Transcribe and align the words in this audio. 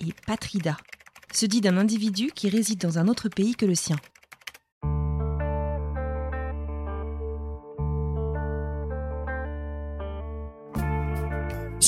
et 0.00 0.12
patrida. 0.26 0.76
Se 1.32 1.46
dit 1.46 1.60
d'un 1.60 1.76
individu 1.76 2.30
qui 2.34 2.48
réside 2.48 2.80
dans 2.80 2.98
un 2.98 3.08
autre 3.08 3.28
pays 3.28 3.54
que 3.54 3.66
le 3.66 3.74
sien. 3.74 3.96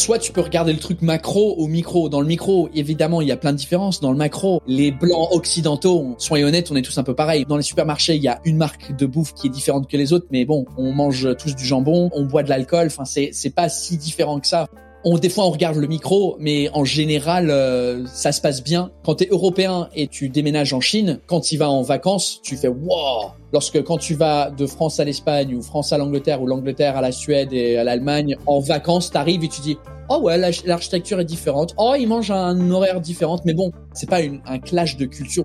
soit 0.03 0.19
tu 0.19 0.33
peux 0.33 0.41
regarder 0.41 0.73
le 0.73 0.81
truc 0.81 1.01
macro 1.01 1.55
au 1.59 1.69
micro. 1.69 2.09
Dans 2.09 2.21
le 2.21 2.27
micro, 2.27 2.69
évidemment, 2.75 3.21
il 3.21 3.29
y 3.29 3.33
a 3.33 3.37
plein 3.37 3.53
de 3.53 3.57
différences. 3.57 4.01
Dans 4.01 4.11
le 4.11 4.17
macro, 4.17 4.61
les 4.67 4.91
blancs 4.91 5.29
occidentaux, 5.31 6.17
soyons 6.19 6.49
honnêtes, 6.49 6.73
on 6.73 6.77
est 6.77 6.83
tous 6.83 6.99
un 6.99 7.05
peu 7.05 7.15
pareils. 7.15 7.45
Dans 7.47 7.57
les 7.57 7.63
supermarchés, 7.63 8.17
il 8.17 8.23
y 8.23 8.29
a 8.29 8.41
une 8.45 8.57
marque 8.57 8.97
de 8.97 9.07
bouffe 9.07 9.33
qui 9.35 9.47
est 9.47 9.51
différente 9.51 9.89
que 9.89 9.97
les 9.97 10.13
autres, 10.13 10.27
mais 10.33 10.45
bon, 10.45 10.67
on 10.77 10.93
mange 10.93 11.37
tous 11.37 11.55
du 11.55 11.65
jambon, 11.65 12.11
on 12.15 12.25
boit 12.25 12.43
de 12.43 12.49
l'alcool. 12.49 12.89
Enfin, 12.89 13.05
c'est 13.05 13.31
c'est 13.33 13.55
pas 13.55 13.69
si 13.69 13.97
différent 13.97 14.41
que 14.41 14.47
ça. 14.49 14.67
On, 15.05 15.19
des 15.19 15.29
fois, 15.29 15.47
on 15.47 15.51
regarde 15.51 15.77
le 15.77 15.89
micro, 15.89 16.37
mais 16.39 16.69
en 16.75 16.85
général, 16.85 17.51
euh, 17.51 18.07
ça 18.07 18.31
se 18.31 18.41
passe 18.41 18.63
bien. 18.63 18.93
Quand 19.05 19.17
tu 19.17 19.25
es 19.25 19.29
européen 19.31 19.89
et 19.97 20.07
tu 20.07 20.29
déménages 20.29 20.73
en 20.73 20.81
Chine, 20.81 21.19
quand 21.27 21.41
tu 21.41 21.57
vas 21.57 21.69
en 21.69 21.83
vacances, 21.83 22.41
tu 22.43 22.57
fais 22.57 22.69
wow. 22.69 23.33
Lorsque 23.53 23.83
quand 23.83 23.99
tu 23.99 24.15
vas 24.15 24.51
de 24.51 24.65
France 24.67 25.01
à 25.01 25.05
l'Espagne 25.05 25.57
ou 25.57 25.63
France 25.63 25.93
à 25.93 25.99
l'Angleterre 25.99 26.41
ou 26.41 26.47
l'Angleterre 26.47 26.97
à 26.97 27.01
la 27.01 27.11
Suède 27.11 27.53
et 27.53 27.77
à 27.77 27.85
l'Allemagne 27.85 28.37
en 28.47 28.61
vacances, 28.61 29.11
t'arrives 29.11 29.43
et 29.43 29.49
tu 29.49 29.61
dis 29.61 29.77
oh 30.09 30.21
ouais 30.23 30.39
l'architecture 30.65 31.21
est 31.21 31.25
différente. 31.25 31.75
Oh 31.77 31.95
ils 31.99 32.07
mangent 32.07 32.31
un 32.31 32.71
horaire 32.71 33.01
différent. 33.01 33.39
Mais 33.45 33.55
bon, 33.55 33.73
c'est 33.93 34.09
pas 34.09 34.23
une, 34.23 34.41
un 34.47 34.59
clash 34.59 34.97
de 34.97 35.05
culture. 35.07 35.45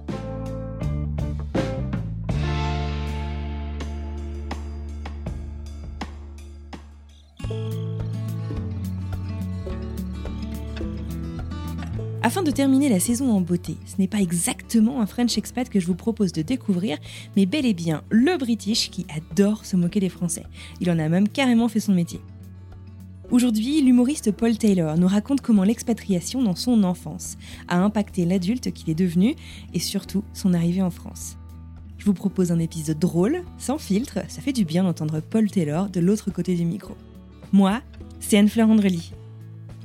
Afin 12.28 12.44
de 12.44 12.52
terminer 12.52 12.89
la 12.89 13.00
saison 13.00 13.31
en 13.31 13.39
beauté, 13.39 13.78
ce 13.86 13.95
n'est 14.00 14.09
pas 14.09 14.20
exactement 14.20 15.00
un 15.00 15.06
French 15.06 15.38
expat 15.38 15.70
que 15.70 15.80
je 15.80 15.88
vous 15.88 15.95
propose 15.95 16.33
de 16.33 16.42
découvrir, 16.42 16.97
mais 17.38 17.45
bel 17.45 17.66
et 17.66 17.73
bien 17.73 18.03
le 18.09 18.38
British 18.38 18.92
qui 18.92 19.06
adore 19.16 19.66
se 19.66 19.78
moquer 19.78 20.02
des 20.02 20.09
Français. 20.09 20.44
Il 20.81 20.92
en 20.92 21.00
a 21.00 21.08
même 21.08 21.30
carrément 21.30 21.70
fait 21.70 21.80
son 21.80 21.94
métier. 21.94 22.20
Aujourd'hui, 23.31 23.81
l'humoriste 23.81 24.33
Paul 24.33 24.58
Taylor 24.58 24.98
nous 24.98 25.08
raconte 25.08 25.39
comment 25.39 25.64
l'expatriation 25.64 26.43
dans 26.43 26.54
son 26.54 26.83
enfance 26.83 27.37
a 27.70 27.80
impacté 27.80 28.26
l'adulte 28.26 28.73
qu'il 28.73 28.89
est 28.89 28.93
devenu 28.93 29.33
et 29.73 29.80
surtout 29.80 30.26
son 30.33 30.54
arrivée 30.54 30.82
en 30.82 30.92
France. 30.92 31.37
Je 31.98 32.04
vous 32.04 32.14
propose 32.14 32.52
un 32.52 32.60
épisode 32.60 32.99
drôle, 32.99 33.43
sans 33.58 33.77
filtre, 33.77 34.20
ça 34.27 34.42
fait 34.42 34.52
du 34.52 34.66
bien 34.66 34.83
d'entendre 34.83 35.21
Paul 35.21 35.49
Taylor 35.49 35.89
de 35.89 36.02
l'autre 36.02 36.30
côté 36.32 36.55
du 36.55 36.66
micro. 36.66 36.93
Moi, 37.54 37.82
c'est 38.20 38.37
Anne-Fleur 38.37 38.70
Andrely. 38.70 39.14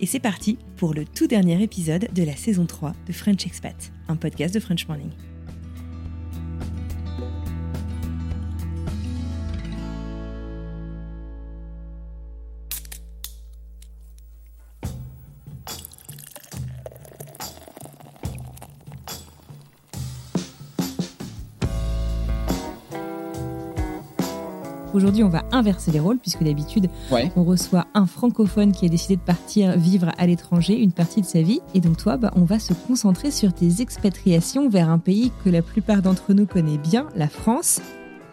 Et 0.00 0.06
c'est 0.06 0.18
parti 0.18 0.58
pour 0.82 0.94
le 0.94 1.04
tout 1.04 1.28
dernier 1.28 1.62
épisode 1.62 2.08
de 2.12 2.24
la 2.24 2.34
saison 2.34 2.66
3 2.66 2.92
de 3.06 3.12
French 3.12 3.46
Expat, 3.46 3.92
un 4.08 4.16
podcast 4.16 4.52
de 4.52 4.58
French 4.58 4.88
Morning. 4.88 5.12
Aujourd'hui, 25.02 25.24
on 25.24 25.28
va 25.30 25.42
inverser 25.50 25.90
les 25.90 25.98
rôles 25.98 26.18
puisque 26.18 26.44
d'habitude, 26.44 26.88
Ouais. 27.10 27.32
on 27.34 27.42
reçoit 27.42 27.86
un 27.92 28.06
francophone 28.06 28.70
qui 28.70 28.86
a 28.86 28.88
décidé 28.88 29.16
de 29.16 29.20
partir 29.20 29.76
vivre 29.76 30.12
à 30.16 30.26
l'étranger 30.28 30.78
une 30.78 30.92
partie 30.92 31.20
de 31.20 31.26
sa 31.26 31.42
vie. 31.42 31.58
Et 31.74 31.80
donc 31.80 31.96
toi, 31.96 32.16
bah, 32.16 32.30
on 32.36 32.44
va 32.44 32.60
se 32.60 32.72
concentrer 32.72 33.32
sur 33.32 33.52
tes 33.52 33.80
expatriations 33.82 34.68
vers 34.68 34.88
un 34.88 34.98
pays 35.00 35.32
que 35.44 35.50
la 35.50 35.60
plupart 35.60 36.02
d'entre 36.02 36.34
nous 36.34 36.46
connaît 36.46 36.78
bien, 36.78 37.08
la 37.16 37.26
France. 37.26 37.80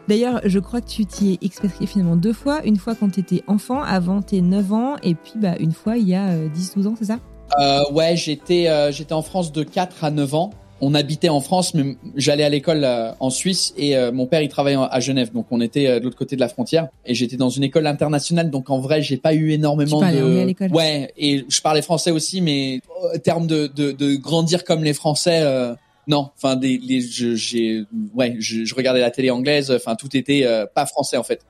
D'ailleurs, 0.07 0.41
je 0.45 0.59
crois 0.59 0.81
que 0.81 0.87
tu 0.89 1.07
t'y 1.07 1.33
es 1.33 1.37
expatrié 1.43 1.87
finalement 1.87 2.15
deux 2.15 2.33
fois. 2.33 2.63
Une 2.65 2.77
fois 2.77 2.93
quand 2.93 3.09
tu 3.11 3.19
étais 3.21 3.41
enfant, 3.47 3.81
avant 3.81 4.21
tes 4.21 4.41
9 4.41 4.71
ans, 4.73 4.95
et 5.01 5.15
puis 5.15 5.33
bah, 5.37 5.55
une 5.59 5.71
fois 5.71 5.97
il 5.97 6.07
y 6.07 6.13
a 6.13 6.27
euh, 6.27 6.49
10-12 6.49 6.85
ans, 6.87 6.93
c'est 6.99 7.05
ça? 7.05 7.17
Euh, 7.59 7.79
ouais, 7.93 8.15
j'étais 8.15 8.67
euh, 8.67 8.91
j'étais 8.91 9.13
en 9.13 9.23
France 9.23 9.51
de 9.51 9.63
4 9.63 10.03
à 10.03 10.11
9 10.11 10.35
ans. 10.35 10.51
On 10.81 10.93
habitait 10.93 11.29
en 11.29 11.41
France, 11.41 11.73
mais 11.73 11.97
j'allais 12.15 12.43
à 12.43 12.49
l'école 12.49 12.83
euh, 12.83 13.11
en 13.19 13.29
Suisse 13.29 13.73
et 13.77 13.97
euh, 13.97 14.11
mon 14.11 14.27
père 14.27 14.41
il 14.41 14.49
travaillait 14.49 14.79
à 14.79 14.99
Genève, 14.99 15.31
donc 15.33 15.47
on 15.51 15.61
était 15.61 15.87
euh, 15.87 15.99
de 15.99 16.05
l'autre 16.05 16.17
côté 16.17 16.35
de 16.35 16.41
la 16.41 16.47
frontière. 16.47 16.87
Et 17.05 17.13
j'étais 17.15 17.37
dans 17.37 17.49
une 17.49 17.63
école 17.63 17.85
internationale, 17.87 18.49
donc 18.49 18.69
en 18.69 18.79
vrai 18.79 19.01
j'ai 19.01 19.17
pas 19.17 19.33
eu 19.33 19.51
énormément 19.51 19.99
Tu 19.99 20.15
de. 20.15 20.39
à 20.39 20.45
l'école 20.45 20.71
Ouais, 20.71 21.11
et 21.17 21.45
je 21.47 21.61
parlais 21.61 21.81
français 21.81 22.11
aussi, 22.11 22.41
mais 22.41 22.81
en 23.13 23.17
termes 23.19 23.47
de, 23.47 23.67
de, 23.67 23.91
de 23.91 24.15
grandir 24.15 24.63
comme 24.63 24.83
les 24.83 24.93
Français, 24.93 25.41
euh, 25.41 25.73
non. 26.09 26.31
Enfin, 26.35 26.55
des, 26.55 26.79
les, 26.79 27.01
je, 27.01 27.35
j'ai, 27.35 27.83
ouais, 28.15 28.35
je, 28.39 28.65
je 28.65 28.75
regardais 28.75 28.99
la 28.99 29.11
télé 29.11 29.29
anglaise. 29.29 29.71
Enfin, 29.71 29.95
tout 29.95 30.17
était 30.17 30.41
euh, 30.43 30.65
pas 30.65 30.85
français 30.87 31.17
en 31.17 31.23
fait 31.23 31.41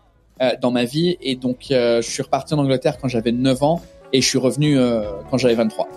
euh, 0.41 0.51
dans 0.61 0.69
ma 0.69 0.83
vie. 0.83 1.17
Et 1.21 1.35
donc 1.35 1.67
euh, 1.71 2.01
je 2.01 2.09
suis 2.09 2.21
reparti 2.21 2.53
en 2.53 2.59
Angleterre 2.59 2.97
quand 2.97 3.07
j'avais 3.07 3.31
9 3.31 3.63
ans 3.63 3.81
et 4.11 4.21
je 4.21 4.27
suis 4.27 4.37
revenu 4.37 4.77
euh, 4.77 5.03
quand 5.29 5.37
j'avais 5.37 5.55
23. 5.55 5.87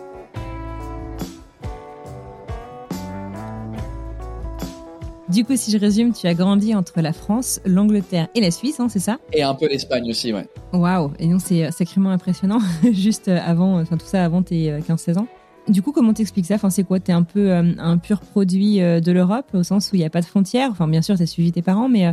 Du 5.32 5.47
coup, 5.47 5.56
si 5.56 5.70
je 5.70 5.78
résume, 5.78 6.12
tu 6.12 6.26
as 6.26 6.34
grandi 6.34 6.75
entre 6.75 7.00
la 7.00 7.15
France, 7.15 7.59
l'Angleterre 7.65 8.28
et 8.34 8.43
la 8.43 8.50
Suisse, 8.50 8.78
hein, 8.81 8.88
c'est 8.91 8.98
ça? 8.98 9.16
Et 9.32 9.43
un 9.43 9.54
peu 9.54 9.66
l'Espagne 9.66 10.10
aussi, 10.10 10.31
ouais. 10.31 10.47
Waouh 10.75 11.10
Et 11.19 11.26
non, 11.26 11.38
c'est 11.38 11.65
euh, 11.65 11.70
sacrément 11.70 12.10
impressionnant, 12.10 12.59
juste 12.93 13.28
euh, 13.28 13.38
avant, 13.42 13.81
enfin 13.81 13.97
tout 13.97 14.04
ça 14.04 14.22
avant 14.26 14.42
tes 14.42 14.71
euh, 14.71 14.81
15-16 14.81 15.19
ans. 15.19 15.26
Du 15.69 15.81
coup, 15.81 15.92
comment 15.92 16.12
t'expliques 16.12 16.44
ça? 16.44 16.56
Enfin, 16.56 16.69
c'est 16.69 16.84
quoi? 16.84 17.00
T'es 17.00 17.12
un 17.12 17.22
peu 17.22 17.50
euh, 17.50 17.72
un 17.78 17.97
pur 17.97 18.21
produit 18.21 18.82
euh, 18.82 19.00
de 19.00 19.10
l'Europe, 19.10 19.47
au 19.54 19.62
sens 19.62 19.91
où 19.91 19.97
il 19.97 20.00
n'y 20.00 20.04
a 20.04 20.10
pas 20.10 20.21
de 20.21 20.26
frontières? 20.26 20.69
Enfin, 20.71 20.87
bien 20.87 21.00
sûr, 21.00 21.16
t'as 21.16 21.25
suivi 21.25 21.50
tes 21.50 21.62
parents, 21.62 21.88
mais 21.88 22.09
euh, 22.09 22.12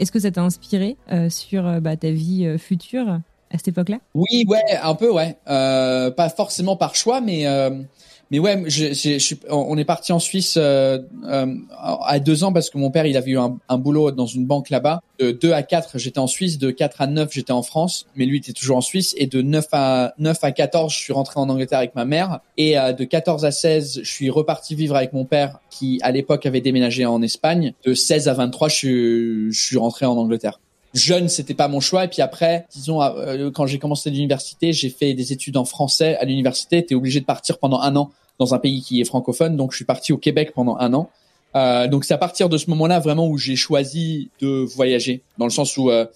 est-ce 0.00 0.10
que 0.10 0.18
ça 0.18 0.32
t'a 0.32 0.42
inspiré 0.42 0.96
euh, 1.12 1.30
sur 1.30 1.64
euh, 1.64 1.78
bah, 1.78 1.96
ta 1.96 2.10
vie 2.10 2.44
euh, 2.44 2.58
future 2.58 3.08
à 3.08 3.56
cette 3.56 3.68
époque-là? 3.68 3.98
Oui, 4.16 4.44
ouais, 4.48 4.64
un 4.82 4.96
peu, 4.96 5.12
ouais. 5.12 5.36
Euh, 5.48 6.10
pas 6.10 6.28
forcément 6.28 6.74
par 6.74 6.96
choix, 6.96 7.20
mais 7.20 7.46
euh, 7.46 7.70
mais 8.30 8.38
ouais, 8.38 8.62
je, 8.66 8.92
je, 8.92 9.34
on 9.48 9.78
est 9.78 9.84
parti 9.84 10.12
en 10.12 10.18
Suisse 10.18 10.56
euh, 10.58 10.98
euh, 11.24 11.54
à 12.04 12.18
deux 12.18 12.44
ans 12.44 12.52
parce 12.52 12.68
que 12.68 12.76
mon 12.76 12.90
père 12.90 13.06
il 13.06 13.16
avait 13.16 13.30
eu 13.30 13.38
un, 13.38 13.78
boulot 13.78 14.10
dans 14.10 14.26
une 14.26 14.44
banque 14.44 14.68
là-bas. 14.68 15.02
De 15.18 15.30
2 15.30 15.52
à 15.52 15.62
4, 15.62 15.98
j'étais 15.98 16.18
en 16.18 16.26
Suisse. 16.26 16.58
De 16.58 16.70
4 16.70 17.00
à 17.00 17.06
9, 17.06 17.32
j'étais 17.32 17.52
en 17.52 17.62
France. 17.62 18.06
Mais 18.16 18.26
lui 18.26 18.38
était 18.38 18.52
toujours 18.52 18.76
en 18.76 18.80
Suisse. 18.82 19.14
Et 19.16 19.26
de 19.26 19.40
9 19.40 19.66
à 19.72 20.14
9 20.18 20.38
à 20.42 20.52
14, 20.52 20.92
je 20.92 20.98
suis 20.98 21.12
rentré 21.12 21.40
en 21.40 21.48
Angleterre 21.48 21.78
avec 21.78 21.94
ma 21.94 22.04
mère. 22.04 22.40
Et 22.56 22.78
euh, 22.78 22.92
de 22.92 23.04
14 23.04 23.44
à 23.44 23.50
16, 23.50 24.00
je 24.02 24.10
suis 24.10 24.30
reparti 24.30 24.74
vivre 24.74 24.94
avec 24.94 25.12
mon 25.12 25.24
père 25.24 25.58
qui 25.70 25.98
à 26.02 26.10
l'époque 26.10 26.44
avait 26.44 26.60
déménagé 26.60 27.06
en 27.06 27.22
Espagne. 27.22 27.72
De 27.84 27.94
16 27.94 28.28
à 28.28 28.34
23, 28.34 28.68
je 28.68 29.48
je 29.50 29.60
suis 29.60 29.78
rentré 29.78 30.06
en 30.06 30.16
Angleterre 30.16 30.60
jeune, 30.94 31.28
c'était 31.28 31.54
pas 31.54 31.68
mon 31.68 31.80
choix. 31.80 32.04
Et 32.04 32.08
puis 32.08 32.22
après, 32.22 32.66
disons, 32.72 33.02
euh, 33.02 33.50
quand 33.50 33.66
j'ai 33.66 33.78
commencé 33.78 34.10
l'université, 34.10 34.72
j'ai 34.72 34.90
fait 34.90 35.14
des 35.14 35.32
études 35.32 35.56
en 35.56 35.64
français 35.64 36.16
à 36.16 36.24
l'université. 36.24 36.84
T'es 36.84 36.94
obligé 36.94 37.20
de 37.20 37.24
partir 37.24 37.58
pendant 37.58 37.80
un 37.80 37.94
an 37.96 38.10
dans 38.38 38.54
un 38.54 38.58
pays 38.58 38.82
qui 38.82 39.00
est 39.00 39.04
francophone. 39.04 39.56
Donc, 39.56 39.72
je 39.72 39.76
suis 39.76 39.84
parti 39.84 40.12
au 40.12 40.18
Québec 40.18 40.52
pendant 40.54 40.76
un 40.78 40.94
an. 40.94 41.10
Euh, 41.56 41.88
donc, 41.88 42.04
c'est 42.04 42.14
à 42.14 42.18
partir 42.18 42.48
de 42.48 42.56
ce 42.56 42.70
moment-là 42.70 43.00
vraiment 43.00 43.26
où 43.26 43.38
j'ai 43.38 43.56
choisi 43.56 44.30
de 44.40 44.64
voyager, 44.64 45.22
dans 45.38 45.46
le 45.46 45.50
sens 45.50 45.76
où 45.76 45.90
euh, 45.90 46.06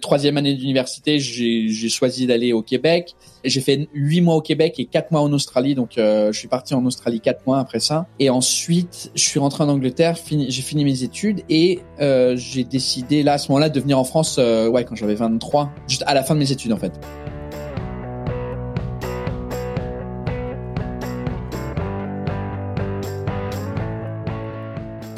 troisième 0.00 0.36
année 0.36 0.54
d'université, 0.54 1.18
j'ai 1.18 1.88
choisi 1.88 2.26
d'aller 2.26 2.52
au 2.52 2.62
Québec. 2.62 3.14
J'ai 3.44 3.60
fait 3.60 3.88
huit 3.92 4.20
mois 4.20 4.36
au 4.36 4.40
Québec 4.40 4.78
et 4.78 4.84
quatre 4.84 5.10
mois 5.10 5.20
en 5.20 5.32
Australie. 5.32 5.74
Donc, 5.74 5.98
euh, 5.98 6.30
je 6.32 6.38
suis 6.38 6.48
parti 6.48 6.74
en 6.74 6.84
Australie 6.86 7.20
quatre 7.20 7.44
mois 7.46 7.58
après 7.58 7.80
ça. 7.80 8.06
Et 8.20 8.30
ensuite, 8.30 9.10
je 9.14 9.22
suis 9.22 9.40
rentré 9.40 9.64
en 9.64 9.68
Angleterre. 9.68 10.16
j'ai 10.28 10.62
fini 10.62 10.84
mes 10.84 11.02
études 11.02 11.42
et 11.48 11.80
euh, 12.00 12.36
j'ai 12.36 12.64
décidé 12.64 13.22
là 13.22 13.34
à 13.34 13.38
ce 13.38 13.48
moment-là 13.50 13.68
de 13.68 13.80
venir 13.80 13.98
en 13.98 14.04
France. 14.04 14.36
Euh, 14.38 14.68
ouais, 14.68 14.84
quand 14.84 14.94
j'avais 14.94 15.14
23, 15.14 15.70
juste 15.88 16.04
à 16.06 16.14
la 16.14 16.22
fin 16.22 16.34
de 16.34 16.40
mes 16.40 16.52
études 16.52 16.72
en 16.72 16.78
fait. 16.78 16.92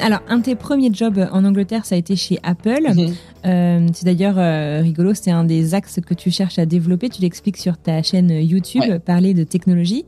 Alors, 0.05 0.19
un 0.27 0.37
de 0.37 0.43
tes 0.43 0.55
premiers 0.55 0.93
jobs 0.93 1.27
en 1.31 1.43
Angleterre, 1.45 1.83
ça 1.83 1.95
a 1.95 1.97
été 1.97 2.15
chez 2.15 2.37
Apple. 2.43 2.93
Mhm. 2.93 3.15
Euh, 3.47 3.87
c'est 3.91 4.05
d'ailleurs 4.05 4.35
euh, 4.37 4.81
rigolo, 4.83 5.15
c'est 5.15 5.31
un 5.31 5.43
des 5.43 5.73
axes 5.73 5.99
que 5.99 6.13
tu 6.13 6.29
cherches 6.29 6.59
à 6.59 6.67
développer. 6.67 7.09
Tu 7.09 7.23
l'expliques 7.23 7.57
sur 7.57 7.75
ta 7.75 8.03
chaîne 8.03 8.29
YouTube, 8.29 8.99
parler 9.03 9.33
de 9.33 9.43
technologie, 9.43 10.05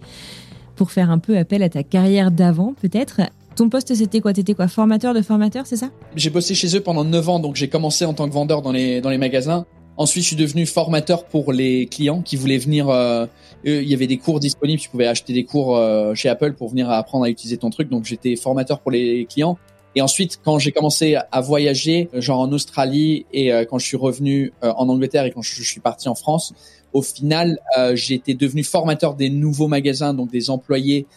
pour 0.76 0.92
faire 0.92 1.10
un 1.10 1.18
peu 1.18 1.36
appel 1.36 1.64
à 1.64 1.70
ta 1.70 1.82
carrière 1.82 2.30
d'avant, 2.30 2.76
peut-être. 2.80 3.22
Ton 3.56 3.70
poste, 3.70 3.96
c'était 3.96 4.22
quoi? 4.22 4.34
T'étais 4.34 4.54
quoi? 4.54 4.68
Formateur 4.68 5.16
de 5.16 5.24
formateur, 5.24 5.66
c'est 5.66 5.78
ça? 5.78 5.90
J'ai 6.16 6.30
bossé 6.30 6.54
chez 6.54 6.76
eux 6.78 6.82
pendant 6.82 7.04
9 7.04 7.30
ans, 7.30 7.40
donc 7.40 7.56
j'ai 7.56 7.68
commencé 7.68 8.06
en 8.06 8.14
tant 8.14 8.30
que 8.30 8.34
vendeur 8.34 8.62
dans 8.62 8.72
les, 8.72 9.02
dans 9.02 9.10
les 9.10 9.18
magasins. 9.18 9.66
Ensuite, 9.98 10.22
je 10.22 10.28
suis 10.28 10.36
devenu 10.36 10.68
formateur 10.68 11.26
pour 11.26 11.52
les 11.52 11.88
clients 11.88 12.22
qui 12.22 12.36
voulaient 12.36 12.60
venir. 12.60 12.88
Euh, 12.90 13.26
il 13.64 13.90
y 13.90 13.96
avait 13.96 14.06
des 14.06 14.18
cours 14.18 14.40
disponibles. 14.40 14.80
Tu 14.80 14.90
pouvais 14.90 15.08
acheter 15.08 15.34
des 15.34 15.44
cours 15.44 15.76
chez 16.14 16.30
Apple 16.30 16.54
pour 16.54 16.70
venir 16.70 16.88
apprendre 16.92 17.26
à 17.26 17.30
utiliser 17.30 17.58
ton 17.58 17.72
truc. 17.72 17.90
Donc, 17.90 18.06
j'étais 18.06 18.36
formateur 18.36 18.80
pour 18.80 18.92
les 18.92 19.26
clients. 19.26 19.58
Et 19.98 20.02
ensuite, 20.02 20.40
quand 20.46 20.60
j'ai 20.60 20.72
commencé 20.72 21.18
à 21.32 21.42
voyager, 21.42 22.08
genre 22.14 22.40
en 22.40 22.52
Australie 22.52 23.26
et 23.34 23.52
euh, 23.52 23.66
quand 23.66 23.80
je 23.80 23.88
suis 23.88 23.98
revenu 23.98 24.54
euh, 24.64 24.72
en 24.78 24.90
Angleterre 24.90 25.26
et 25.26 25.32
quand 25.32 25.42
je, 25.42 25.64
suis 25.64 25.80
parti 25.80 26.08
en 26.08 26.14
France, 26.14 26.54
au 26.94 27.02
final, 27.02 27.58
euh, 27.80 27.96
été 27.96 28.36
devenu 28.36 28.64
formateur 28.64 29.16
des 29.16 29.32
nouveaux 29.32 29.68
magasins, 29.68 30.14
donc 30.14 30.30
des 30.30 30.52
employés 30.52 31.08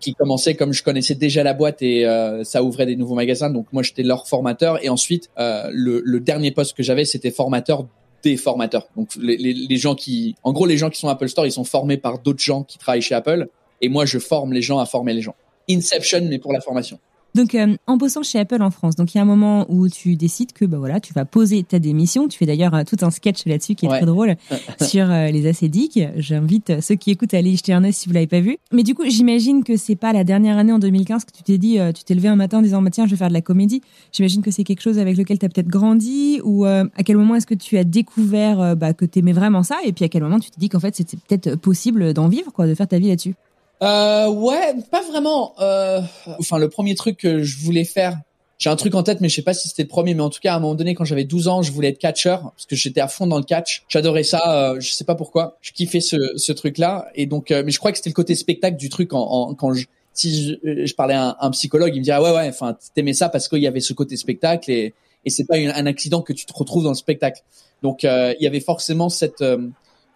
qui 0.00 0.14
commençaient 0.14 0.56
comme 0.56 0.72
je 0.72 0.82
connaissais 0.82 1.14
déjà 1.14 1.44
la 1.44 1.54
boîte 1.54 1.80
et 1.80 2.04
ça 2.42 2.64
ouvrait 2.64 2.86
des 2.86 2.96
nouveaux 2.96 3.14
magasins. 3.14 3.50
Donc 3.50 3.66
moi, 3.72 3.84
j'étais 3.84 4.02
leur 4.02 4.26
formateur. 4.26 4.84
Et 4.84 4.88
ensuite, 4.88 5.30
le, 5.38 6.02
le, 6.04 6.20
dernier 6.20 6.50
poste 6.50 6.76
que 6.76 6.82
j'avais, 6.82 7.04
c'était 7.04 7.30
formateur 7.30 7.86
des 8.24 8.36
formateurs. 8.36 8.88
Donc 8.96 9.10
les, 9.14 9.36
les, 9.36 9.54
les 9.54 9.76
gens 9.76 9.94
qui, 9.94 10.34
en 10.42 10.52
gros, 10.52 10.66
les 10.66 10.76
gens 10.76 10.90
qui 10.90 10.98
sont 10.98 11.08
Apple 11.08 11.28
Store, 11.28 11.46
ils 11.46 11.52
sont 11.52 11.62
formés 11.62 11.98
par 11.98 12.18
d'autres 12.18 12.42
gens 12.42 12.64
qui 12.64 12.78
travaillent 12.78 13.00
chez 13.00 13.14
Apple. 13.14 13.46
Et 13.80 13.88
moi, 13.88 14.06
je 14.06 14.18
forme 14.18 14.52
les 14.52 14.60
gens 14.60 14.80
à 14.80 14.86
former 14.86 15.14
les 15.14 15.22
gens. 15.22 15.36
Inception, 15.70 16.26
mais 16.28 16.38
pour 16.38 16.52
la 16.52 16.60
formation. 16.60 16.98
Donc, 17.34 17.56
euh, 17.56 17.76
en 17.88 17.96
bossant 17.96 18.22
chez 18.22 18.38
Apple 18.38 18.62
en 18.62 18.70
France, 18.70 18.94
donc 18.94 19.12
il 19.12 19.18
y 19.18 19.20
a 19.20 19.22
un 19.22 19.26
moment 19.26 19.66
où 19.68 19.88
tu 19.88 20.14
décides 20.14 20.52
que 20.52 20.64
bah 20.64 20.78
voilà, 20.78 21.00
tu 21.00 21.12
vas 21.12 21.24
poser 21.24 21.64
ta 21.64 21.80
démission. 21.80 22.28
Tu 22.28 22.38
fais 22.38 22.46
d'ailleurs 22.46 22.74
euh, 22.74 22.84
tout 22.84 22.96
un 23.02 23.10
sketch 23.10 23.44
là-dessus 23.46 23.74
qui 23.74 23.86
est 23.86 23.88
très 23.88 24.06
drôle 24.06 24.36
sur 24.80 25.10
euh, 25.10 25.28
les 25.28 25.48
acédiques. 25.48 25.98
J'invite 26.16 26.80
ceux 26.80 26.94
qui 26.94 27.10
écoutent 27.10 27.34
à 27.34 27.38
aller 27.38 27.50
y 27.50 27.56
jeter 27.56 27.72
un 27.72 27.82
œil 27.82 27.92
si 27.92 28.08
vous 28.08 28.14
l'avez 28.14 28.28
pas 28.28 28.40
vu. 28.40 28.56
Mais 28.72 28.84
du 28.84 28.94
coup, 28.94 29.02
j'imagine 29.08 29.64
que 29.64 29.76
c'est 29.76 29.96
pas 29.96 30.12
la 30.12 30.22
dernière 30.22 30.58
année 30.58 30.72
en 30.72 30.78
2015 30.78 31.24
que 31.24 31.32
tu 31.32 31.42
t'es 31.42 31.58
dit, 31.58 31.78
tu 31.94 32.04
t'es 32.04 32.14
levé 32.14 32.28
un 32.28 32.36
matin 32.36 32.58
en 32.58 32.62
disant 32.62 32.80
bah, 32.82 32.90
tiens, 32.90 33.06
je 33.06 33.10
vais 33.10 33.16
faire 33.16 33.28
de 33.28 33.34
la 33.34 33.40
comédie. 33.40 33.82
J'imagine 34.12 34.42
que 34.42 34.52
c'est 34.52 34.64
quelque 34.64 34.82
chose 34.82 35.00
avec 35.00 35.16
lequel 35.16 35.40
tu 35.40 35.46
as 35.46 35.48
peut-être 35.48 35.68
grandi 35.68 36.40
ou 36.44 36.64
à 36.64 37.02
quel 37.04 37.16
moment 37.16 37.34
est-ce 37.34 37.46
que 37.46 37.54
tu 37.54 37.76
as 37.78 37.84
découvert 37.84 38.76
bah, 38.76 38.92
que 38.92 39.04
tu 39.04 39.18
aimais 39.18 39.32
vraiment 39.32 39.64
ça 39.64 39.76
et 39.84 39.92
puis 39.92 40.04
à 40.04 40.08
quel 40.08 40.22
moment 40.22 40.38
tu 40.38 40.50
t'es 40.50 40.60
dit 40.60 40.68
qu'en 40.68 40.80
fait 40.80 40.94
c'était 40.94 41.16
peut-être 41.16 41.56
possible 41.56 42.14
d'en 42.14 42.28
vivre, 42.28 42.52
quoi, 42.52 42.68
de 42.68 42.74
faire 42.74 42.88
ta 42.88 42.98
vie 42.98 43.08
là-dessus? 43.08 43.34
Euh, 43.82 44.28
ouais, 44.28 44.74
pas 44.90 45.02
vraiment. 45.02 45.54
Euh, 45.60 46.00
enfin, 46.38 46.58
le 46.58 46.68
premier 46.68 46.94
truc 46.94 47.18
que 47.18 47.42
je 47.42 47.58
voulais 47.58 47.84
faire, 47.84 48.18
j'ai 48.58 48.70
un 48.70 48.76
truc 48.76 48.94
en 48.94 49.02
tête, 49.02 49.20
mais 49.20 49.28
je 49.28 49.34
sais 49.34 49.42
pas 49.42 49.54
si 49.54 49.68
c'était 49.68 49.82
le 49.82 49.88
premier. 49.88 50.14
Mais 50.14 50.22
en 50.22 50.30
tout 50.30 50.40
cas, 50.40 50.54
à 50.54 50.56
un 50.56 50.60
moment 50.60 50.74
donné, 50.74 50.94
quand 50.94 51.04
j'avais 51.04 51.24
12 51.24 51.48
ans, 51.48 51.62
je 51.62 51.72
voulais 51.72 51.88
être 51.88 51.98
catcheur 51.98 52.52
parce 52.52 52.66
que 52.66 52.76
j'étais 52.76 53.00
à 53.00 53.08
fond 53.08 53.26
dans 53.26 53.38
le 53.38 53.44
catch. 53.44 53.84
J'adorais 53.88 54.22
ça. 54.22 54.40
Euh, 54.46 54.80
je 54.80 54.92
sais 54.92 55.04
pas 55.04 55.14
pourquoi. 55.14 55.58
Je 55.60 55.72
kiffais 55.72 56.00
ce, 56.00 56.16
ce 56.36 56.52
truc-là. 56.52 57.08
Et 57.14 57.26
donc, 57.26 57.50
euh, 57.50 57.62
mais 57.64 57.72
je 57.72 57.78
crois 57.78 57.90
que 57.90 57.98
c'était 57.98 58.10
le 58.10 58.14
côté 58.14 58.34
spectacle 58.34 58.76
du 58.76 58.88
truc. 58.88 59.12
En, 59.12 59.20
en 59.20 59.54
quand 59.54 59.74
je, 59.74 59.86
si 60.12 60.48
je, 60.48 60.68
euh, 60.68 60.86
je 60.86 60.94
parlais 60.94 61.14
à 61.14 61.36
un, 61.40 61.50
psychologue, 61.50 61.94
il 61.94 61.98
me 61.98 62.04
dirait 62.04 62.20
ouais 62.20 62.32
ouais. 62.32 62.48
Enfin, 62.48 62.76
t'aimais 62.94 63.12
ça 63.12 63.28
parce 63.28 63.48
qu'il 63.48 63.60
y 63.60 63.66
avait 63.66 63.80
ce 63.80 63.92
côté 63.92 64.16
spectacle 64.16 64.70
et 64.70 64.94
et 65.26 65.30
c'est 65.30 65.46
pas 65.46 65.56
un 65.56 65.86
accident 65.86 66.20
que 66.20 66.34
tu 66.34 66.44
te 66.44 66.52
retrouves 66.52 66.84
dans 66.84 66.90
le 66.90 66.96
spectacle. 66.96 67.40
Donc, 67.82 68.02
il 68.02 68.36
y 68.40 68.46
avait 68.46 68.60
forcément 68.60 69.08
cette 69.08 69.42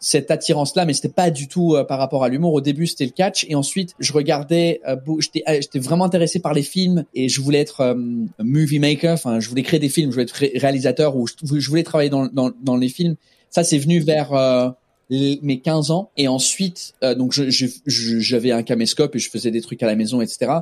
cette 0.01 0.31
attirance-là, 0.31 0.85
mais 0.85 0.93
c'était 0.93 1.09
pas 1.09 1.31
du 1.31 1.49
tout 1.49 1.75
euh, 1.75 1.85
par 1.85 1.99
rapport 1.99 2.25
à 2.25 2.29
l'humour. 2.29 2.53
Au 2.53 2.61
début, 2.61 2.87
c'était 2.87 3.05
le 3.05 3.11
catch, 3.11 3.45
et 3.49 3.55
ensuite, 3.55 3.95
je 3.99 4.13
regardais, 4.13 4.81
euh, 4.87 4.97
j'étais, 5.19 5.43
euh, 5.49 5.55
j'étais 5.61 5.79
vraiment 5.79 6.05
intéressé 6.05 6.39
par 6.39 6.55
les 6.55 6.63
films, 6.63 7.05
et 7.15 7.29
je 7.29 7.41
voulais 7.41 7.61
être 7.61 7.97
movie 8.39 8.79
maker. 8.79 9.15
Enfin, 9.15 9.41
je 9.41 9.49
voulais 9.49 9.63
créer 9.63 9.81
des 9.81 9.89
films, 9.89 10.11
je 10.11 10.15
voulais 10.15 10.25
être 10.25 10.59
réalisateur, 10.59 11.17
ou 11.17 11.27
je, 11.27 11.69
voulais 11.69 11.83
travailler 11.83 12.11
dans, 12.11 12.27
dans, 12.27 12.51
dans, 12.63 12.77
les 12.77 12.89
films. 12.89 13.17
Ça, 13.51 13.65
c'est 13.65 13.79
venu 13.79 14.01
vers 14.01 14.33
mes 15.11 15.61
15 15.61 15.91
ans, 15.91 16.11
et 16.17 16.29
ensuite, 16.29 16.95
donc, 17.17 17.33
j'avais 17.87 18.53
un 18.53 18.63
caméscope 18.63 19.17
et 19.17 19.19
je 19.19 19.31
faisais 19.31 19.51
des 19.51 19.61
trucs 19.61 19.83
à 19.83 19.87
la 19.87 19.97
maison, 19.97 20.21
etc. 20.21 20.53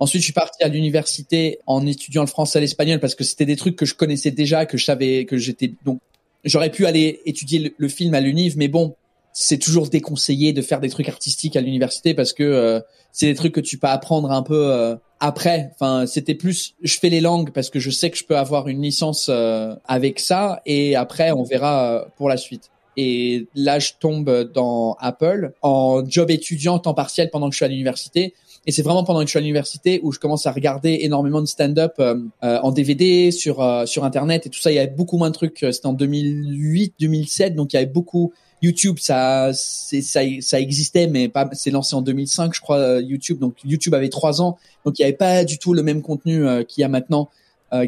Ensuite, 0.00 0.22
je 0.22 0.26
suis 0.26 0.32
parti 0.32 0.62
à 0.62 0.68
l'université 0.68 1.60
en 1.66 1.86
étudiant 1.86 2.22
le 2.22 2.28
français 2.28 2.58
et 2.58 2.62
l'espagnol 2.62 2.98
parce 2.98 3.14
que 3.14 3.24
c'était 3.24 3.46
des 3.46 3.56
trucs 3.56 3.76
que 3.76 3.86
je 3.86 3.94
connaissais 3.94 4.32
déjà, 4.32 4.66
que 4.66 4.76
je 4.76 4.84
savais, 4.84 5.24
que 5.24 5.36
j'étais 5.38 5.72
donc 5.84 6.00
J'aurais 6.44 6.70
pu 6.70 6.86
aller 6.86 7.20
étudier 7.26 7.74
le, 7.76 7.88
film 7.88 8.14
à 8.14 8.20
l'univ, 8.20 8.56
mais 8.56 8.68
bon, 8.68 8.94
c'est 9.32 9.58
toujours 9.58 9.88
déconseillé 9.88 10.52
de 10.52 10.62
faire 10.62 10.80
des 10.80 10.88
trucs 10.88 11.08
artistiques 11.08 11.56
à 11.56 11.60
l'université 11.60 12.14
parce 12.14 12.32
que 12.32 12.42
euh, 12.42 12.80
c'est 13.12 13.26
des 13.26 13.34
trucs 13.34 13.54
que 13.54 13.60
tu 13.60 13.78
peux 13.78 13.86
apprendre 13.86 14.30
un 14.30 14.42
peu 14.42 14.72
euh, 14.72 14.94
après. 15.20 15.70
Enfin, 15.74 16.06
c'était 16.06 16.34
plus, 16.34 16.74
je 16.82 16.98
fais 16.98 17.08
les 17.08 17.20
langues 17.20 17.50
parce 17.50 17.70
que 17.70 17.80
je 17.80 17.90
sais 17.90 18.10
que 18.10 18.16
je 18.16 18.24
peux 18.24 18.36
avoir 18.36 18.68
une 18.68 18.82
licence 18.82 19.28
euh, 19.30 19.74
avec 19.86 20.20
ça 20.20 20.60
et 20.66 20.96
après 20.96 21.32
on 21.32 21.44
verra 21.44 22.06
pour 22.16 22.28
la 22.28 22.36
suite. 22.36 22.70
Et 22.96 23.48
là, 23.54 23.78
je 23.80 23.92
tombe 23.98 24.52
dans 24.52 24.96
Apple 25.00 25.52
en 25.62 26.04
job 26.06 26.30
étudiant 26.30 26.78
temps 26.78 26.94
partiel 26.94 27.30
pendant 27.30 27.48
que 27.48 27.52
je 27.52 27.56
suis 27.56 27.64
à 27.64 27.68
l'université. 27.68 28.34
Et 28.66 28.72
c'est 28.72 28.82
vraiment 28.82 29.04
pendant 29.04 29.20
que 29.20 29.26
je 29.26 29.30
suis 29.30 29.38
à 29.38 29.42
l'université 29.42 30.00
où 30.02 30.12
je 30.12 30.18
commence 30.18 30.46
à 30.46 30.52
regarder 30.52 30.98
énormément 31.02 31.42
de 31.42 31.46
stand-up 31.46 31.94
euh, 31.98 32.18
euh, 32.42 32.58
en 32.62 32.72
DVD 32.72 33.30
sur 33.30 33.60
euh, 33.60 33.84
sur 33.84 34.04
internet 34.04 34.46
et 34.46 34.50
tout 34.50 34.60
ça. 34.60 34.72
Il 34.72 34.76
y 34.76 34.78
avait 34.78 34.90
beaucoup 34.90 35.18
moins 35.18 35.28
de 35.28 35.34
trucs. 35.34 35.58
C'était 35.58 35.86
en 35.86 35.92
2008, 35.92 36.94
2007, 36.98 37.54
donc 37.54 37.72
il 37.72 37.76
y 37.76 37.78
avait 37.78 37.86
beaucoup. 37.86 38.32
YouTube, 38.62 38.96
ça, 38.98 39.50
ça, 39.52 40.20
ça 40.40 40.60
existait, 40.60 41.06
mais 41.06 41.28
pas. 41.28 41.50
C'est 41.52 41.70
lancé 41.70 41.94
en 41.94 42.00
2005, 42.00 42.54
je 42.54 42.60
crois. 42.62 43.00
YouTube, 43.00 43.38
donc 43.38 43.56
YouTube 43.62 43.92
avait 43.92 44.08
trois 44.08 44.40
ans, 44.40 44.56
donc 44.86 44.98
il 44.98 45.02
n'y 45.02 45.04
avait 45.04 45.16
pas 45.16 45.44
du 45.44 45.58
tout 45.58 45.74
le 45.74 45.82
même 45.82 46.00
contenu 46.00 46.46
qu'il 46.64 46.80
y 46.80 46.84
a 46.84 46.88
maintenant, 46.88 47.28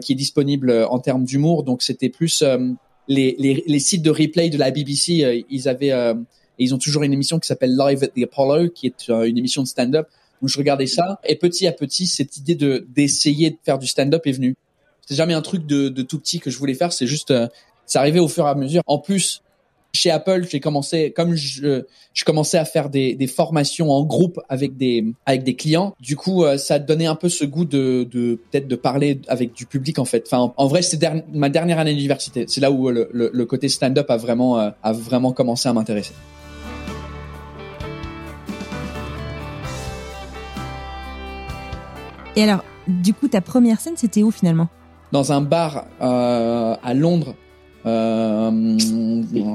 qui 0.03 0.13
est 0.13 0.17
disponible 0.17 0.87
en 0.91 0.99
termes 0.99 1.25
d'humour. 1.25 1.63
Donc 1.63 1.83
c'était 1.83 2.11
plus 2.11 2.45
les, 3.09 3.37
les, 3.39 3.65
les 3.67 3.79
sites 3.79 4.03
de 4.03 4.11
replay 4.11 4.51
de 4.51 4.59
la 4.59 4.71
BBC. 4.71 5.47
ils 5.49 5.69
avaient, 5.69 5.95
ils 6.59 6.75
ont 6.75 6.79
toujours 6.79 7.05
une 7.05 7.13
émission 7.15 7.39
qui 7.39 7.47
s'appelle 7.47 7.75
Live 7.75 8.05
at 8.05 8.09
the 8.09 8.25
Apollo, 8.25 8.69
qui 8.69 8.87
est 8.87 9.09
une 9.09 9.39
émission 9.39 9.63
de 9.63 9.69
stand-up 9.69 10.09
donc 10.41 10.51
je 10.51 10.59
regardais 10.59 10.87
ça 10.87 11.21
et 11.25 11.37
petit 11.37 11.67
à 11.67 11.73
petit 11.73 12.07
cette 12.07 12.37
idée 12.37 12.55
de 12.55 12.87
d'essayer 12.95 13.51
de 13.51 13.57
faire 13.65 13.79
du 13.79 13.87
stand-up 13.87 14.27
est 14.27 14.33
venue. 14.33 14.57
C'était 15.03 15.15
jamais 15.15 15.35
un 15.35 15.43
truc 15.43 15.67
de, 15.67 15.89
de 15.89 16.03
tout 16.03 16.19
petit 16.19 16.41
que 16.41 16.51
je 16.51 16.59
voulais 16.59 16.75
faire, 16.75 16.93
c'est 16.93 17.07
juste 17.07 17.31
euh, 17.31 17.47
c'est 17.87 17.99
arrivé 17.99 18.19
au 18.19 18.29
fur 18.29 18.47
et 18.47 18.51
à 18.51 18.55
mesure. 18.55 18.83
En 18.87 18.99
plus, 18.99 19.43
chez 19.97 20.11
Apple, 20.11 20.47
j'ai 20.49 20.61
commencé 20.61 21.11
comme 21.11 21.35
je, 21.35 21.83
je 22.15 22.25
commençais 22.25 22.59
à 22.59 22.65
faire 22.65 22.91
des, 22.91 23.15
des 23.15 23.27
formations 23.27 23.91
en 23.91 24.05
groupe 24.05 24.41
avec 24.49 24.77
des 24.77 25.05
avec 25.25 25.43
des 25.43 25.55
clients. 25.55 25.95
Du 26.01 26.17
coup, 26.17 26.45
euh, 26.45 26.59
ça 26.59 26.79
donnait 26.79 27.07
un 27.07 27.15
peu 27.15 27.29
ce 27.29 27.45
goût 27.45 27.65
de, 27.65 28.07
de 28.11 28.39
peut-être 28.51 28.69
de 28.69 28.77
parler 28.77 29.21
avec 29.29 29.55
du 29.55 29.67
public 29.67 29.99
en 29.99 30.05
fait. 30.05 30.25
Enfin, 30.27 30.53
en, 30.57 30.67
vrai, 30.67 30.83
c'était 30.83 31.25
ma 31.33 31.49
dernière 31.49 31.79
année 31.79 31.95
d'université. 31.95 32.45
C'est 32.49 32.61
là 32.61 32.71
où 32.71 32.91
le, 32.91 33.09
le, 33.13 33.31
le 33.33 33.47
côté 33.47 33.69
stand-up 33.69 34.11
a 34.11 34.17
vraiment 34.17 34.61
euh, 34.61 34.71
a 34.83 34.93
vraiment 34.93 35.33
commencé 35.33 35.69
à 35.69 35.73
m'intéresser. 35.73 36.13
Et 42.37 42.43
alors, 42.43 42.63
du 42.87 43.15
coup, 43.15 43.29
ta 43.29 43.41
première 43.41 43.81
scène, 43.81 43.95
c'était 43.97 44.23
où 44.23 44.31
finalement? 44.31 44.69
Dans 45.11 45.33
un 45.33 45.41
bar 45.41 45.87
euh, 46.03 46.77
à 46.83 46.95
Londres. 46.95 47.35
Euh, 47.87 48.77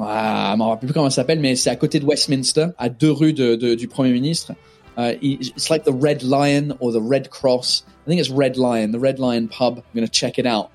ah, 0.04 0.52
je 0.54 0.58
m'en 0.58 0.70
rappelle 0.70 0.88
plus 0.88 0.94
comment 0.94 1.10
ça 1.10 1.18
s'appelle, 1.18 1.40
mais 1.40 1.56
c'est 1.56 1.70
à 1.70 1.76
côté 1.76 2.00
de 2.00 2.06
Westminster, 2.06 2.68
à 2.78 2.90
deux 2.90 3.12
rues 3.12 3.34
du 3.34 3.88
Premier 3.88 4.12
ministre. 4.12 4.54
Uh, 4.98 5.16
it's 5.22 5.70
like 5.70 5.84
the 5.84 5.94
Red 5.94 6.22
Lion 6.22 6.76
or 6.80 6.92
the 6.92 7.02
Red 7.02 7.30
Cross. 7.30 7.86
I 8.06 8.10
think 8.10 8.20
it's 8.20 8.30
Red 8.30 8.58
Lion, 8.58 8.92
the 8.92 9.00
Red 9.00 9.20
Lion 9.20 9.48
Pub. 9.48 9.78
I'm 9.78 9.96
going 9.96 10.06
to 10.06 10.12
check 10.12 10.38
it 10.38 10.46
out. 10.46 10.70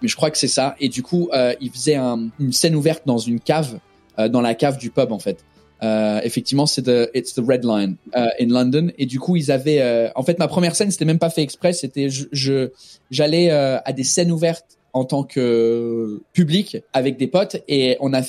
Mais 0.00 0.08
je 0.08 0.16
crois 0.16 0.30
que 0.30 0.38
c'est 0.38 0.48
ça. 0.48 0.76
Et 0.80 0.88
du 0.88 1.02
coup, 1.02 1.28
euh, 1.34 1.54
il 1.60 1.70
faisait 1.70 1.96
un, 1.96 2.28
une 2.38 2.52
scène 2.52 2.74
ouverte 2.74 3.02
dans 3.06 3.18
une 3.18 3.38
cave, 3.38 3.78
euh, 4.18 4.28
dans 4.28 4.40
la 4.40 4.54
cave 4.54 4.78
du 4.78 4.90
pub 4.90 5.12
en 5.12 5.18
fait. 5.18 5.44
Euh, 5.82 6.20
effectivement, 6.22 6.66
c'est 6.66 6.82
the 6.82 7.10
It's 7.14 7.34
the 7.34 7.42
Red 7.46 7.64
Line 7.64 7.96
uh, 8.14 8.28
in 8.40 8.48
London. 8.48 8.90
Et 8.98 9.06
du 9.06 9.18
coup, 9.18 9.36
ils 9.36 9.50
avaient. 9.50 9.80
Euh, 9.80 10.08
en 10.14 10.22
fait, 10.22 10.38
ma 10.38 10.48
première 10.48 10.76
scène, 10.76 10.90
c'était 10.90 11.04
même 11.04 11.18
pas 11.18 11.30
fait 11.30 11.42
exprès. 11.42 11.72
C'était 11.72 12.08
je 12.10 12.70
j'allais 13.10 13.50
euh, 13.50 13.78
à 13.84 13.92
des 13.92 14.04
scènes 14.04 14.30
ouvertes 14.30 14.78
en 14.92 15.04
tant 15.04 15.22
que 15.22 16.20
public 16.32 16.78
avec 16.92 17.16
des 17.16 17.28
potes 17.28 17.58
et 17.68 17.96
on 18.00 18.12
a 18.12 18.22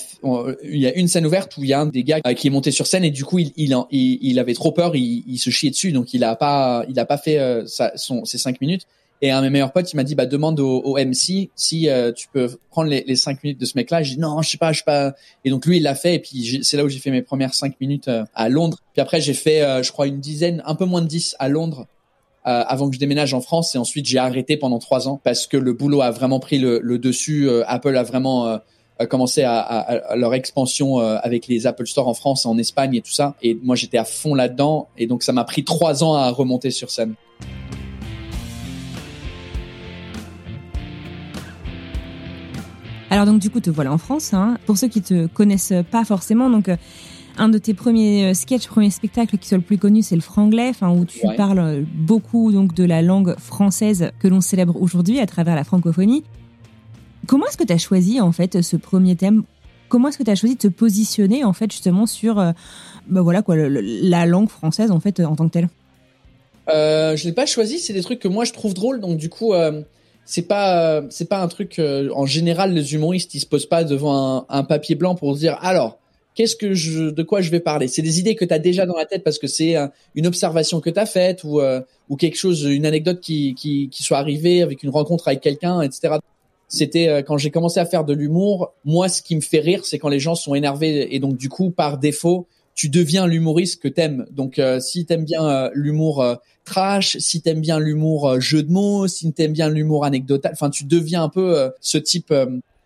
il 0.64 0.78
y 0.78 0.86
a 0.86 0.94
une 0.94 1.08
scène 1.08 1.26
ouverte 1.26 1.58
où 1.58 1.64
il 1.64 1.70
y 1.70 1.74
a 1.74 1.80
un 1.80 1.88
des 1.88 2.04
gars 2.04 2.22
qui 2.22 2.46
est 2.46 2.52
monté 2.52 2.70
sur 2.70 2.86
scène 2.86 3.04
et 3.04 3.10
du 3.10 3.26
coup 3.26 3.40
il 3.40 3.52
il, 3.56 3.76
il, 3.90 4.38
avait 4.38 4.54
trop 4.54 4.72
peur 4.72 4.96
il, 4.96 5.24
il 5.26 5.40
se 5.40 5.50
chiait 5.50 5.72
dessus 5.72 5.92
donc 5.92 6.14
il 6.14 6.24
a 6.24 6.36
pas 6.36 6.86
il 6.88 7.00
a 7.00 7.06
pas 7.06 7.18
fait 7.18 7.64
sa, 7.66 7.98
son 7.98 8.26
ses 8.26 8.38
cinq 8.38 8.62
minutes 8.62 8.86
Et 9.24 9.30
un 9.30 9.42
de 9.42 9.46
mes 9.46 9.52
meilleurs 9.52 9.72
potes, 9.72 9.94
il 9.94 9.98
m'a 9.98 10.04
dit, 10.04 10.16
bah, 10.16 10.26
demande 10.26 10.60
au, 10.60 10.98
MC 10.98 11.52
si 11.56 11.90
euh, 11.90 12.12
tu 12.12 12.28
peux 12.28 12.50
prendre 12.72 12.90
les, 12.90 13.04
les 13.08 13.16
cinq 13.16 13.44
minutes 13.44 13.62
de 13.62 13.66
ce 13.66 13.74
mec-là. 13.76 14.02
J'ai 14.02 14.16
dit, 14.16 14.22
non, 14.22 14.42
je 14.42 14.50
sais 14.50 14.58
pas, 14.58 14.72
je 14.72 14.80
sais 14.80 14.84
pas. 14.84 15.14
Et 15.46 15.52
donc, 15.52 15.66
lui, 15.68 15.78
il 15.78 15.84
l'a 15.84 15.94
fait. 15.94 16.16
Et 16.16 16.20
puis, 16.20 16.62
c'est 16.64 16.76
là 16.76 16.84
où 16.84 16.90
j'ai 16.90 16.98
fait 16.98 17.12
mes 17.12 17.22
premières 17.22 17.54
cinq 17.54 17.80
minutes 17.80 18.08
euh, 18.08 18.24
à 18.34 18.50
Londres. 18.50 18.80
Puis 18.94 19.02
après, 19.02 19.22
j'ai 19.22 19.36
fait, 19.36 19.62
euh, 19.62 19.84
je 19.84 19.92
crois, 19.92 20.08
une 20.08 20.20
dizaine, 20.20 20.64
un 20.66 20.74
peu 20.74 20.86
moins 20.86 21.04
de 21.04 21.08
dix 21.08 21.36
à 21.38 21.50
Londres. 21.50 21.86
avant 22.44 22.90
que 22.90 22.96
je 22.96 23.00
déménage 23.00 23.36
en 23.36 23.42
France 23.42 23.76
et 23.76 23.78
ensuite 23.78 24.08
j'ai 24.08 24.18
arrêté 24.18 24.58
pendant 24.58 24.80
trois 24.80 25.08
ans 25.08 25.22
parce 25.24 25.46
que 25.46 25.58
le 25.58 25.74
boulot 25.74 26.02
a 26.02 26.10
vraiment 26.10 26.40
pris 26.40 26.58
le, 26.58 26.80
le 26.82 26.98
dessus. 26.98 27.48
Apple 27.68 27.96
a 27.96 28.02
vraiment 28.02 28.60
commencé 29.12 29.44
à, 29.44 29.60
à, 29.60 29.80
à, 30.14 30.16
leur 30.16 30.34
expansion 30.34 30.98
avec 30.98 31.48
les 31.48 31.68
Apple 31.68 31.86
Store 31.86 32.08
en 32.08 32.16
France, 32.16 32.48
en 32.48 32.58
Espagne 32.58 32.96
et 32.96 33.02
tout 33.02 33.12
ça. 33.12 33.36
Et 33.44 33.54
moi 33.62 33.76
j'étais 33.76 34.00
à 34.00 34.06
fond 34.06 34.34
là-dedans 34.34 34.88
et 34.98 35.06
donc 35.06 35.22
ça 35.22 35.34
m'a 35.34 35.44
pris 35.44 35.64
trois 35.64 36.04
ans 36.04 36.16
à 36.16 36.32
remonter 36.32 36.72
sur 36.72 36.90
scène. 36.90 37.14
Alors 43.12 43.26
donc 43.26 43.40
du 43.40 43.50
coup 43.50 43.60
te 43.60 43.70
voilà 43.70 43.92
en 43.92 43.98
France. 43.98 44.34
Hein. 44.34 44.58
Pour 44.66 44.78
ceux 44.78 44.88
qui 44.88 45.02
te 45.02 45.28
connaissent 45.28 45.74
pas 45.92 46.06
forcément, 46.06 46.50
donc 46.50 46.70
euh, 46.70 46.78
un 47.38 47.50
de 47.50 47.58
tes 47.58 47.74
premiers 47.74 48.30
euh, 48.32 48.34
sketchs, 48.34 48.68
premiers 48.68 48.90
spectacles 48.90 49.38
qui 49.38 49.50
soit 49.50 49.58
le 49.58 49.64
plus 49.64 49.78
connu, 49.78 50.02
c'est 50.02 50.16
le 50.16 50.22
franglais, 50.22 50.70
enfin, 50.70 50.90
où 50.92 51.04
tu 51.04 51.20
parles 51.36 51.86
beaucoup 51.94 52.54
donc 52.54 52.74
de 52.74 52.86
la 52.86 53.02
langue 53.02 53.36
française 53.38 54.12
que 54.20 54.30
l'on 54.30 54.40
célèbre 54.40 54.82
aujourd'hui 54.82 55.20
à 55.20 55.26
travers 55.26 55.56
la 55.56 55.66
francophonie. 55.66 56.24
Comment 57.28 57.46
est-ce 57.48 57.58
que 57.58 57.66
tu 57.66 57.74
as 57.74 57.78
choisi 57.78 58.22
en 58.22 58.32
fait 58.32 58.62
ce 58.62 58.78
premier 58.78 59.18
thème? 59.18 59.44
Comment 59.90 60.08
est-ce 60.08 60.18
que 60.18 60.24
tu 60.24 60.32
as 60.32 60.36
choisi 60.36 60.56
de 60.56 60.62
te 60.62 60.68
positionner 60.70 61.44
en 61.44 61.52
fait 61.52 61.70
justement 61.70 62.06
sur 62.06 62.40
euh, 62.40 62.54
bah 63.10 63.22
voilà 63.22 63.42
quoi 63.42 63.58
la 63.58 64.26
langue 64.26 64.48
française 64.48 64.90
en 64.90 65.02
fait 65.02 65.20
en 65.20 65.36
tant 65.36 65.50
que 65.50 65.52
telle? 65.52 65.70
Euh, 66.70 67.18
Je 67.18 67.26
l'ai 67.26 67.34
pas 67.34 67.46
choisi, 67.46 67.78
c'est 67.78 67.92
des 67.92 68.04
trucs 68.04 68.20
que 68.20 68.30
moi 68.30 68.46
je 68.46 68.54
trouve 68.54 68.74
drôles, 68.74 69.02
donc 69.02 69.18
du 69.18 69.28
coup 69.28 69.54
c'est 70.26 70.48
pas 70.48 71.04
c'est 71.10 71.28
pas 71.28 71.42
un 71.42 71.48
truc 71.48 71.80
euh, 71.80 72.10
en 72.14 72.26
général 72.26 72.74
les 72.74 72.94
humoristes 72.94 73.34
ils 73.34 73.40
se 73.40 73.46
posent 73.46 73.66
pas 73.66 73.84
devant 73.84 74.38
un, 74.38 74.46
un 74.50 74.64
papier 74.64 74.96
blanc 74.96 75.16
pour 75.16 75.34
se 75.36 75.40
dire 75.40 75.58
alors 75.62 75.98
qu'est-ce 76.36 76.56
que 76.56 76.74
je 76.74 77.10
de 77.10 77.24
quoi 77.24 77.42
je 77.42 77.50
vais 77.50 77.60
parler? 77.60 77.88
C'est 77.88 78.02
des 78.02 78.20
idées 78.20 78.36
que 78.36 78.46
tu 78.46 78.54
as 78.54 78.60
déjà 78.60 78.86
dans 78.86 78.96
la 78.96 79.06
tête 79.06 79.24
parce 79.24 79.40
que 79.40 79.48
c'est 79.48 79.76
une 80.16 80.28
observation 80.28 80.80
que 80.80 80.90
tu 80.90 81.00
as 81.00 81.06
faite 81.06 81.44
ou 81.44 81.60
euh, 81.60 81.82
ou 82.10 82.16
quelque 82.16 82.38
chose 82.38 82.64
une 82.64 82.86
anecdote 82.86 83.20
qui 83.20 83.56
qui 83.56 83.90
qui 83.90 84.04
soit 84.04 84.18
arrivée 84.18 84.62
avec 84.62 84.84
une 84.84 84.90
rencontre 84.90 85.28
avec 85.28 85.42
quelqu'un 85.42 85.82
etc 85.82 86.16
c'était 86.68 87.10
euh, 87.10 87.22
quand 87.22 87.38
j'ai 87.38 87.52
commencé 87.52 87.80
à 87.80 87.86
faire 87.86 88.06
de 88.06 88.14
l'humour 88.14 88.74
moi 88.86 89.10
ce 89.10 89.22
qui 89.22 89.36
me 89.36 89.42
fait 89.42 89.60
rire 89.60 89.86
c'est 89.86 90.00
quand 90.00 90.10
les 90.10 90.20
gens 90.20 90.36
sont 90.36 90.56
énervés 90.56 91.14
et 91.14 91.20
donc 91.20 91.38
du 91.38 91.50
coup 91.50 91.72
par 91.72 91.98
défaut 91.98 92.48
tu 92.76 92.90
deviens 92.90 93.28
l'humoriste 93.28 93.82
que 93.82 93.88
t'aimes. 93.88 94.26
Donc, 94.32 94.60
euh, 94.60 94.80
si 94.80 95.06
t'aimes 95.06 95.26
bien 95.26 95.46
euh, 95.46 95.70
l'humour 95.74 96.22
euh, 96.22 96.36
trash, 96.66 97.18
si 97.18 97.42
t'aimes 97.42 97.62
bien 97.62 97.80
l'humour 97.80 98.30
euh, 98.30 98.40
jeu 98.40 98.64
de 98.64 98.72
mots, 98.72 99.08
si 99.08 99.32
t'aimes 99.34 99.54
bien 99.54 99.70
l'humour 99.70 100.06
anecdotal, 100.06 100.52
enfin, 100.54 100.70
tu 100.70 100.86
deviens 100.86 101.24
un 101.24 101.30
peu 101.30 101.72
ce 101.82 101.98
type. 101.98 102.34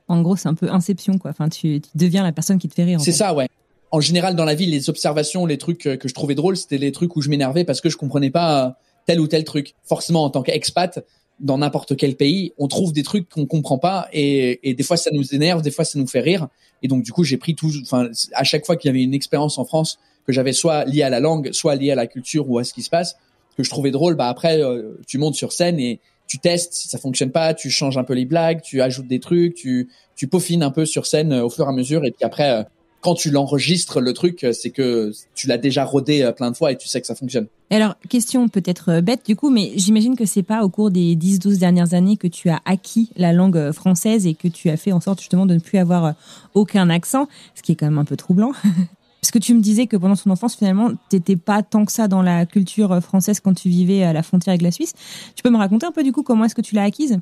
En 0.07 0.21
gros, 0.21 0.35
c'est 0.35 0.47
un 0.47 0.53
peu 0.53 0.69
Inception, 0.69 1.17
quoi. 1.17 1.31
Enfin, 1.31 1.49
tu, 1.49 1.81
tu, 1.81 1.89
deviens 1.95 2.23
la 2.23 2.31
personne 2.31 2.59
qui 2.59 2.67
te 2.67 2.73
fait 2.73 2.83
rire. 2.83 2.99
C'est 3.01 3.11
ça, 3.11 3.33
ouais. 3.33 3.47
En 3.91 3.99
général, 3.99 4.35
dans 4.35 4.45
la 4.45 4.55
vie, 4.55 4.65
les 4.65 4.89
observations, 4.89 5.45
les 5.45 5.57
trucs 5.57 5.83
que 5.83 6.07
je 6.07 6.13
trouvais 6.13 6.35
drôles, 6.35 6.57
c'était 6.57 6.77
les 6.77 6.91
trucs 6.91 7.15
où 7.15 7.21
je 7.21 7.29
m'énervais 7.29 7.63
parce 7.63 7.81
que 7.81 7.89
je 7.89 7.97
comprenais 7.97 8.31
pas 8.31 8.77
tel 9.05 9.19
ou 9.19 9.27
tel 9.27 9.43
truc. 9.43 9.75
Forcément, 9.83 10.23
en 10.23 10.29
tant 10.29 10.41
qu'expat, 10.41 11.05
dans 11.39 11.57
n'importe 11.57 11.97
quel 11.97 12.15
pays, 12.15 12.53
on 12.57 12.67
trouve 12.67 12.93
des 12.93 13.03
trucs 13.03 13.27
qu'on 13.29 13.45
comprend 13.45 13.77
pas 13.77 14.07
et, 14.13 14.69
et, 14.69 14.73
des 14.73 14.83
fois 14.83 14.95
ça 14.95 15.09
nous 15.11 15.35
énerve, 15.35 15.61
des 15.61 15.71
fois 15.71 15.83
ça 15.83 15.99
nous 15.99 16.07
fait 16.07 16.21
rire. 16.21 16.47
Et 16.81 16.87
donc 16.87 17.03
du 17.03 17.11
coup, 17.11 17.23
j'ai 17.23 17.37
pris 17.37 17.55
tout, 17.55 17.71
enfin 17.81 18.09
à 18.33 18.43
chaque 18.43 18.65
fois 18.65 18.75
qu'il 18.75 18.89
y 18.89 18.91
avait 18.91 19.03
une 19.03 19.13
expérience 19.13 19.57
en 19.57 19.65
France 19.65 19.99
que 20.25 20.33
j'avais 20.33 20.53
soit 20.53 20.85
liée 20.85 21.03
à 21.03 21.09
la 21.09 21.19
langue, 21.19 21.51
soit 21.51 21.75
liée 21.75 21.91
à 21.91 21.95
la 21.95 22.07
culture 22.07 22.49
ou 22.49 22.57
à 22.57 22.63
ce 22.63 22.73
qui 22.73 22.81
se 22.81 22.89
passe, 22.89 23.15
que 23.57 23.63
je 23.63 23.69
trouvais 23.69 23.91
drôle, 23.91 24.15
bah 24.15 24.27
après 24.27 24.61
euh, 24.61 24.97
tu 25.07 25.17
montes 25.17 25.35
sur 25.35 25.51
scène 25.51 25.79
et 25.79 25.99
tu 26.27 26.39
testes, 26.39 26.73
si 26.73 26.87
ça 26.87 26.97
fonctionne 26.97 27.31
pas, 27.31 27.53
tu 27.53 27.69
changes 27.69 27.97
un 27.97 28.03
peu 28.03 28.13
les 28.13 28.25
blagues, 28.25 28.61
tu 28.61 28.81
ajoutes 28.81 29.07
des 29.07 29.19
trucs, 29.19 29.55
tu 29.55 29.89
tu 30.15 30.27
peaufines 30.27 30.63
un 30.63 30.71
peu 30.71 30.85
sur 30.85 31.05
scène 31.05 31.33
euh, 31.33 31.45
au 31.45 31.49
fur 31.49 31.65
et 31.65 31.69
à 31.69 31.71
mesure 31.71 32.05
et 32.05 32.11
puis 32.11 32.25
après 32.25 32.51
euh, 32.51 32.63
quand 33.05 33.13
tu 33.13 33.29
l'enregistres, 33.29 34.01
le 34.01 34.13
truc, 34.13 34.47
c'est 34.51 34.71
que 34.71 35.11
tu 35.35 35.45
l'as 35.45 35.59
déjà 35.59 35.85
rodé 35.85 36.23
euh, 36.23 36.31
plein 36.31 36.49
de 36.49 36.57
fois 36.57 36.71
et 36.71 36.75
tu 36.75 36.87
sais 36.87 36.99
que 36.99 37.05
ça 37.05 37.13
fonctionne. 37.13 37.45
Alors, 37.69 37.93
question 38.09 38.49
peut-être 38.49 38.93
euh, 38.93 39.01
bête 39.01 39.23
du 39.27 39.35
coup, 39.35 39.51
mais 39.51 39.73
j'imagine 39.75 40.15
que 40.15 40.25
c'est 40.25 40.41
pas 40.41 40.63
au 40.63 40.69
cours 40.69 40.89
des 40.89 41.15
10-12 41.15 41.59
dernières 41.59 41.93
années 41.93 42.17
que 42.17 42.25
tu 42.25 42.49
as 42.49 42.61
acquis 42.65 43.11
la 43.15 43.31
langue 43.31 43.57
euh, 43.57 43.71
française 43.71 44.25
et 44.25 44.33
que 44.33 44.47
tu 44.47 44.71
as 44.71 44.77
fait 44.77 44.91
en 44.91 45.01
sorte 45.01 45.19
justement 45.19 45.45
de 45.45 45.53
ne 45.53 45.59
plus 45.59 45.77
avoir 45.77 46.15
aucun 46.55 46.89
accent, 46.89 47.27
ce 47.53 47.61
qui 47.61 47.73
est 47.73 47.75
quand 47.75 47.85
même 47.85 47.99
un 47.99 48.05
peu 48.05 48.17
troublant. 48.17 48.53
Parce 49.21 49.29
que 49.29 49.37
tu 49.37 49.53
me 49.53 49.61
disais 49.61 49.85
que 49.85 49.97
pendant 49.97 50.15
ton 50.15 50.31
enfance, 50.31 50.55
finalement, 50.55 50.89
t'étais 51.09 51.35
pas 51.35 51.61
tant 51.61 51.85
que 51.85 51.91
ça 51.91 52.07
dans 52.07 52.23
la 52.23 52.47
culture 52.47 53.03
française 53.03 53.39
quand 53.39 53.53
tu 53.53 53.69
vivais 53.69 54.01
à 54.01 54.13
la 54.13 54.23
frontière 54.23 54.53
avec 54.53 54.63
la 54.63 54.71
Suisse. 54.71 54.93
Tu 55.35 55.43
peux 55.43 55.51
me 55.51 55.57
raconter 55.57 55.85
un 55.85 55.91
peu 55.91 56.01
du 56.01 56.11
coup 56.11 56.23
comment 56.23 56.45
est-ce 56.45 56.55
que 56.55 56.61
tu 56.61 56.73
l'as 56.73 56.83
acquise? 56.83 57.19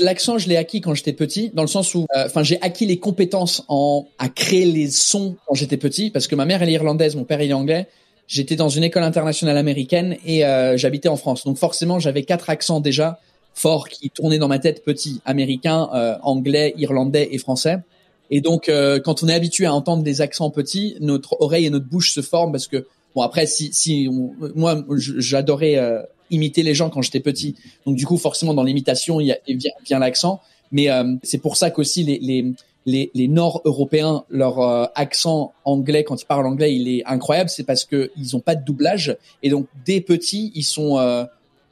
L'accent, 0.00 0.38
je 0.38 0.48
l'ai 0.48 0.56
acquis 0.56 0.80
quand 0.80 0.94
j'étais 0.94 1.12
petit, 1.12 1.50
dans 1.54 1.62
le 1.62 1.68
sens 1.68 1.94
où, 1.94 2.06
euh, 2.16 2.26
enfin, 2.26 2.42
j'ai 2.42 2.60
acquis 2.62 2.84
les 2.84 2.98
compétences 2.98 3.64
en 3.68 4.08
à 4.18 4.28
créer 4.28 4.64
les 4.64 4.90
sons 4.90 5.36
quand 5.46 5.54
j'étais 5.54 5.76
petit, 5.76 6.10
parce 6.10 6.26
que 6.26 6.34
ma 6.34 6.44
mère 6.44 6.62
elle 6.62 6.68
est 6.68 6.72
irlandaise, 6.72 7.14
mon 7.14 7.24
père 7.24 7.40
il 7.40 7.50
est 7.50 7.54
anglais. 7.54 7.86
J'étais 8.26 8.56
dans 8.56 8.68
une 8.68 8.82
école 8.82 9.04
internationale 9.04 9.56
américaine 9.56 10.16
et 10.26 10.44
euh, 10.44 10.76
j'habitais 10.76 11.08
en 11.08 11.16
France, 11.16 11.44
donc 11.44 11.58
forcément 11.58 12.00
j'avais 12.00 12.24
quatre 12.24 12.50
accents 12.50 12.80
déjà 12.80 13.20
forts 13.52 13.88
qui 13.88 14.10
tournaient 14.10 14.38
dans 14.38 14.48
ma 14.48 14.58
tête 14.58 14.82
petit 14.82 15.20
américain, 15.26 15.88
euh, 15.94 16.16
anglais, 16.22 16.74
irlandais 16.76 17.28
et 17.30 17.38
français. 17.38 17.78
Et 18.30 18.40
donc 18.40 18.70
quand 19.04 19.22
on 19.22 19.28
est 19.28 19.34
habitué 19.34 19.66
à 19.66 19.74
entendre 19.74 20.02
des 20.02 20.22
accents 20.22 20.50
petits, 20.50 20.96
notre 21.00 21.40
oreille 21.40 21.66
et 21.66 21.70
notre 21.70 21.86
bouche 21.86 22.10
se 22.10 22.22
forment 22.22 22.52
parce 22.52 22.66
que 22.66 22.86
bon 23.14 23.20
après 23.20 23.46
si 23.46 23.72
si 23.74 24.08
moi 24.56 24.82
j'adorais 24.96 25.76
imiter 26.30 26.62
les 26.62 26.74
gens 26.74 26.90
quand 26.90 27.02
j'étais 27.02 27.20
petit. 27.20 27.54
Donc 27.86 27.96
du 27.96 28.06
coup, 28.06 28.16
forcément, 28.16 28.54
dans 28.54 28.62
l'imitation, 28.62 29.20
il 29.20 29.26
y 29.26 29.32
a 29.32 29.38
bien, 29.48 29.98
l'accent. 29.98 30.40
Mais 30.72 30.90
euh, 30.90 31.14
c'est 31.22 31.38
pour 31.38 31.56
ça 31.56 31.70
qu'aussi 31.70 32.02
les, 32.02 32.18
les, 32.18 32.52
les, 32.86 33.10
les 33.14 33.28
Nord-Européens, 33.28 34.24
leur 34.28 34.60
euh, 34.60 34.86
accent 34.94 35.52
anglais, 35.64 36.04
quand 36.04 36.20
ils 36.20 36.26
parlent 36.26 36.46
anglais, 36.46 36.74
il 36.74 36.88
est 36.88 37.04
incroyable. 37.06 37.50
C'est 37.50 37.64
parce 37.64 37.84
que 37.84 38.10
ils 38.16 38.36
ont 38.36 38.40
pas 38.40 38.54
de 38.54 38.64
doublage. 38.64 39.16
Et 39.42 39.50
donc, 39.50 39.66
dès 39.84 40.00
petits, 40.00 40.52
ils 40.54 40.64
sont, 40.64 40.98
euh, 40.98 41.24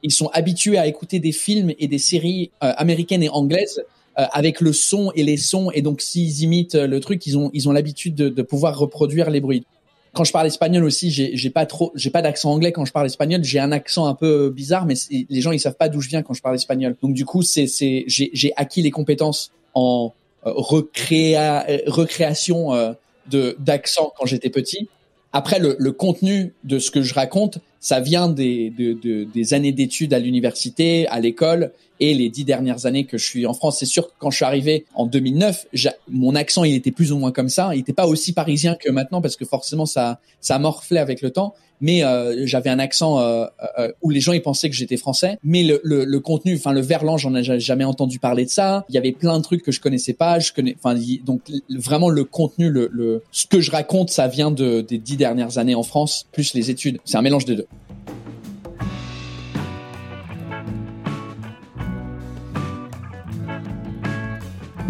ils 0.02 0.12
sont 0.12 0.28
habitués 0.28 0.78
à 0.78 0.86
écouter 0.86 1.18
des 1.18 1.32
films 1.32 1.72
et 1.78 1.88
des 1.88 1.98
séries 1.98 2.50
américaines 2.60 3.22
et 3.22 3.28
anglaises 3.28 3.82
avec 4.14 4.60
le 4.60 4.72
son 4.72 5.10
et 5.14 5.22
les 5.22 5.36
sons. 5.38 5.70
Et 5.70 5.80
donc, 5.80 6.00
s'ils 6.02 6.42
imitent 6.42 6.74
le 6.74 7.00
truc, 7.00 7.24
ils 7.26 7.38
ont, 7.38 7.50
ils 7.54 7.68
ont 7.68 7.72
l'habitude 7.72 8.14
de, 8.14 8.28
de 8.28 8.42
pouvoir 8.42 8.78
reproduire 8.78 9.30
les 9.30 9.40
bruits 9.40 9.64
quand 10.14 10.24
je 10.24 10.32
parle 10.32 10.46
espagnol 10.46 10.84
aussi, 10.84 11.10
j'ai 11.10 11.50
pas 11.50 11.64
trop, 11.64 11.90
j'ai 11.94 12.10
pas 12.10 12.20
d'accent 12.20 12.52
anglais 12.52 12.70
quand 12.70 12.84
je 12.84 12.92
parle 12.92 13.06
espagnol. 13.06 13.42
J'ai 13.44 13.58
un 13.58 13.72
accent 13.72 14.06
un 14.06 14.14
peu 14.14 14.50
bizarre, 14.50 14.84
mais 14.84 14.94
les 15.10 15.40
gens 15.40 15.52
ils 15.52 15.60
savent 15.60 15.76
pas 15.76 15.88
d'où 15.88 16.00
je 16.00 16.08
viens 16.08 16.22
quand 16.22 16.34
je 16.34 16.42
parle 16.42 16.54
espagnol. 16.54 16.96
Donc 17.02 17.14
du 17.14 17.24
coup, 17.24 17.42
c'est 17.42 17.66
c'est 17.66 18.04
j'ai 18.06 18.52
acquis 18.56 18.82
les 18.82 18.90
compétences 18.90 19.52
en 19.74 20.12
euh, 20.46 20.52
recréa, 20.54 21.64
euh, 21.68 21.78
recréation 21.86 22.74
euh, 22.74 22.92
de 23.30 23.56
d'accent 23.58 24.12
quand 24.18 24.26
j'étais 24.26 24.50
petit. 24.50 24.88
Après, 25.32 25.58
le, 25.58 25.76
le, 25.78 25.92
contenu 25.92 26.52
de 26.64 26.78
ce 26.78 26.90
que 26.90 27.00
je 27.00 27.14
raconte, 27.14 27.58
ça 27.82 28.00
vient 28.00 28.28
des, 28.28 28.70
de, 28.70 28.92
de, 28.94 29.24
des 29.24 29.54
années 29.54 29.72
d'études 29.72 30.14
à 30.14 30.20
l'université, 30.20 31.06
à 31.08 31.18
l'école, 31.18 31.72
et 31.98 32.14
les 32.14 32.30
dix 32.30 32.44
dernières 32.44 32.86
années 32.86 33.04
que 33.04 33.18
je 33.18 33.26
suis 33.26 33.44
en 33.44 33.54
France. 33.54 33.78
C'est 33.80 33.86
sûr 33.86 34.06
que 34.06 34.12
quand 34.18 34.30
je 34.30 34.36
suis 34.36 34.44
arrivé 34.44 34.86
en 34.94 35.04
2009, 35.04 35.66
mon 36.08 36.34
accent 36.36 36.64
il 36.64 36.74
était 36.74 36.92
plus 36.92 37.12
ou 37.12 37.18
moins 37.18 37.32
comme 37.32 37.48
ça. 37.48 37.70
Il 37.74 37.78
n'était 37.78 37.92
pas 37.92 38.06
aussi 38.06 38.32
parisien 38.32 38.76
que 38.76 38.88
maintenant 38.88 39.20
parce 39.20 39.36
que 39.36 39.44
forcément 39.44 39.84
ça 39.84 40.20
ça 40.40 40.58
morflait 40.58 41.00
avec 41.00 41.22
le 41.22 41.30
temps 41.30 41.54
mais 41.82 42.04
euh, 42.04 42.46
j'avais 42.46 42.70
un 42.70 42.78
accent 42.78 43.18
euh, 43.18 43.44
euh, 43.78 43.92
où 44.02 44.10
les 44.10 44.20
gens 44.20 44.32
ils 44.32 44.40
pensaient 44.40 44.70
que 44.70 44.76
j'étais 44.76 44.96
français. 44.96 45.36
Mais 45.42 45.64
le, 45.64 45.80
le, 45.82 46.04
le 46.04 46.20
contenu, 46.20 46.54
enfin 46.54 46.72
le 46.72 46.80
verlan, 46.80 47.18
j'en 47.18 47.34
ai 47.34 47.42
jamais 47.60 47.84
entendu 47.84 48.20
parler 48.20 48.44
de 48.44 48.50
ça. 48.50 48.86
Il 48.88 48.94
y 48.94 48.98
avait 48.98 49.12
plein 49.12 49.36
de 49.36 49.42
trucs 49.42 49.62
que 49.62 49.72
je 49.72 49.80
connaissais 49.80 50.12
pas. 50.12 50.38
Je 50.38 50.52
connais, 50.52 50.76
enfin 50.78 50.96
donc 51.24 51.42
vraiment 51.68 52.08
le 52.08 52.24
contenu, 52.24 52.70
le, 52.70 52.88
le 52.92 53.22
ce 53.32 53.46
que 53.46 53.60
je 53.60 53.72
raconte, 53.72 54.10
ça 54.10 54.28
vient 54.28 54.52
de, 54.52 54.80
des 54.80 54.98
dix 54.98 55.16
dernières 55.16 55.58
années 55.58 55.74
en 55.74 55.82
France, 55.82 56.26
plus 56.32 56.54
les 56.54 56.70
études. 56.70 57.00
C'est 57.04 57.16
un 57.16 57.22
mélange 57.22 57.44
des 57.44 57.56
deux. 57.56 57.66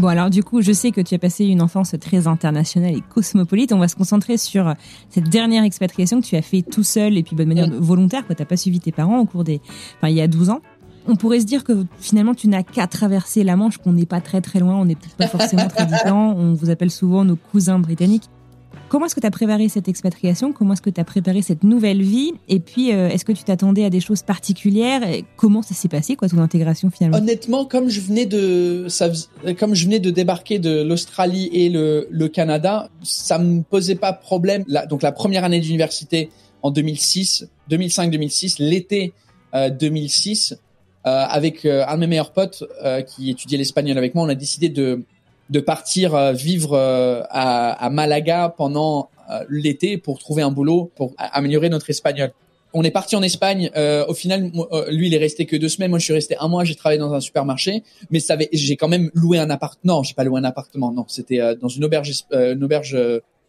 Bon, 0.02 0.08
alors 0.08 0.30
du 0.30 0.42
coup, 0.42 0.62
je 0.62 0.72
sais 0.72 0.90
que 0.90 1.00
tu 1.00 1.14
as 1.14 1.18
passé 1.20 1.44
une 1.44 1.62
enfance 1.62 1.94
très 2.00 2.26
internationale 2.26 2.96
et 2.96 3.02
cosmopolite. 3.08 3.72
On 3.72 3.78
va 3.78 3.86
se 3.86 3.94
concentrer 3.94 4.36
sur 4.36 4.74
cette 5.10 5.28
dernière 5.28 5.62
expatriation 5.62 6.20
que 6.20 6.26
tu 6.26 6.34
as 6.34 6.42
fait 6.42 6.62
tout 6.62 6.82
seul 6.82 7.16
et 7.16 7.22
puis 7.22 7.36
de 7.36 7.44
manière 7.44 7.70
volontaire, 7.70 8.26
que 8.26 8.32
tu 8.32 8.42
n'as 8.42 8.46
pas 8.46 8.56
suivi 8.56 8.80
tes 8.80 8.90
parents 8.90 9.20
au 9.20 9.26
cours 9.26 9.44
des... 9.44 9.60
Enfin, 9.96 10.08
il 10.08 10.16
y 10.16 10.20
a 10.20 10.26
12 10.26 10.50
ans. 10.50 10.60
On 11.06 11.14
pourrait 11.14 11.38
se 11.38 11.46
dire 11.46 11.62
que 11.62 11.86
finalement, 12.00 12.34
tu 12.34 12.48
n'as 12.48 12.64
qu'à 12.64 12.88
traverser 12.88 13.44
la 13.44 13.54
Manche, 13.54 13.78
qu'on 13.78 13.92
n'est 13.92 14.04
pas 14.04 14.20
très 14.20 14.40
très 14.40 14.58
loin, 14.58 14.74
on 14.74 14.86
n'est 14.86 14.96
peut-être 14.96 15.14
pas 15.14 15.28
forcément 15.28 15.68
très 15.68 15.86
différents. 15.86 16.34
On 16.36 16.54
vous 16.54 16.70
appelle 16.70 16.90
souvent 16.90 17.24
nos 17.24 17.36
cousins 17.36 17.78
britanniques. 17.78 18.28
Comment 18.92 19.06
est-ce 19.06 19.14
que 19.14 19.20
tu 19.20 19.26
as 19.26 19.30
préparé 19.30 19.70
cette 19.70 19.88
expatriation? 19.88 20.52
Comment 20.52 20.74
est-ce 20.74 20.82
que 20.82 20.90
tu 20.90 21.00
as 21.00 21.04
préparé 21.04 21.40
cette 21.40 21.64
nouvelle 21.64 22.02
vie? 22.02 22.34
Et 22.50 22.60
puis, 22.60 22.92
euh, 22.92 23.08
est-ce 23.08 23.24
que 23.24 23.32
tu 23.32 23.42
t'attendais 23.42 23.86
à 23.86 23.88
des 23.88 24.00
choses 24.00 24.20
particulières? 24.20 25.00
Comment 25.38 25.62
ça 25.62 25.72
s'est 25.72 25.88
passé, 25.88 26.14
quoi, 26.14 26.28
ton 26.28 26.36
intégration 26.36 26.90
finalement? 26.90 27.16
Honnêtement, 27.16 27.64
comme 27.64 27.88
je 27.88 28.02
venais 28.02 28.26
de, 28.26 28.88
comme 29.58 29.74
je 29.74 29.86
venais 29.86 29.98
de 29.98 30.10
débarquer 30.10 30.58
de 30.58 30.82
l'Australie 30.82 31.48
et 31.54 31.70
le, 31.70 32.28
Canada, 32.28 32.90
ça 33.02 33.38
me 33.38 33.62
posait 33.62 33.94
pas 33.94 34.12
problème. 34.12 34.62
donc 34.90 35.00
la 35.00 35.12
première 35.12 35.44
année 35.44 35.60
d'université 35.60 36.28
en 36.60 36.70
2006, 36.70 37.48
2005-2006, 37.70 38.56
l'été 38.62 39.14
2006, 39.54 40.58
avec 41.04 41.64
un 41.64 41.94
de 41.94 42.00
mes 42.00 42.06
meilleurs 42.08 42.34
potes 42.34 42.64
qui 43.08 43.30
étudiait 43.30 43.56
l'espagnol 43.56 43.96
avec 43.96 44.14
moi, 44.14 44.26
on 44.26 44.28
a 44.28 44.34
décidé 44.34 44.68
de 44.68 45.02
de 45.50 45.60
partir 45.60 46.32
vivre 46.32 46.76
à, 46.76 47.72
à, 47.72 47.90
Malaga 47.90 48.54
pendant 48.56 49.10
l'été 49.48 49.98
pour 49.98 50.18
trouver 50.18 50.42
un 50.42 50.50
boulot 50.50 50.90
pour 50.96 51.12
améliorer 51.18 51.68
notre 51.68 51.90
espagnol 51.90 52.32
on 52.74 52.82
est 52.82 52.90
parti 52.90 53.16
en 53.16 53.22
Espagne. 53.22 53.70
Euh, 53.76 54.06
au 54.06 54.14
final, 54.14 54.50
euh, 54.72 54.90
lui, 54.90 55.08
il 55.08 55.14
est 55.14 55.18
resté 55.18 55.46
que 55.46 55.56
deux 55.56 55.68
semaines. 55.68 55.90
Moi, 55.90 55.98
je 55.98 56.04
suis 56.04 56.14
resté 56.14 56.36
un 56.38 56.48
mois. 56.48 56.64
J'ai 56.64 56.74
travaillé 56.74 56.98
dans 56.98 57.12
un 57.12 57.20
supermarché, 57.20 57.82
mais 58.10 58.20
ça 58.20 58.36
j'ai 58.52 58.76
quand 58.76 58.88
même 58.88 59.10
loué 59.14 59.38
un 59.38 59.50
appartement. 59.50 59.96
Non, 59.96 60.02
j'ai 60.02 60.14
pas 60.14 60.24
loué 60.24 60.40
un 60.40 60.44
appartement. 60.44 60.92
Non, 60.92 61.04
c'était 61.08 61.40
euh, 61.40 61.54
dans 61.54 61.68
une 61.68 61.84
auberge, 61.84 62.24
une 62.32 62.64
auberge 62.64 62.96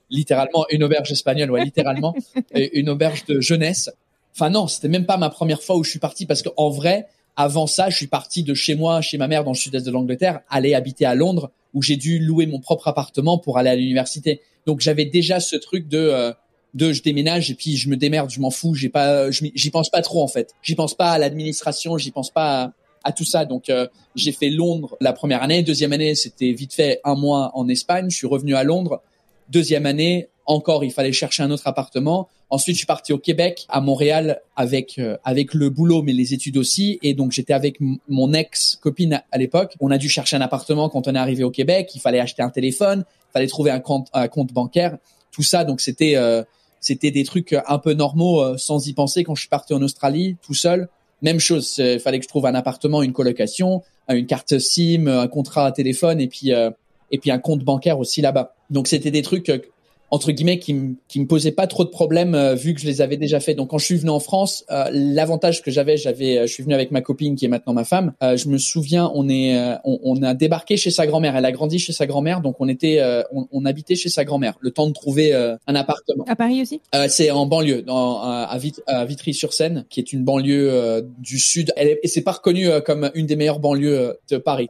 littéralement 0.09 0.65
une 0.69 0.83
auberge 0.83 1.11
espagnole, 1.11 1.49
ouais, 1.51 1.63
littéralement, 1.63 2.15
une 2.53 2.89
auberge 2.89 3.25
de 3.25 3.39
jeunesse. 3.39 3.89
Enfin 4.35 4.49
non, 4.49 4.67
c'était 4.67 4.89
même 4.89 5.05
pas 5.05 5.17
ma 5.17 5.29
première 5.29 5.61
fois 5.61 5.77
où 5.77 5.83
je 5.83 5.89
suis 5.89 5.99
parti 5.99 6.25
parce 6.25 6.41
qu'en 6.41 6.69
vrai, 6.69 7.07
avant 7.35 7.65
ça, 7.65 7.89
je 7.89 7.95
suis 7.95 8.07
parti 8.07 8.43
de 8.43 8.53
chez 8.53 8.75
moi, 8.75 9.01
chez 9.01 9.17
ma 9.17 9.27
mère 9.27 9.43
dans 9.43 9.51
le 9.51 9.57
sud-est 9.57 9.85
de 9.85 9.91
l'Angleterre, 9.91 10.41
aller 10.49 10.75
habiter 10.75 11.05
à 11.05 11.15
Londres 11.15 11.51
où 11.73 11.81
j'ai 11.81 11.97
dû 11.97 12.19
louer 12.19 12.45
mon 12.45 12.59
propre 12.59 12.87
appartement 12.87 13.37
pour 13.37 13.57
aller 13.57 13.69
à 13.69 13.75
l'université. 13.75 14.41
Donc 14.65 14.79
j'avais 14.79 15.05
déjà 15.05 15.39
ce 15.39 15.55
truc 15.55 15.87
de 15.87 16.33
de 16.73 16.91
je 16.91 17.03
déménage 17.03 17.51
et 17.51 17.55
puis 17.55 17.77
je 17.77 17.89
me 17.89 17.97
démerde, 17.97 18.29
je 18.29 18.39
m'en 18.39 18.49
fous, 18.49 18.73
j'ai 18.73 18.89
pas, 18.89 19.29
j'y 19.31 19.69
pense 19.69 19.89
pas 19.89 20.01
trop 20.01 20.23
en 20.23 20.27
fait. 20.27 20.53
J'y 20.61 20.75
pense 20.75 20.95
pas 20.95 21.11
à 21.11 21.19
l'administration, 21.19 21.97
j'y 21.97 22.11
pense 22.11 22.31
pas 22.31 22.73
à, 23.03 23.11
tout 23.11 23.25
ça. 23.25 23.45
Donc 23.45 23.69
euh, 23.69 23.87
j'ai 24.15 24.31
fait 24.31 24.49
Londres 24.49 24.97
la 24.99 25.13
première 25.13 25.43
année, 25.43 25.61
deuxième 25.61 25.93
année 25.93 26.15
c'était 26.15 26.51
vite 26.51 26.73
fait 26.73 26.99
un 27.03 27.15
mois 27.15 27.51
en 27.53 27.67
Espagne, 27.67 28.09
je 28.09 28.15
suis 28.15 28.27
revenu 28.27 28.55
à 28.55 28.63
Londres. 28.63 29.01
Deuxième 29.49 29.85
année 29.85 30.29
encore 30.45 30.83
il 30.83 30.91
fallait 30.91 31.11
chercher 31.11 31.43
un 31.43 31.51
autre 31.51 31.67
appartement. 31.67 32.29
Ensuite 32.49 32.75
je 32.75 32.79
suis 32.79 32.87
parti 32.87 33.13
au 33.13 33.17
Québec, 33.17 33.65
à 33.69 33.81
Montréal 33.81 34.41
avec 34.55 34.99
euh, 34.99 35.17
avec 35.23 35.53
le 35.53 35.69
boulot 35.69 36.01
mais 36.01 36.13
les 36.13 36.33
études 36.33 36.57
aussi 36.57 36.99
et 37.01 37.13
donc 37.13 37.31
j'étais 37.31 37.53
avec 37.53 37.77
mon 38.07 38.33
ex 38.33 38.77
copine 38.81 39.21
à, 39.31 39.37
l'époque. 39.37 39.75
On 39.79 39.91
a 39.91 39.97
dû 39.97 40.09
chercher 40.09 40.35
un 40.35 40.41
appartement 40.41 40.89
quand 40.89 41.07
on 41.07 41.15
est 41.15 41.19
arrivé 41.19 41.43
au 41.43 41.51
Québec. 41.51 41.91
Il 41.95 41.99
fallait 41.99 42.19
acheter 42.19 42.41
un 42.41 42.49
téléphone, 42.49 43.05
il 43.07 43.31
fallait 43.33 43.47
trouver 43.47 43.71
un 43.71 43.79
compte 43.79 44.07
un 44.13 44.27
compte 44.27 44.53
bancaire, 44.53 44.97
tout 45.31 45.43
ça. 45.43 45.63
Donc 45.63 45.81
c'était 45.81 46.15
euh, 46.15 46.43
c'était 46.79 47.11
des 47.11 47.23
trucs 47.23 47.55
un 47.65 47.79
peu 47.79 47.93
normaux 47.93 48.41
euh, 48.41 48.57
sans 48.57 48.87
y 48.87 48.93
penser 48.93 49.23
quand 49.23 49.35
je 49.35 49.41
suis 49.41 49.49
parti 49.49 49.73
en 49.73 49.81
Australie 49.81 50.37
tout 50.41 50.53
seul. 50.53 50.89
Même 51.21 51.39
chose, 51.39 51.75
il 51.77 52.01
fallait 52.01 52.19
que 52.19 52.25
je 52.25 52.27
trouve 52.27 52.45
un 52.45 52.53
appartement, 52.53 53.01
une 53.01 53.13
colocation, 53.13 53.81
une 54.09 54.25
carte 54.25 54.59
SIM, 54.59 55.07
un 55.07 55.27
contrat 55.27 55.67
à 55.67 55.71
téléphone 55.71 56.19
et 56.19 56.27
puis 56.27 56.51
euh, 56.53 56.69
et 57.11 57.19
puis 57.19 57.31
un 57.31 57.39
compte 57.39 57.63
bancaire 57.63 57.99
aussi 57.99 58.21
là-bas. 58.21 58.55
Donc 58.69 58.87
c'était 58.87 59.11
des 59.11 59.21
trucs 59.21 59.49
euh, 59.49 59.59
entre 60.13 60.31
guillemets 60.31 60.59
qui 60.59 60.75
me 60.75 60.93
qui 61.07 61.19
me 61.19 61.25
posaient 61.25 61.51
pas 61.51 61.65
trop 61.65 61.83
de 61.83 61.89
problèmes 61.89 62.35
euh, 62.35 62.53
vu 62.53 62.75
que 62.75 62.79
je 62.79 62.85
les 62.85 63.01
avais 63.01 63.17
déjà 63.17 63.39
fait. 63.39 63.55
Donc 63.55 63.71
quand 63.71 63.79
je 63.79 63.85
suis 63.85 63.97
venu 63.97 64.11
en 64.11 64.19
France, 64.19 64.63
euh, 64.69 64.85
l'avantage 64.91 65.63
que 65.63 65.71
j'avais, 65.71 65.97
j'avais, 65.97 66.37
euh, 66.37 66.41
je 66.45 66.53
suis 66.53 66.61
venu 66.61 66.75
avec 66.75 66.91
ma 66.91 67.01
copine 67.01 67.35
qui 67.35 67.45
est 67.45 67.47
maintenant 67.47 67.73
ma 67.73 67.83
femme. 67.83 68.13
je 68.21 68.47
me 68.47 68.59
souviens, 68.59 69.11
on 69.15 69.27
est, 69.27 69.57
on, 69.83 69.99
on, 70.03 70.21
a 70.21 70.35
débarqué 70.35 70.77
chez 70.77 70.91
sa 70.91 71.07
grand-mère. 71.07 71.35
Elle 71.35 71.45
a 71.45 71.51
grandi 71.51 71.79
chez 71.79 71.93
sa 71.93 72.05
grand-mère, 72.05 72.41
donc 72.41 72.57
on 72.59 72.69
était, 72.69 73.01
on, 73.31 73.47
on, 73.51 73.65
habitait 73.65 73.95
chez 73.95 74.09
sa 74.09 74.23
grand-mère. 74.23 74.53
Le 74.59 74.69
temps 74.69 74.85
de 74.85 74.93
trouver 74.93 75.33
un 75.33 75.75
appartement. 75.75 76.25
À 76.27 76.35
Paris 76.35 76.61
aussi? 76.61 76.79
C'est 77.07 77.31
en 77.31 77.47
banlieue, 77.47 77.81
dans, 77.81 78.21
à, 78.21 78.55
à 78.87 79.05
Vitry-sur-Seine, 79.05 79.85
qui 79.89 79.99
est 79.99 80.13
une 80.13 80.23
banlieue 80.23 81.03
du 81.19 81.39
sud. 81.39 81.73
Elle 81.75 81.87
est, 81.87 81.99
et 82.03 82.07
c'est 82.07 82.21
pas 82.21 82.33
reconnu 82.33 82.67
comme 82.85 83.09
une 83.15 83.25
des 83.25 83.35
meilleures 83.35 83.59
banlieues 83.59 84.19
de 84.29 84.37
Paris 84.37 84.69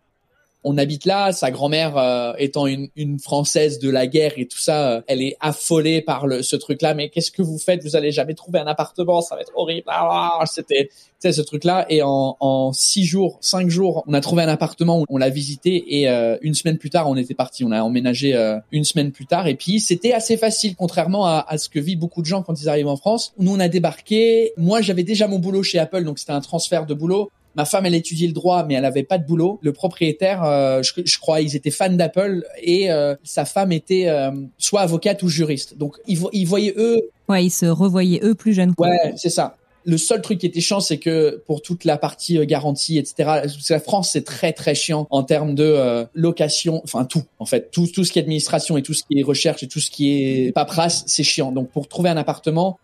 on 0.64 0.78
habite 0.78 1.06
là. 1.06 1.32
Sa 1.32 1.52
grand-mère 1.52 1.98
euh, 1.98 2.34
étant 2.38 2.68
une, 2.68 2.90
une, 2.96 3.20
française 3.20 3.80
de 3.80 3.90
la 3.90 4.08
guerre 4.08 4.34
et 4.38 4.48
tout 4.48 4.60
ça, 4.60 4.90
euh, 4.90 5.02
elle 5.08 5.22
est 5.22 5.36
affolée 5.40 6.02
par 6.02 6.28
le, 6.28 6.42
ce 6.42 6.56
truc-là. 6.56 6.94
Mais 6.94 7.10
qu'est-ce 7.10 7.32
que 7.32 7.42
vous 7.42 7.58
faites? 7.58 7.84
Vous 7.84 7.96
allez 7.96 8.12
jamais 8.12 8.34
trouver 8.34 8.60
un 8.60 8.68
appartement, 8.68 9.22
ça 9.22 9.36
va 9.36 9.42
être 9.42 9.52
horrible. 9.56 9.86
Ah, 9.88 10.44
c'était 10.46 10.90
ce 11.22 11.42
truc-là. 11.42 11.86
Et 11.90 12.02
en, 12.02 12.38
en, 12.40 12.74
six 12.74 13.06
jours, 13.06 13.38
cinq 13.42 13.70
jours, 13.70 14.04
on 14.08 14.14
a 14.14 14.22
trouvé 14.22 14.44
un 14.44 14.48
appartement, 14.48 15.06
on 15.10 15.18
l'a 15.18 15.30
visité 15.30 16.00
et 16.00 16.10
euh, 16.10 16.38
une 16.42 16.54
semaine 16.54 16.78
plus 16.78 16.90
tard, 16.90 17.10
on 17.10 17.16
était 17.16 17.34
parti. 17.34 17.64
On 17.64 17.72
a 17.72 17.82
emménagé 17.82 18.34
une 18.72 18.84
semaine 18.84 19.12
plus 19.12 19.26
tard. 19.26 19.48
Et 19.48 19.56
puis 19.56 19.80
c'était 19.80 20.14
assez 20.14 20.38
facile, 20.38 20.76
contrairement 20.76 21.26
à, 21.26 21.46
à, 21.48 21.58
ce 21.58 21.70
que 21.70 21.80
vivent 21.80 22.00
beaucoup 22.00 22.22
de 22.22 22.28
gens 22.28 22.44
quand 22.44 22.60
ils 22.62 22.70
arrivent 22.70 22.88
en 22.88 22.98
France. 22.98 23.34
Nous, 23.38 23.54
on 23.54 23.60
a 23.60 23.70
débarqué. 23.70 24.54
Moi, 24.58 24.82
j'avais 24.82 25.04
déjà 25.04 25.28
mon 25.28 25.40
boulot 25.40 25.64
chez 25.64 25.80
Apple, 25.80 26.04
donc 26.04 26.20
c'était 26.20 26.32
un 26.32 26.42
transfert 26.42 26.86
de 26.86 26.94
boulot. 26.94 27.32
Ma 27.56 27.66
femme, 27.66 27.86
elle 27.86 27.96
étudiait 27.96 28.28
le 28.28 28.34
droit, 28.34 28.66
mais 28.66 28.74
elle 28.74 28.86
avait 28.86 29.04
pas 29.04 29.18
de 29.18 29.26
boulot. 29.26 29.60
Le 29.62 29.74
propriétaire, 29.74 30.44
euh, 30.44 30.82
je, 30.82 30.94
je, 31.06 31.20
crois, 31.20 31.42
ils 31.42 31.56
étaient 31.56 31.72
fans 31.72 31.90
d'Apple 31.90 32.44
et 32.62 32.92
euh, 32.92 33.16
sa 33.24 33.46
femme 33.46 33.72
était 33.72 34.08
euh, 34.08 34.32
soit 34.58 34.82
avocate 34.82 35.22
ou 35.24 35.30
juriste. 35.30 35.78
Donc 35.78 35.98
ils, 36.08 36.20
ils 36.34 36.46
voyaient 36.46 36.74
eux. 36.78 37.00
Ouais, 37.30 37.46
ils 37.46 37.52
se 37.52 37.66
revoyaient 37.66 38.22
eux 38.24 38.34
plus 38.34 38.54
jeunes. 38.54 38.74
Ouais, 38.78 39.14
c'est 39.16 39.30
ça. 39.30 39.56
Le 39.86 39.98
seul 39.98 40.22
truc 40.22 40.40
qui 40.40 40.46
était 40.46 40.62
chiant, 40.62 40.80
c'est 40.80 40.98
que 40.98 41.44
pour 41.46 41.62
toute 41.62 41.84
la 41.84 41.98
partie 41.98 42.44
garantie, 42.46 42.98
etc. 42.98 43.42
La 43.70 43.80
France, 43.82 44.12
c'est 44.14 44.24
très 44.24 44.54
très 44.54 44.76
chiant 44.76 45.08
en 45.10 45.24
termes 45.24 45.56
de 45.56 46.08
location, 46.14 46.80
enfin 46.86 47.04
tout 47.04 47.24
en 47.38 47.46
fait, 47.46 47.70
tout 47.70 47.88
tout 47.88 48.06
ce 48.06 48.14
qui 48.14 48.20
est 48.20 48.22
administration 48.22 48.78
et 48.78 48.82
tout 48.82 48.94
ce 48.94 49.04
qui 49.04 49.20
est 49.20 49.24
recherche 49.24 49.62
et 49.62 49.68
tout 49.68 49.82
ce 49.82 49.92
qui 49.92 50.14
est 50.14 50.54
paperasse, 50.54 51.04
c'est 51.08 51.24
chiant. 51.24 51.52
Donc 51.52 51.70
pour 51.70 51.90
trouver 51.90 52.10
un 52.10 52.16
appartement, 52.16 52.80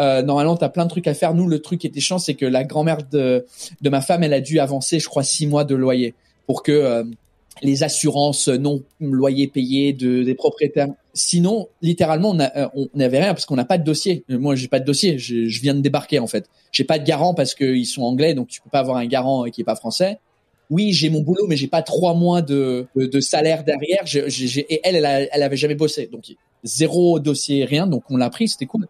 euh, 0.00 0.22
normalement, 0.22 0.56
tu 0.56 0.64
as 0.64 0.68
plein 0.68 0.84
de 0.84 0.90
trucs 0.90 1.06
à 1.06 1.14
faire. 1.14 1.34
Nous, 1.34 1.48
le 1.48 1.60
truc 1.60 1.80
qui 1.80 1.86
était 1.86 2.00
chiant, 2.00 2.18
c'est 2.18 2.34
que 2.34 2.46
la 2.46 2.64
grand-mère 2.64 2.98
de, 3.10 3.46
de 3.80 3.90
ma 3.90 4.00
femme, 4.00 4.22
elle 4.22 4.34
a 4.34 4.40
dû 4.40 4.58
avancer, 4.58 4.98
je 4.98 5.08
crois, 5.08 5.22
six 5.22 5.46
mois 5.46 5.64
de 5.64 5.74
loyer 5.74 6.14
pour 6.46 6.62
que 6.62 6.72
euh, 6.72 7.04
les 7.62 7.82
assurances 7.82 8.48
non 8.48 8.82
loyer 9.00 9.48
payés 9.48 9.92
de, 9.92 10.22
des 10.22 10.34
propriétaires. 10.34 10.88
Sinon, 11.14 11.68
littéralement, 11.80 12.30
on 12.30 12.40
euh, 12.40 12.86
n'avait 12.94 13.20
rien 13.20 13.32
parce 13.32 13.46
qu'on 13.46 13.56
n'a 13.56 13.64
pas 13.64 13.78
de 13.78 13.84
dossier. 13.84 14.24
Moi, 14.28 14.54
j'ai 14.54 14.68
pas 14.68 14.80
de 14.80 14.84
dossier. 14.84 15.18
Je, 15.18 15.48
je, 15.48 15.60
viens 15.62 15.74
de 15.74 15.80
débarquer 15.80 16.18
en 16.18 16.26
fait. 16.26 16.48
J'ai 16.72 16.84
pas 16.84 16.98
de 16.98 17.04
garant 17.04 17.32
parce 17.32 17.54
qu'ils 17.54 17.86
sont 17.86 18.02
anglais, 18.02 18.34
donc 18.34 18.48
tu 18.48 18.60
peux 18.60 18.70
pas 18.70 18.80
avoir 18.80 18.98
un 18.98 19.06
garant 19.06 19.44
qui 19.44 19.62
est 19.62 19.64
pas 19.64 19.76
français. 19.76 20.18
Oui, 20.68 20.92
j'ai 20.92 21.10
mon 21.10 21.22
boulot, 21.22 21.46
mais 21.48 21.56
j'ai 21.56 21.68
pas 21.68 21.82
trois 21.82 22.12
mois 22.12 22.42
de, 22.42 22.86
de, 22.96 23.20
salaire 23.20 23.62
derrière. 23.62 24.02
et 24.04 24.80
elle, 24.82 24.96
elle, 24.96 25.28
elle 25.32 25.42
avait 25.42 25.56
jamais 25.56 25.76
bossé, 25.76 26.08
donc 26.08 26.24
zéro 26.64 27.20
dossier, 27.20 27.64
rien. 27.64 27.86
Donc 27.86 28.02
on 28.10 28.16
l'a 28.16 28.28
pris, 28.30 28.48
c'était 28.48 28.66
cool. 28.66 28.88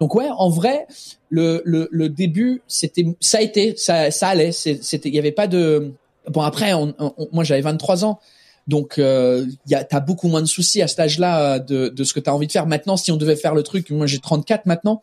Donc 0.00 0.14
ouais, 0.14 0.28
en 0.30 0.50
vrai, 0.50 0.86
le, 1.30 1.62
le, 1.64 1.88
le 1.90 2.08
début, 2.08 2.62
c'était, 2.66 3.06
ça 3.20 3.38
a 3.38 3.40
été, 3.40 3.74
ça, 3.76 4.10
ça 4.10 4.28
allait. 4.28 4.52
C'était, 4.52 5.08
il 5.08 5.14
y 5.14 5.18
avait 5.18 5.32
pas 5.32 5.46
de. 5.46 5.92
Bon 6.28 6.42
après, 6.42 6.74
on, 6.74 6.94
moi 7.32 7.44
j'avais 7.44 7.60
23 7.60 8.04
ans, 8.04 8.18
donc 8.66 8.98
euh, 8.98 9.46
t'as 9.88 10.00
beaucoup 10.00 10.28
moins 10.28 10.42
de 10.42 10.46
soucis 10.46 10.82
à 10.82 10.88
cet 10.88 11.00
âge-là 11.00 11.54
euh, 11.54 11.58
de, 11.60 11.88
de 11.88 12.04
ce 12.04 12.12
que 12.12 12.20
t'as 12.20 12.32
envie 12.32 12.46
de 12.46 12.52
faire. 12.52 12.66
Maintenant, 12.66 12.96
si 12.96 13.12
on 13.12 13.16
devait 13.16 13.36
faire 13.36 13.54
le 13.54 13.62
truc, 13.62 13.90
moi 13.90 14.06
j'ai 14.06 14.18
34 14.18 14.66
maintenant. 14.66 15.02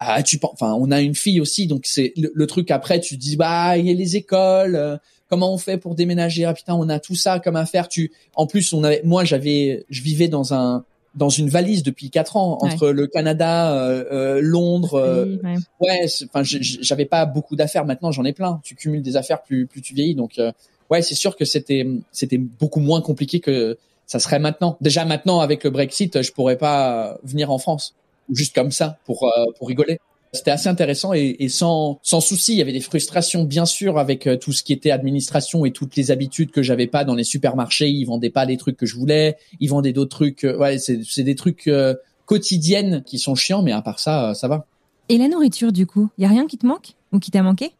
Ah, 0.00 0.22
tu 0.22 0.38
enfin, 0.42 0.74
on 0.74 0.92
a 0.92 1.00
une 1.00 1.16
fille 1.16 1.40
aussi, 1.40 1.66
donc 1.66 1.82
c'est 1.84 2.12
le, 2.16 2.46
truc. 2.46 2.70
Après, 2.70 3.00
tu 3.00 3.16
te 3.16 3.20
dis 3.20 3.36
bah 3.36 3.76
il 3.78 3.86
y 3.86 3.90
a 3.90 3.94
les 3.94 4.16
écoles. 4.16 4.76
Euh, 4.76 4.96
comment 5.28 5.52
on 5.52 5.58
fait 5.58 5.78
pour 5.78 5.94
déménager? 5.94 6.44
Ah 6.44 6.54
putain, 6.54 6.74
on 6.74 6.88
a 6.88 7.00
tout 7.00 7.16
ça 7.16 7.40
comme 7.40 7.56
affaire. 7.56 7.88
Tu, 7.88 8.12
en 8.36 8.46
plus, 8.46 8.72
on 8.72 8.84
avait, 8.84 9.02
moi 9.04 9.24
j'avais, 9.24 9.84
je 9.90 10.02
vivais 10.02 10.28
dans 10.28 10.54
un 10.54 10.84
dans 11.18 11.28
une 11.28 11.48
valise 11.48 11.82
depuis 11.82 12.10
quatre 12.10 12.36
ans 12.36 12.58
entre 12.62 12.90
le 12.90 13.06
Canada, 13.08 13.74
euh, 13.74 14.04
euh 14.10 14.40
Londres. 14.40 14.94
Euh, 14.94 15.36
ouais, 15.80 16.06
enfin, 16.24 16.42
j'avais 16.44 17.04
pas 17.04 17.26
beaucoup 17.26 17.56
d'affaires. 17.56 17.84
Maintenant, 17.84 18.12
j'en 18.12 18.24
ai 18.24 18.32
plein. 18.32 18.60
Tu 18.62 18.74
cumules 18.74 19.02
des 19.02 19.16
affaires 19.16 19.42
plus 19.42 19.66
plus 19.66 19.82
tu 19.82 19.94
vieillis. 19.94 20.14
Donc, 20.14 20.38
euh, 20.38 20.52
ouais, 20.90 21.02
c'est 21.02 21.16
sûr 21.16 21.36
que 21.36 21.44
c'était 21.44 21.86
c'était 22.12 22.38
beaucoup 22.38 22.80
moins 22.80 23.02
compliqué 23.02 23.40
que 23.40 23.76
ça 24.06 24.20
serait 24.20 24.38
maintenant. 24.38 24.78
Déjà 24.80 25.04
maintenant 25.04 25.40
avec 25.40 25.64
le 25.64 25.70
Brexit, 25.70 26.22
je 26.22 26.32
pourrais 26.32 26.56
pas 26.56 27.18
venir 27.24 27.50
en 27.50 27.58
France 27.58 27.94
juste 28.30 28.54
comme 28.54 28.70
ça 28.70 28.98
pour 29.04 29.30
pour 29.58 29.68
rigoler. 29.68 29.98
C'était 30.32 30.50
assez 30.50 30.68
intéressant 30.68 31.14
et, 31.14 31.36
et, 31.38 31.48
sans 31.48 31.98
sans 32.02 32.20
souci. 32.20 32.52
Il 32.52 32.58
y 32.58 32.62
avait 32.62 32.72
des 32.72 32.80
frustrations 32.80 33.44
bien 33.44 33.64
sûr 33.64 33.98
avec 33.98 34.26
euh, 34.26 34.36
tout 34.36 34.52
ce 34.52 34.62
qui 34.62 34.72
était 34.72 34.90
administration 34.90 35.64
et 35.64 35.70
toutes 35.70 35.96
les 35.96 36.10
habitudes 36.10 36.50
que 36.50 36.62
j'avais 36.62 36.86
pas 36.86 37.04
dans 37.04 37.14
les 37.14 37.24
supermarchés. 37.24 37.88
Ils 37.88 38.04
vendaient 38.04 38.30
pas 38.30 38.44
les 38.44 38.58
trucs 38.58 38.76
que 38.76 38.86
je 38.86 38.94
voulais. 38.94 39.36
Ils 39.60 39.70
vendaient 39.70 39.92
d'autres 39.92 40.16
trucs. 40.16 40.44
Euh, 40.44 40.56
ouais, 40.58 40.78
c'est 40.78 41.00
c'est 41.02 41.22
des 41.22 41.34
trucs 41.34 41.66
euh, 41.66 41.94
quotidiennes 42.26 43.02
qui 43.06 43.18
sont 43.18 43.34
chiants, 43.34 43.62
mais 43.62 43.72
à 43.72 43.80
part 43.80 44.00
ça, 44.00 44.34
ça 44.34 44.48
va. 44.48 44.66
Et 45.08 45.16
la 45.16 45.28
nourriture 45.28 45.72
du 45.72 45.86
coup, 45.86 46.10
il 46.18 46.22
y 46.22 46.24
a 46.26 46.30
rien 46.30 46.46
qui 46.46 46.58
te 46.58 46.66
manque 46.66 46.92
ou 47.12 47.18
qui 47.18 47.30
t'a 47.30 47.42
manqué? 47.42 47.72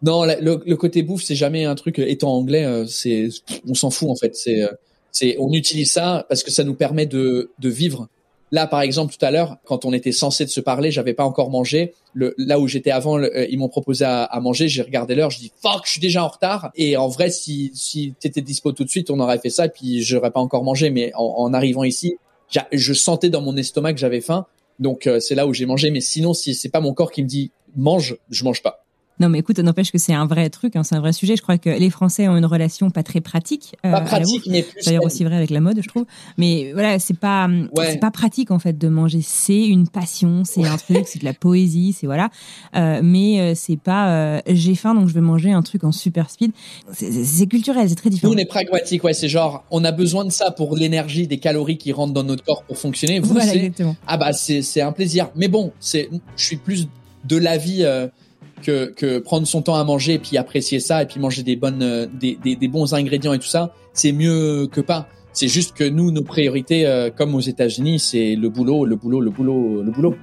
Non, 0.00 0.24
le, 0.24 0.62
le, 0.66 0.76
côté 0.76 1.02
bouffe, 1.02 1.22
c'est 1.22 1.36
jamais 1.36 1.64
un 1.64 1.76
truc. 1.76 2.00
Étant 2.00 2.32
anglais, 2.32 2.84
c'est 2.88 3.28
on 3.68 3.74
s'en 3.74 3.90
fout 3.90 4.08
en 4.08 4.16
fait. 4.16 4.34
C'est 4.34 4.62
c'est 5.12 5.36
on 5.38 5.52
utilise 5.52 5.92
ça 5.92 6.24
parce 6.28 6.42
que 6.42 6.50
ça 6.50 6.64
nous 6.64 6.74
permet 6.74 7.06
de 7.06 7.50
de 7.58 7.68
vivre 7.68 8.08
Là, 8.52 8.66
par 8.66 8.82
exemple, 8.82 9.14
tout 9.14 9.24
à 9.24 9.30
l'heure, 9.30 9.56
quand 9.64 9.86
on 9.86 9.94
était 9.94 10.12
censé 10.12 10.44
de 10.44 10.50
se 10.50 10.60
parler, 10.60 10.90
j'avais 10.90 11.14
pas 11.14 11.24
encore 11.24 11.48
mangé. 11.48 11.94
Là 12.14 12.60
où 12.60 12.68
j'étais 12.68 12.90
avant, 12.90 13.18
euh, 13.18 13.46
ils 13.48 13.58
m'ont 13.58 13.70
proposé 13.70 14.04
à, 14.04 14.38
manger. 14.42 14.68
J'ai 14.68 14.82
regardé 14.82 15.14
l'heure, 15.14 15.30
je 15.30 15.38
dis 15.38 15.50
fuck, 15.62 15.86
je 15.86 15.92
suis 15.92 16.00
déjà 16.00 16.22
en 16.22 16.28
retard. 16.28 16.70
Et 16.74 16.98
en 16.98 17.08
vrai, 17.08 17.30
si 17.30 17.70
si 17.74 18.12
t'étais 18.20 18.42
dispo 18.42 18.72
tout 18.72 18.84
de 18.84 18.90
suite, 18.90 19.10
on 19.10 19.18
aurait 19.20 19.38
fait 19.38 19.48
ça. 19.48 19.66
Et 19.66 19.68
puis 19.70 20.02
j'aurais 20.02 20.30
pas 20.30 20.40
encore 20.40 20.64
mangé. 20.64 20.90
Mais 20.90 21.12
en, 21.14 21.54
arrivant 21.54 21.82
ici, 21.82 22.16
je 22.70 22.92
sentais 22.92 23.30
dans 23.30 23.40
mon 23.40 23.56
estomac 23.56 23.94
que 23.94 23.98
j'avais 23.98 24.20
faim. 24.20 24.44
Donc 24.78 25.06
euh, 25.06 25.18
c'est 25.18 25.34
là 25.34 25.46
où 25.46 25.54
j'ai 25.54 25.64
mangé. 25.64 25.90
Mais 25.90 26.02
sinon, 26.02 26.34
si 26.34 26.54
c'est 26.54 26.68
pas 26.68 26.80
mon 26.80 26.92
corps 26.92 27.10
qui 27.10 27.22
me 27.22 27.28
dit 27.28 27.52
mange, 27.74 28.18
je 28.28 28.44
mange 28.44 28.62
pas. 28.62 28.81
Non, 29.20 29.28
mais 29.28 29.38
écoute, 29.38 29.58
n'empêche 29.58 29.92
que 29.92 29.98
c'est 29.98 30.14
un 30.14 30.26
vrai 30.26 30.50
truc, 30.50 30.74
hein, 30.74 30.82
c'est 30.82 30.94
un 30.94 31.00
vrai 31.00 31.12
sujet. 31.12 31.36
Je 31.36 31.42
crois 31.42 31.58
que 31.58 31.70
les 31.70 31.90
Français 31.90 32.28
ont 32.28 32.36
une 32.36 32.46
relation 32.46 32.90
pas 32.90 33.02
très 33.02 33.20
pratique. 33.20 33.76
Euh, 33.84 33.92
pas 33.92 34.00
pratique, 34.00 34.46
mais 34.48 34.62
plus. 34.62 34.84
D'ailleurs 34.84 35.04
aussi 35.04 35.22
vrai 35.22 35.36
avec 35.36 35.50
la 35.50 35.60
mode, 35.60 35.80
je 35.80 35.88
trouve. 35.88 36.06
Mais 36.38 36.72
voilà, 36.72 36.98
c'est 36.98 37.18
pas, 37.18 37.48
pas 38.00 38.10
pratique 38.10 38.50
en 38.50 38.58
fait 38.58 38.78
de 38.78 38.88
manger. 38.88 39.20
C'est 39.22 39.66
une 39.66 39.86
passion, 39.86 40.44
c'est 40.44 40.64
un 40.64 40.76
truc, 40.76 41.02
c'est 41.06 41.20
de 41.20 41.24
la 41.24 41.34
poésie, 41.34 41.94
c'est 41.98 42.06
voilà. 42.06 42.30
Euh, 42.74 43.00
mais 43.02 43.40
euh, 43.40 43.52
c'est 43.54 43.76
pas, 43.76 44.10
euh, 44.10 44.40
j'ai 44.48 44.74
faim 44.74 44.94
donc 44.94 45.08
je 45.08 45.14
vais 45.14 45.20
manger 45.20 45.52
un 45.52 45.62
truc 45.62 45.84
en 45.84 45.92
super 45.92 46.30
speed. 46.30 46.52
C'est 46.92 47.46
culturel, 47.46 47.88
c'est 47.88 47.94
très 47.94 48.10
différent. 48.10 48.32
Nous 48.32 48.38
on 48.38 48.42
est 48.42 48.46
pragmatique, 48.46 49.04
ouais. 49.04 49.14
C'est 49.14 49.28
genre, 49.28 49.64
on 49.70 49.84
a 49.84 49.92
besoin 49.92 50.24
de 50.24 50.32
ça 50.32 50.50
pour 50.50 50.76
l'énergie, 50.76 51.26
des 51.26 51.38
calories 51.38 51.78
qui 51.78 51.92
rentrent 51.92 52.14
dans 52.14 52.24
notre 52.24 52.44
corps 52.44 52.62
pour 52.64 52.78
fonctionner. 52.78 53.20
Vous, 53.20 53.32
voilà, 53.32 53.54
exactement. 53.54 53.96
Ah 54.06 54.16
bah 54.16 54.32
c'est 54.32 54.62
c'est 54.62 54.80
un 54.80 54.92
plaisir. 54.92 55.30
Mais 55.36 55.48
bon, 55.48 55.72
c'est, 55.80 56.08
je 56.36 56.44
suis 56.44 56.56
plus 56.56 56.88
de 57.24 57.36
l'avis. 57.36 57.84
Que, 58.62 58.92
que 58.94 59.18
prendre 59.18 59.46
son 59.46 59.60
temps 59.60 59.74
à 59.74 59.82
manger 59.82 60.14
et 60.14 60.18
puis 60.18 60.36
apprécier 60.36 60.78
ça 60.78 61.02
et 61.02 61.06
puis 61.06 61.18
manger 61.18 61.42
des 61.42 61.56
bonnes 61.56 61.82
euh, 61.82 62.06
des, 62.20 62.38
des, 62.42 62.54
des 62.54 62.68
bons 62.68 62.94
ingrédients 62.94 63.32
et 63.32 63.38
tout 63.38 63.46
ça, 63.46 63.74
c'est 63.92 64.12
mieux 64.12 64.68
que 64.70 64.80
pas. 64.80 65.08
C'est 65.32 65.48
juste 65.48 65.74
que 65.74 65.84
nous, 65.84 66.10
nos 66.10 66.22
priorités, 66.22 66.86
euh, 66.86 67.10
comme 67.10 67.34
aux 67.34 67.40
États-Unis, 67.40 67.98
c'est 67.98 68.36
le 68.36 68.48
boulot, 68.50 68.84
le 68.84 68.96
boulot, 68.96 69.20
le 69.20 69.30
boulot, 69.30 69.82
le 69.82 69.90
boulot. 69.90 70.14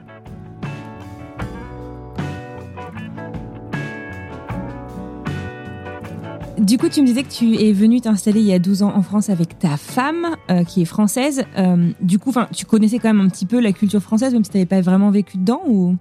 Du 6.59 6.77
coup, 6.77 6.89
tu 6.89 7.01
me 7.01 7.07
disais 7.07 7.23
que 7.23 7.31
tu 7.31 7.55
es 7.55 7.71
venu 7.71 8.01
t'installer 8.01 8.41
il 8.41 8.45
y 8.45 8.53
a 8.53 8.59
12 8.59 8.83
ans 8.83 8.93
en 8.95 9.01
France 9.01 9.29
avec 9.29 9.57
ta 9.57 9.77
femme, 9.77 10.35
euh, 10.51 10.63
qui 10.63 10.83
est 10.83 10.85
française. 10.85 11.43
Euh, 11.57 11.89
du 12.01 12.19
coup, 12.19 12.31
tu 12.55 12.65
connaissais 12.65 12.99
quand 12.99 13.11
même 13.11 13.25
un 13.25 13.29
petit 13.29 13.47
peu 13.47 13.59
la 13.59 13.71
culture 13.71 14.01
française, 14.01 14.33
même 14.33 14.43
si 14.43 14.51
tu 14.51 14.57
n'avais 14.57 14.67
pas 14.67 14.81
vraiment 14.81 15.09
vécu 15.09 15.39
dedans 15.39 15.61
ou? 15.65 15.95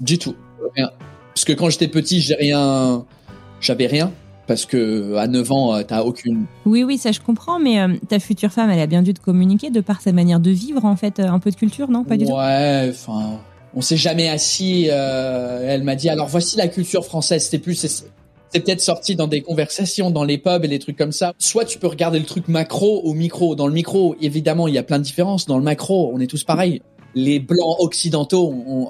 Du 0.00 0.18
tout, 0.18 0.36
rien. 0.76 0.90
Parce 1.44 1.56
que 1.56 1.60
quand 1.60 1.68
j'étais 1.68 1.88
petit, 1.88 2.22
j'ai 2.22 2.36
rien, 2.36 3.04
j'avais 3.60 3.86
rien. 3.86 4.10
Parce 4.46 4.64
que 4.64 5.14
à 5.16 5.26
9 5.26 5.52
ans, 5.52 5.74
euh, 5.74 5.82
t'as 5.82 6.00
aucune. 6.00 6.46
Oui, 6.64 6.84
oui, 6.84 6.96
ça 6.96 7.12
je 7.12 7.20
comprends, 7.20 7.58
mais 7.58 7.80
euh, 7.80 7.88
ta 8.08 8.18
future 8.18 8.50
femme, 8.50 8.70
elle 8.70 8.80
a 8.80 8.86
bien 8.86 9.02
dû 9.02 9.12
te 9.12 9.20
communiquer 9.20 9.68
de 9.68 9.82
par 9.82 10.00
sa 10.00 10.12
manière 10.12 10.40
de 10.40 10.50
vivre, 10.50 10.86
en 10.86 10.96
fait, 10.96 11.20
euh, 11.20 11.28
un 11.28 11.38
peu 11.40 11.50
de 11.50 11.56
culture, 11.56 11.90
non? 11.90 12.02
Pas 12.02 12.16
du 12.16 12.24
tout. 12.24 12.32
Ouais, 12.32 12.88
enfin, 12.88 13.40
on 13.74 13.82
s'est 13.82 13.98
jamais 13.98 14.30
assis. 14.30 14.86
elle 14.86 15.82
m'a 15.82 15.96
dit, 15.96 16.08
alors 16.08 16.28
voici 16.28 16.56
la 16.56 16.68
culture 16.68 17.04
française. 17.04 17.44
C'était 17.44 17.58
plus, 17.58 17.74
c'est 17.74 18.60
peut-être 18.60 18.80
sorti 18.80 19.14
dans 19.14 19.26
des 19.26 19.42
conversations, 19.42 20.10
dans 20.10 20.24
les 20.24 20.38
pubs 20.38 20.64
et 20.64 20.68
les 20.68 20.78
trucs 20.78 20.96
comme 20.96 21.12
ça. 21.12 21.34
Soit 21.38 21.66
tu 21.66 21.78
peux 21.78 21.88
regarder 21.88 22.20
le 22.20 22.24
truc 22.24 22.48
macro 22.48 23.02
ou 23.04 23.12
micro. 23.12 23.54
Dans 23.54 23.66
le 23.66 23.74
micro, 23.74 24.16
évidemment, 24.18 24.66
il 24.66 24.72
y 24.72 24.78
a 24.78 24.82
plein 24.82 24.98
de 24.98 25.04
différences. 25.04 25.44
Dans 25.44 25.58
le 25.58 25.64
macro, 25.64 26.10
on 26.14 26.20
est 26.20 26.26
tous 26.26 26.42
pareils 26.42 26.80
les 27.14 27.38
blancs 27.38 27.76
occidentaux, 27.78 28.52
on, 28.66 28.88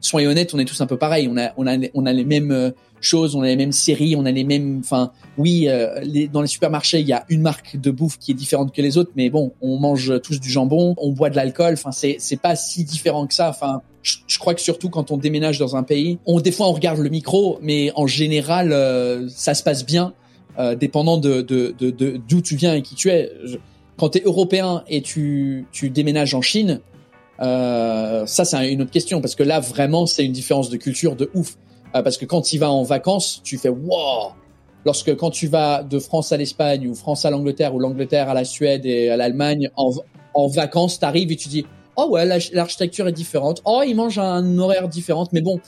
soyons 0.00 0.30
honnêtes, 0.30 0.54
on 0.54 0.58
est 0.58 0.64
tous 0.64 0.80
un 0.80 0.86
peu 0.86 0.96
pareils. 0.96 1.28
On 1.30 1.36
a, 1.36 1.52
on 1.56 1.66
a, 1.66 1.76
on 1.94 2.06
a 2.06 2.12
les 2.12 2.24
mêmes 2.24 2.52
euh, 2.52 2.70
choses, 3.00 3.34
on 3.34 3.42
a 3.42 3.46
les 3.46 3.56
mêmes 3.56 3.72
séries, 3.72 4.16
on 4.16 4.24
a 4.24 4.30
les 4.30 4.44
mêmes. 4.44 4.80
Enfin, 4.80 5.12
oui, 5.38 5.66
euh, 5.68 6.00
les, 6.02 6.28
dans 6.28 6.40
les 6.40 6.46
supermarchés, 6.46 7.00
il 7.00 7.06
y 7.06 7.12
a 7.12 7.24
une 7.28 7.42
marque 7.42 7.76
de 7.76 7.90
bouffe 7.90 8.18
qui 8.18 8.32
est 8.32 8.34
différente 8.34 8.72
que 8.74 8.82
les 8.82 8.96
autres, 8.96 9.10
mais 9.16 9.30
bon, 9.30 9.52
on 9.60 9.78
mange 9.78 10.20
tous 10.22 10.40
du 10.40 10.50
jambon, 10.50 10.94
on 10.98 11.10
boit 11.10 11.30
de 11.30 11.36
l'alcool. 11.36 11.74
Enfin, 11.74 11.92
c'est, 11.92 12.16
c'est 12.18 12.40
pas 12.40 12.56
si 12.56 12.84
différent 12.84 13.26
que 13.26 13.34
ça. 13.34 13.48
Enfin, 13.48 13.82
je, 14.02 14.38
crois 14.38 14.54
que 14.54 14.60
surtout 14.60 14.90
quand 14.90 15.10
on 15.10 15.16
déménage 15.16 15.58
dans 15.58 15.76
un 15.76 15.82
pays, 15.82 16.18
on 16.26 16.40
des 16.40 16.52
fois 16.52 16.68
on 16.68 16.72
regarde 16.72 16.98
le 16.98 17.08
micro, 17.08 17.58
mais 17.62 17.90
en 17.96 18.06
général, 18.06 18.72
euh, 18.72 19.28
ça 19.28 19.54
se 19.54 19.62
passe 19.62 19.84
bien, 19.84 20.12
dépendant 20.78 21.16
de, 21.16 21.40
de, 21.40 21.74
de, 21.76 22.20
d'où 22.28 22.40
tu 22.40 22.54
viens 22.54 22.74
et 22.74 22.82
qui 22.82 22.94
tu 22.94 23.10
es. 23.10 23.28
quand 23.96 24.10
tu 24.10 24.18
es 24.18 24.22
européen 24.24 24.84
et 24.88 25.02
tu, 25.02 25.66
tu 25.72 25.90
déménages 25.90 26.32
en 26.34 26.42
Chine, 26.42 26.80
euh, 27.40 28.26
ça, 28.26 28.44
c'est 28.44 28.72
une 28.72 28.82
autre 28.82 28.90
question 28.90 29.20
parce 29.20 29.34
que 29.34 29.42
là, 29.42 29.60
vraiment, 29.60 30.06
c'est 30.06 30.24
une 30.24 30.32
différence 30.32 30.70
de 30.70 30.76
culture 30.76 31.16
de 31.16 31.30
ouf. 31.34 31.56
Euh, 31.94 32.02
parce 32.02 32.16
que 32.16 32.24
quand 32.24 32.42
tu 32.42 32.58
vas 32.58 32.70
en 32.70 32.82
vacances, 32.82 33.40
tu 33.44 33.58
fais 33.58 33.68
wow. 33.68 34.32
Lorsque 34.84 35.16
quand 35.16 35.30
tu 35.30 35.46
vas 35.46 35.82
de 35.82 35.98
France 35.98 36.32
à 36.32 36.36
l'Espagne 36.36 36.88
ou 36.88 36.94
France 36.94 37.24
à 37.24 37.30
l'Angleterre 37.30 37.74
ou 37.74 37.78
l'Angleterre 37.78 38.28
à 38.28 38.34
la 38.34 38.44
Suède 38.44 38.84
et 38.84 39.08
à 39.08 39.16
l'Allemagne 39.16 39.70
en, 39.76 39.92
en 40.34 40.46
vacances, 40.46 40.98
t'arrives 40.98 41.32
et 41.32 41.36
tu 41.36 41.48
dis 41.48 41.64
oh 41.96 42.08
ouais, 42.10 42.26
l'architecture 42.52 43.08
est 43.08 43.12
différente. 43.12 43.62
Oh, 43.64 43.82
ils 43.86 43.94
mangent 43.94 44.18
un 44.18 44.58
horaire 44.58 44.88
différent. 44.88 45.26
Mais 45.32 45.40
bon, 45.40 45.60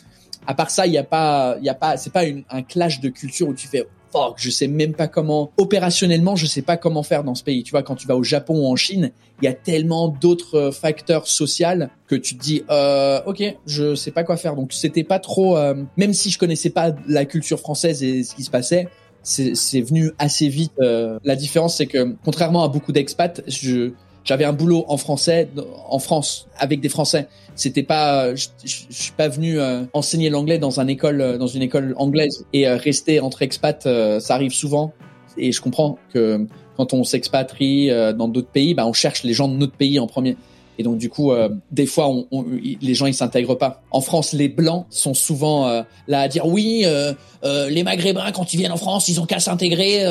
à 0.46 0.54
part 0.54 0.70
ça, 0.70 0.86
il 0.86 0.92
y 0.92 0.98
a 0.98 1.04
pas, 1.04 1.56
il 1.58 1.64
y 1.64 1.68
a 1.68 1.74
pas, 1.74 1.96
c'est 1.96 2.12
pas 2.12 2.24
une, 2.24 2.44
un 2.50 2.62
clash 2.62 3.00
de 3.00 3.08
culture 3.08 3.48
où 3.48 3.54
tu 3.54 3.66
fais 3.68 3.86
fuck, 4.12 4.34
je 4.36 4.50
sais 4.50 4.68
même 4.68 4.94
pas 4.94 5.08
comment 5.08 5.50
opérationnellement, 5.56 6.36
je 6.36 6.46
sais 6.46 6.62
pas 6.62 6.76
comment 6.76 7.02
faire 7.02 7.24
dans 7.24 7.34
ce 7.34 7.42
pays. 7.42 7.62
Tu 7.62 7.72
vois, 7.72 7.82
quand 7.82 7.96
tu 7.96 8.06
vas 8.06 8.16
au 8.16 8.22
Japon 8.22 8.60
ou 8.60 8.66
en 8.66 8.76
Chine, 8.76 9.10
il 9.42 9.44
y 9.44 9.48
a 9.48 9.52
tellement 9.52 10.08
d'autres 10.08 10.56
euh, 10.56 10.70
facteurs 10.72 11.26
sociaux 11.26 11.86
que 12.06 12.14
tu 12.14 12.36
te 12.36 12.42
dis 12.42 12.62
euh, 12.70 13.20
ok, 13.26 13.42
je 13.66 13.94
sais 13.94 14.10
pas 14.10 14.24
quoi 14.24 14.36
faire. 14.36 14.54
Donc 14.56 14.72
c'était 14.72 15.04
pas 15.04 15.18
trop, 15.18 15.56
euh, 15.56 15.74
même 15.96 16.12
si 16.12 16.30
je 16.30 16.38
connaissais 16.38 16.70
pas 16.70 16.92
la 17.08 17.24
culture 17.24 17.58
française 17.58 18.02
et 18.02 18.22
ce 18.22 18.34
qui 18.34 18.42
se 18.42 18.50
passait, 18.50 18.88
c'est 19.26 19.80
venu 19.80 20.12
assez 20.18 20.48
vite. 20.48 20.72
Euh, 20.80 21.18
la 21.24 21.36
différence, 21.36 21.76
c'est 21.76 21.86
que 21.86 22.14
contrairement 22.24 22.62
à 22.62 22.68
beaucoup 22.68 22.92
d'expats, 22.92 23.42
je 23.48 23.92
j'avais 24.26 24.44
un 24.44 24.52
boulot 24.52 24.84
en 24.88 24.96
français 24.98 25.48
en 25.88 25.98
France 25.98 26.48
avec 26.58 26.80
des 26.80 26.88
Français. 26.88 27.28
C'était 27.54 27.84
pas, 27.84 28.34
je, 28.34 28.48
suis 28.64 29.12
pas 29.12 29.28
venu 29.28 29.58
euh, 29.58 29.84
enseigner 29.94 30.28
l'anglais 30.28 30.58
dans 30.58 30.78
une 30.78 30.90
école, 30.90 31.20
euh, 31.22 31.38
dans 31.38 31.46
une 31.46 31.62
école 31.62 31.94
anglaise 31.96 32.44
et 32.52 32.68
euh, 32.68 32.76
rester 32.76 33.20
entre 33.20 33.40
expats. 33.40 33.88
ça 34.20 34.34
arrive 34.34 34.52
souvent 34.52 34.92
et 35.38 35.52
je 35.52 35.60
comprends 35.62 35.98
que 36.12 36.46
quand 36.76 36.92
on 36.92 37.04
s'expatrie 37.04 37.88
dans 38.14 38.28
d'autres 38.28 38.50
pays, 38.50 38.74
bah, 38.74 38.86
on 38.86 38.92
cherche 38.92 39.22
les 39.22 39.32
gens 39.32 39.48
de 39.48 39.54
notre 39.54 39.72
pays 39.72 39.98
en 39.98 40.06
premier. 40.06 40.36
Et 40.78 40.82
donc 40.82 40.98
du 40.98 41.08
coup, 41.08 41.32
euh, 41.32 41.48
des 41.70 41.86
fois, 41.86 42.08
on, 42.08 42.26
on, 42.30 42.44
les 42.80 42.94
gens 42.94 43.06
ils 43.06 43.14
s'intègrent 43.14 43.54
pas. 43.54 43.82
En 43.90 44.00
France, 44.00 44.32
les 44.32 44.48
blancs 44.48 44.86
sont 44.90 45.14
souvent 45.14 45.68
euh, 45.68 45.82
là 46.06 46.20
à 46.20 46.28
dire 46.28 46.46
oui, 46.46 46.82
euh, 46.84 47.12
euh, 47.44 47.68
les 47.70 47.82
Maghrébins 47.82 48.30
quand 48.32 48.52
ils 48.52 48.58
viennent 48.58 48.72
en 48.72 48.76
France, 48.76 49.08
ils 49.08 49.20
ont 49.20 49.26
qu'à 49.26 49.40
s'intégrer 49.40 50.04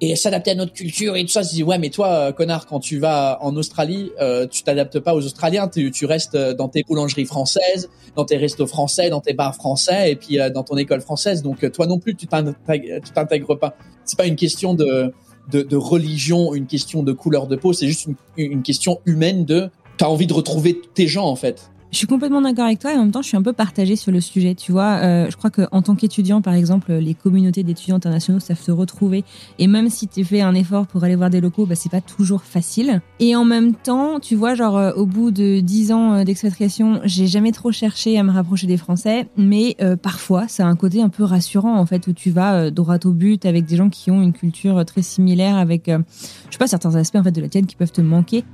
et 0.00 0.14
s'adapter 0.14 0.50
à 0.50 0.54
notre 0.54 0.72
culture 0.72 1.16
et 1.16 1.22
tout 1.22 1.30
ça. 1.30 1.42
Je 1.42 1.50
dis 1.50 1.62
ouais, 1.62 1.78
mais 1.78 1.90
toi, 1.90 2.32
connard, 2.32 2.66
quand 2.66 2.80
tu 2.80 2.98
vas 2.98 3.38
en 3.40 3.56
Australie, 3.56 4.10
tu 4.50 4.62
t'adaptes 4.62 5.00
pas 5.00 5.14
aux 5.14 5.24
Australiens, 5.24 5.68
tu, 5.68 5.90
tu, 5.90 6.06
restes 6.06 6.36
dans 6.36 6.68
tes 6.68 6.82
boulangeries 6.82 7.24
françaises, 7.24 7.88
dans 8.14 8.24
tes 8.24 8.36
restos 8.36 8.66
français, 8.66 9.10
dans 9.10 9.20
tes 9.20 9.32
bars 9.32 9.54
français 9.54 10.12
et 10.12 10.16
puis 10.16 10.38
dans 10.52 10.62
ton 10.62 10.76
école 10.76 11.00
française. 11.00 11.42
Donc 11.42 11.70
toi 11.72 11.86
non 11.86 11.98
plus, 11.98 12.14
tu 12.14 12.26
t'intègres 12.26 13.58
pas. 13.58 13.76
C'est 14.04 14.18
pas 14.18 14.26
une 14.26 14.36
question 14.36 14.74
de 14.74 15.12
de, 15.48 15.62
de, 15.62 15.76
religion, 15.76 16.54
une 16.54 16.66
question 16.66 17.02
de 17.02 17.12
couleur 17.12 17.46
de 17.46 17.56
peau, 17.56 17.72
c'est 17.72 17.86
juste 17.86 18.06
une, 18.06 18.16
une, 18.36 18.62
question 18.62 19.00
humaine 19.06 19.44
de 19.44 19.70
t'as 19.96 20.06
envie 20.06 20.26
de 20.26 20.34
retrouver 20.34 20.80
tes 20.94 21.06
gens 21.06 21.26
en 21.26 21.36
fait. 21.36 21.70
Je 21.92 21.98
suis 21.98 22.06
complètement 22.08 22.42
d'accord 22.42 22.66
avec 22.66 22.80
toi 22.80 22.92
et 22.92 22.96
en 22.96 23.04
même 23.04 23.10
temps, 23.10 23.22
je 23.22 23.28
suis 23.28 23.36
un 23.36 23.42
peu 23.42 23.52
partagée 23.52 23.96
sur 23.96 24.12
le 24.12 24.20
sujet. 24.20 24.54
Tu 24.54 24.72
vois, 24.72 24.98
euh, 25.02 25.30
je 25.30 25.36
crois 25.36 25.50
qu'en 25.50 25.82
tant 25.82 25.94
qu'étudiant, 25.94 26.42
par 26.42 26.54
exemple, 26.54 26.92
les 26.92 27.14
communautés 27.14 27.62
d'étudiants 27.62 27.96
internationaux 27.96 28.40
savent 28.40 28.60
se 28.60 28.72
retrouver. 28.72 29.24
Et 29.58 29.66
même 29.66 29.88
si 29.88 30.08
tu 30.08 30.24
fais 30.24 30.40
un 30.40 30.54
effort 30.54 30.86
pour 30.88 31.04
aller 31.04 31.14
voir 31.14 31.30
des 31.30 31.40
locaux, 31.40 31.64
bah, 31.64 31.74
c'est 31.74 31.90
pas 31.90 32.00
toujours 32.00 32.42
facile. 32.42 33.00
Et 33.20 33.36
en 33.36 33.44
même 33.44 33.72
temps, 33.72 34.18
tu 34.20 34.34
vois, 34.34 34.54
genre, 34.54 34.76
euh, 34.76 34.92
au 34.92 35.06
bout 35.06 35.30
de 35.30 35.60
dix 35.60 35.92
ans 35.92 36.14
euh, 36.14 36.24
d'expatriation, 36.24 37.00
j'ai 37.04 37.28
jamais 37.28 37.52
trop 37.52 37.72
cherché 37.72 38.18
à 38.18 38.24
me 38.24 38.32
rapprocher 38.32 38.66
des 38.66 38.76
Français. 38.76 39.28
Mais 39.36 39.76
euh, 39.80 39.96
parfois, 39.96 40.48
ça 40.48 40.66
a 40.66 40.68
un 40.68 40.76
côté 40.76 41.00
un 41.00 41.08
peu 41.08 41.22
rassurant, 41.22 41.78
en 41.78 41.86
fait, 41.86 42.08
où 42.08 42.12
tu 42.12 42.30
vas 42.30 42.70
droit 42.70 42.98
au 43.04 43.12
but 43.12 43.46
avec 43.46 43.64
des 43.64 43.76
gens 43.76 43.88
qui 43.88 44.10
ont 44.10 44.20
une 44.20 44.32
culture 44.32 44.84
très 44.84 45.02
similaire, 45.02 45.56
avec, 45.56 45.86
je 45.86 45.92
sais 46.50 46.58
pas, 46.58 46.66
certains 46.66 46.94
aspects, 46.96 47.16
en 47.16 47.22
fait, 47.22 47.32
de 47.32 47.40
la 47.40 47.48
tienne 47.48 47.64
qui 47.66 47.76
peuvent 47.76 47.92
te 47.92 48.02
manquer. 48.02 48.44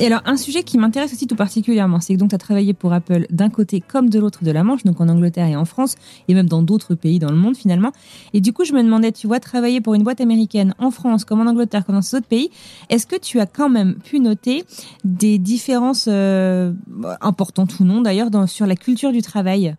Et 0.00 0.06
alors, 0.06 0.22
un 0.24 0.38
sujet 0.38 0.62
qui 0.62 0.78
m'intéresse 0.78 1.12
aussi 1.12 1.26
tout 1.26 1.36
particulièrement, 1.36 2.00
c'est 2.00 2.14
que 2.14 2.18
donc 2.18 2.30
tu 2.30 2.34
as 2.34 2.38
travaillé 2.38 2.72
pour 2.72 2.94
Apple 2.94 3.26
d'un 3.28 3.50
côté 3.50 3.82
comme 3.86 4.08
de 4.08 4.18
l'autre 4.18 4.44
de 4.44 4.50
la 4.50 4.64
Manche, 4.64 4.82
donc 4.82 4.98
en 4.98 5.10
Angleterre 5.10 5.46
et 5.46 5.56
en 5.56 5.66
France, 5.66 5.96
et 6.26 6.32
même 6.32 6.48
dans 6.48 6.62
d'autres 6.62 6.94
pays 6.94 7.18
dans 7.18 7.30
le 7.30 7.36
monde 7.36 7.54
finalement. 7.54 7.92
Et 8.32 8.40
du 8.40 8.54
coup, 8.54 8.64
je 8.64 8.72
me 8.72 8.82
demandais, 8.82 9.12
tu 9.12 9.26
vois, 9.26 9.40
travailler 9.40 9.82
pour 9.82 9.92
une 9.92 10.02
boîte 10.02 10.22
américaine 10.22 10.74
en 10.78 10.90
France, 10.90 11.26
comme 11.26 11.42
en 11.42 11.50
Angleterre, 11.50 11.84
comme 11.84 11.96
dans 11.96 12.02
ces 12.02 12.16
autres 12.16 12.28
pays, 12.28 12.50
est-ce 12.88 13.06
que 13.06 13.16
tu 13.16 13.40
as 13.40 13.46
quand 13.46 13.68
même 13.68 13.96
pu 13.96 14.20
noter 14.20 14.64
des 15.04 15.36
différences 15.36 16.08
euh, 16.10 16.72
importantes 17.20 17.78
ou 17.78 17.84
non 17.84 18.00
d'ailleurs 18.00 18.30
sur 18.48 18.66
la 18.66 18.76
culture 18.76 19.12
du 19.12 19.20
travail? 19.20 19.74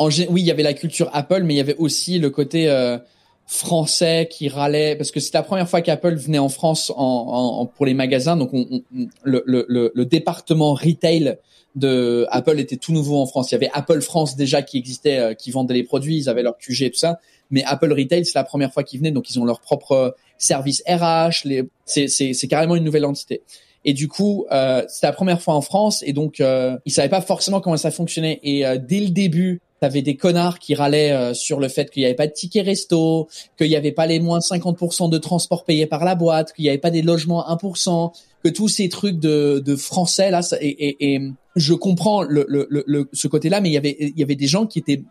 Oui, 0.00 0.26
il 0.36 0.46
y 0.46 0.50
avait 0.50 0.62
la 0.62 0.74
culture 0.74 1.08
Apple, 1.14 1.44
mais 1.44 1.54
il 1.54 1.56
y 1.56 1.60
avait 1.60 1.76
aussi 1.76 2.18
le 2.18 2.28
côté... 2.28 2.68
Euh 2.68 2.98
français 3.46 4.28
qui 4.30 4.48
râlaient 4.48 4.96
parce 4.96 5.10
que 5.10 5.20
c'est 5.20 5.34
la 5.34 5.42
première 5.42 5.68
fois 5.68 5.82
qu'Apple 5.82 6.14
venait 6.14 6.38
en 6.38 6.48
France 6.48 6.90
en, 6.94 7.60
en, 7.60 7.66
pour 7.66 7.86
les 7.86 7.94
magasins. 7.94 8.36
Donc 8.36 8.50
on, 8.52 8.82
le, 9.24 9.42
le, 9.46 9.66
le, 9.94 10.04
département 10.06 10.74
retail 10.74 11.36
de 11.74 12.26
Apple 12.30 12.58
était 12.60 12.76
tout 12.76 12.92
nouveau 12.92 13.18
en 13.18 13.26
France. 13.26 13.50
Il 13.50 13.54
y 13.54 13.56
avait 13.56 13.70
Apple 13.72 14.00
France 14.00 14.36
déjà 14.36 14.62
qui 14.62 14.78
existait, 14.78 15.18
euh, 15.18 15.34
qui 15.34 15.50
vendait 15.50 15.74
les 15.74 15.84
produits, 15.84 16.16
ils 16.16 16.28
avaient 16.28 16.42
leur 16.42 16.56
QG 16.56 16.82
et 16.82 16.90
tout 16.90 16.98
ça. 16.98 17.18
Mais 17.50 17.62
Apple 17.64 17.92
Retail, 17.92 18.24
c'est 18.24 18.38
la 18.38 18.44
première 18.44 18.72
fois 18.72 18.82
qu'ils 18.82 18.98
venaient, 18.98 19.10
donc 19.10 19.30
ils 19.30 19.38
ont 19.38 19.44
leur 19.44 19.60
propre 19.60 20.16
service 20.38 20.82
RH. 20.88 21.46
C'est 21.84 22.48
carrément 22.48 22.76
une 22.76 22.84
nouvelle 22.84 23.04
entité. 23.04 23.42
Et 23.84 23.92
du 23.92 24.08
coup, 24.08 24.46
euh, 24.50 24.82
c'était 24.88 25.08
la 25.08 25.12
première 25.12 25.40
fois 25.40 25.54
en 25.54 25.60
France, 25.60 26.02
et 26.06 26.12
donc 26.12 26.40
euh, 26.40 26.78
ils 26.84 26.92
savaient 26.92 27.08
pas 27.08 27.20
forcément 27.20 27.60
comment 27.60 27.76
ça 27.76 27.90
fonctionnait. 27.90 28.40
Et 28.42 28.64
euh, 28.64 28.78
dès 28.80 29.00
le 29.00 29.08
début, 29.08 29.60
T'avais 29.82 30.02
des 30.02 30.14
connards 30.14 30.60
qui 30.60 30.76
râlaient 30.76 31.10
euh, 31.10 31.34
sur 31.34 31.58
le 31.58 31.66
fait 31.66 31.90
qu'il 31.90 32.02
n'y 32.02 32.06
avait 32.06 32.14
pas 32.14 32.28
de 32.28 32.32
ticket 32.32 32.60
resto, 32.60 33.26
qu'il 33.58 33.66
n'y 33.66 33.74
avait 33.74 33.90
pas 33.90 34.06
les 34.06 34.20
moins 34.20 34.38
50% 34.38 35.10
de 35.10 35.18
transport 35.18 35.64
payé 35.64 35.86
par 35.86 36.04
la 36.04 36.14
boîte, 36.14 36.52
qu'il 36.52 36.62
n'y 36.62 36.68
avait 36.68 36.78
pas 36.78 36.92
des 36.92 37.02
logements 37.02 37.44
1%, 37.48 38.12
que 38.44 38.48
tous 38.48 38.68
ces 38.68 38.88
trucs 38.88 39.18
de, 39.18 39.74
français 39.74 40.30
là, 40.30 40.40
et, 40.60 41.20
je 41.56 41.74
comprends 41.74 42.22
ce 42.22 43.26
côté-là, 43.26 43.60
mais 43.60 43.70
il 43.70 44.12
y 44.16 44.22
avait 44.22 44.36
des 44.36 44.46
gens 44.46 44.66
qui 44.66 44.78
étaient 44.78 45.02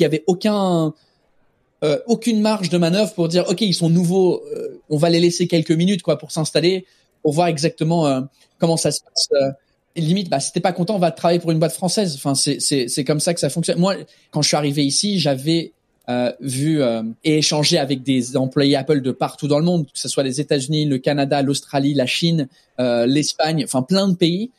avaient 0.00 0.24
aucun 0.26 0.94
euh, 1.84 1.98
aucune 2.06 2.40
marge 2.40 2.70
de 2.70 2.78
manœuvre 2.78 3.12
pour 3.12 3.28
dire 3.28 3.44
ok 3.50 3.60
ils 3.60 3.74
sont 3.74 3.90
nouveaux, 3.90 4.42
euh, 4.46 4.80
on 4.88 4.96
va 4.96 5.10
les 5.10 5.20
laisser 5.20 5.46
quelques 5.46 5.72
minutes 5.72 6.02
pour 6.02 6.32
s'installer, 6.32 6.86
pour 7.22 7.34
voir 7.34 7.48
exactement 7.48 8.26
comment 8.58 8.78
ça 8.78 8.92
se 8.92 9.00
passe. 9.02 9.28
Limite, 10.00 10.30
bah 10.30 10.40
si 10.40 10.52
t'es 10.52 10.60
pas 10.60 10.72
content, 10.72 10.96
on 10.96 10.98
va 10.98 11.10
travailler 11.10 11.40
pour 11.40 11.50
une 11.50 11.58
boîte 11.58 11.72
française. 11.72 12.14
Enfin 12.14 12.34
c'est 12.34 12.60
c'est 12.60 13.04
comme 13.04 13.20
ça 13.20 13.34
que 13.34 13.40
ça 13.40 13.50
fonctionne. 13.50 13.78
Moi 13.78 13.96
quand 14.30 14.42
je 14.42 14.48
suis 14.48 14.56
arrivé 14.56 14.84
ici, 14.84 15.18
j'avais 15.18 15.72
vu 16.40 16.80
et 17.24 17.38
échangé 17.38 17.76
avec 17.76 18.02
des 18.02 18.36
employés 18.36 18.76
Apple 18.76 19.02
de 19.02 19.12
partout 19.12 19.46
dans 19.46 19.58
le 19.58 19.64
monde, 19.64 19.84
que 19.86 19.98
ce 19.98 20.08
soit 20.08 20.22
les 20.22 20.40
États-Unis, 20.40 20.86
le 20.86 20.96
Canada, 20.98 21.42
l'Australie, 21.42 21.92
la 21.92 22.06
Chine, 22.06 22.48
l'Espagne, 22.78 23.62
enfin 23.64 23.82
plein 23.82 24.08
de 24.08 24.14
pays 24.14 24.50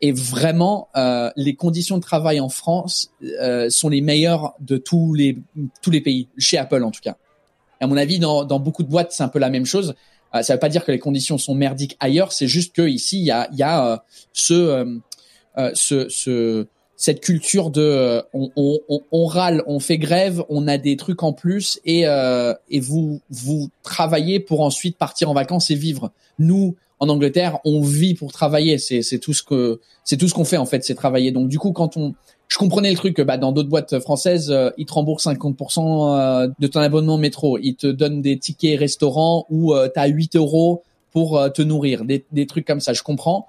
et 0.00 0.12
vraiment 0.12 0.88
euh, 0.96 1.30
les 1.36 1.54
conditions 1.54 1.96
de 1.96 2.02
travail 2.02 2.40
en 2.40 2.48
France 2.48 3.12
euh, 3.40 3.70
sont 3.70 3.88
les 3.88 4.00
meilleures 4.00 4.54
de 4.60 4.76
tous 4.76 5.14
les 5.14 5.38
tous 5.82 5.90
les 5.90 6.00
pays 6.00 6.28
chez 6.38 6.58
Apple 6.58 6.82
en 6.82 6.90
tout 6.90 7.00
cas. 7.02 7.16
Et 7.80 7.84
à 7.84 7.86
mon 7.86 7.96
avis, 7.96 8.18
dans, 8.18 8.44
dans 8.44 8.58
beaucoup 8.58 8.82
de 8.82 8.88
boîtes, 8.88 9.12
c'est 9.12 9.22
un 9.22 9.28
peu 9.28 9.38
la 9.38 9.50
même 9.50 9.66
chose. 9.66 9.94
Euh, 10.34 10.42
ça 10.42 10.54
veut 10.54 10.60
pas 10.60 10.68
dire 10.68 10.84
que 10.84 10.92
les 10.92 10.98
conditions 10.98 11.38
sont 11.38 11.54
merdiques 11.54 11.96
ailleurs, 12.00 12.32
c'est 12.32 12.48
juste 12.48 12.74
que 12.74 12.82
ici 12.82 13.18
il 13.18 13.24
y 13.24 13.30
a 13.30 13.48
y 13.52 13.62
a 13.62 13.86
euh, 13.86 13.96
ce, 14.32 14.54
euh, 15.58 15.70
ce 15.74 16.08
ce 16.08 16.66
cette 16.96 17.20
culture 17.20 17.70
de 17.70 18.22
on, 18.32 18.50
on, 18.56 19.00
on, 19.12 19.26
râle, 19.26 19.62
on 19.66 19.80
fait 19.80 19.98
grève, 19.98 20.42
on 20.48 20.66
a 20.66 20.78
des 20.78 20.96
trucs 20.96 21.22
en 21.22 21.34
plus 21.34 21.78
et 21.84 22.04
et 22.04 22.80
vous 22.80 23.20
vous 23.28 23.68
travaillez 23.82 24.40
pour 24.40 24.62
ensuite 24.62 24.96
partir 24.96 25.30
en 25.30 25.34
vacances 25.34 25.70
et 25.70 25.74
vivre. 25.74 26.10
Nous 26.38 26.74
en 26.98 27.08
Angleterre, 27.08 27.58
on 27.64 27.82
vit 27.82 28.14
pour 28.14 28.32
travailler. 28.32 28.78
C'est 28.78 29.02
c'est 29.02 29.18
tout 29.18 29.34
ce 29.34 29.42
que 29.42 29.80
c'est 30.04 30.16
tout 30.16 30.28
ce 30.28 30.34
qu'on 30.34 30.44
fait 30.44 30.56
en 30.56 30.66
fait, 30.66 30.84
c'est 30.84 30.94
travailler. 30.94 31.32
Donc 31.32 31.48
du 31.48 31.58
coup, 31.58 31.72
quand 31.72 31.96
on 31.96 32.14
je 32.48 32.58
comprenais 32.58 32.90
le 32.90 32.96
truc 32.96 33.16
que 33.16 33.22
bah, 33.22 33.38
dans 33.38 33.52
d'autres 33.52 33.68
boîtes 33.68 33.98
françaises, 33.98 34.50
euh, 34.50 34.70
ils 34.78 34.86
te 34.86 34.92
remboursent 34.92 35.26
50% 35.26 36.18
euh, 36.18 36.48
de 36.58 36.66
ton 36.66 36.80
abonnement 36.80 37.18
métro. 37.18 37.58
Ils 37.58 37.74
te 37.74 37.86
donnent 37.86 38.22
des 38.22 38.38
tickets 38.38 38.78
restaurants 38.78 39.46
où 39.50 39.74
euh, 39.74 39.88
tu 39.92 39.98
as 39.98 40.06
8 40.06 40.36
euros 40.36 40.84
pour 41.12 41.50
te 41.52 41.62
nourrir. 41.62 42.04
Des, 42.04 42.26
des 42.30 42.46
trucs 42.46 42.66
comme 42.66 42.80
ça, 42.80 42.92
je 42.92 43.02
comprends. 43.02 43.48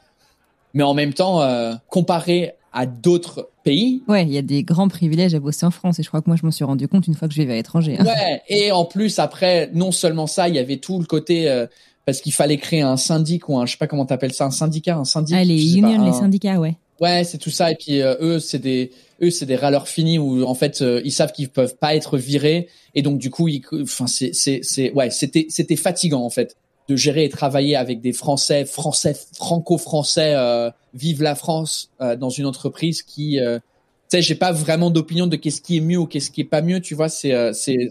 Mais 0.73 0.83
en 0.83 0.93
même 0.93 1.13
temps, 1.13 1.41
comparé 1.89 2.53
à 2.71 2.85
d'autres 2.85 3.49
pays. 3.65 4.03
Ouais, 4.07 4.23
il 4.23 4.31
y 4.31 4.37
a 4.37 4.41
des 4.41 4.63
grands 4.63 4.87
privilèges 4.87 5.35
à 5.35 5.39
bosser 5.41 5.65
en 5.65 5.71
France 5.71 5.99
et 5.99 6.03
je 6.03 6.07
crois 6.07 6.21
que 6.21 6.29
moi 6.29 6.37
je 6.39 6.45
m'en 6.45 6.51
suis 6.51 6.63
rendu 6.63 6.87
compte 6.87 7.07
une 7.07 7.13
fois 7.13 7.27
que 7.27 7.33
je 7.33 7.41
vivais 7.41 7.53
à 7.53 7.55
l'étranger. 7.57 7.97
Hein. 7.99 8.05
Ouais, 8.05 8.41
et 8.47 8.71
en 8.71 8.85
plus 8.85 9.19
après, 9.19 9.69
non 9.73 9.91
seulement 9.91 10.27
ça, 10.27 10.47
il 10.47 10.55
y 10.55 10.59
avait 10.59 10.77
tout 10.77 10.97
le 10.99 11.05
côté 11.05 11.65
parce 12.07 12.21
qu'il 12.21 12.31
fallait 12.31 12.57
créer 12.57 12.81
un 12.81 12.97
syndic 12.97 13.49
ou 13.49 13.59
un 13.59 13.65
je 13.65 13.73
sais 13.73 13.77
pas 13.77 13.85
comment 13.85 14.05
t'appelles 14.05 14.33
ça 14.33 14.45
un 14.45 14.51
syndicat 14.51 14.95
un 14.95 15.03
syndicat 15.03 15.39
ah, 15.41 15.43
les 15.43 15.77
unions 15.77 16.05
les 16.05 16.13
syndicats 16.13 16.57
ouais. 16.57 16.75
Ouais 16.99 17.23
c'est 17.23 17.37
tout 17.37 17.49
ça. 17.49 17.71
Et 17.71 17.75
puis 17.75 18.01
euh, 18.01 18.15
eux 18.21 18.39
c'est 18.39 18.59
des 18.59 18.91
eux 19.21 19.29
c'est 19.29 19.45
des 19.45 19.55
râleurs 19.55 19.87
finis 19.87 20.17
où 20.17 20.43
en 20.45 20.55
fait 20.55 20.81
euh, 20.81 21.01
ils 21.03 21.11
savent 21.11 21.31
qu'ils 21.31 21.49
peuvent 21.49 21.75
pas 21.75 21.95
être 21.95 22.17
virés. 22.17 22.69
Et 22.95 23.01
donc 23.01 23.19
du 23.19 23.29
coup 23.29 23.49
enfin 23.81 24.07
c'est 24.07 24.33
c'est 24.33 24.61
c'est 24.63 24.91
ouais 24.93 25.09
c'était 25.09 25.47
c'était 25.49 25.75
fatigant 25.75 26.23
en 26.23 26.29
fait 26.29 26.55
de 26.89 26.95
gérer 26.95 27.25
et 27.25 27.29
travailler 27.29 27.75
avec 27.75 27.99
des 27.99 28.13
Français 28.13 28.63
français 28.63 29.15
franco-français 29.33 30.33
euh, 30.35 30.71
vive 30.93 31.21
la 31.21 31.35
France 31.35 31.91
dans 31.99 32.29
une 32.29 32.45
entreprise 32.45 33.03
qui 33.03 33.37
tu 33.39 33.61
sais 34.07 34.21
j'ai 34.21 34.35
pas 34.35 34.53
vraiment 34.53 34.89
d'opinion 34.89 35.27
de 35.27 35.35
qu'est-ce 35.35 35.61
qui 35.61 35.77
est 35.77 35.81
mieux 35.81 35.97
ou 35.97 36.05
qu'est-ce 36.05 36.31
qui 36.31 36.39
est 36.41 36.45
pas 36.45 36.61
mieux 36.61 36.79
tu 36.79 36.95
vois. 36.95 37.09
C'est 37.09 37.53
c'est 37.53 37.89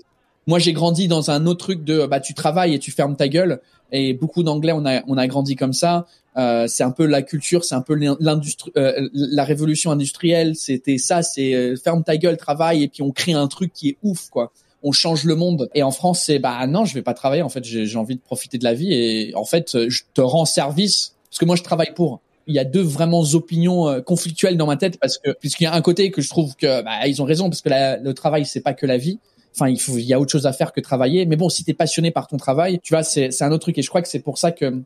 moi 0.49 0.59
j'ai 0.59 0.73
grandi 0.73 1.07
dans 1.07 1.31
un 1.31 1.47
autre 1.47 1.67
truc 1.67 1.85
de 1.85 2.07
bah 2.07 2.21
tu 2.21 2.35
travailles 2.35 2.75
et 2.75 2.79
tu 2.79 2.91
fermes 2.91 3.17
ta 3.17 3.29
gueule 3.29 3.61
et 3.93 4.15
beaucoup 4.15 4.43
d'anglais 4.43 4.73
on 4.73 4.85
a 4.85 5.03
on 5.07 5.17
a 5.17 5.27
grandi 5.27 5.57
comme 5.57 5.73
ça. 5.73 6.07
Euh, 6.37 6.67
c'est 6.69 6.85
un 6.85 6.91
peu 6.91 7.07
la 7.07 7.23
culture 7.23 7.65
c'est 7.65 7.75
un 7.75 7.81
peu 7.81 7.95
l'industrie 7.95 8.73
euh, 8.77 9.09
la 9.13 9.45
révolution 9.45 9.91
industrielle. 9.91 10.55
C'était 10.57 10.99
ça 10.99 11.23
c'est 11.23 11.55
euh, 11.55 11.77
ferme 11.77 12.05
ta 12.05 12.17
gueule 12.17 12.37
travaille 12.37 12.83
et 12.83 12.89
puis 12.89 13.03
on 13.03 13.11
crée 13.11 13.33
un 13.33 13.49
truc 13.49 13.73
qui 13.73 13.91
est 13.91 13.97
ouf 14.03 14.29
quoi. 14.29 14.53
On 14.83 14.93
change 14.93 15.25
le 15.25 15.35
monde. 15.35 15.69
Et 15.75 15.83
en 15.83 15.91
France 15.91 16.23
c'est 16.25 16.39
bah 16.39 16.67
non 16.67 16.85
je 16.85 16.95
vais 16.95 17.03
pas 17.03 17.15
travailler 17.15 17.43
en 17.43 17.49
fait. 17.49 17.65
J'ai 17.65 17.97
envie 17.97 18.17
de 18.17 18.21
profiter 18.21 18.59
de 18.59 18.65
la 18.65 18.75
vie 18.75 18.93
et 18.93 19.35
en 19.35 19.45
fait 19.45 19.89
je 19.89 20.03
te 20.15 20.21
rends 20.21 20.45
service. 20.45 21.15
Parce 21.31 21.39
que 21.39 21.45
moi 21.45 21.57
je 21.57 21.63
travaille 21.63 21.93
pour. 21.95 22.21
Il 22.49 22.55
y 22.55 22.61
a 22.61 22.65
deux 22.65 22.83
vraiment 22.83 23.23
opinions 23.35 23.89
euh, 23.89 24.01
conflictuelles 24.01 24.57
dans 24.57 24.67
ma 24.67 24.77
tête 24.77 24.99
parce 25.01 25.19
que 25.19 25.33
puisqu'il 25.33 25.65
y 25.65 25.67
a 25.67 25.75
un 25.75 25.81
côté 25.81 26.11
que 26.13 26.23
je 26.23 26.29
trouve 26.29 26.55
que 26.55 26.83
bah, 26.83 27.07
ils 27.07 27.21
ont 27.21 27.25
raison 27.25 27.51
parce 27.51 27.61
que 27.61 28.03
le 28.03 28.15
travail 28.15 28.47
c'est 28.47 28.61
pas 28.61 28.73
que 28.73 28.87
la 28.87 28.99
vie 28.99 29.19
Enfin, 29.57 29.71
il 29.71 29.81
faut, 29.81 29.97
il 29.97 30.05
y 30.05 30.13
a 30.13 30.21
autre 30.21 30.31
chose 30.31 30.47
à 30.47 30.53
faire 30.53 30.73
que 30.73 30.81
travailler. 30.81 31.25
Mais 31.25 31.37
bon, 31.37 31.49
si 31.49 31.65
t'es 31.65 31.73
passionné 31.75 32.11
par 32.11 32.27
ton 32.27 32.37
travail, 32.37 32.79
tu 32.83 32.93
vois, 32.93 33.03
c'est, 33.03 33.31
c'est 33.31 33.45
un 33.45 33.53
autre 33.53 33.63
truc. 33.63 33.79
Et 33.79 33.83
je 33.83 33.89
crois 33.89 34.03
que 34.03 34.09
c'est 34.09 34.21
pour 34.21 34.39
ça 34.39 34.53
que 34.53 34.83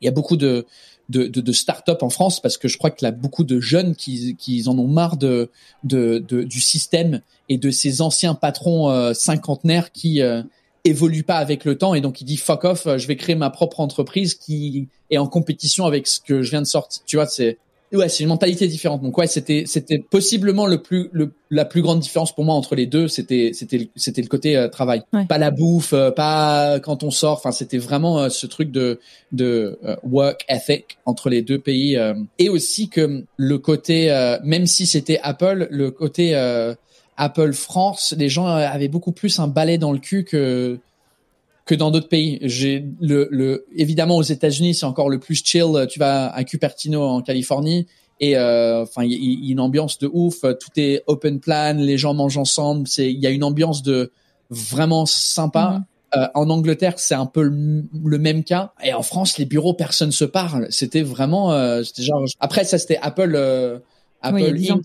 il 0.00 0.06
y 0.06 0.08
a 0.08 0.12
beaucoup 0.12 0.36
de, 0.36 0.66
de, 1.08 1.26
de, 1.26 1.40
de 1.40 1.52
start-up 1.52 2.02
en 2.02 2.10
France 2.10 2.40
parce 2.40 2.56
que 2.56 2.68
je 2.68 2.78
crois 2.78 2.90
qu'il 2.90 3.06
y 3.06 3.08
a 3.08 3.12
beaucoup 3.12 3.44
de 3.44 3.60
jeunes 3.60 3.94
qui, 3.94 4.36
qui 4.36 4.66
en 4.66 4.78
ont 4.78 4.86
marre 4.86 5.16
de, 5.16 5.50
de, 5.84 6.24
de 6.26 6.42
du 6.42 6.60
système 6.60 7.20
et 7.48 7.58
de 7.58 7.70
ces 7.70 8.00
anciens 8.00 8.34
patrons 8.34 8.90
euh, 8.90 9.12
cinquantenaires 9.12 9.92
qui 9.92 10.22
euh, 10.22 10.42
évoluent 10.84 11.24
pas 11.24 11.36
avec 11.36 11.64
le 11.64 11.76
temps 11.76 11.94
et 11.94 12.00
donc 12.00 12.20
il 12.20 12.24
dit 12.24 12.38
fuck 12.38 12.64
off, 12.64 12.88
je 12.96 13.06
vais 13.06 13.16
créer 13.16 13.34
ma 13.34 13.50
propre 13.50 13.80
entreprise 13.80 14.34
qui 14.34 14.88
est 15.10 15.18
en 15.18 15.26
compétition 15.26 15.84
avec 15.84 16.06
ce 16.06 16.20
que 16.20 16.42
je 16.42 16.50
viens 16.50 16.62
de 16.62 16.66
sortir. 16.66 17.02
Tu 17.04 17.16
vois, 17.16 17.26
c'est 17.26 17.58
Ouais, 17.92 18.08
c'est 18.08 18.22
une 18.22 18.28
mentalité 18.28 18.68
différente. 18.68 19.02
Donc 19.02 19.18
ouais, 19.18 19.26
c'était 19.26 19.64
c'était 19.66 19.98
possiblement 19.98 20.66
le 20.66 20.80
plus 20.80 21.08
le, 21.12 21.32
la 21.50 21.64
plus 21.64 21.82
grande 21.82 21.98
différence 21.98 22.32
pour 22.32 22.44
moi 22.44 22.54
entre 22.54 22.76
les 22.76 22.86
deux, 22.86 23.08
c'était 23.08 23.50
c'était 23.52 23.90
c'était 23.96 24.22
le 24.22 24.28
côté 24.28 24.56
euh, 24.56 24.68
travail, 24.68 25.02
pas 25.28 25.38
la 25.38 25.50
bouffe, 25.50 25.92
euh, 25.92 26.12
pas 26.12 26.78
quand 26.78 27.02
on 27.02 27.10
sort. 27.10 27.38
Enfin, 27.38 27.50
c'était 27.50 27.78
vraiment 27.78 28.20
euh, 28.20 28.28
ce 28.28 28.46
truc 28.46 28.70
de 28.70 29.00
de 29.32 29.78
work 30.04 30.44
ethic 30.48 30.98
entre 31.04 31.30
les 31.30 31.42
deux 31.42 31.58
pays 31.58 31.98
et 32.38 32.48
aussi 32.48 32.88
que 32.88 33.24
le 33.36 33.58
côté 33.58 34.10
même 34.44 34.66
si 34.66 34.86
c'était 34.86 35.18
Apple, 35.22 35.68
le 35.70 35.90
côté 35.90 36.34
Apple 37.16 37.52
France, 37.52 38.14
les 38.16 38.28
gens 38.28 38.46
avaient 38.46 38.88
beaucoup 38.88 39.12
plus 39.12 39.38
un 39.38 39.46
balai 39.46 39.78
dans 39.78 39.92
le 39.92 39.98
cul 39.98 40.24
que 40.24 40.78
que 41.70 41.76
dans 41.76 41.92
d'autres 41.92 42.08
pays. 42.08 42.40
J'ai 42.42 42.84
le, 43.00 43.28
le, 43.30 43.64
évidemment 43.76 44.16
aux 44.16 44.24
États-Unis, 44.24 44.74
c'est 44.74 44.86
encore 44.86 45.08
le 45.08 45.20
plus 45.20 45.40
chill. 45.44 45.86
Tu 45.88 46.00
vas 46.00 46.28
à 46.28 46.42
Cupertino 46.42 47.00
en 47.00 47.22
Californie 47.22 47.86
et 48.18 48.36
euh, 48.36 48.82
enfin 48.82 49.04
il 49.04 49.12
y, 49.12 49.48
a 49.48 49.52
une 49.52 49.60
ambiance 49.60 49.96
de 49.98 50.10
ouf. 50.12 50.40
Tout 50.40 50.70
est 50.76 51.04
open 51.06 51.38
plan, 51.38 51.76
les 51.78 51.96
gens 51.96 52.12
mangent 52.12 52.38
ensemble. 52.38 52.88
C'est 52.88 53.12
il 53.12 53.20
y 53.20 53.26
a 53.28 53.30
une 53.30 53.44
ambiance 53.44 53.84
de 53.84 54.10
vraiment 54.50 55.06
sympa. 55.06 55.70
Mhm. 55.70 55.84
Euh, 56.16 56.26
en 56.34 56.50
Angleterre, 56.50 56.94
c'est 56.96 57.14
un 57.14 57.26
peu 57.26 57.42
le, 57.42 58.18
même 58.18 58.42
cas. 58.42 58.72
Et 58.82 58.92
en 58.92 59.02
France, 59.02 59.38
les 59.38 59.44
bureaux, 59.44 59.74
personne 59.74 60.10
se 60.10 60.24
parle. 60.24 60.66
C'était 60.70 61.02
vraiment, 61.02 61.52
euh, 61.52 61.84
c'était 61.84 62.02
genre. 62.02 62.24
Après, 62.40 62.64
ça 62.64 62.78
c'était 62.78 62.98
Apple. 63.00 63.80
Apple 64.22 64.58
Inc. 64.58 64.82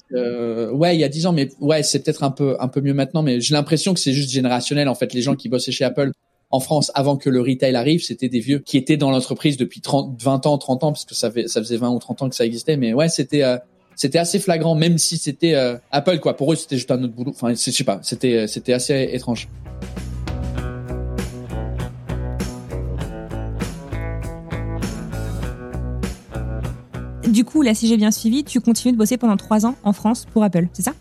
ouais, 0.71 0.95
il 0.95 1.00
y 1.00 1.04
a 1.04 1.10
dix 1.10 1.26
ans, 1.26 1.34
mais 1.34 1.50
ouais, 1.60 1.82
c'est 1.82 2.04
peut-être 2.04 2.24
un 2.24 2.30
peu 2.30 2.56
un 2.60 2.67
peu 2.67 2.80
mieux 2.80 2.93
maintenant. 2.93 3.24
Mais 3.24 3.41
j'ai 3.41 3.56
l'impression 3.56 3.95
que 3.95 4.00
c'est 4.00 4.13
juste 4.13 4.30
générationnel 4.30 4.88
en 4.88 4.93
fait. 4.93 5.15
Les 5.15 5.24
gens 5.24 5.36
qui 5.36 5.50
bossaient 5.50 5.71
chez 5.71 5.84
Apple 5.84 6.12
en 6.56 6.60
France 6.60 6.91
avant 6.96 7.18
que 7.18 7.30
le 7.30 7.41
retail 7.41 7.76
arrive, 7.76 8.02
c'était 8.02 8.30
des 8.30 8.39
vieux 8.39 8.60
qui 8.60 8.78
étaient 8.78 8.98
dans 8.98 9.12
l'entreprise 9.12 9.58
depuis 9.58 9.82
30, 9.82 10.22
20 10.22 10.46
ans, 10.46 10.58
30 10.58 10.84
ans, 10.86 10.91
parce 10.94 11.06
que 11.06 11.13
ça, 11.13 11.32
faisait 11.32 11.78
20 11.78 11.89
ou 11.89 12.00
30 12.00 12.22
ans 12.22 12.30
que 12.30 12.36
ça 12.36 12.46
existait. 12.46 12.78
Mais 12.78 12.94
ouais, 12.94 13.10
c'était 13.10 13.44
euh, 13.44 13.58
c'était 13.96 14.20
assez 14.20 14.39
flagrant, 14.39 14.76
même 14.76 14.98
si 14.98 15.18
c'était 15.18 15.54
euh, 15.54 15.78
Apple 15.91 16.20
quoi. 16.20 16.36
Pour 16.36 16.54
eux, 16.54 16.56
c'était 16.56 16.78
juste 16.78 16.91
un 16.91 17.04
autre 17.04 17.13
boulot. 17.13 17.32
Enfin, 17.32 17.50
je 17.50 17.72
sais 17.72 17.84
pas, 17.84 18.00
c'était 18.04 18.48
c'était 18.48 18.74
assez 18.74 19.10
étrange. 19.12 19.50
Du 27.28 27.44
coup, 27.44 27.63
là, 27.63 27.74
si 27.74 27.88
j'ai 27.88 27.98
bien 27.98 28.12
suivi, 28.12 28.46
tu 28.46 28.62
continues 28.62 28.94
de 28.94 28.98
bosser 28.98 29.18
pendant 29.18 29.36
trois 29.36 29.65
ans 29.65 29.76
en 29.84 29.91
France 29.91 30.26
pour 30.32 30.44
Apple, 30.44 30.68
c'est 30.72 30.84
ça? 30.84 30.94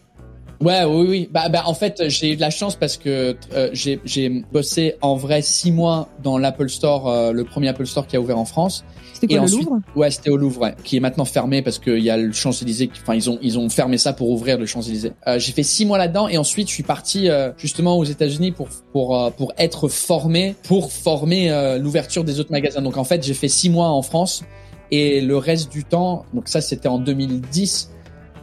Ouais, 0.60 0.84
oui, 0.84 1.06
oui. 1.08 1.28
Bah, 1.32 1.48
bah, 1.48 1.62
en 1.66 1.74
fait, 1.74 2.04
j'ai 2.08 2.32
eu 2.32 2.36
de 2.36 2.40
la 2.40 2.50
chance 2.50 2.76
parce 2.76 2.96
que 2.96 3.36
euh, 3.52 3.70
j'ai, 3.72 4.00
j'ai 4.04 4.28
bossé 4.52 4.94
en 5.00 5.16
vrai 5.16 5.42
six 5.42 5.72
mois 5.72 6.08
dans 6.22 6.38
l'Apple 6.38 6.68
Store, 6.68 7.08
euh, 7.08 7.32
le 7.32 7.44
premier 7.44 7.68
Apple 7.68 7.86
Store 7.86 8.06
qui 8.06 8.16
a 8.16 8.20
ouvert 8.20 8.38
en 8.38 8.44
France. 8.44 8.84
C'était 9.12 9.36
quoi, 9.36 9.46
le 9.46 9.50
Louvre? 9.50 9.78
Ouais, 9.94 10.10
c'était 10.10 10.30
au 10.30 10.36
Louvre, 10.36 10.60
ouais, 10.62 10.74
qui 10.84 10.96
est 10.96 11.00
maintenant 11.00 11.24
fermé 11.24 11.62
parce 11.62 11.78
qu'il 11.78 12.00
y 12.00 12.10
a 12.10 12.16
le 12.16 12.32
Champs-Élysées. 12.32 12.90
Enfin, 13.02 13.14
ils 13.14 13.30
ont 13.30 13.38
ils 13.42 13.58
ont 13.58 13.68
fermé 13.68 13.98
ça 13.98 14.12
pour 14.12 14.30
ouvrir 14.30 14.58
le 14.58 14.66
Champs-Élysées. 14.66 15.12
Euh, 15.26 15.38
j'ai 15.38 15.52
fait 15.52 15.62
six 15.62 15.86
mois 15.86 15.98
là-dedans 15.98 16.28
et 16.28 16.38
ensuite 16.38 16.68
je 16.68 16.74
suis 16.74 16.82
parti 16.82 17.28
euh, 17.28 17.52
justement 17.56 17.98
aux 17.98 18.04
États-Unis 18.04 18.52
pour 18.52 18.68
pour 18.92 19.32
pour 19.36 19.52
être 19.58 19.88
formé 19.88 20.54
pour 20.64 20.92
former 20.92 21.78
l'ouverture 21.80 22.24
des 22.24 22.40
autres 22.40 22.52
magasins. 22.52 22.82
Donc 22.82 22.96
en 22.96 23.04
fait, 23.04 23.22
j'ai 23.22 23.34
fait 23.34 23.48
six 23.48 23.70
mois 23.70 23.88
en 23.88 24.02
France 24.02 24.42
et 24.90 25.20
le 25.20 25.36
reste 25.36 25.72
du 25.72 25.84
temps, 25.84 26.24
donc 26.34 26.48
ça 26.48 26.60
c'était 26.60 26.88
en 26.88 26.98
2010 26.98 27.93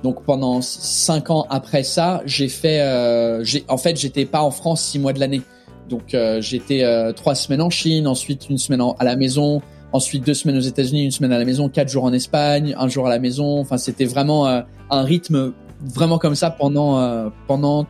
donc 0.03 0.23
pendant 0.23 0.61
cinq 0.61 1.29
ans 1.29 1.45
après 1.49 1.83
ça, 1.83 2.21
j'ai 2.25 2.49
fait, 2.49 2.81
euh, 2.81 3.43
en 3.67 3.77
fait, 3.77 3.97
j'étais 3.97 4.25
pas 4.25 4.41
en 4.41 4.51
France 4.51 4.83
six 4.83 4.99
mois 4.99 5.13
de 5.13 5.19
l'année. 5.19 5.41
Donc 5.89 6.13
euh, 6.13 6.41
j'étais 6.41 6.83
euh, 6.83 7.11
trois 7.11 7.35
semaines 7.35 7.61
en 7.61 7.69
Chine, 7.69 8.07
ensuite 8.07 8.49
une 8.49 8.57
semaine 8.57 8.81
à 8.97 9.03
la 9.03 9.15
maison, 9.15 9.61
ensuite 9.91 10.25
deux 10.25 10.33
semaines 10.33 10.57
aux 10.57 10.61
États-Unis, 10.61 11.03
une 11.03 11.11
semaine 11.11 11.33
à 11.33 11.37
la 11.37 11.45
maison, 11.45 11.69
quatre 11.69 11.89
jours 11.89 12.05
en 12.05 12.13
Espagne, 12.13 12.75
un 12.79 12.87
jour 12.87 13.07
à 13.07 13.09
la 13.09 13.19
maison. 13.19 13.59
Enfin, 13.59 13.77
c'était 13.77 14.05
vraiment 14.05 14.47
euh, 14.47 14.61
un 14.89 15.03
rythme 15.03 15.53
vraiment 15.83 16.17
comme 16.17 16.35
ça 16.35 16.49
pendant 16.49 16.99
euh, 16.99 17.29
pendant 17.47 17.85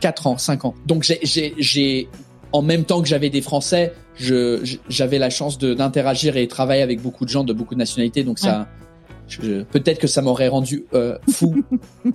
quatre 0.00 0.26
ans, 0.26 0.36
cinq 0.36 0.64
ans. 0.64 0.74
Donc 0.86 1.04
j'ai, 1.22 2.08
en 2.52 2.62
même 2.62 2.84
temps 2.84 3.00
que 3.02 3.08
j'avais 3.08 3.30
des 3.30 3.40
Français, 3.40 3.94
j'avais 4.16 5.18
la 5.18 5.30
chance 5.30 5.58
d'interagir 5.58 6.36
et 6.36 6.48
travailler 6.48 6.82
avec 6.82 7.00
beaucoup 7.00 7.24
de 7.24 7.30
gens 7.30 7.44
de 7.44 7.52
beaucoup 7.52 7.74
de 7.74 7.78
nationalités. 7.78 8.24
Donc 8.24 8.38
ça 8.38 8.66
Peut-être 9.38 9.98
que 9.98 10.06
ça 10.06 10.22
m'aurait 10.22 10.48
rendu 10.48 10.86
euh, 10.94 11.18
fou 11.30 11.62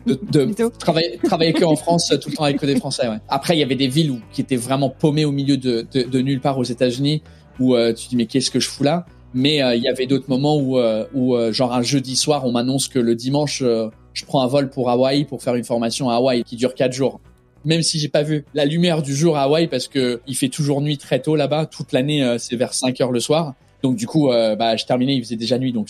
de, 0.05 0.19
de 0.31 0.69
travailler, 0.79 1.19
travailler 1.23 1.53
que 1.53 1.63
en 1.63 1.75
France 1.75 2.13
tout 2.21 2.29
le 2.29 2.35
temps 2.35 2.43
avec 2.43 2.57
que 2.57 2.65
des 2.65 2.75
Français. 2.75 3.07
Ouais. 3.07 3.17
Après, 3.29 3.55
il 3.55 3.59
y 3.59 3.63
avait 3.63 3.75
des 3.75 3.87
villes 3.87 4.11
où, 4.11 4.19
qui 4.31 4.41
étaient 4.41 4.55
vraiment 4.55 4.89
paumées 4.89 5.25
au 5.25 5.31
milieu 5.31 5.57
de, 5.57 5.85
de, 5.93 6.03
de 6.03 6.21
nulle 6.21 6.41
part 6.41 6.57
aux 6.57 6.63
États-Unis 6.63 7.21
où 7.59 7.75
euh, 7.75 7.93
tu 7.93 8.05
te 8.05 8.09
dis 8.09 8.15
mais 8.15 8.25
qu'est-ce 8.25 8.51
que 8.51 8.59
je 8.59 8.69
fous 8.69 8.83
là? 8.83 9.05
Mais 9.33 9.61
euh, 9.61 9.75
il 9.75 9.83
y 9.83 9.89
avait 9.89 10.07
d'autres 10.07 10.29
moments 10.29 10.57
où, 10.57 10.77
euh, 10.77 11.05
où 11.13 11.35
genre 11.51 11.73
un 11.73 11.81
jeudi 11.81 12.15
soir, 12.15 12.45
on 12.45 12.51
m'annonce 12.51 12.87
que 12.87 12.99
le 12.99 13.15
dimanche, 13.15 13.61
je 13.61 14.25
prends 14.25 14.41
un 14.41 14.47
vol 14.47 14.69
pour 14.69 14.89
Hawaï 14.89 15.25
pour 15.25 15.43
faire 15.43 15.55
une 15.55 15.63
formation 15.63 16.09
à 16.09 16.15
Hawaï 16.15 16.43
qui 16.43 16.55
dure 16.55 16.73
quatre 16.73 16.93
jours 16.93 17.19
même 17.65 17.81
si 17.81 17.97
j'ai 17.97 18.09
pas 18.09 18.21
vu 18.21 18.45
la 18.53 18.63
lumière 18.63 19.01
du 19.01 19.15
jour 19.15 19.37
à 19.37 19.41
Hawaï 19.41 19.67
parce 19.67 19.87
que 19.87 20.21
il 20.27 20.35
fait 20.35 20.49
toujours 20.49 20.81
nuit 20.81 20.99
très 20.99 21.19
tôt 21.19 21.35
là-bas. 21.35 21.65
Toute 21.65 21.93
l'année, 21.93 22.35
c'est 22.37 22.55
vers 22.55 22.75
5 22.75 23.01
heures 23.01 23.11
le 23.11 23.19
soir. 23.19 23.55
Donc 23.81 23.95
du 23.95 24.05
coup, 24.05 24.27
bah, 24.27 24.75
je 24.75 24.85
terminais, 24.85 25.15
il 25.15 25.23
faisait 25.23 25.35
déjà 25.35 25.57
nuit. 25.57 25.73
Donc 25.73 25.89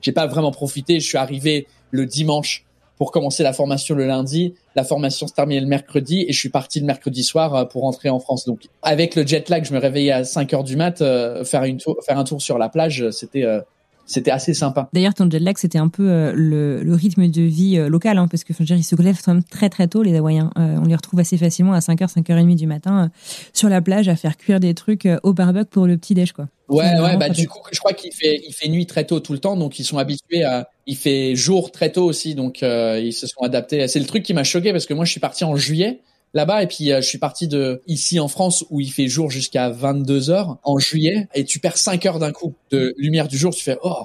j'ai 0.00 0.12
pas 0.12 0.26
vraiment 0.26 0.50
profité. 0.50 1.00
Je 1.00 1.06
suis 1.06 1.18
arrivé 1.18 1.66
le 1.90 2.06
dimanche 2.06 2.64
pour 2.96 3.12
commencer 3.12 3.42
la 3.42 3.52
formation 3.52 3.94
le 3.94 4.06
lundi. 4.06 4.54
La 4.74 4.84
formation 4.84 5.26
se 5.26 5.32
terminait 5.32 5.60
le 5.60 5.66
mercredi 5.66 6.24
et 6.28 6.32
je 6.32 6.38
suis 6.38 6.48
parti 6.48 6.80
le 6.80 6.86
mercredi 6.86 7.22
soir 7.22 7.54
euh, 7.54 7.64
pour 7.64 7.82
rentrer 7.82 8.10
en 8.10 8.18
France. 8.18 8.44
Donc 8.44 8.62
avec 8.82 9.14
le 9.14 9.26
jet 9.26 9.48
lag, 9.48 9.64
je 9.64 9.72
me 9.72 9.78
réveillais 9.78 10.12
à 10.12 10.24
5 10.24 10.52
heures 10.54 10.64
du 10.64 10.76
mat, 10.76 11.00
euh, 11.00 11.44
faire 11.44 11.64
une 11.64 11.78
tour, 11.78 11.96
faire 12.04 12.18
un 12.18 12.24
tour 12.24 12.42
sur 12.42 12.58
la 12.58 12.68
plage, 12.68 13.10
c'était 13.10 13.44
euh, 13.44 13.60
c'était 14.08 14.30
assez 14.30 14.54
sympa. 14.54 14.88
D'ailleurs, 14.94 15.14
ton 15.14 15.30
jet 15.30 15.38
lag, 15.38 15.56
c'était 15.58 15.78
un 15.78 15.88
peu 15.88 16.10
euh, 16.10 16.32
le, 16.34 16.82
le, 16.82 16.94
rythme 16.94 17.28
de 17.28 17.42
vie 17.42 17.78
euh, 17.78 17.88
local, 17.88 18.16
hein, 18.16 18.26
parce 18.26 18.42
que 18.42 18.54
enfin, 18.54 18.64
ils 18.64 18.82
se 18.82 18.96
lèvent 18.96 19.20
quand 19.22 19.34
même 19.34 19.44
très 19.44 19.68
très 19.68 19.86
tôt, 19.86 20.02
les 20.02 20.16
Hawaïens. 20.16 20.50
Euh, 20.58 20.78
on 20.80 20.86
les 20.86 20.96
retrouve 20.96 21.20
assez 21.20 21.36
facilement 21.36 21.74
à 21.74 21.80
5h, 21.80 22.14
5h30 22.14 22.56
du 22.56 22.66
matin 22.66 23.10
sur 23.52 23.68
la 23.68 23.82
plage 23.82 24.08
à 24.08 24.16
faire 24.16 24.38
cuire 24.38 24.60
des 24.60 24.74
trucs 24.74 25.06
au 25.22 25.34
barbecue 25.34 25.66
pour 25.66 25.86
le 25.86 25.98
petit 25.98 26.14
déj, 26.14 26.32
quoi. 26.32 26.48
Ouais, 26.68 27.00
ouais, 27.00 27.16
bah 27.16 27.28
du 27.30 27.48
coup, 27.48 27.60
je 27.72 27.78
crois 27.78 27.94
qu'il 27.94 28.12
fait, 28.12 28.42
il 28.46 28.52
fait 28.52 28.68
nuit 28.68 28.86
très 28.86 29.04
tôt 29.04 29.20
tout 29.20 29.32
le 29.32 29.38
temps, 29.38 29.56
donc 29.56 29.78
ils 29.78 29.84
sont 29.84 29.98
habitués 29.98 30.44
à. 30.44 30.68
Il 30.86 30.96
fait 30.96 31.34
jour 31.34 31.70
très 31.70 31.92
tôt 31.92 32.04
aussi, 32.04 32.34
donc 32.34 32.60
ils 32.62 33.12
se 33.12 33.26
sont 33.26 33.40
adaptés. 33.42 33.88
C'est 33.88 34.00
le 34.00 34.06
truc 34.06 34.22
qui 34.22 34.34
m'a 34.34 34.44
choqué 34.44 34.72
parce 34.72 34.86
que 34.86 34.94
moi, 34.94 35.04
je 35.04 35.10
suis 35.10 35.20
parti 35.20 35.44
en 35.44 35.56
juillet 35.56 36.00
là-bas 36.34 36.62
et 36.62 36.66
puis 36.66 36.88
je 36.88 37.00
suis 37.00 37.18
parti 37.18 37.48
de 37.48 37.82
ici 37.86 38.20
en 38.20 38.28
France 38.28 38.64
où 38.70 38.80
il 38.80 38.92
fait 38.92 39.08
jour 39.08 39.30
jusqu'à 39.30 39.70
22 39.70 40.30
heures 40.30 40.58
en 40.62 40.78
juillet 40.78 41.26
et 41.34 41.44
tu 41.44 41.58
perds 41.58 41.78
5 41.78 42.04
heures 42.04 42.18
d'un 42.18 42.32
coup 42.32 42.54
de 42.70 42.94
lumière 42.98 43.28
du 43.28 43.38
jour 43.38 43.54
tu 43.54 43.64
fais 43.64 43.78
oh 43.82 44.04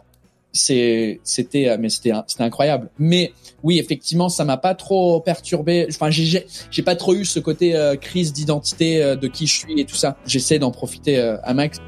c'est 0.54 1.20
c'était 1.24 1.68
euh, 1.68 1.78
mais 1.80 1.90
c'était 1.90 2.12
c'était 2.28 2.44
incroyable 2.44 2.90
mais 3.00 3.34
oui 3.64 3.80
effectivement 3.80 4.30
ça 4.30 4.46
m'a 4.46 4.58
pas 4.58 4.76
trop 4.76 5.20
perturbé 5.20 5.88
enfin 5.90 6.12
j'ai 6.12 6.46
j'ai 6.70 6.82
pas 6.84 6.96
trop 6.96 7.16
eu 7.16 7.26
ce 7.26 7.40
côté 7.40 7.76
euh, 7.76 7.96
crise 7.96 8.32
d'identité 8.32 9.04
euh, 9.04 9.16
de 9.16 9.28
qui 9.28 9.48
je 9.48 9.58
suis 9.58 9.82
et 9.82 9.86
tout 9.86 9.96
ça 9.96 10.16
j'essaie 10.28 10.60
d'en 10.60 10.72
profiter 10.72 11.18
à 11.18 11.54
max 11.54 11.80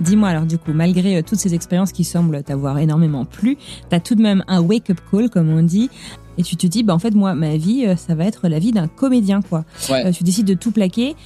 Dis-moi 0.00 0.28
alors 0.28 0.44
du 0.44 0.58
coup, 0.58 0.72
malgré 0.72 1.22
toutes 1.22 1.38
ces 1.38 1.54
expériences 1.54 1.92
qui 1.92 2.04
semblent 2.04 2.42
t'avoir 2.42 2.78
énormément 2.78 3.24
plu, 3.24 3.56
t'as 3.90 4.00
tout 4.00 4.14
de 4.14 4.22
même 4.22 4.44
un 4.48 4.60
wake-up 4.60 5.00
call 5.10 5.28
comme 5.30 5.50
on 5.50 5.62
dit, 5.62 5.90
et 6.36 6.42
tu 6.42 6.56
te 6.56 6.66
dis 6.66 6.82
bah 6.82 6.94
en 6.94 6.98
fait 6.98 7.14
moi 7.14 7.34
ma 7.34 7.56
vie 7.56 7.86
ça 7.96 8.14
va 8.14 8.24
être 8.24 8.48
la 8.48 8.58
vie 8.58 8.70
d'un 8.72 8.86
comédien 8.86 9.42
quoi. 9.42 9.64
Ouais. 9.90 10.12
tu 10.12 10.22
décides 10.22 10.46
de 10.46 10.54
tout 10.54 10.70
plaquer 10.70 11.16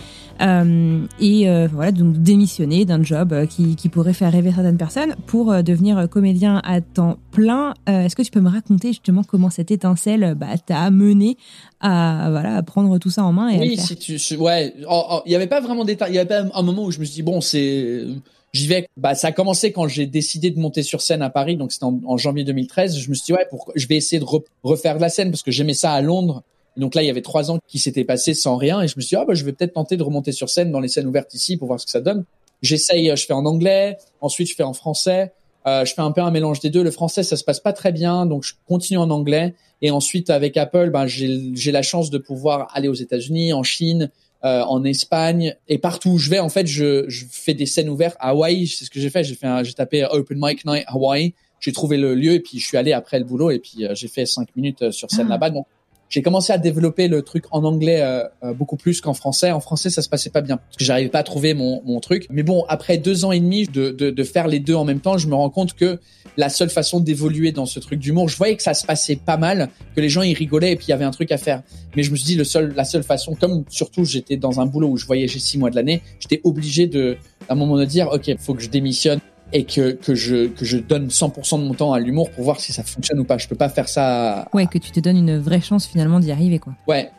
euh, 0.40 1.06
et 1.20 1.48
euh, 1.48 1.68
voilà, 1.72 1.92
donc 1.92 2.20
démissionner 2.22 2.84
d'un 2.84 3.02
job 3.02 3.32
euh, 3.32 3.46
qui, 3.46 3.76
qui, 3.76 3.88
pourrait 3.88 4.12
faire 4.12 4.32
rêver 4.32 4.50
certaines 4.52 4.76
personnes 4.76 5.14
pour 5.26 5.62
devenir 5.62 6.08
comédien 6.08 6.60
à 6.64 6.80
temps 6.80 7.18
plein. 7.30 7.74
Est-ce 7.86 8.16
que 8.16 8.22
tu 8.22 8.30
peux 8.30 8.40
me 8.40 8.50
raconter 8.50 8.88
justement 8.88 9.22
comment 9.22 9.50
cette 9.50 9.70
étincelle 9.70 10.34
bah, 10.36 10.58
t'a 10.64 10.90
mené 10.90 11.36
à 11.80 12.28
voilà 12.30 12.56
à 12.56 12.62
prendre 12.62 12.98
tout 12.98 13.10
ça 13.10 13.24
en 13.24 13.32
main 13.32 13.48
et 13.48 13.58
Oui, 13.58 13.76
si 13.76 13.96
tu, 13.96 14.36
ouais, 14.36 14.74
il 14.78 15.28
n'y 15.28 15.34
avait 15.34 15.46
pas 15.46 15.60
vraiment 15.60 15.84
d'état, 15.84 16.08
il 16.08 16.14
y 16.14 16.18
avait 16.18 16.28
pas 16.28 16.44
un 16.54 16.62
moment 16.62 16.84
où 16.84 16.90
je 16.90 16.98
me 16.98 17.04
suis 17.04 17.14
dit 17.14 17.22
bon 17.22 17.40
c'est 17.40 18.04
j'y 18.52 18.66
vais. 18.66 18.88
Bah, 18.96 19.14
ça 19.14 19.28
a 19.28 19.32
commencé 19.32 19.72
quand 19.72 19.88
j'ai 19.88 20.06
décidé 20.06 20.50
de 20.50 20.58
monter 20.58 20.82
sur 20.82 21.00
scène 21.00 21.22
à 21.22 21.30
Paris, 21.30 21.56
donc 21.56 21.72
c'était 21.72 21.84
en, 21.84 22.16
janvier 22.16 22.44
2013. 22.44 22.98
Je 22.98 23.08
me 23.10 23.14
suis 23.14 23.26
dit 23.26 23.32
ouais, 23.32 23.46
pour, 23.50 23.72
je 23.74 23.86
vais 23.86 23.96
essayer 23.96 24.20
de 24.20 24.26
refaire 24.62 24.98
la 24.98 25.08
scène 25.08 25.30
parce 25.30 25.42
que 25.42 25.50
j'aimais 25.50 25.74
ça 25.74 25.92
à 25.92 26.00
Londres 26.00 26.42
donc 26.76 26.94
là, 26.94 27.02
il 27.02 27.06
y 27.06 27.10
avait 27.10 27.22
trois 27.22 27.50
ans 27.50 27.58
qui 27.68 27.78
s'étaient 27.78 28.04
passés 28.04 28.34
sans 28.34 28.56
rien, 28.56 28.80
et 28.80 28.88
je 28.88 28.94
me 28.96 29.02
suis 29.02 29.10
dit, 29.10 29.16
ah 29.16 29.24
bah 29.26 29.34
je 29.34 29.44
vais 29.44 29.52
peut-être 29.52 29.74
tenter 29.74 29.96
de 29.96 30.02
remonter 30.02 30.32
sur 30.32 30.48
scène 30.48 30.70
dans 30.70 30.80
les 30.80 30.88
scènes 30.88 31.06
ouvertes 31.06 31.34
ici 31.34 31.56
pour 31.56 31.68
voir 31.68 31.78
ce 31.78 31.86
que 31.86 31.92
ça 31.92 32.00
donne. 32.00 32.24
J'essaye, 32.62 33.10
euh, 33.10 33.16
je 33.16 33.26
fais 33.26 33.34
en 33.34 33.44
anglais, 33.44 33.98
ensuite 34.20 34.48
je 34.48 34.54
fais 34.54 34.62
en 34.62 34.72
français, 34.72 35.32
euh, 35.66 35.84
je 35.84 35.92
fais 35.94 36.00
un 36.00 36.12
peu 36.12 36.22
un 36.22 36.30
mélange 36.30 36.60
des 36.60 36.70
deux. 36.70 36.82
Le 36.82 36.90
français, 36.90 37.22
ça 37.22 37.36
se 37.36 37.44
passe 37.44 37.60
pas 37.60 37.72
très 37.72 37.92
bien, 37.92 38.26
donc 38.26 38.44
je 38.44 38.54
continue 38.66 38.98
en 38.98 39.10
anglais, 39.10 39.54
et 39.82 39.90
ensuite 39.90 40.30
avec 40.30 40.56
Apple, 40.56 40.90
ben 40.90 41.06
j'ai 41.06 41.72
la 41.72 41.82
chance 41.82 42.08
de 42.08 42.18
pouvoir 42.18 42.68
aller 42.72 42.88
aux 42.88 42.94
États-Unis, 42.94 43.52
en 43.52 43.62
Chine, 43.62 44.10
euh, 44.44 44.62
en 44.62 44.84
Espagne 44.84 45.54
et 45.68 45.78
partout 45.78 46.10
où 46.10 46.18
je 46.18 46.28
vais, 46.30 46.38
en 46.38 46.48
fait, 46.48 46.66
je, 46.66 47.04
je 47.08 47.24
fais 47.30 47.54
des 47.54 47.66
scènes 47.66 47.88
ouvertes 47.88 48.16
à 48.18 48.30
Hawaï. 48.30 48.66
C'est 48.66 48.84
ce 48.84 48.90
que 48.90 49.00
j'ai 49.00 49.10
fait. 49.10 49.22
J'ai 49.22 49.34
fait, 49.34 49.64
j'ai 49.64 49.74
tapé 49.74 50.04
Open 50.04 50.38
Mic 50.40 50.64
Night 50.64 50.84
Hawaii. 50.88 51.34
J'ai 51.60 51.72
trouvé 51.72 51.96
le 51.96 52.14
lieu 52.14 52.32
et 52.32 52.40
puis 52.40 52.58
je 52.58 52.66
suis 52.66 52.76
allé 52.76 52.92
après 52.92 53.20
le 53.20 53.24
boulot 53.24 53.50
et 53.52 53.60
puis 53.60 53.86
euh, 53.86 53.94
j'ai 53.94 54.08
fait 54.08 54.26
cinq 54.26 54.48
minutes 54.56 54.90
sur 54.90 55.10
scène 55.10 55.26
ah. 55.28 55.34
là-bas. 55.34 55.50
Donc 55.50 55.66
j'ai 56.12 56.20
commencé 56.20 56.52
à 56.52 56.58
développer 56.58 57.08
le 57.08 57.22
truc 57.22 57.46
en 57.52 57.64
anglais 57.64 58.02
euh, 58.02 58.24
euh, 58.44 58.52
beaucoup 58.52 58.76
plus 58.76 59.00
qu'en 59.00 59.14
français. 59.14 59.50
En 59.50 59.60
français, 59.60 59.88
ça 59.88 60.02
se 60.02 60.10
passait 60.10 60.28
pas 60.28 60.42
bien 60.42 60.58
parce 60.58 60.76
que 60.76 60.84
j'arrivais 60.84 61.08
pas 61.08 61.20
à 61.20 61.22
trouver 61.22 61.54
mon, 61.54 61.82
mon 61.86 62.00
truc. 62.00 62.26
Mais 62.28 62.42
bon, 62.42 62.66
après 62.68 62.98
deux 62.98 63.24
ans 63.24 63.32
et 63.32 63.40
demi 63.40 63.66
de, 63.66 63.90
de, 63.90 64.10
de, 64.10 64.24
faire 64.24 64.46
les 64.46 64.60
deux 64.60 64.74
en 64.74 64.84
même 64.84 65.00
temps, 65.00 65.16
je 65.16 65.26
me 65.26 65.34
rends 65.34 65.48
compte 65.48 65.72
que 65.72 65.98
la 66.36 66.50
seule 66.50 66.68
façon 66.68 67.00
d'évoluer 67.00 67.50
dans 67.50 67.64
ce 67.64 67.80
truc 67.80 67.98
d'humour, 67.98 68.28
je 68.28 68.36
voyais 68.36 68.56
que 68.56 68.62
ça 68.62 68.74
se 68.74 68.84
passait 68.84 69.16
pas 69.16 69.38
mal, 69.38 69.70
que 69.96 70.02
les 70.02 70.10
gens 70.10 70.22
y 70.22 70.34
rigolaient 70.34 70.72
et 70.72 70.76
puis 70.76 70.86
il 70.88 70.90
y 70.90 70.94
avait 70.94 71.06
un 71.06 71.12
truc 71.12 71.32
à 71.32 71.38
faire. 71.38 71.62
Mais 71.96 72.02
je 72.02 72.10
me 72.10 72.16
suis 72.16 72.26
dit 72.26 72.34
le 72.34 72.44
seul, 72.44 72.74
la 72.76 72.84
seule 72.84 73.04
façon, 73.04 73.34
comme 73.34 73.64
surtout 73.70 74.04
j'étais 74.04 74.36
dans 74.36 74.60
un 74.60 74.66
boulot 74.66 74.88
où 74.88 74.98
je 74.98 75.06
voyageais 75.06 75.38
six 75.38 75.56
mois 75.56 75.70
de 75.70 75.76
l'année, 75.76 76.02
j'étais 76.20 76.42
obligé 76.44 76.86
de, 76.86 77.16
à 77.48 77.54
un 77.54 77.56
moment 77.56 77.78
de 77.78 77.86
dire, 77.86 78.10
ok, 78.12 78.36
faut 78.38 78.52
que 78.52 78.62
je 78.62 78.68
démissionne 78.68 79.20
et 79.52 79.64
que, 79.64 79.92
que, 79.92 80.14
je, 80.14 80.48
que 80.48 80.64
je 80.64 80.78
donne 80.78 81.08
100% 81.08 81.60
de 81.60 81.64
mon 81.64 81.74
temps 81.74 81.92
à 81.92 82.00
l'humour 82.00 82.30
pour 82.30 82.44
voir 82.44 82.60
si 82.60 82.72
ça 82.72 82.82
fonctionne 82.82 83.20
ou 83.20 83.24
pas. 83.24 83.38
Je 83.38 83.48
peux 83.48 83.56
pas 83.56 83.68
faire 83.68 83.88
ça. 83.88 84.48
Ouais, 84.52 84.66
que 84.66 84.78
tu 84.78 84.90
te 84.90 85.00
donnes 85.00 85.18
une 85.18 85.38
vraie 85.38 85.60
chance 85.60 85.86
finalement 85.86 86.20
d'y 86.20 86.32
arriver, 86.32 86.58
quoi. 86.58 86.74
Ouais. 86.88 87.10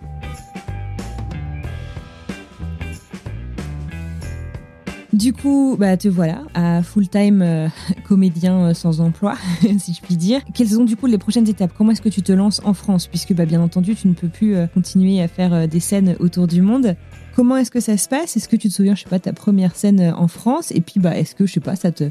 Du 5.14 5.32
coup, 5.32 5.78
bah 5.80 5.96
te 5.96 6.08
voilà 6.08 6.42
à 6.56 6.82
full-time 6.82 7.44
euh, 7.44 7.68
comédien 8.08 8.58
euh, 8.60 8.74
sans 8.74 9.00
emploi, 9.00 9.36
si 9.78 9.94
je 9.94 10.02
puis 10.02 10.18
dire. 10.18 10.42
Quelles 10.56 10.70
sont 10.70 10.86
du 10.86 10.96
coup 10.96 11.06
les 11.06 11.20
prochaines 11.20 11.48
étapes? 11.48 11.72
Comment 11.78 11.92
est-ce 11.92 12.02
que 12.02 12.10
tu 12.10 12.24
te 12.24 12.32
lances 12.32 12.62
en 12.66 12.74
France? 12.74 13.06
Puisque 13.06 13.32
bah, 13.34 13.46
bien 13.46 13.62
entendu, 13.62 13.94
tu 13.94 14.08
ne 14.08 14.14
peux 14.14 14.28
plus 14.28 14.56
euh, 14.56 14.66
continuer 14.66 15.22
à 15.22 15.28
faire 15.28 15.68
des 15.68 15.80
scènes 15.80 16.16
autour 16.20 16.48
du 16.48 16.64
monde. 16.64 16.96
Comment 17.36 17.58
est-ce 17.58 17.72
que 17.72 17.80
ça 17.80 17.98
se 17.98 18.08
passe? 18.08 18.38
Est-ce 18.38 18.48
que 18.48 18.56
tu 18.56 18.70
te 18.70 18.74
souviens, 18.74 18.96
je 18.96 19.04
sais 19.04 19.10
pas, 19.10 19.20
ta 19.20 19.34
première 19.34 19.76
scène 19.76 20.00
euh, 20.00 20.14
en 20.14 20.28
France? 20.28 20.72
Et 20.72 20.82
puis, 20.82 21.00
bah, 21.00 21.18
est-ce 21.18 21.34
que, 21.34 21.48
je 21.48 21.54
sais 21.54 21.60
pas, 21.60 21.76
ça 21.76 21.92
te 21.92 22.06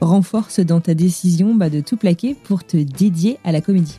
renforce 0.00 0.60
dans 0.60 0.80
ta 0.80 0.94
décision 0.94 1.54
bah, 1.54 1.70
de 1.70 1.80
tout 1.80 1.96
plaquer 1.96 2.34
pour 2.34 2.64
te 2.64 2.76
dédier 2.76 3.38
à 3.44 3.52
la 3.52 3.60
comédie? 3.60 3.98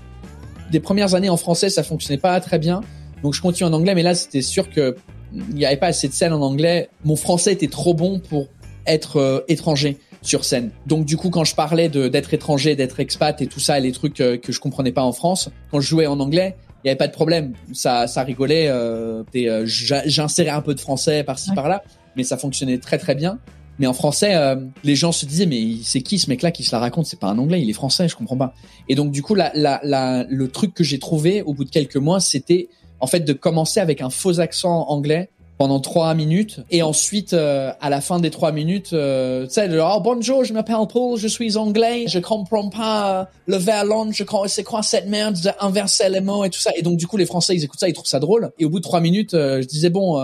Des 0.72 0.80
premières 0.80 1.16
années 1.16 1.30
en 1.30 1.38
français, 1.38 1.70
ça 1.70 1.82
fonctionnait 1.82 2.20
pas 2.20 2.40
très 2.42 2.60
bien. 2.60 2.82
Donc, 3.24 3.34
je 3.34 3.42
continue 3.42 3.68
en 3.68 3.74
anglais, 3.74 3.96
mais 3.96 4.04
là, 4.04 4.14
c'était 4.14 4.44
sûr 4.44 4.70
que 4.70 4.96
il 5.34 5.56
n'y 5.56 5.66
avait 5.66 5.78
pas 5.78 5.88
assez 5.88 6.08
de 6.08 6.14
scènes 6.14 6.34
en 6.34 6.42
anglais. 6.42 6.90
Mon 7.04 7.16
français 7.16 7.54
était 7.54 7.68
trop 7.68 7.94
bon 7.94 8.20
pour 8.20 8.48
être 8.86 9.18
euh, 9.18 9.42
étranger 9.48 9.98
sur 10.22 10.46
scène. 10.46 10.72
Donc 10.86 11.06
du 11.06 11.18
coup, 11.18 11.30
quand 11.30 11.44
je 11.44 11.56
parlais 11.56 11.90
d'être 11.90 12.34
étranger, 12.34 12.76
d'être 12.76 13.00
expat 13.00 13.42
et 13.42 13.48
tout 13.48 13.60
ça, 13.60 13.80
les 13.80 13.92
trucs 13.92 14.20
euh, 14.22 14.38
que 14.38 14.52
je 14.52 14.60
comprenais 14.60 14.92
pas 14.92 15.04
en 15.04 15.12
France, 15.12 15.50
quand 15.72 15.80
je 15.80 15.88
jouais 15.88 16.08
en 16.08 16.20
anglais, 16.20 16.56
il 16.88 16.92
y 16.92 16.92
avait 16.92 16.98
pas 16.98 17.08
de 17.08 17.14
problème. 17.14 17.52
Ça, 17.74 18.08
ça 18.08 18.24
rigolait. 18.24 18.70
Euh, 18.70 19.24
euh 19.36 19.64
J'insérais 19.66 20.52
un 20.52 20.62
peu 20.62 20.74
de 20.74 20.80
français 20.80 21.26
par-ci 21.26 21.52
par-là, 21.54 21.84
mais 22.16 22.24
ça 22.24 22.38
fonctionnait 22.38 22.78
très 22.78 22.98
très 22.98 23.14
bien. 23.14 23.40
Mais 23.78 23.88
en 23.88 23.94
français, 23.94 24.36
euh, 24.36 24.56
les 24.86 24.96
gens 24.96 25.12
se 25.12 25.26
disaient 25.26 25.46
mais 25.46 25.62
c'est 25.84 26.02
qui 26.02 26.18
ce 26.18 26.30
mec-là 26.30 26.52
qui 26.52 26.64
se 26.64 26.72
la 26.72 26.80
raconte? 26.80 27.06
C'est 27.06 27.20
pas 27.20 27.28
un 27.28 27.38
anglais, 27.38 27.62
il 27.62 27.70
est 27.70 27.74
français, 27.74 28.08
je 28.08 28.16
comprends 28.16 28.38
pas. 28.38 28.54
Et 28.88 28.96
donc 28.96 29.12
du 29.12 29.22
coup, 29.22 29.36
la, 29.36 29.52
la, 29.54 29.82
la, 29.84 30.24
le 30.30 30.48
truc 30.48 30.74
que 30.74 30.84
j'ai 30.86 30.98
trouvé 30.98 31.42
au 31.42 31.54
bout 31.54 31.66
de 31.66 31.70
quelques 31.70 31.98
mois, 31.98 32.22
c'était 32.22 32.70
en 33.02 33.08
fait 33.08 33.20
de 33.20 33.34
commencer 33.34 33.82
avec 33.82 34.02
un 34.02 34.10
faux 34.10 34.40
accent 34.40 34.88
anglais 34.88 35.30
pendant 35.58 35.80
trois 35.80 36.14
minutes. 36.14 36.60
Et 36.72 36.82
ensuite 36.82 37.34
euh, 37.34 37.72
à 37.82 37.90
la 37.90 38.02
fin 38.02 38.20
des 38.20 38.30
trois 38.30 38.52
minutes 38.52 38.94
euh, 38.94 39.46
tu 39.48 39.54
sais 39.54 39.70
oh 39.80 40.00
bonjour 40.04 40.44
je 40.44 40.54
m'appelle 40.54 40.76
Paul 40.92 41.18
je 41.18 41.28
suis 41.28 41.58
anglais 41.58 42.06
je 42.08 42.20
comprends 42.20 42.70
pas 42.70 43.22
euh, 43.22 43.26
le 43.48 43.58
verlan 43.58 44.12
je 44.12 44.24
crois 44.24 44.48
c'est 44.48 44.64
quoi 44.64 44.84
cette 44.84 45.08
merde 45.08 45.38
inverser 45.60 46.10
les 46.10 46.22
mots 46.22 46.46
et 46.46 46.50
tout 46.50 46.60
ça. 46.60 46.72
Et 46.76 46.82
donc 46.82 46.98
du 46.98 47.08
coup 47.08 47.18
les 47.18 47.26
français 47.26 47.56
ils 47.56 47.64
écoutent 47.64 47.80
ça 47.80 47.90
ils 47.90 47.94
trouvent 47.94 48.08
ça 48.08 48.20
drôle. 48.20 48.52
Et 48.60 48.66
au 48.66 48.70
bout 48.70 48.80
de 48.80 48.84
trois 48.84 49.02
minutes 49.02 49.32
je 49.34 49.66
disais 49.66 49.90
bon 49.90 50.22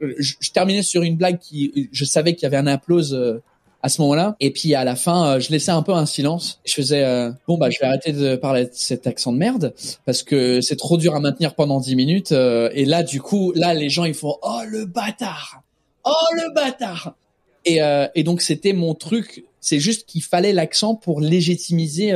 je, 0.00 0.34
je, 0.40 0.50
terminais 0.50 0.82
sur 0.82 1.02
une 1.02 1.16
blague 1.16 1.38
qui 1.38 1.88
je 1.92 2.04
savais 2.04 2.34
qu'il 2.34 2.44
y 2.44 2.46
avait 2.46 2.56
un 2.56 2.66
applause 2.66 3.40
à 3.82 3.88
ce 3.88 4.00
moment-là. 4.02 4.36
Et 4.40 4.50
puis 4.50 4.74
à 4.74 4.84
la 4.84 4.96
fin, 4.96 5.26
euh, 5.26 5.40
je 5.40 5.50
laissais 5.50 5.70
un 5.70 5.82
peu 5.82 5.92
un 5.92 6.06
silence. 6.06 6.60
Je 6.64 6.74
faisais 6.74 7.02
euh, 7.04 7.30
bon 7.48 7.58
bah 7.58 7.70
je 7.70 7.78
vais 7.78 7.86
arrêter 7.86 8.12
de 8.12 8.36
parler 8.36 8.64
de 8.64 8.70
cet 8.72 9.06
accent 9.06 9.32
de 9.32 9.38
merde 9.38 9.74
parce 10.04 10.22
que 10.22 10.60
c'est 10.60 10.76
trop 10.76 10.96
dur 10.96 11.14
à 11.14 11.20
maintenir 11.20 11.54
pendant 11.54 11.80
dix 11.80 11.96
minutes. 11.96 12.32
Euh, 12.32 12.70
et 12.74 12.84
là 12.84 13.02
du 13.02 13.20
coup, 13.20 13.52
là 13.54 13.74
les 13.74 13.88
gens 13.88 14.04
ils 14.04 14.14
font 14.14 14.36
oh 14.42 14.60
le 14.66 14.86
bâtard, 14.86 15.62
oh 16.04 16.34
le 16.34 16.52
bâtard. 16.54 17.14
Et, 17.66 17.78
et 18.14 18.22
donc 18.22 18.40
c'était 18.40 18.72
mon 18.72 18.94
truc. 18.94 19.44
C'est 19.60 19.80
juste 19.80 20.06
qu'il 20.06 20.22
fallait 20.22 20.54
l'accent 20.54 20.94
pour 20.94 21.20
légitimiser 21.20 22.12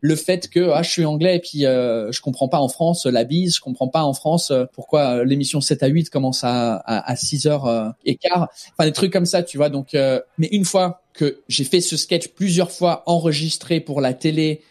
le 0.00 0.16
fait 0.16 0.48
que 0.48 0.70
ah, 0.70 0.82
je 0.82 0.90
suis 0.90 1.04
anglais 1.04 1.36
et 1.36 1.40
puis 1.40 1.66
euh, 1.66 2.10
je 2.10 2.20
comprends 2.20 2.48
pas 2.48 2.58
en 2.58 2.68
France 2.68 3.06
la 3.06 3.24
bise, 3.24 3.56
je 3.56 3.60
comprends 3.60 3.88
pas 3.88 4.02
en 4.02 4.14
France 4.14 4.50
euh, 4.50 4.64
pourquoi 4.72 5.16
euh, 5.18 5.24
l'émission 5.24 5.60
7 5.60 5.82
à 5.82 5.86
8 5.88 6.10
commence 6.10 6.42
à, 6.42 6.76
à, 6.76 7.10
à 7.10 7.16
6 7.16 7.46
heures 7.46 7.66
euh, 7.66 7.88
et 8.04 8.16
quart. 8.16 8.48
Enfin 8.72 8.86
des 8.86 8.92
trucs 8.92 9.12
comme 9.12 9.26
ça, 9.26 9.42
tu 9.42 9.58
vois. 9.58 9.68
Donc 9.68 9.94
mais 10.38 10.48
une 10.52 10.64
fois 10.64 11.02
que 11.12 11.40
j'ai 11.48 11.64
fait 11.64 11.80
ce 11.80 11.96
sketch 11.96 12.28
plusieurs 12.28 12.70
fois 12.70 13.02
enregistré 13.06 13.80
pour 13.80 14.00
la 14.00 14.14
télé 14.14 14.62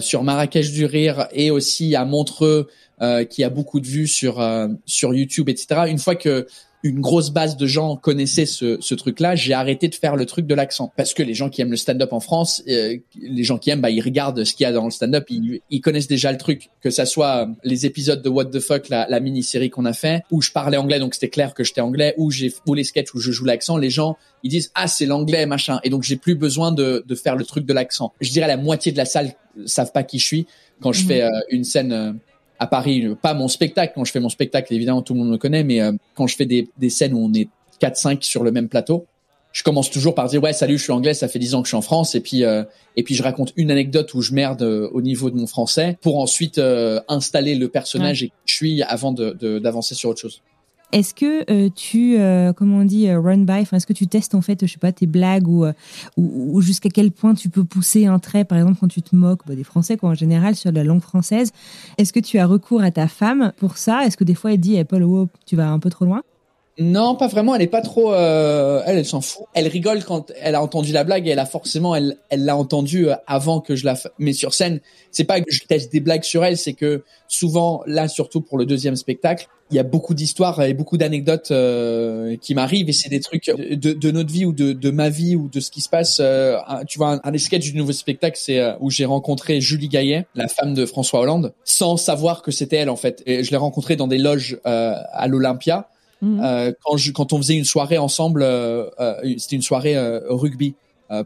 sur 0.00 0.22
Marrakech 0.22 0.72
du 0.72 0.84
rire 0.84 1.28
et 1.32 1.50
aussi 1.50 1.94
à 1.94 2.04
Montreux 2.04 2.68
qui 3.28 3.44
a 3.44 3.50
beaucoup 3.50 3.80
de 3.80 3.86
vues 3.86 4.06
sur 4.06 4.44
sur 4.86 5.14
YouTube 5.14 5.48
etc. 5.48 5.82
Une 5.88 5.98
fois 5.98 6.16
que 6.16 6.46
une 6.82 7.00
grosse 7.00 7.30
base 7.30 7.56
de 7.56 7.66
gens 7.66 7.96
connaissaient 7.96 8.46
ce, 8.46 8.78
ce 8.80 8.94
truc-là, 8.94 9.36
j'ai 9.36 9.52
arrêté 9.52 9.88
de 9.88 9.94
faire 9.94 10.16
le 10.16 10.24
truc 10.24 10.46
de 10.46 10.54
l'accent 10.54 10.92
parce 10.96 11.12
que 11.12 11.22
les 11.22 11.34
gens 11.34 11.50
qui 11.50 11.60
aiment 11.60 11.70
le 11.70 11.76
stand-up 11.76 12.12
en 12.12 12.20
France, 12.20 12.62
euh, 12.68 12.96
les 13.20 13.44
gens 13.44 13.58
qui 13.58 13.70
aiment, 13.70 13.82
bah 13.82 13.90
ils 13.90 14.00
regardent 14.00 14.44
ce 14.44 14.54
qu'il 14.54 14.64
y 14.64 14.66
a 14.66 14.72
dans 14.72 14.84
le 14.84 14.90
stand-up, 14.90 15.26
ils, 15.28 15.60
ils, 15.70 15.80
connaissent 15.80 16.08
déjà 16.08 16.32
le 16.32 16.38
truc, 16.38 16.70
que 16.80 16.90
ça 16.90 17.04
soit 17.04 17.48
les 17.64 17.84
épisodes 17.84 18.22
de 18.22 18.28
What 18.28 18.46
the 18.46 18.60
fuck, 18.60 18.88
la, 18.88 19.06
la 19.08 19.20
mini-série 19.20 19.68
qu'on 19.68 19.84
a 19.84 19.92
fait, 19.92 20.22
où 20.30 20.40
je 20.40 20.52
parlais 20.52 20.78
anglais, 20.78 20.98
donc 20.98 21.14
c'était 21.14 21.28
clair 21.28 21.52
que 21.52 21.64
j'étais 21.64 21.82
anglais, 21.82 22.14
ou 22.16 22.30
j'ai 22.30 22.52
ou 22.66 22.74
les 22.74 22.84
sketchs 22.84 23.14
où 23.14 23.20
je 23.20 23.30
joue 23.30 23.44
l'accent, 23.44 23.76
les 23.76 23.90
gens 23.90 24.16
ils 24.42 24.50
disent 24.50 24.70
ah 24.74 24.88
c'est 24.88 25.06
l'anglais 25.06 25.44
machin, 25.44 25.80
et 25.84 25.90
donc 25.90 26.02
j'ai 26.02 26.16
plus 26.16 26.34
besoin 26.34 26.72
de, 26.72 27.04
de 27.06 27.14
faire 27.14 27.36
le 27.36 27.44
truc 27.44 27.66
de 27.66 27.74
l'accent. 27.74 28.12
Je 28.20 28.30
dirais 28.30 28.48
la 28.48 28.56
moitié 28.56 28.90
de 28.90 28.96
la 28.96 29.04
salle 29.04 29.34
savent 29.66 29.92
pas 29.92 30.02
qui 30.02 30.18
je 30.18 30.24
suis 30.24 30.46
quand 30.80 30.92
je 30.92 31.02
mhm. 31.02 31.08
fais 31.08 31.22
euh, 31.22 31.28
une 31.50 31.64
scène. 31.64 32.18
Euh, 32.60 32.64
à 32.64 32.66
Paris, 32.66 33.06
pas 33.20 33.34
mon 33.34 33.48
spectacle. 33.48 33.92
Quand 33.94 34.04
je 34.04 34.12
fais 34.12 34.20
mon 34.20 34.28
spectacle, 34.28 34.72
évidemment, 34.74 35.02
tout 35.02 35.14
le 35.14 35.20
monde 35.20 35.30
me 35.30 35.38
connaît, 35.38 35.64
mais 35.64 35.80
euh, 35.80 35.92
quand 36.14 36.26
je 36.26 36.36
fais 36.36 36.46
des, 36.46 36.68
des 36.78 36.90
scènes 36.90 37.14
où 37.14 37.18
on 37.18 37.32
est 37.32 37.48
4-5 37.80 38.22
sur 38.22 38.44
le 38.44 38.52
même 38.52 38.68
plateau, 38.68 39.06
je 39.52 39.62
commence 39.62 39.90
toujours 39.90 40.14
par 40.14 40.28
dire 40.28 40.40
ouais 40.40 40.52
salut 40.52 40.78
je 40.78 40.84
suis 40.84 40.92
anglais 40.92 41.12
ça 41.12 41.26
fait 41.26 41.40
10 41.40 41.56
ans 41.56 41.62
que 41.62 41.66
je 41.66 41.70
suis 41.70 41.76
en 41.76 41.82
France 41.82 42.14
et 42.14 42.20
puis 42.20 42.44
euh, 42.44 42.62
et 42.96 43.02
puis 43.02 43.16
je 43.16 43.22
raconte 43.24 43.52
une 43.56 43.72
anecdote 43.72 44.14
où 44.14 44.22
je 44.22 44.32
merde 44.32 44.62
euh, 44.62 44.88
au 44.92 45.02
niveau 45.02 45.28
de 45.28 45.34
mon 45.34 45.48
français 45.48 45.98
pour 46.02 46.20
ensuite 46.20 46.60
installer 47.08 47.56
le 47.56 47.68
personnage 47.68 48.22
et 48.22 48.26
et 48.26 48.32
je 48.44 48.54
suis 48.54 48.82
avant 48.82 49.10
de 49.10 49.58
d'avancer 49.58 49.96
sur 49.96 50.10
autre 50.10 50.20
chose. 50.20 50.40
Est-ce 50.92 51.14
que 51.14 51.50
euh, 51.50 51.68
tu, 51.74 52.18
euh, 52.18 52.52
comment 52.52 52.78
on 52.78 52.84
dit, 52.84 53.08
euh, 53.08 53.20
run 53.20 53.38
by, 53.38 53.64
est-ce 53.72 53.86
que 53.86 53.92
tu 53.92 54.06
testes 54.06 54.34
en 54.34 54.40
fait, 54.40 54.66
je 54.66 54.72
sais 54.72 54.78
pas, 54.78 54.92
tes 54.92 55.06
blagues 55.06 55.46
ou, 55.46 55.64
ou, 56.16 56.60
jusqu'à 56.60 56.88
quel 56.88 57.12
point 57.12 57.34
tu 57.34 57.48
peux 57.48 57.64
pousser 57.64 58.06
un 58.06 58.18
trait, 58.18 58.44
par 58.44 58.58
exemple, 58.58 58.78
quand 58.80 58.88
tu 58.88 59.02
te 59.02 59.14
moques 59.14 59.42
bah, 59.46 59.54
des 59.54 59.64
Français, 59.64 59.96
quoi, 59.96 60.10
en 60.10 60.14
général, 60.14 60.56
sur 60.56 60.72
la 60.72 60.84
langue 60.84 61.02
française. 61.02 61.52
Est-ce 61.98 62.12
que 62.12 62.20
tu 62.20 62.38
as 62.38 62.46
recours 62.46 62.82
à 62.82 62.90
ta 62.90 63.08
femme 63.08 63.52
pour 63.58 63.76
ça? 63.76 64.04
Est-ce 64.04 64.16
que 64.16 64.24
des 64.24 64.34
fois 64.34 64.52
elle 64.52 64.60
dit, 64.60 64.82
Paul, 64.84 65.04
oh, 65.04 65.28
tu 65.46 65.56
vas 65.56 65.70
un 65.70 65.78
peu 65.78 65.90
trop 65.90 66.04
loin? 66.04 66.22
Non, 66.78 67.14
pas 67.14 67.26
vraiment. 67.26 67.54
Elle 67.54 67.62
est 67.62 67.66
pas 67.66 67.82
trop. 67.82 68.14
elle, 68.14 68.98
elle 68.98 69.04
s'en 69.04 69.20
fout. 69.20 69.44
Elle 69.54 69.68
rigole 69.68 70.04
quand 70.04 70.32
elle 70.40 70.54
a 70.54 70.62
entendu 70.62 70.92
la 70.92 71.04
blague 71.04 71.26
et 71.26 71.30
elle 71.30 71.38
a 71.38 71.46
forcément, 71.46 71.94
elle, 71.94 72.16
elle 72.30 72.44
l'a 72.44 72.56
entendu 72.56 73.08
avant 73.26 73.60
que 73.60 73.76
je 73.76 73.84
la. 73.84 73.96
Mais 74.18 74.32
sur 74.32 74.54
scène, 74.54 74.80
c'est 75.10 75.24
pas 75.24 75.40
que 75.40 75.50
je 75.50 75.60
teste 75.64 75.92
des 75.92 76.00
blagues 76.00 76.24
sur 76.24 76.44
elle, 76.44 76.56
c'est 76.56 76.72
que 76.72 77.02
souvent, 77.28 77.82
là, 77.86 78.08
surtout 78.08 78.40
pour 78.40 78.58
le 78.58 78.66
deuxième 78.66 78.96
spectacle, 78.96 79.48
il 79.70 79.76
y 79.76 79.78
a 79.78 79.84
beaucoup 79.84 80.14
d'histoires 80.14 80.60
et 80.62 80.74
beaucoup 80.74 80.96
d'anecdotes 80.96 81.50
euh, 81.52 82.36
qui 82.40 82.54
m'arrivent 82.54 82.88
et 82.88 82.92
c'est 82.92 83.08
des 83.08 83.20
trucs 83.20 83.46
de, 83.46 83.92
de, 83.92 84.10
notre 84.10 84.32
vie 84.32 84.44
ou 84.44 84.52
de, 84.52 84.72
de, 84.72 84.90
ma 84.90 85.10
vie 85.10 85.36
ou 85.36 85.48
de 85.48 85.60
ce 85.60 85.70
qui 85.70 85.80
se 85.80 85.88
passe. 85.88 86.18
Euh, 86.20 86.58
tu 86.88 86.98
vois, 86.98 87.12
un, 87.12 87.20
un, 87.22 87.30
des 87.30 87.58
du 87.58 87.74
nouveau 87.74 87.92
spectacle, 87.92 88.36
c'est 88.38 88.58
euh, 88.58 88.72
où 88.80 88.90
j'ai 88.90 89.04
rencontré 89.04 89.60
Julie 89.60 89.88
Gaillet, 89.88 90.26
la 90.34 90.48
femme 90.48 90.74
de 90.74 90.86
François 90.86 91.20
Hollande, 91.20 91.52
sans 91.64 91.96
savoir 91.96 92.42
que 92.42 92.50
c'était 92.50 92.76
elle 92.76 92.90
en 92.90 92.96
fait. 92.96 93.22
Et 93.26 93.44
je 93.44 93.50
l'ai 93.50 93.56
rencontrée 93.56 93.96
dans 93.96 94.08
des 94.08 94.18
loges 94.18 94.58
à 94.64 95.26
l'Olympia. 95.28 95.88
Mmh. 96.22 96.72
quand, 96.84 96.96
je, 96.98 97.12
quand 97.12 97.32
on 97.32 97.38
faisait 97.38 97.56
une 97.56 97.64
soirée 97.64 97.98
ensemble, 97.98 98.46
c'était 99.38 99.56
une 99.56 99.62
soirée 99.62 99.96
rugby 100.28 100.74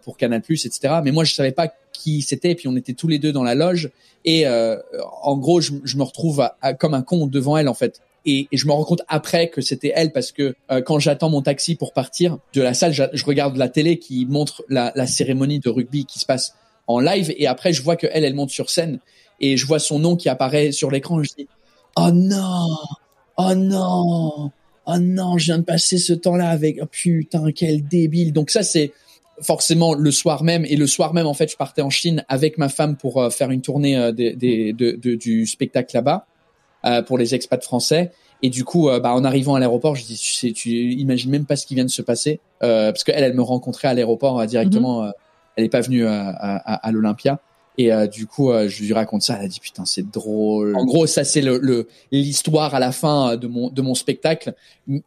pour 0.02 0.16
Canal+, 0.16 0.40
etc. 0.48 0.78
Mais 1.02 1.10
moi, 1.10 1.24
je 1.24 1.34
savais 1.34 1.52
pas 1.52 1.72
qui 1.92 2.22
c'était. 2.22 2.52
Et 2.52 2.54
puis 2.54 2.68
on 2.68 2.76
était 2.76 2.92
tous 2.92 3.08
les 3.08 3.18
deux 3.18 3.32
dans 3.32 3.42
la 3.42 3.54
loge. 3.54 3.90
Et 4.24 4.46
en 4.46 5.36
gros, 5.36 5.60
je, 5.60 5.72
je 5.82 5.96
me 5.96 6.04
retrouve 6.04 6.48
comme 6.78 6.94
un 6.94 7.02
con 7.02 7.26
devant 7.26 7.56
elle 7.56 7.68
en 7.68 7.74
fait 7.74 8.00
et, 8.26 8.48
et, 8.50 8.56
je 8.56 8.66
me 8.66 8.72
rends 8.72 8.84
compte 8.84 9.02
après 9.08 9.48
que 9.48 9.60
c'était 9.60 9.92
elle 9.94 10.12
parce 10.12 10.32
que 10.32 10.54
euh, 10.70 10.80
quand 10.80 10.98
j'attends 10.98 11.30
mon 11.30 11.42
taxi 11.42 11.74
pour 11.74 11.92
partir 11.92 12.38
de 12.54 12.62
la 12.62 12.74
salle, 12.74 12.92
je, 12.92 13.24
regarde 13.24 13.56
la 13.56 13.68
télé 13.68 13.98
qui 13.98 14.26
montre 14.26 14.64
la, 14.68 14.92
la, 14.94 15.06
cérémonie 15.06 15.60
de 15.60 15.68
rugby 15.68 16.06
qui 16.06 16.18
se 16.18 16.26
passe 16.26 16.54
en 16.86 17.00
live 17.00 17.32
et 17.36 17.46
après 17.46 17.72
je 17.72 17.82
vois 17.82 17.96
que 17.96 18.06
elle, 18.10 18.24
elle 18.24 18.34
monte 18.34 18.50
sur 18.50 18.70
scène 18.70 18.98
et 19.40 19.56
je 19.56 19.66
vois 19.66 19.78
son 19.78 19.98
nom 19.98 20.16
qui 20.16 20.28
apparaît 20.28 20.72
sur 20.72 20.90
l'écran. 20.90 21.22
Je 21.22 21.30
dis 21.36 21.48
oh 21.96 22.10
non, 22.12 22.68
oh 23.36 23.54
non, 23.54 24.50
oh 24.86 24.98
non, 24.98 25.38
je 25.38 25.46
viens 25.46 25.58
de 25.58 25.64
passer 25.64 25.98
ce 25.98 26.12
temps-là 26.12 26.48
avec 26.48 26.78
oh, 26.80 26.86
putain 26.86 27.52
quel 27.52 27.86
débile. 27.86 28.32
Donc 28.32 28.50
ça 28.50 28.62
c'est 28.62 28.92
forcément 29.40 29.94
le 29.94 30.10
soir 30.10 30.44
même 30.44 30.64
et 30.64 30.76
le 30.76 30.86
soir 30.86 31.12
même 31.12 31.26
en 31.26 31.34
fait 31.34 31.50
je 31.50 31.56
partais 31.56 31.82
en 31.82 31.90
Chine 31.90 32.24
avec 32.28 32.56
ma 32.56 32.68
femme 32.68 32.96
pour 32.96 33.20
euh, 33.20 33.30
faire 33.30 33.50
une 33.50 33.62
tournée 33.62 33.96
euh, 33.96 34.12
des, 34.12 34.34
des, 34.34 34.72
de, 34.72 34.92
de, 34.92 35.16
du 35.16 35.46
spectacle 35.46 35.96
là-bas 35.96 36.26
euh, 36.84 37.02
pour 37.02 37.18
les 37.18 37.34
expats 37.34 37.62
français. 37.62 38.12
Et 38.42 38.50
du 38.50 38.62
coup, 38.62 38.90
bah, 39.02 39.14
en 39.14 39.24
arrivant 39.24 39.54
à 39.54 39.58
l'aéroport, 39.58 39.96
je 39.96 40.04
dis, 40.04 40.18
tu, 40.18 40.32
sais, 40.34 40.52
tu 40.52 40.68
imagines 40.68 41.30
même 41.30 41.46
pas 41.46 41.56
ce 41.56 41.64
qui 41.64 41.74
vient 41.74 41.86
de 41.86 41.90
se 41.90 42.02
passer, 42.02 42.40
parce 42.60 43.02
qu'elle, 43.02 43.24
elle 43.24 43.32
me 43.32 43.40
rencontrait 43.40 43.88
à 43.88 43.94
l'aéroport 43.94 44.44
directement. 44.44 45.04
Mhm. 45.04 45.12
elle 45.56 45.64
n'est 45.64 45.70
pas 45.70 45.80
venue 45.80 46.04
à, 46.04 46.28
à, 46.28 46.86
à 46.86 46.92
l'Olympia. 46.92 47.40
Et 47.76 47.90
du 48.06 48.26
coup, 48.26 48.52
je 48.68 48.84
lui 48.84 48.92
raconte 48.92 49.22
ça. 49.22 49.36
Elle 49.38 49.46
a 49.46 49.48
dit 49.48 49.58
putain, 49.58 49.84
c'est 49.84 50.08
drôle. 50.08 50.76
En 50.76 50.84
gros, 50.84 51.06
ça 51.08 51.24
c'est 51.24 51.40
le 51.40 51.88
l'histoire 52.12 52.74
à 52.74 52.78
la 52.78 52.92
fin 52.92 53.36
de 53.36 53.48
mon 53.48 53.68
de 53.68 53.82
mon 53.82 53.94
spectacle. 53.94 54.54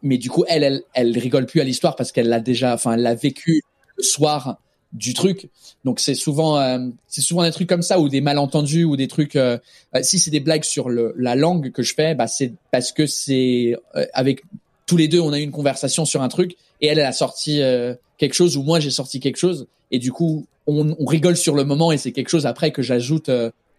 Mais 0.03 0.17
du 0.17 0.29
coup, 0.29 0.43
elle 0.49 0.63
elle 0.63 0.83
elle 0.93 1.17
rigole 1.17 1.45
plus 1.45 1.61
à 1.61 1.63
l'histoire 1.63 1.95
parce 1.95 2.11
qu'elle 2.11 2.27
l'a 2.27 2.41
déjà, 2.41 2.73
enfin, 2.73 2.93
elle 2.93 3.03
l'a 3.03 3.15
vécu 3.15 3.61
le 3.95 4.03
soir 4.03 4.57
du 4.93 5.13
truc. 5.13 5.49
Donc 5.85 5.99
c'est 5.99 6.15
souvent 6.15 6.59
euh, 6.59 6.79
c'est 7.07 7.21
souvent 7.21 7.43
des 7.43 7.51
trucs 7.51 7.69
comme 7.69 7.81
ça 7.81 7.99
ou 7.99 8.09
des 8.09 8.21
malentendus 8.21 8.83
ou 8.83 8.95
des 8.95 9.07
trucs. 9.07 9.35
Euh, 9.35 9.57
euh, 9.95 9.99
si 10.01 10.19
c'est 10.19 10.31
des 10.31 10.39
blagues 10.39 10.63
sur 10.63 10.89
le, 10.89 11.13
la 11.17 11.35
langue 11.35 11.71
que 11.71 11.83
je 11.83 11.93
fais, 11.93 12.15
bah 12.15 12.27
c'est 12.27 12.53
parce 12.71 12.91
que 12.91 13.05
c'est 13.05 13.75
avec 14.13 14.43
tous 14.85 14.97
les 14.97 15.07
deux 15.07 15.19
on 15.19 15.33
a 15.33 15.39
eu 15.39 15.43
une 15.43 15.51
conversation 15.51 16.05
sur 16.05 16.21
un 16.21 16.29
truc 16.29 16.55
et 16.81 16.87
elle 16.87 16.99
elle 16.99 17.05
a 17.05 17.11
sorti 17.11 17.61
quelque 18.17 18.33
chose 18.33 18.55
ou 18.55 18.63
moi 18.63 18.79
j'ai 18.79 18.91
sorti 18.91 19.19
quelque 19.19 19.37
chose 19.37 19.67
et 19.91 19.99
du 19.99 20.11
coup 20.11 20.47
on, 20.67 20.95
on 20.99 21.05
rigole 21.05 21.37
sur 21.37 21.55
le 21.55 21.63
moment 21.63 21.91
et 21.91 21.97
c'est 21.97 22.11
quelque 22.11 22.29
chose 22.29 22.45
après 22.45 22.71
que 22.71 22.81
j'ajoute. 22.81 23.29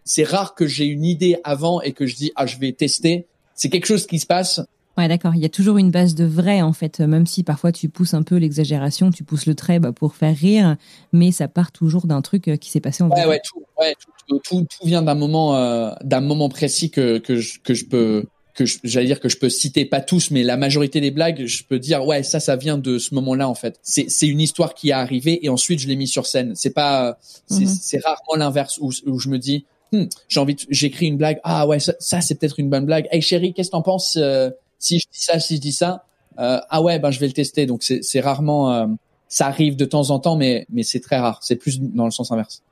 c'est 0.04 0.24
rare 0.24 0.54
que 0.54 0.66
j'ai 0.66 0.86
une 0.86 1.04
idée 1.04 1.36
avant 1.44 1.80
et 1.82 1.92
que 1.92 2.06
je 2.06 2.16
dis 2.16 2.32
ah 2.34 2.46
je 2.46 2.58
vais 2.58 2.72
tester. 2.72 3.26
C'est 3.54 3.68
quelque 3.70 3.86
chose 3.86 4.06
qui 4.06 4.18
se 4.18 4.26
passe 4.26 4.60
Ouais, 4.98 5.06
d'accord. 5.06 5.36
Il 5.36 5.40
y 5.40 5.44
a 5.44 5.48
toujours 5.48 5.78
une 5.78 5.92
base 5.92 6.16
de 6.16 6.24
vrai, 6.24 6.60
en 6.60 6.72
fait, 6.72 6.98
même 6.98 7.24
si 7.24 7.44
parfois 7.44 7.70
tu 7.70 7.88
pousses 7.88 8.14
un 8.14 8.24
peu 8.24 8.34
l'exagération, 8.34 9.12
tu 9.12 9.22
pousses 9.22 9.46
le 9.46 9.54
trait 9.54 9.78
bah, 9.78 9.92
pour 9.92 10.16
faire 10.16 10.34
rire, 10.36 10.76
mais 11.12 11.30
ça 11.30 11.46
part 11.46 11.70
toujours 11.70 12.08
d'un 12.08 12.20
truc 12.20 12.48
euh, 12.48 12.56
qui 12.56 12.68
s'est 12.68 12.80
passé 12.80 13.04
en 13.04 13.08
vrai. 13.08 13.22
Ouais, 13.22 13.28
ouais, 13.28 13.40
tout, 13.44 13.62
ouais, 13.78 13.94
tout, 14.26 14.40
tout, 14.40 14.66
tout 14.68 14.86
vient 14.86 15.02
d'un 15.02 15.14
moment, 15.14 15.54
euh, 15.54 15.92
d'un 16.02 16.20
moment 16.20 16.48
précis 16.48 16.90
que, 16.90 17.18
que, 17.18 17.36
je, 17.36 17.60
que 17.60 17.74
je 17.74 17.84
peux, 17.84 18.24
que 18.58 18.64
j'allais 18.82 19.06
dire 19.06 19.20
que 19.20 19.28
je 19.28 19.36
peux 19.36 19.48
citer, 19.48 19.84
pas 19.84 20.00
tous, 20.00 20.30
mais 20.32 20.42
la 20.42 20.56
majorité 20.56 21.00
des 21.00 21.12
blagues, 21.12 21.46
je 21.46 21.62
peux 21.62 21.78
dire, 21.78 22.04
ouais, 22.04 22.24
ça, 22.24 22.40
ça 22.40 22.56
vient 22.56 22.76
de 22.76 22.98
ce 22.98 23.14
moment-là, 23.14 23.48
en 23.48 23.54
fait. 23.54 23.78
C'est, 23.82 24.10
c'est 24.10 24.26
une 24.26 24.40
histoire 24.40 24.74
qui 24.74 24.88
est 24.88 24.92
arrivée 24.92 25.44
et 25.44 25.48
ensuite 25.48 25.78
je 25.78 25.86
l'ai 25.86 25.94
mis 25.94 26.08
sur 26.08 26.26
scène. 26.26 26.54
C'est 26.56 26.74
pas, 26.74 27.18
c'est, 27.46 27.60
mhm. 27.60 27.78
c'est 27.80 28.04
rarement 28.04 28.34
l'inverse 28.36 28.78
où, 28.80 28.90
où 29.06 29.18
je 29.20 29.28
me 29.28 29.38
dis, 29.38 29.64
hmm, 29.92 30.04
j'ai 30.28 30.40
envie, 30.40 30.56
j'écris 30.70 31.06
une 31.06 31.16
blague, 31.16 31.38
ah 31.44 31.66
ouais, 31.68 31.78
ça, 31.78 31.94
ça 32.00 32.20
c'est 32.20 32.34
peut-être 32.34 32.58
une 32.58 32.68
bonne 32.68 32.84
blague. 32.84 33.06
Hey 33.12 33.22
chérie, 33.22 33.54
qu'est-ce 33.54 33.68
que 33.68 33.72
t'en 33.72 33.82
penses? 33.82 34.16
Euh, 34.20 34.50
si 34.80 34.98
je 34.98 35.06
dis 35.12 35.20
ça, 35.20 35.38
si 35.38 35.56
je 35.56 35.60
dis 35.60 35.72
ça, 35.72 36.04
euh, 36.40 36.60
ah 36.68 36.82
ouais, 36.82 36.98
ben 36.98 37.10
je 37.12 37.20
vais 37.20 37.28
le 37.28 37.32
tester. 37.32 37.66
Donc 37.66 37.82
c'est 37.84 38.20
rarement, 38.20 38.72
euh, 38.72 38.86
ça 39.28 39.46
arrive 39.46 39.76
de 39.76 39.84
temps 39.84 40.10
en 40.10 40.18
temps, 40.18 40.36
mais 40.36 40.66
mais 40.70 40.82
c'est 40.82 41.00
très 41.00 41.18
rare. 41.18 41.38
C'est 41.42 41.56
plus 41.56 41.80
dans 41.80 42.04
le 42.04 42.10
sens 42.10 42.32
inverse. 42.32 42.62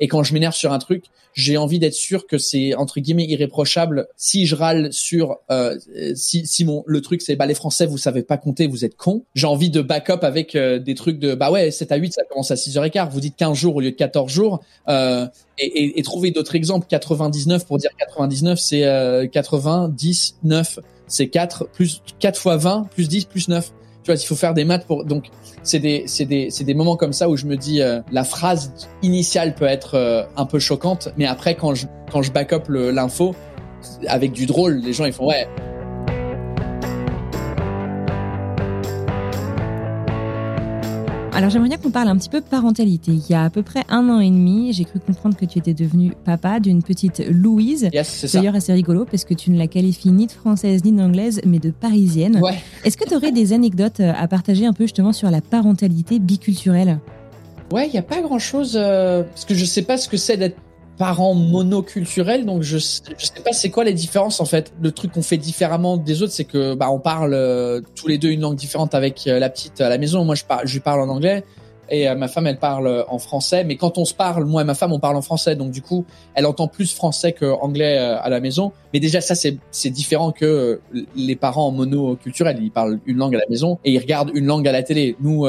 Et 0.00 0.08
quand 0.08 0.22
je 0.22 0.34
m'énerve 0.34 0.54
sur 0.54 0.72
un 0.72 0.78
truc, 0.78 1.04
j'ai 1.34 1.56
envie 1.56 1.78
d'être 1.78 1.94
sûr 1.94 2.26
que 2.26 2.38
c'est 2.38 2.74
entre 2.74 3.00
guillemets 3.00 3.26
irréprochable. 3.26 4.06
Si 4.16 4.46
je 4.46 4.54
râle 4.54 4.92
sur, 4.92 5.38
euh, 5.50 5.76
si, 6.14 6.46
si 6.46 6.64
mon 6.64 6.84
le 6.86 7.00
truc 7.00 7.22
c'est 7.22 7.36
bah 7.36 7.46
les 7.46 7.54
Français 7.54 7.86
vous 7.86 7.98
savez 7.98 8.22
pas 8.22 8.36
compter, 8.36 8.66
vous 8.66 8.84
êtes 8.84 8.96
cons. 8.96 9.24
J'ai 9.34 9.46
envie 9.46 9.70
de 9.70 9.82
backup 9.82 10.22
avec 10.22 10.54
euh, 10.54 10.78
des 10.78 10.94
trucs 10.94 11.18
de 11.18 11.34
bah 11.34 11.50
ouais 11.50 11.70
7 11.70 11.92
à 11.92 11.96
8 11.96 12.12
ça 12.12 12.22
commence 12.28 12.50
à 12.50 12.54
6h15. 12.54 13.10
Vous 13.10 13.20
dites 13.20 13.36
15 13.36 13.56
jours 13.56 13.76
au 13.76 13.80
lieu 13.80 13.90
de 13.90 13.96
14 13.96 14.30
jours. 14.30 14.60
Euh, 14.88 15.26
et, 15.58 15.66
et, 15.66 15.98
et 15.98 16.02
trouver 16.02 16.30
d'autres 16.30 16.54
exemples. 16.54 16.86
99 16.88 17.66
pour 17.66 17.78
dire 17.78 17.90
99 17.98 18.58
c'est 18.58 18.84
euh, 18.84 19.26
80, 19.26 19.90
10, 19.94 20.36
9 20.44 20.78
c'est 21.06 21.28
4 21.28 21.68
plus 21.68 22.02
4 22.18 22.40
fois 22.40 22.56
20 22.56 22.88
plus 22.90 23.08
10 23.08 23.24
plus 23.26 23.48
9. 23.48 23.72
Tu 24.04 24.12
vois, 24.12 24.20
il 24.20 24.26
faut 24.26 24.36
faire 24.36 24.52
des 24.52 24.64
maths 24.64 24.86
pour 24.86 25.04
donc 25.06 25.30
c'est 25.62 25.78
des 25.78 26.04
c'est 26.06 26.26
des 26.26 26.50
c'est 26.50 26.64
des 26.64 26.74
moments 26.74 26.96
comme 26.96 27.14
ça 27.14 27.30
où 27.30 27.36
je 27.38 27.46
me 27.46 27.56
dis 27.56 27.80
euh, 27.80 28.00
la 28.12 28.22
phrase 28.22 28.70
initiale 29.02 29.54
peut 29.54 29.64
être 29.64 29.94
euh, 29.94 30.24
un 30.36 30.44
peu 30.44 30.58
choquante 30.58 31.08
mais 31.16 31.24
après 31.24 31.54
quand 31.54 31.74
je 31.74 31.86
quand 32.12 32.20
je 32.20 32.30
back 32.30 32.52
up 32.52 32.64
l'info 32.68 33.34
avec 34.06 34.32
du 34.32 34.44
drôle, 34.44 34.74
les 34.76 34.92
gens 34.92 35.06
ils 35.06 35.12
font 35.12 35.26
ouais, 35.26 35.48
Alors 41.34 41.50
j'aimerais 41.50 41.68
bien 41.68 41.78
qu'on 41.78 41.90
parle 41.90 42.06
un 42.06 42.16
petit 42.16 42.28
peu 42.28 42.40
parentalité. 42.40 43.10
Il 43.10 43.28
y 43.28 43.34
a 43.34 43.42
à 43.42 43.50
peu 43.50 43.62
près 43.62 43.82
un 43.88 44.08
an 44.08 44.20
et 44.20 44.30
demi, 44.30 44.72
j'ai 44.72 44.84
cru 44.84 45.00
comprendre 45.00 45.36
que 45.36 45.44
tu 45.44 45.58
étais 45.58 45.74
devenu 45.74 46.12
papa 46.24 46.60
d'une 46.60 46.80
petite 46.80 47.24
Louise. 47.28 47.88
Yes, 47.92 48.08
c'est 48.08 48.34
D'ailleurs 48.34 48.54
assez 48.54 48.72
rigolo 48.72 49.04
parce 49.04 49.24
que 49.24 49.34
tu 49.34 49.50
ne 49.50 49.58
la 49.58 49.66
qualifies 49.66 50.12
ni 50.12 50.26
de 50.26 50.32
française 50.32 50.84
ni 50.84 50.92
d'anglaise 50.92 51.40
mais 51.44 51.58
de 51.58 51.70
parisienne. 51.70 52.38
Ouais. 52.40 52.54
Est-ce 52.84 52.96
que 52.96 53.08
tu 53.08 53.16
aurais 53.16 53.32
des 53.32 53.52
anecdotes 53.52 53.98
euh, 53.98 54.12
à 54.16 54.28
partager 54.28 54.64
un 54.64 54.72
peu 54.72 54.84
justement 54.84 55.12
sur 55.12 55.28
la 55.28 55.40
parentalité 55.40 56.20
biculturelle? 56.20 57.00
Ouais, 57.72 57.88
il 57.88 57.92
n'y 57.92 57.98
a 57.98 58.02
pas 58.02 58.20
grand-chose 58.20 58.74
euh, 58.76 59.24
parce 59.24 59.44
que 59.44 59.54
je 59.54 59.64
sais 59.64 59.82
pas 59.82 59.96
ce 59.96 60.08
que 60.08 60.16
c'est 60.16 60.36
d'être 60.36 60.56
parents 60.98 61.34
monoculturels, 61.34 62.46
donc 62.46 62.62
je 62.62 62.78
sais, 62.78 63.02
je 63.18 63.26
sais 63.26 63.42
pas 63.44 63.52
c'est 63.52 63.70
quoi 63.70 63.84
les 63.84 63.94
différences 63.94 64.40
en 64.40 64.44
fait. 64.44 64.72
Le 64.80 64.92
truc 64.92 65.12
qu'on 65.12 65.22
fait 65.22 65.36
différemment 65.36 65.96
des 65.96 66.22
autres, 66.22 66.32
c'est 66.32 66.44
que 66.44 66.74
bah 66.74 66.90
on 66.90 67.00
parle 67.00 67.34
euh, 67.34 67.80
tous 67.94 68.08
les 68.08 68.18
deux 68.18 68.30
une 68.30 68.40
langue 68.40 68.56
différente 68.56 68.94
avec 68.94 69.26
euh, 69.26 69.38
la 69.38 69.50
petite 69.50 69.80
à 69.80 69.88
la 69.88 69.98
maison. 69.98 70.24
Moi 70.24 70.34
je 70.34 70.44
parle, 70.44 70.66
je 70.66 70.78
parle 70.78 71.00
en 71.00 71.08
anglais 71.08 71.44
et 71.90 72.08
euh, 72.08 72.14
ma 72.14 72.28
femme 72.28 72.46
elle 72.46 72.58
parle 72.58 73.04
en 73.08 73.18
français. 73.18 73.64
Mais 73.64 73.76
quand 73.76 73.98
on 73.98 74.04
se 74.04 74.14
parle, 74.14 74.44
moi 74.44 74.62
et 74.62 74.64
ma 74.64 74.74
femme 74.74 74.92
on 74.92 75.00
parle 75.00 75.16
en 75.16 75.22
français, 75.22 75.56
donc 75.56 75.72
du 75.72 75.82
coup 75.82 76.04
elle 76.34 76.46
entend 76.46 76.68
plus 76.68 76.94
français 76.94 77.32
que 77.32 77.46
anglais 77.46 77.98
à 77.98 78.28
la 78.28 78.40
maison. 78.40 78.72
Mais 78.92 79.00
déjà 79.00 79.20
ça 79.20 79.34
c'est 79.34 79.58
c'est 79.72 79.90
différent 79.90 80.30
que 80.30 80.80
les 81.16 81.36
parents 81.36 81.72
monoculturels. 81.72 82.58
Ils 82.62 82.70
parlent 82.70 83.00
une 83.06 83.16
langue 83.16 83.34
à 83.34 83.38
la 83.38 83.48
maison 83.50 83.78
et 83.84 83.92
ils 83.92 83.98
regardent 83.98 84.30
une 84.34 84.46
langue 84.46 84.68
à 84.68 84.72
la 84.72 84.82
télé. 84.84 85.16
Nous 85.20 85.46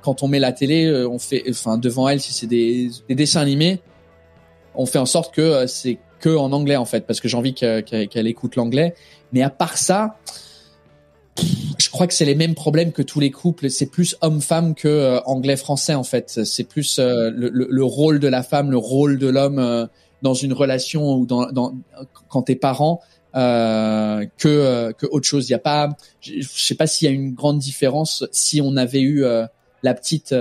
quand 0.00 0.24
on 0.24 0.28
met 0.28 0.40
la 0.40 0.50
télé, 0.50 0.90
on 1.08 1.20
fait, 1.20 1.44
enfin 1.48 1.78
devant 1.78 2.08
elle 2.08 2.20
si 2.20 2.32
c'est 2.32 2.48
des, 2.48 2.90
des 3.08 3.14
dessins 3.14 3.40
animés, 3.40 3.80
on 4.74 4.86
fait 4.86 4.98
en 4.98 5.06
sorte 5.06 5.34
que 5.34 5.40
euh, 5.40 5.66
c'est 5.66 5.98
que 6.20 6.34
en 6.34 6.52
anglais 6.52 6.76
en 6.76 6.84
fait, 6.84 7.06
parce 7.06 7.20
que 7.20 7.28
j'ai 7.28 7.36
envie 7.36 7.54
qu'elle 7.54 8.26
écoute 8.26 8.56
l'anglais. 8.56 8.94
Mais 9.32 9.42
à 9.42 9.50
part 9.50 9.76
ça, 9.76 10.18
je 11.78 11.90
crois 11.90 12.06
que 12.06 12.14
c'est 12.14 12.24
les 12.24 12.34
mêmes 12.34 12.54
problèmes 12.54 12.92
que 12.92 13.02
tous 13.02 13.18
les 13.18 13.30
couples. 13.30 13.70
C'est 13.70 13.86
plus 13.86 14.16
homme-femme 14.20 14.74
que 14.74 14.88
euh, 14.88 15.20
anglais-français 15.22 15.94
en 15.94 16.04
fait. 16.04 16.44
C'est 16.44 16.64
plus 16.64 16.98
euh, 16.98 17.30
le, 17.34 17.84
rôle 17.84 18.20
de 18.20 18.28
la 18.28 18.42
femme, 18.42 18.70
le 18.70 18.76
rôle 18.76 19.18
de 19.18 19.28
l'homme 19.28 19.88
dans 20.22 20.34
une 20.34 20.52
relation 20.52 21.14
ou 21.14 21.26
dans, 21.26 21.50
dans 21.50 21.74
quand 22.28 22.42
t'es 22.42 22.54
parent 22.54 23.00
que 23.34 24.92
que 24.92 25.06
autre 25.10 25.26
chose. 25.26 25.48
Il 25.48 25.52
y 25.52 25.56
a 25.56 25.58
pas, 25.58 25.88
je 26.20 26.46
sais 26.46 26.76
pas 26.76 26.86
s'il 26.86 27.08
y 27.08 27.10
a 27.10 27.14
une 27.14 27.32
grande 27.32 27.58
différence 27.58 28.24
si 28.30 28.60
on 28.60 28.76
avait 28.76 29.00
eu 29.00 29.24
la 29.82 29.94
petite 29.94 30.32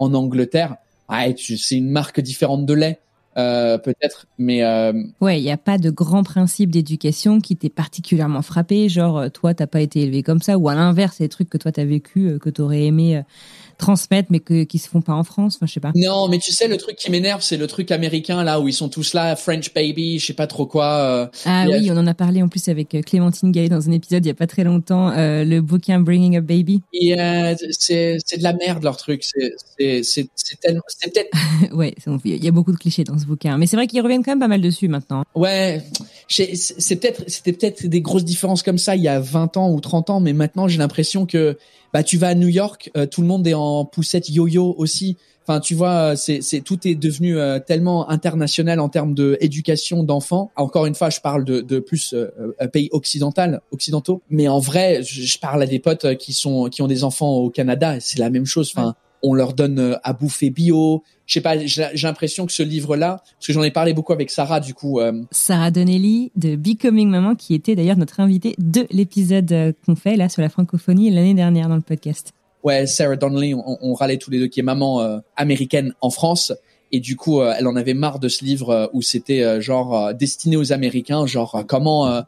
en 0.00 0.14
Angleterre. 0.14 0.76
Ah, 1.08 1.26
c'est 1.36 1.76
une 1.76 1.90
marque 1.90 2.20
différente 2.20 2.66
de 2.66 2.74
lait. 2.74 3.00
Euh, 3.38 3.78
peut-être, 3.78 4.26
mais 4.38 4.64
euh... 4.64 4.92
ouais, 5.20 5.38
il 5.40 5.44
n'y 5.44 5.52
a 5.52 5.56
pas 5.56 5.78
de 5.78 5.90
grand 5.90 6.24
principe 6.24 6.70
d'éducation 6.70 7.40
qui 7.40 7.56
t'est 7.56 7.68
particulièrement 7.68 8.42
frappé, 8.42 8.88
genre 8.88 9.18
euh, 9.18 9.28
toi 9.28 9.54
t'as 9.54 9.68
pas 9.68 9.80
été 9.80 10.00
élevé 10.02 10.24
comme 10.24 10.42
ça, 10.42 10.58
ou 10.58 10.68
à 10.68 10.74
l'inverse, 10.74 11.18
des 11.18 11.28
trucs 11.28 11.48
que 11.48 11.56
toi 11.56 11.70
t'as 11.70 11.84
vécu, 11.84 12.26
euh, 12.26 12.38
que 12.40 12.50
t'aurais 12.50 12.82
aimé 12.86 13.22
transmettre, 13.80 14.28
mais 14.30 14.40
que, 14.40 14.62
qui 14.64 14.78
se 14.78 14.88
font 14.88 15.00
pas 15.00 15.14
en 15.14 15.24
France. 15.24 15.56
Enfin, 15.56 15.66
je 15.66 15.72
sais 15.72 15.80
pas. 15.80 15.92
Non, 15.96 16.28
mais 16.28 16.38
tu 16.38 16.52
sais, 16.52 16.68
le 16.68 16.76
truc 16.76 16.96
qui 16.96 17.10
m'énerve, 17.10 17.42
c'est 17.42 17.56
le 17.56 17.66
truc 17.66 17.90
américain 17.90 18.44
là 18.44 18.60
où 18.60 18.68
ils 18.68 18.74
sont 18.74 18.88
tous 18.88 19.14
là, 19.14 19.34
French 19.34 19.74
baby, 19.74 20.18
je 20.18 20.26
sais 20.26 20.34
pas 20.34 20.46
trop 20.46 20.66
quoi. 20.66 20.84
Euh, 20.84 21.26
ah 21.46 21.64
oui, 21.68 21.90
on 21.90 21.96
en 21.96 22.06
a 22.06 22.14
parlé 22.14 22.42
en 22.42 22.48
plus 22.48 22.68
avec 22.68 22.94
euh, 22.94 23.02
Clémentine 23.02 23.50
Gay 23.50 23.68
dans 23.68 23.88
un 23.88 23.92
épisode 23.92 24.24
il 24.24 24.28
y 24.28 24.30
a 24.30 24.34
pas 24.34 24.46
très 24.46 24.64
longtemps, 24.64 25.10
euh, 25.10 25.44
le 25.44 25.60
bouquin 25.60 26.00
Bringing 26.00 26.36
a 26.36 26.40
Baby. 26.40 26.82
Yeah, 26.92 27.56
c'est 27.70 28.18
de 28.36 28.42
la 28.42 28.52
merde 28.52 28.84
leur 28.84 28.96
truc. 28.96 29.24
C'est 29.24 30.28
tellement 30.60 30.82
c'est 30.86 31.12
peut-être. 31.12 31.30
ouais, 31.74 31.94
il 32.24 32.44
y 32.44 32.48
a 32.48 32.52
beaucoup 32.52 32.72
de 32.72 32.78
clichés 32.78 33.04
dans 33.04 33.18
ce 33.18 33.24
bouquin, 33.24 33.56
mais 33.58 33.66
c'est 33.66 33.76
vrai 33.76 33.86
qu'ils 33.86 34.02
reviennent 34.02 34.22
quand 34.22 34.32
même 34.32 34.40
pas 34.40 34.48
mal 34.48 34.60
dessus 34.60 34.88
maintenant. 34.88 35.24
Ouais, 35.34 35.82
c'est 36.28 36.96
peut-être 36.96 37.24
c'était 37.28 37.52
peut-être 37.52 37.86
des 37.86 38.00
grosses 38.02 38.24
différences 38.24 38.62
comme 38.62 38.78
ça 38.78 38.94
il 38.94 39.02
y 39.02 39.08
a 39.08 39.18
20 39.18 39.56
ans 39.56 39.70
ou 39.72 39.80
30 39.80 40.10
ans, 40.10 40.20
mais 40.20 40.32
maintenant 40.32 40.68
j'ai 40.68 40.78
l'impression 40.78 41.26
que 41.26 41.56
bah 41.92 42.02
tu 42.02 42.16
vas 42.18 42.28
à 42.28 42.34
New 42.34 42.48
York, 42.48 42.90
euh, 42.96 43.06
tout 43.06 43.20
le 43.20 43.26
monde 43.26 43.46
est 43.46 43.54
en 43.54 43.84
poussette 43.84 44.28
yo-yo 44.28 44.74
aussi. 44.78 45.16
Enfin, 45.42 45.58
tu 45.58 45.74
vois, 45.74 46.14
c'est, 46.16 46.42
c'est 46.42 46.60
tout 46.60 46.86
est 46.86 46.94
devenu 46.94 47.36
euh, 47.36 47.58
tellement 47.58 48.08
international 48.08 48.78
en 48.78 48.88
termes 48.88 49.14
de 49.14 49.36
éducation 49.40 50.04
d'enfants. 50.04 50.52
Encore 50.54 50.86
une 50.86 50.94
fois, 50.94 51.10
je 51.10 51.20
parle 51.20 51.44
de, 51.44 51.60
de 51.60 51.80
plus 51.80 52.14
euh, 52.14 52.28
pays 52.72 52.88
occidental, 52.92 53.60
occidentaux. 53.72 54.22
Mais 54.30 54.46
en 54.46 54.60
vrai, 54.60 55.02
je, 55.02 55.38
parle 55.38 55.62
à 55.62 55.66
des 55.66 55.80
potes 55.80 56.16
qui 56.18 56.32
sont 56.32 56.68
qui 56.68 56.82
ont 56.82 56.86
des 56.86 57.02
enfants 57.02 57.32
au 57.32 57.50
Canada, 57.50 57.98
c'est 57.98 58.18
la 58.18 58.30
même 58.30 58.46
chose. 58.46 58.72
Enfin, 58.76 58.94
on 59.22 59.34
leur 59.34 59.52
donne 59.52 59.98
à 60.02 60.12
bouffer 60.12 60.50
bio 60.50 61.02
je 61.30 61.34
sais 61.34 61.40
pas, 61.42 61.64
j'ai 61.64 61.86
l'impression 62.02 62.44
que 62.44 62.50
ce 62.50 62.64
livre-là, 62.64 63.22
parce 63.34 63.46
que 63.46 63.52
j'en 63.52 63.62
ai 63.62 63.70
parlé 63.70 63.92
beaucoup 63.92 64.12
avec 64.12 64.30
Sarah, 64.30 64.58
du 64.58 64.74
coup. 64.74 64.98
Euh... 64.98 65.12
Sarah 65.30 65.70
Donnelly 65.70 66.32
de 66.34 66.56
Becoming 66.56 67.08
Maman, 67.08 67.36
qui 67.36 67.54
était 67.54 67.76
d'ailleurs 67.76 67.96
notre 67.96 68.18
invitée 68.18 68.56
de 68.58 68.84
l'épisode 68.90 69.52
euh, 69.52 69.72
qu'on 69.86 69.94
fait 69.94 70.16
là 70.16 70.28
sur 70.28 70.42
la 70.42 70.48
francophonie 70.48 71.08
l'année 71.08 71.34
dernière 71.34 71.68
dans 71.68 71.76
le 71.76 71.82
podcast. 71.82 72.32
Ouais, 72.64 72.84
Sarah 72.88 73.14
Donnelly, 73.14 73.54
on, 73.54 73.78
on 73.80 73.94
râlait 73.94 74.16
tous 74.16 74.32
les 74.32 74.40
deux, 74.40 74.48
qui 74.48 74.58
est 74.58 74.64
maman 74.64 75.02
euh, 75.02 75.18
américaine 75.36 75.94
en 76.00 76.10
France. 76.10 76.52
Et 76.90 76.98
du 76.98 77.14
coup, 77.14 77.40
euh, 77.40 77.54
elle 77.56 77.68
en 77.68 77.76
avait 77.76 77.94
marre 77.94 78.18
de 78.18 78.26
ce 78.28 78.44
livre 78.44 78.90
où 78.92 79.00
c'était 79.00 79.60
genre 79.60 80.12
destiné 80.12 80.56
aux 80.56 80.72
Américains, 80.72 81.26
genre 81.26 81.62
comment 81.68 82.24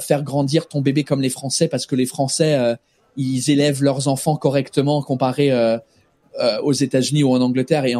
faire 0.00 0.24
grandir 0.24 0.66
ton 0.66 0.80
bébé 0.80 1.04
comme 1.04 1.20
les 1.20 1.30
Français, 1.30 1.68
parce 1.68 1.86
que 1.86 1.94
les 1.94 2.06
Français, 2.06 2.76
ils 3.16 3.48
élèvent 3.48 3.80
leurs 3.80 4.08
enfants 4.08 4.34
correctement 4.34 5.02
comparé 5.02 5.52
euh, 6.38 6.60
aux 6.62 6.72
États-Unis 6.72 7.24
ou 7.24 7.32
en 7.32 7.40
Angleterre. 7.40 7.84
Et 7.86 7.94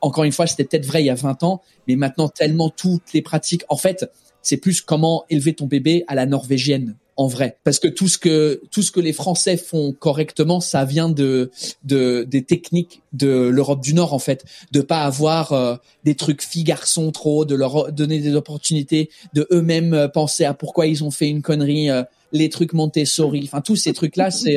encore 0.00 0.24
une 0.24 0.32
fois, 0.32 0.46
c'était 0.46 0.64
peut-être 0.64 0.86
vrai 0.86 1.02
il 1.02 1.06
y 1.06 1.10
a 1.10 1.14
20 1.14 1.42
ans, 1.42 1.60
mais 1.86 1.96
maintenant 1.96 2.28
tellement 2.28 2.70
toutes 2.70 3.12
les 3.12 3.22
pratiques. 3.22 3.62
En 3.68 3.76
fait, 3.76 4.10
c'est 4.42 4.56
plus 4.56 4.80
comment 4.80 5.24
élever 5.28 5.54
ton 5.54 5.66
bébé 5.66 6.04
à 6.06 6.14
la 6.14 6.26
norvégienne 6.26 6.96
en 7.16 7.26
vrai 7.28 7.58
parce 7.62 7.78
que 7.78 7.88
tout 7.88 8.08
ce 8.08 8.18
que 8.18 8.60
tout 8.70 8.82
ce 8.82 8.90
que 8.90 9.00
les 9.00 9.12
français 9.12 9.56
font 9.56 9.92
correctement 9.92 10.60
ça 10.60 10.84
vient 10.84 11.08
de 11.08 11.50
de 11.84 12.24
des 12.28 12.42
techniques 12.42 13.02
de 13.12 13.28
l'Europe 13.28 13.80
du 13.80 13.94
Nord 13.94 14.12
en 14.14 14.18
fait 14.18 14.44
de 14.72 14.80
pas 14.80 15.02
avoir 15.02 15.52
euh, 15.52 15.76
des 16.04 16.16
trucs 16.16 16.42
filles 16.42 16.64
garçons 16.64 17.12
trop 17.12 17.44
de 17.44 17.54
leur 17.54 17.92
donner 17.92 18.18
des 18.18 18.34
opportunités 18.34 19.10
de 19.32 19.46
eux-mêmes 19.52 19.94
euh, 19.94 20.08
penser 20.08 20.44
à 20.44 20.54
pourquoi 20.54 20.86
ils 20.86 21.04
ont 21.04 21.12
fait 21.12 21.28
une 21.28 21.42
connerie 21.42 21.88
les 22.32 22.48
trucs 22.48 22.72
Montessori 22.72 23.42
enfin 23.44 23.60
tous 23.60 23.76
ces 23.76 23.92
trucs 23.92 24.16
là 24.16 24.30
c'est 24.30 24.56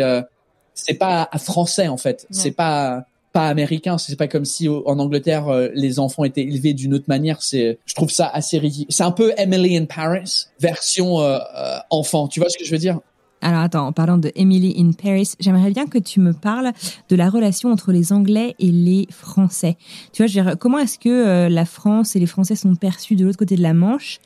c'est 0.74 0.96
pas 0.96 1.30
français 1.38 1.88
en 1.88 1.98
fait 1.98 2.26
c'est 2.32 2.52
pas 2.52 3.06
américain. 3.46 3.98
C'est 3.98 4.16
pas 4.16 4.28
comme 4.28 4.46
si 4.46 4.68
en 4.68 5.00
Angleterre 5.00 5.48
euh, 5.48 5.70
les 5.74 6.00
enfants 6.00 6.24
étaient 6.24 6.44
élevés 6.44 6.74
d'une 6.74 6.94
autre 6.94 7.06
manière. 7.08 7.42
C'est, 7.42 7.80
je 7.86 7.96
trouve 7.96 8.10
ça 8.10 8.28
assez 8.28 8.58
ridicule. 8.58 8.88
C'est 8.90 9.04
un 9.04 9.12
peu 9.12 9.34
Emily 9.38 9.78
in 9.78 9.86
Paris 9.86 10.48
version 10.60 11.20
euh, 11.20 11.38
euh, 11.58 11.78
enfant. 11.90 12.28
Tu 12.28 12.40
vois 12.40 12.50
ce 12.50 12.58
que 12.58 12.66
je 12.66 12.72
veux 12.72 12.78
dire? 12.78 13.00
Alors 13.42 13.62
attends, 13.62 13.86
en 13.86 13.92
parlant 13.92 14.18
de 14.18 14.32
Emily 14.36 14.74
in 14.80 14.94
Paris, 14.94 15.34
j'aimerais 15.40 15.70
bien 15.70 15.86
que 15.86 16.00
tu 16.00 16.20
me 16.20 16.34
parles 16.34 16.72
de 17.08 17.16
la 17.16 17.30
relation 17.30 17.72
entre 17.72 17.92
les 17.92 18.12
Anglais 18.12 18.56
et 18.58 18.72
les 18.72 19.06
Français. 19.12 19.78
Tu 20.12 20.26
vois, 20.26 20.56
comment 20.56 20.80
est-ce 20.80 20.98
que 20.98 21.48
la 21.48 21.66
France 21.66 22.16
et 22.16 22.20
les 22.20 22.26
Français 22.26 22.56
sont 22.56 22.74
perçus 22.74 23.16
de 23.16 23.24
l'autre 23.24 23.38
côté 23.38 23.56
de 23.56 23.62
la 23.62 23.76
Manche? 23.76 24.18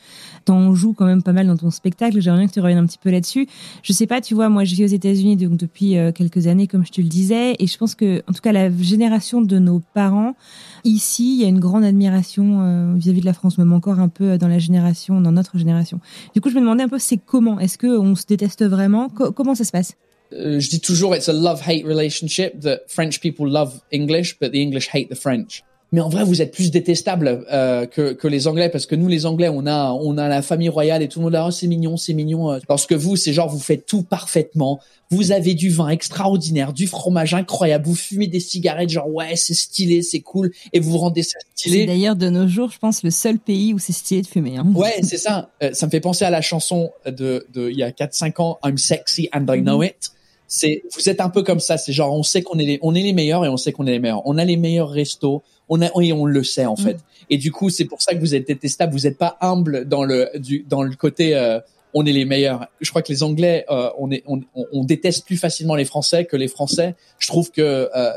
T'en 0.46 0.74
joues 0.76 0.94
quand 0.94 1.06
même 1.06 1.24
pas 1.24 1.34
mal 1.34 1.48
dans 1.48 1.58
ton 1.58 1.72
spectacle. 1.72 2.20
J'aimerais 2.20 2.42
bien 2.42 2.48
que 2.48 2.54
tu 2.54 2.60
reviennes 2.60 2.80
un 2.80 2.86
petit 2.86 2.98
peu 2.98 3.10
là-dessus. 3.10 3.48
Je 3.84 3.94
sais 3.94 4.08
pas, 4.08 4.22
tu 4.22 4.34
vois, 4.34 4.50
moi 4.50 4.64
je 4.64 4.76
vis 4.76 4.84
aux 4.84 4.88
États-Unis 4.88 5.38
donc 5.38 5.58
depuis 5.58 5.98
euh, 5.98 6.12
quelques 6.12 6.48
années, 6.48 6.68
comme 6.68 6.86
je 6.86 6.92
te 6.92 7.02
le 7.02 7.08
disais, 7.08 7.56
et 7.60 7.68
je 7.68 7.78
pense 7.78 7.96
que, 7.96 8.22
en 8.28 8.34
tout 8.34 8.42
cas, 8.42 8.52
la 8.52 8.70
génération 8.76 9.42
de 9.42 9.60
nos 9.60 9.82
parents 9.94 10.36
ici, 10.84 11.36
il 11.36 11.42
y 11.42 11.46
a 11.46 11.48
une 11.48 11.60
grande 11.60 11.84
admiration 11.84 12.62
euh, 12.62 12.94
vis-à-vis 12.96 13.22
de 13.22 13.26
la 13.26 13.34
France, 13.34 13.58
même 13.58 13.74
encore 13.74 14.00
un 14.00 14.10
peu 14.10 14.38
dans 14.38 14.48
la 14.48 14.60
génération, 14.60 15.22
dans 15.22 15.32
notre 15.32 15.58
génération. 15.58 16.00
Du 16.34 16.42
coup, 16.42 16.50
je 16.50 16.56
me 16.56 16.62
demandais 16.62 16.84
un 16.84 16.90
peu, 16.90 17.00
c'est 17.00 17.18
comment? 17.18 17.60
Est-ce 17.60 17.78
que 17.78 17.88
on 17.88 18.16
se 18.16 18.26
déteste 18.26 18.64
vraiment? 18.64 19.10
Comment 19.10 19.56
ça 19.56 19.64
se 19.64 19.72
passe? 19.72 19.96
Euh, 20.34 20.60
je 20.60 20.70
dis 20.70 20.80
toujours, 20.80 21.16
it's 21.16 21.28
a 21.28 21.34
love-hate 21.34 21.86
relationship. 21.86 22.62
That 22.62 22.80
French 22.88 23.20
people 23.20 23.50
love 23.50 23.82
English, 23.94 24.38
but 24.40 24.52
the 24.52 24.58
English 24.58 24.88
hate 24.94 25.10
the 25.10 25.16
French 25.16 25.64
mais 25.92 26.02
en 26.02 26.10
vrai 26.10 26.24
vous 26.24 26.42
êtes 26.42 26.54
plus 26.54 26.72
détestable 26.72 27.46
euh, 27.52 27.86
que, 27.86 28.14
que 28.14 28.28
les 28.28 28.48
Anglais 28.48 28.70
parce 28.70 28.86
que 28.86 28.96
nous 28.96 29.08
les 29.08 29.26
Anglais 29.26 29.50
on 29.50 29.66
a 29.66 29.92
on 29.92 30.18
a 30.18 30.28
la 30.28 30.42
famille 30.42 30.70
royale 30.70 31.02
et 31.02 31.08
tout 31.08 31.20
le 31.20 31.24
monde 31.24 31.34
là 31.34 31.46
oh, 31.48 31.52
c'est 31.52 31.68
mignon 31.68 31.98
c'est 31.98 32.14
mignon 32.14 32.60
parce 32.68 32.86
que 32.86 32.96
vous 32.96 33.16
c'est 33.16 33.34
genre 33.34 33.50
vous 33.50 33.60
faites 33.60 33.86
tout 33.86 34.04
parfaitement. 34.04 34.80
Vous 35.10 35.34
avez 35.34 35.56
du 35.56 35.70
vin 35.70 35.90
extraordinaire 35.90 36.72
du 36.72 36.88
fromage 36.88 37.34
incroyable 37.34 37.86
vous 37.86 37.96
fumez 37.96 38.28
des 38.28 38.40
cigarettes 38.40 38.90
genre 38.90 39.10
ouais 39.10 39.36
c'est 39.36 39.54
stylé 39.54 40.02
c'est 40.02 40.22
cool 40.22 40.52
et 40.72 40.80
vous 40.80 40.98
rendez 40.98 41.24
ça 41.24 41.40
stylé. 41.56 41.80
C'est 41.80 41.86
d'ailleurs 41.86 42.16
de 42.16 42.30
nos 42.30 42.48
jours 42.48 42.72
je 42.72 42.80
pense 42.80 43.04
le 43.04 43.12
seul 43.12 43.38
pays 43.40 43.74
où 43.74 43.80
c'est 43.80 43.94
stylé 43.94 44.22
de 44.22 44.28
fumer 44.28 44.58
hein. 44.58 44.72
ouais 44.76 45.00
c'est 45.04 45.18
ça. 45.18 45.52
Euh, 45.62 45.74
ça 45.74 45.86
me 45.86 45.92
fait 45.92 46.00
penser 46.00 46.24
à 46.26 46.30
la 46.30 46.42
chanson 46.42 46.92
de 47.06 47.46
de 47.54 47.70
il 47.70 47.78
y 47.78 47.84
a 47.84 47.92
4 47.92 48.14
5 48.14 48.40
ans 48.40 48.60
I'm 48.64 48.78
sexy 48.78 49.30
and 49.34 49.46
I 49.50 49.62
know 49.62 49.84
it 49.84 50.12
c'est 50.54 50.84
vous 50.94 51.08
êtes 51.08 51.22
un 51.22 51.30
peu 51.30 51.44
comme 51.44 51.62
ça 51.62 51.78
c'est 51.78 51.94
genre 51.94 52.14
on 52.14 52.24
sait 52.24 52.42
qu'on 52.42 52.60
est 52.60 52.66
les 52.66 52.80
on 52.82 52.94
est 52.94 53.02
les 53.02 53.14
meilleurs 53.14 53.46
et 53.46 53.50
on 53.50 53.56
sait 53.56 53.72
qu'on 53.72 53.88
est 53.88 53.92
les 53.92 54.00
meilleurs 54.00 54.22
on 54.26 54.38
a 54.38 54.44
les 54.44 54.58
meilleurs 54.58 54.90
restos 54.90 55.44
on 55.72 55.82
a 55.82 55.90
et 56.02 56.12
on 56.12 56.26
le 56.26 56.44
sait 56.44 56.66
en 56.66 56.76
fait. 56.76 56.96
Mm. 56.96 57.04
Et 57.32 57.38
du 57.38 57.52
coup, 57.52 57.70
c'est 57.70 57.86
pour 57.86 58.02
ça 58.02 58.14
que 58.14 58.20
vous 58.20 58.36
êtes 58.36 58.46
détestable. 58.46 58.92
Vous 58.92 59.08
n'êtes 59.08 59.18
pas 59.18 59.38
humble 59.40 59.86
dans 59.86 60.04
le 60.04 60.30
du, 60.36 60.66
dans 60.68 60.84
le 60.84 60.94
côté 60.96 61.34
euh, 61.34 61.60
on 61.94 62.06
est 62.06 62.12
les 62.12 62.26
meilleurs. 62.26 62.68
Je 62.82 62.90
crois 62.90 63.02
que 63.02 63.12
les 63.12 63.24
Anglais, 63.24 63.66
euh, 63.70 63.90
on 63.98 64.12
est 64.12 64.22
on, 64.28 64.42
on, 64.54 64.84
déteste 64.84 65.26
plus 65.26 65.38
facilement 65.38 65.76
les 65.76 65.86
Français 65.86 66.26
que 66.26 66.36
les 66.36 66.50
Français. 66.50 66.96
Je 67.20 67.28
trouve 67.28 67.52
que 67.52 67.90
euh, 67.96 68.12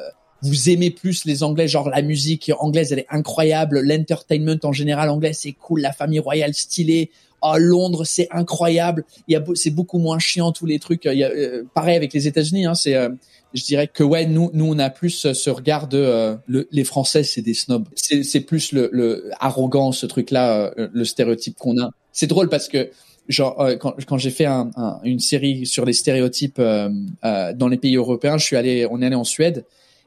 vous 0.45 0.71
aimez 0.71 0.91
plus 0.91 1.25
les 1.25 1.43
Anglais, 1.43 1.67
genre 1.67 1.89
la 1.89 2.03
musique 2.03 2.53
anglaise, 2.59 2.93
elle 2.93 3.01
est 3.01 3.07
incroyable. 3.11 3.81
L'entertainment 3.81 4.59
en 4.63 4.73
général 4.73 5.09
anglais, 5.11 5.33
c'est 5.33 5.53
cool. 5.53 5.81
La 5.81 5.93
famille 5.93 6.21
royale 6.21 6.55
stylée. 6.55 7.11
Oh, 7.43 7.57
Londres, 7.59 8.05
c'est 8.05 8.29
incroyable. 8.31 9.05
Il 9.29 9.33
y 9.33 9.37
a, 9.37 9.45
c'est 9.55 9.71
beaucoup 9.71 9.99
moins 9.99 10.19
chiant 10.19 10.53
tous 10.53 10.67
les 10.67 10.79
trucs. 10.79 11.05
Il 11.05 11.19
y 11.19 11.25
a, 11.25 11.31
pareil 11.75 11.97
avec 11.97 12.13
les 12.13 12.27
États-Unis. 12.27 12.65
Hein, 12.65 12.75
c'est 12.75 12.97
je 13.55 13.63
dirais 13.63 13.89
que 13.89 14.03
ouais, 14.03 14.27
nous, 14.27 14.51
nous, 14.53 14.67
on 14.67 14.79
a 14.79 14.91
plus 14.91 15.33
ce 15.33 15.51
regard 15.51 15.87
de 15.87 15.99
euh, 15.99 16.35
le, 16.47 16.69
les 16.73 16.85
Français, 16.85 17.23
c'est 17.23 17.41
des 17.41 17.55
snobs. 17.55 17.87
C'est 17.95 18.41
plus 18.41 18.73
le, 18.73 18.91
le, 18.93 19.31
arrogant, 19.39 19.93
ce 19.93 20.07
truc-là, 20.07 20.73
euh, 20.77 20.89
le 20.93 21.05
stéréotype 21.05 21.57
qu'on 21.57 21.81
a. 21.81 21.91
C'est 22.13 22.27
drôle 22.27 22.49
parce 22.49 22.69
que 22.69 22.91
genre 23.29 23.61
euh, 23.61 23.77
quand, 23.77 23.95
quand 24.07 24.19
j'ai 24.19 24.31
fait 24.31 24.45
un, 24.45 24.71
une 25.05 25.21
série 25.21 25.67
sur 25.67 25.85
les 25.85 25.93
stéréotypes 25.93 26.61
dans 26.61 27.69
les 27.69 27.79
pays 27.79 27.97
européens, 27.97 28.39
je 28.39 28.45
suis 28.45 28.57
allé, 28.57 28.87
on 28.91 29.01
est 29.01 29.07
allé 29.07 29.15
en 29.15 29.25
Suède 29.25 29.65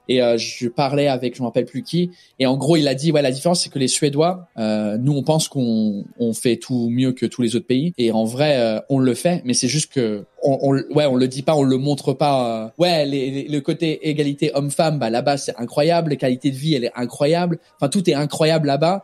et 0.07 0.21
euh, 0.21 0.37
je 0.37 0.67
parlais 0.67 1.07
avec 1.07 1.35
je 1.35 1.41
me 1.41 1.47
rappelle 1.47 1.65
plus 1.65 1.83
qui. 1.83 2.11
Et 2.39 2.45
en 2.45 2.57
gros 2.57 2.77
il 2.77 2.87
a 2.87 2.95
dit 2.95 3.11
ouais 3.11 3.21
la 3.21 3.31
différence 3.31 3.63
c'est 3.63 3.69
que 3.69 3.79
les 3.79 3.87
Suédois 3.87 4.47
euh, 4.57 4.97
nous 4.97 5.13
on 5.13 5.23
pense 5.23 5.47
qu'on 5.47 6.05
on 6.19 6.33
fait 6.33 6.57
tout 6.57 6.89
mieux 6.89 7.11
que 7.11 7.25
tous 7.25 7.41
les 7.41 7.55
autres 7.55 7.67
pays. 7.67 7.93
Et 7.97 8.11
en 8.11 8.23
vrai 8.23 8.57
euh, 8.57 8.79
on 8.89 8.99
le 8.99 9.13
fait 9.13 9.41
mais 9.45 9.53
c'est 9.53 9.67
juste 9.67 9.91
que 9.91 10.25
on, 10.43 10.57
on, 10.61 10.95
ouais 10.95 11.05
on 11.05 11.15
le 11.15 11.27
dit 11.27 11.41
pas 11.41 11.55
on 11.55 11.63
le 11.63 11.77
montre 11.77 12.13
pas 12.13 12.65
euh, 12.65 12.69
ouais 12.77 13.05
les, 13.05 13.47
le 13.47 13.61
côté 13.61 14.09
égalité 14.09 14.51
homme-femme 14.53 14.99
bah 14.99 15.09
là-bas 15.09 15.37
c'est 15.37 15.55
incroyable. 15.57 16.11
La 16.11 16.15
qualité 16.15 16.51
de 16.51 16.55
vie 16.55 16.75
elle 16.75 16.85
est 16.85 16.93
incroyable. 16.95 17.59
Enfin 17.75 17.89
tout 17.89 18.09
est 18.09 18.15
incroyable 18.15 18.67
là-bas. 18.67 19.03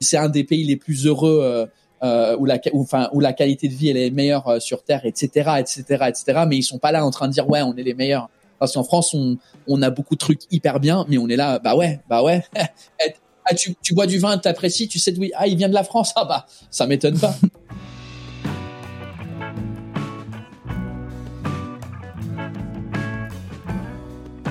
C'est 0.00 0.16
un 0.16 0.28
des 0.28 0.44
pays 0.44 0.64
les 0.64 0.76
plus 0.76 1.06
heureux 1.06 1.68
euh, 2.02 2.36
où 2.38 2.44
la 2.44 2.60
enfin 2.74 3.08
où 3.12 3.20
la 3.20 3.32
qualité 3.32 3.66
de 3.68 3.74
vie 3.74 3.88
elle 3.88 3.96
est 3.96 4.10
meilleure 4.10 4.62
sur 4.62 4.84
terre 4.84 5.04
etc 5.04 5.50
etc 5.58 6.04
etc 6.06 6.44
mais 6.46 6.56
ils 6.56 6.62
sont 6.62 6.78
pas 6.78 6.92
là 6.92 7.04
en 7.04 7.10
train 7.10 7.26
de 7.26 7.32
dire 7.32 7.50
ouais 7.50 7.60
on 7.62 7.74
est 7.74 7.82
les 7.82 7.94
meilleurs 7.94 8.30
parce 8.58 8.74
qu'en 8.74 8.84
France, 8.84 9.14
on, 9.14 9.36
on 9.66 9.82
a 9.82 9.90
beaucoup 9.90 10.14
de 10.14 10.20
trucs 10.20 10.42
hyper 10.50 10.80
bien, 10.80 11.04
mais 11.08 11.18
on 11.18 11.28
est 11.28 11.36
là, 11.36 11.58
bah 11.58 11.76
ouais, 11.76 12.00
bah 12.08 12.22
ouais. 12.22 12.44
ah, 13.44 13.54
tu, 13.54 13.74
tu 13.82 13.94
bois 13.94 14.06
du 14.06 14.18
vin, 14.18 14.38
t'apprécies, 14.38 14.88
tu 14.88 14.98
sais 14.98 15.16
oui, 15.18 15.30
ah, 15.36 15.46
il 15.46 15.56
vient 15.56 15.68
de 15.68 15.74
la 15.74 15.84
France, 15.84 16.12
ah 16.16 16.24
bah, 16.24 16.46
ça 16.70 16.86
m'étonne 16.86 17.18
pas. 17.18 17.34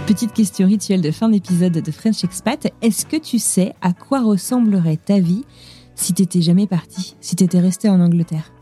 Petite 0.07 0.33
question 0.33 0.67
rituelle 0.67 1.01
de 1.01 1.11
fin 1.11 1.27
d'épisode 1.27 1.73
de 1.73 1.91
French 1.91 2.23
Expat. 2.23 2.71
Est-ce 2.81 3.05
que 3.05 3.17
tu 3.17 3.39
sais 3.39 3.75
à 3.81 3.91
quoi 3.91 4.23
ressemblerait 4.23 4.95
ta 4.95 5.19
vie 5.19 5.43
si 5.95 6.13
t'étais 6.13 6.41
jamais 6.41 6.65
parti, 6.65 7.17
si 7.19 7.35
t'étais 7.35 7.59
resté 7.59 7.89
en 7.89 7.99
Angleterre? 7.99 8.53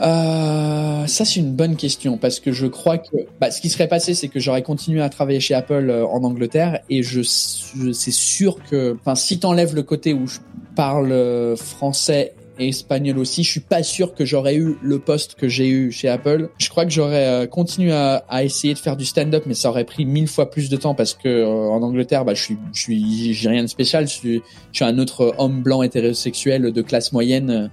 Euh, 0.00 1.06
ça 1.06 1.24
c'est 1.24 1.40
une 1.40 1.52
bonne 1.52 1.76
question 1.76 2.16
parce 2.16 2.40
que 2.40 2.50
je 2.50 2.66
crois 2.66 2.98
que 2.98 3.16
bah, 3.40 3.50
ce 3.50 3.60
qui 3.60 3.68
serait 3.68 3.88
passé 3.88 4.14
c'est 4.14 4.28
que 4.28 4.40
j'aurais 4.40 4.62
continué 4.62 5.02
à 5.02 5.10
travailler 5.10 5.40
chez 5.40 5.54
Apple 5.54 5.90
euh, 5.90 6.06
en 6.06 6.24
Angleterre 6.24 6.80
et 6.88 7.02
je, 7.02 7.22
c'est 7.22 8.10
sûr 8.10 8.56
que 8.64 8.96
enfin 9.00 9.14
si 9.14 9.38
t'enlèves 9.38 9.74
le 9.74 9.82
côté 9.82 10.14
où 10.14 10.26
je 10.26 10.38
parle 10.74 11.12
euh, 11.12 11.56
français 11.56 12.34
et 12.58 12.68
espagnol 12.68 13.18
aussi, 13.18 13.44
je 13.44 13.50
suis 13.50 13.60
pas 13.60 13.82
sûr 13.82 14.14
que 14.14 14.24
j'aurais 14.24 14.56
eu 14.56 14.76
le 14.82 14.98
poste 14.98 15.34
que 15.36 15.48
j'ai 15.48 15.68
eu 15.68 15.90
chez 15.90 16.08
Apple. 16.08 16.50
Je 16.58 16.68
crois 16.68 16.84
que 16.84 16.90
j'aurais 16.90 17.26
euh, 17.26 17.46
continué 17.46 17.92
à, 17.92 18.24
à, 18.28 18.44
essayer 18.44 18.74
de 18.74 18.78
faire 18.78 18.96
du 18.96 19.06
stand-up, 19.06 19.44
mais 19.46 19.54
ça 19.54 19.70
aurait 19.70 19.84
pris 19.84 20.04
mille 20.04 20.28
fois 20.28 20.50
plus 20.50 20.68
de 20.68 20.76
temps 20.76 20.94
parce 20.94 21.14
que 21.14 21.44
en 21.44 21.82
Angleterre, 21.82 22.24
bah, 22.24 22.34
je 22.34 22.42
suis, 22.42 22.58
je 22.74 22.80
suis, 22.80 23.34
j'ai 23.34 23.48
rien 23.48 23.62
de 23.62 23.68
spécial. 23.68 24.06
Je 24.06 24.12
suis, 24.12 24.42
je 24.72 24.76
suis 24.76 24.84
un 24.84 24.98
autre 24.98 25.34
homme 25.38 25.62
blanc 25.62 25.82
hétérosexuel 25.82 26.72
de 26.72 26.82
classe 26.82 27.12
moyenne 27.12 27.70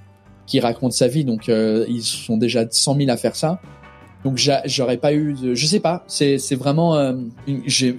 qui 0.50 0.60
raconte 0.60 0.94
sa 0.94 1.08
vie. 1.08 1.24
Donc 1.24 1.48
euh, 1.48 1.86
ils 1.88 2.04
sont 2.04 2.38
déjà 2.38 2.66
100 2.70 2.98
000 2.98 3.10
à 3.10 3.18
faire 3.18 3.36
ça. 3.36 3.62
Donc 4.26 4.38
j'aurais 4.66 4.98
pas 4.98 5.14
eu, 5.14 5.34
de, 5.34 5.56
je 5.56 5.66
sais 5.66 5.80
pas, 5.80 6.04
c'est 6.08 6.56
vraiment, 6.56 6.98
euh, 6.98 7.14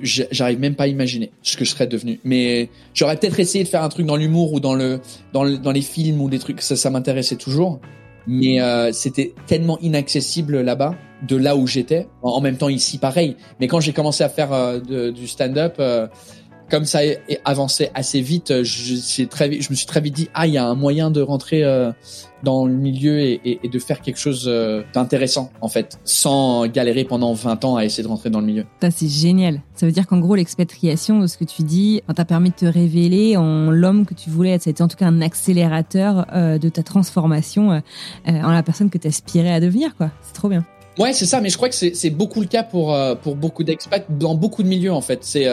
j'arrive 0.02 0.60
même 0.60 0.74
pas 0.74 0.84
à 0.84 0.86
imaginer 0.86 1.30
ce 1.42 1.56
que 1.56 1.64
je 1.64 1.70
serais 1.70 1.86
devenu. 1.86 2.20
Mais 2.24 2.68
j'aurais 2.92 3.16
peut-être 3.16 3.40
essayé 3.40 3.64
de 3.64 3.68
faire 3.68 3.82
un 3.82 3.88
truc 3.88 4.04
dans 4.04 4.16
l'humour 4.16 4.52
ou 4.52 4.60
dans 4.60 4.74
le 4.74 5.00
dans 5.32 5.48
dans 5.48 5.72
les 5.72 5.80
films 5.80 6.20
ou 6.20 6.28
des 6.28 6.38
trucs, 6.38 6.60
ça 6.60 6.76
ça 6.76 6.90
m'intéressait 6.90 7.36
toujours. 7.36 7.80
Mais 8.26 8.60
euh, 8.60 8.92
c'était 8.92 9.32
tellement 9.46 9.78
inaccessible 9.78 10.60
là-bas, 10.60 10.94
de 11.26 11.36
là 11.36 11.56
où 11.56 11.66
j'étais. 11.66 12.06
En, 12.20 12.42
même 12.42 12.58
temps 12.58 12.68
ici 12.68 12.98
pareil. 12.98 13.36
Mais 13.58 13.66
quand 13.66 13.80
j'ai 13.80 13.94
commencé 13.94 14.22
à 14.22 14.28
faire 14.28 14.52
euh, 14.52 15.10
du 15.10 15.26
stand-up 15.26 15.80
comme 16.70 16.84
ça 16.84 17.00
a 17.00 17.50
avancé 17.50 17.90
assez 17.94 18.20
vite, 18.20 18.62
je, 18.62 19.24
très, 19.24 19.60
je 19.60 19.70
me 19.70 19.74
suis 19.74 19.86
très 19.86 20.00
vite 20.00 20.14
dit 20.14 20.28
ah 20.34 20.46
il 20.46 20.54
y 20.54 20.58
a 20.58 20.64
un 20.64 20.74
moyen 20.74 21.10
de 21.10 21.20
rentrer 21.20 21.64
euh, 21.64 21.90
dans 22.42 22.64
le 22.64 22.72
milieu 22.72 23.18
et, 23.18 23.40
et, 23.44 23.60
et, 23.64 23.68
de 23.68 23.78
faire 23.78 24.00
quelque 24.00 24.18
chose 24.18 24.44
euh, 24.46 24.82
d'intéressant 24.94 25.50
en 25.60 25.68
fait, 25.68 25.98
sans 26.04 26.66
galérer 26.68 27.04
pendant 27.04 27.34
20 27.34 27.64
ans 27.64 27.76
à 27.76 27.84
essayer 27.84 28.02
de 28.02 28.08
rentrer 28.08 28.30
dans 28.30 28.40
le 28.40 28.46
milieu. 28.46 28.64
Ça 28.80 28.90
c'est 28.90 29.08
génial. 29.08 29.60
Ça 29.74 29.84
veut 29.84 29.92
dire 29.92 30.06
qu'en 30.06 30.18
gros 30.18 30.36
l'expatriation 30.36 31.18
de 31.18 31.26
ce 31.26 31.36
que 31.36 31.44
tu 31.44 31.62
dis 31.62 32.02
t'a 32.14 32.24
permis 32.24 32.50
de 32.50 32.54
te 32.54 32.66
révéler 32.66 33.36
en 33.36 33.70
l'homme 33.70 34.06
que 34.06 34.14
tu 34.14 34.30
voulais 34.30 34.50
être. 34.50 34.62
Ça 34.62 34.70
a 34.70 34.72
été 34.72 34.82
en 34.82 34.88
tout 34.88 34.96
cas 34.96 35.06
un 35.06 35.20
accélérateur 35.20 36.26
euh, 36.32 36.58
de 36.58 36.68
ta 36.68 36.82
transformation 36.82 37.82
en 38.26 38.50
la 38.50 38.62
personne 38.62 38.90
que 38.90 38.98
tu 38.98 39.08
aspirais 39.08 39.52
à 39.52 39.60
devenir 39.60 39.96
quoi. 39.96 40.10
C'est 40.22 40.34
trop 40.34 40.48
bien. 40.48 40.64
Ouais 40.98 41.12
c'est 41.12 41.26
ça, 41.26 41.40
mais 41.40 41.48
je 41.48 41.56
crois 41.56 41.68
que 41.68 41.74
c'est 41.74 42.10
beaucoup 42.10 42.40
le 42.40 42.46
cas 42.46 42.62
pour 42.62 42.96
pour 43.22 43.34
beaucoup 43.34 43.64
d'expats 43.64 44.06
dans 44.08 44.34
beaucoup 44.34 44.62
de 44.62 44.68
milieux 44.68 44.92
en 44.92 45.00
fait. 45.00 45.20
C'est 45.22 45.48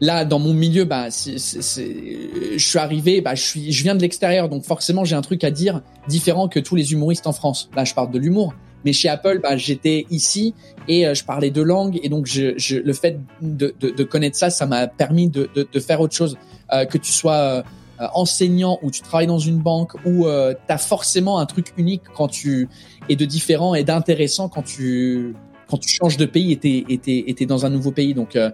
Là, 0.00 0.24
dans 0.24 0.38
mon 0.38 0.54
milieu, 0.54 0.84
bah, 0.84 1.10
c'est, 1.10 1.36
je 1.36 2.58
suis 2.58 2.78
arrivé, 2.78 3.20
bah, 3.20 3.34
je 3.34 3.42
suis, 3.42 3.72
je 3.72 3.82
viens 3.82 3.94
de 3.94 4.00
l'extérieur, 4.00 4.48
donc 4.48 4.64
forcément, 4.64 5.04
j'ai 5.04 5.16
un 5.16 5.20
truc 5.20 5.44
à 5.44 5.50
dire 5.50 5.82
différent 6.08 6.48
que 6.48 6.58
tous 6.58 6.74
les 6.74 6.92
humoristes 6.92 7.26
en 7.26 7.32
France. 7.32 7.68
Là, 7.76 7.84
je 7.84 7.94
parle 7.94 8.10
de 8.10 8.18
l'humour. 8.18 8.54
Mais 8.86 8.94
chez 8.94 9.10
Apple, 9.10 9.40
bah, 9.42 9.58
j'étais 9.58 10.06
ici 10.10 10.54
et 10.88 11.06
euh, 11.06 11.12
je 11.12 11.22
parlais 11.22 11.50
deux 11.50 11.62
langues 11.62 12.00
et 12.02 12.08
donc 12.08 12.24
je, 12.24 12.54
je, 12.56 12.78
le 12.78 12.94
fait 12.94 13.20
de, 13.42 13.74
de, 13.78 13.90
de, 13.90 14.04
connaître 14.04 14.38
ça, 14.38 14.48
ça 14.48 14.64
m'a 14.64 14.86
permis 14.86 15.28
de, 15.28 15.50
de, 15.54 15.80
faire 15.80 16.00
autre 16.00 16.14
chose. 16.14 16.38
Euh, 16.72 16.84
que 16.84 16.98
tu 16.98 17.12
sois 17.12 17.62
euh, 18.00 18.06
enseignant 18.14 18.78
ou 18.82 18.90
tu 18.90 19.02
travailles 19.02 19.26
dans 19.26 19.38
une 19.38 19.58
banque 19.58 19.94
ou 20.06 20.26
euh, 20.26 20.54
tu 20.54 20.72
as 20.72 20.78
forcément 20.78 21.38
un 21.38 21.46
truc 21.46 21.74
unique 21.76 22.02
quand 22.14 22.28
tu 22.28 22.68
es 23.08 23.16
de 23.16 23.24
différent 23.26 23.74
et 23.74 23.84
d'intéressant 23.84 24.48
quand 24.48 24.62
tu 24.62 25.34
quand 25.70 25.78
tu 25.78 25.88
changes 25.88 26.16
de 26.16 26.26
pays 26.26 26.52
et 26.52 26.98
t'es, 27.34 27.46
dans 27.46 27.64
un 27.64 27.70
nouveau 27.70 27.92
pays. 27.92 28.12
Donc, 28.14 28.36
euh, 28.36 28.50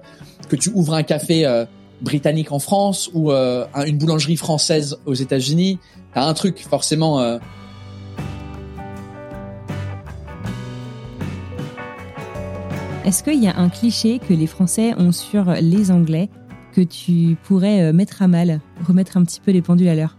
que 0.49 0.57
tu 0.57 0.71
ouvres 0.75 0.95
un 0.95 1.03
café 1.03 1.47
euh, 1.47 1.65
britannique 2.03 2.53
en 2.53 2.59
France 2.59 3.11
ou 3.15 3.33
euh, 3.33 3.65
une 3.87 3.97
boulangerie 3.97 4.37
française 4.37 4.99
aux 5.07 5.15
États-Unis, 5.15 5.79
t'as 6.13 6.25
un 6.25 6.35
truc 6.35 6.59
forcément. 6.59 7.39
Est-ce 13.05 13.23
qu'il 13.23 13.43
y 13.43 13.47
a 13.47 13.57
un 13.57 13.69
cliché 13.69 14.19
que 14.19 14.35
les 14.35 14.47
Français 14.47 14.93
ont 14.99 15.13
sur 15.13 15.53
les 15.61 15.91
Anglais 15.91 16.29
que 16.73 16.81
tu 16.81 17.37
pourrais 17.45 17.93
mettre 17.93 18.21
à 18.21 18.29
mal, 18.29 18.61
remettre 18.87 19.17
un 19.17 19.25
petit 19.25 19.41
peu 19.41 19.53
les 19.53 19.63
pendules 19.63 19.89
à 19.89 19.95
l'heure? 19.95 20.17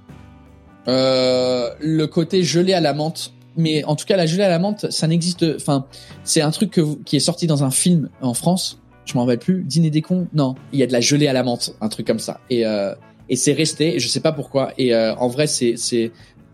Le 0.88 2.06
côté 2.06 2.43
gelé 2.43 2.74
à 2.74 2.80
la 2.80 2.93
menthe 2.93 3.34
mais 3.58 3.84
en 3.86 3.95
tout 3.95 4.05
cas, 4.05 4.16
la 4.16 4.26
gelée 4.26 4.43
à 4.43 4.49
la 4.49 4.60
menthe, 4.60 4.89
ça 4.91 5.08
n'existe. 5.08 5.45
Enfin, 5.55 5.86
c'est 6.24 6.41
un 6.41 6.51
truc 6.51 6.80
qui 7.05 7.16
est 7.16 7.20
sorti 7.20 7.47
dans 7.47 7.64
un 7.64 7.72
film 7.72 8.10
en 8.22 8.34
France. 8.34 8.80
Je 9.05 9.14
m'en 9.16 9.22
rappelle 9.22 9.39
plus. 9.39 9.64
Dîner 9.64 9.89
des 9.89 10.01
cons? 10.01 10.28
Non, 10.34 10.55
il 10.72 10.80
y 10.80 10.84
a 10.84 10.88
de 10.88 10.93
la 10.93 11.01
gelée 11.01 11.28
à 11.28 11.34
la 11.34 11.43
menthe, 11.43 11.76
un 11.82 11.89
truc 11.89 12.05
comme 12.05 12.20
ça. 12.20 12.39
Et 12.49 12.66
euh, 12.66 12.93
et 13.30 13.36
c'est 13.36 13.53
resté. 13.53 13.99
Je 13.99 14.08
sais 14.08 14.20
pas 14.20 14.32
pourquoi. 14.32 14.74
Et 14.78 14.93
euh, 14.93 15.16
en 15.16 15.28
vrai, 15.28 15.47
c'est 15.47 15.76
c'est 15.76 16.12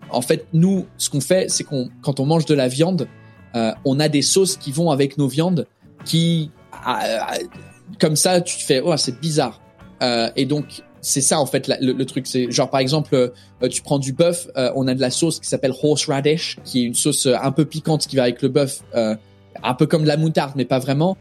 en 0.10 0.22
fait 0.22 0.48
nous, 0.54 0.86
ce 0.98 1.10
qu'on 1.10 1.22
fait, 1.22 1.50
c'est 1.50 1.64
qu'on 1.64 1.90
quand 2.02 2.20
on 2.20 2.26
mange 2.26 2.46
de 2.46 2.54
la 2.54 2.68
viande, 2.68 3.08
euh, 3.56 3.72
on 3.86 4.00
a 4.00 4.08
des 4.08 4.22
sauces 4.22 4.56
qui 4.56 4.72
vont 4.72 4.92
avec 4.92 5.18
nos 5.18 5.28
viandes, 5.28 5.68
qui 6.06 6.52
comme 8.00 8.16
ça, 8.16 8.42
tu 8.42 8.58
te 8.58 8.64
fais 8.64 8.82
oh 8.84 8.96
c'est 8.98 9.20
bizarre. 9.20 9.62
et 10.36 10.46
donc 10.46 10.84
c'est 11.04 11.22
ça 11.22 11.40
en 11.40 11.46
fait 11.46 11.70
le, 11.82 12.06
truc. 12.06 12.26
C'est 12.26 12.50
genre 12.50 12.70
par 12.70 12.80
exemple, 12.80 13.14
euh, 13.14 13.68
tu 13.70 13.82
prends 13.82 14.00
du 14.00 14.14
bœuf, 14.14 14.48
euh, 14.58 14.72
on 14.76 14.88
a 14.88 14.96
de 14.96 15.02
la 15.02 15.12
sauce 15.12 15.40
qui 15.40 15.48
s'appelle 15.48 15.74
horseradish, 15.84 16.58
qui 16.64 16.82
est 16.82 16.84
une 16.84 16.96
sauce 16.96 17.28
euh, 17.28 17.36
un 17.42 17.52
peu 17.52 17.66
piquante 17.66 18.08
qui 18.08 18.16
va 18.16 18.24
avec 18.24 18.42
le 18.42 18.48
bœuf, 18.48 18.82
un 18.94 19.74
peu 19.76 19.86
comme 19.86 20.04
de 20.04 20.08
la 20.08 20.18
moutarde, 20.18 20.54
mais 20.56 20.66
pas 20.66 20.80
vraiment. 20.80 21.18